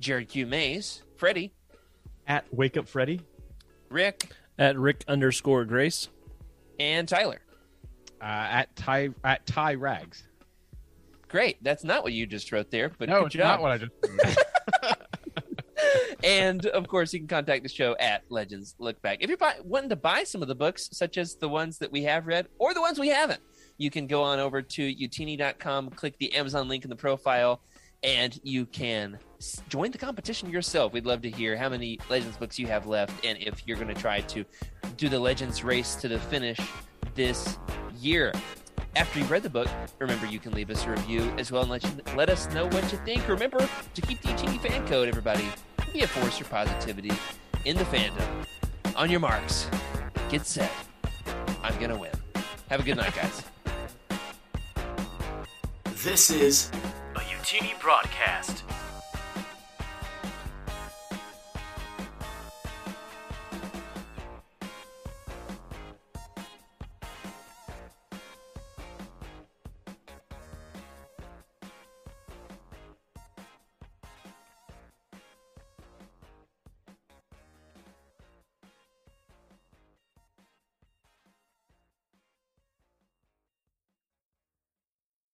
Jared 0.00 0.28
Q. 0.28 0.46
Mays, 0.46 1.02
Freddie, 1.16 1.52
At 2.26 2.44
Wake 2.54 2.76
Up 2.76 2.88
Freddy. 2.88 3.20
Rick, 3.88 4.30
At 4.58 4.78
Rick 4.78 5.04
underscore 5.08 5.64
Grace. 5.64 6.08
and 6.78 7.08
Tyler. 7.08 7.40
Uh, 8.20 8.24
at 8.24 8.74
Ty 8.76 9.10
at 9.24 9.46
Ty 9.46 9.74
Rags. 9.74 10.22
Great. 11.28 11.62
That's 11.62 11.84
not 11.84 12.02
what 12.02 12.12
you 12.12 12.24
just 12.26 12.50
wrote 12.52 12.70
there, 12.70 12.90
but 12.98 13.08
no, 13.08 13.20
good 13.20 13.26
it's 13.26 13.34
job. 13.34 13.60
not 13.60 13.62
what 13.62 13.72
I 13.72 13.78
just. 13.78 13.92
and 16.26 16.66
of 16.66 16.88
course, 16.88 17.12
you 17.12 17.20
can 17.20 17.28
contact 17.28 17.62
the 17.62 17.68
show 17.68 17.96
at 18.00 18.24
Legends 18.30 18.74
Look 18.80 19.00
Back. 19.00 19.18
If 19.20 19.28
you're 19.28 19.38
buy- 19.38 19.60
wanting 19.62 19.90
to 19.90 19.96
buy 19.96 20.24
some 20.24 20.42
of 20.42 20.48
the 20.48 20.56
books, 20.56 20.88
such 20.90 21.18
as 21.18 21.36
the 21.36 21.48
ones 21.48 21.78
that 21.78 21.92
we 21.92 22.02
have 22.02 22.26
read 22.26 22.48
or 22.58 22.74
the 22.74 22.80
ones 22.80 22.98
we 22.98 23.08
haven't, 23.08 23.40
you 23.78 23.90
can 23.92 24.08
go 24.08 24.24
on 24.24 24.40
over 24.40 24.60
to 24.60 24.94
utini.com, 24.94 25.90
click 25.90 26.18
the 26.18 26.34
Amazon 26.34 26.66
link 26.66 26.82
in 26.82 26.90
the 26.90 26.96
profile, 26.96 27.60
and 28.02 28.40
you 28.42 28.66
can 28.66 29.20
join 29.68 29.92
the 29.92 29.98
competition 29.98 30.50
yourself. 30.50 30.92
We'd 30.92 31.06
love 31.06 31.22
to 31.22 31.30
hear 31.30 31.56
how 31.56 31.68
many 31.68 32.00
Legends 32.10 32.36
books 32.36 32.58
you 32.58 32.66
have 32.66 32.86
left, 32.86 33.24
and 33.24 33.38
if 33.40 33.62
you're 33.64 33.76
going 33.76 33.94
to 33.94 34.00
try 34.00 34.20
to 34.22 34.44
do 34.96 35.08
the 35.08 35.20
Legends 35.20 35.62
race 35.62 35.94
to 35.96 36.08
the 36.08 36.18
finish 36.18 36.58
this 37.14 37.56
year. 38.00 38.32
After 38.96 39.20
you've 39.20 39.30
read 39.30 39.44
the 39.44 39.50
book, 39.50 39.68
remember 40.00 40.26
you 40.26 40.40
can 40.40 40.52
leave 40.52 40.70
us 40.70 40.84
a 40.86 40.90
review 40.90 41.32
as 41.38 41.52
well 41.52 41.62
and 41.62 41.70
let, 41.70 41.84
you, 41.84 41.90
let 42.16 42.30
us 42.30 42.52
know 42.52 42.64
what 42.66 42.90
you 42.90 42.98
think. 43.04 43.28
Remember 43.28 43.58
to 43.94 44.02
keep 44.02 44.20
the 44.22 44.28
UTV 44.28 44.60
fan 44.60 44.88
code, 44.88 45.06
everybody. 45.06 45.46
Be 45.92 46.02
a 46.02 46.06
force 46.06 46.38
for 46.38 46.44
positivity 46.44 47.12
in 47.64 47.76
the 47.76 47.84
fandom. 47.84 48.46
On 48.96 49.10
your 49.10 49.20
marks, 49.20 49.68
get 50.28 50.46
set. 50.46 50.70
I'm 51.62 51.76
going 51.78 51.90
to 51.90 51.96
win. 51.96 52.12
Have 52.68 52.80
a 52.80 52.82
good 52.82 52.96
night, 52.96 53.14
guys. 53.14 53.42
This 56.04 56.30
is 56.30 56.70
a 57.14 57.20
Utini 57.20 57.80
broadcast. 57.80 58.64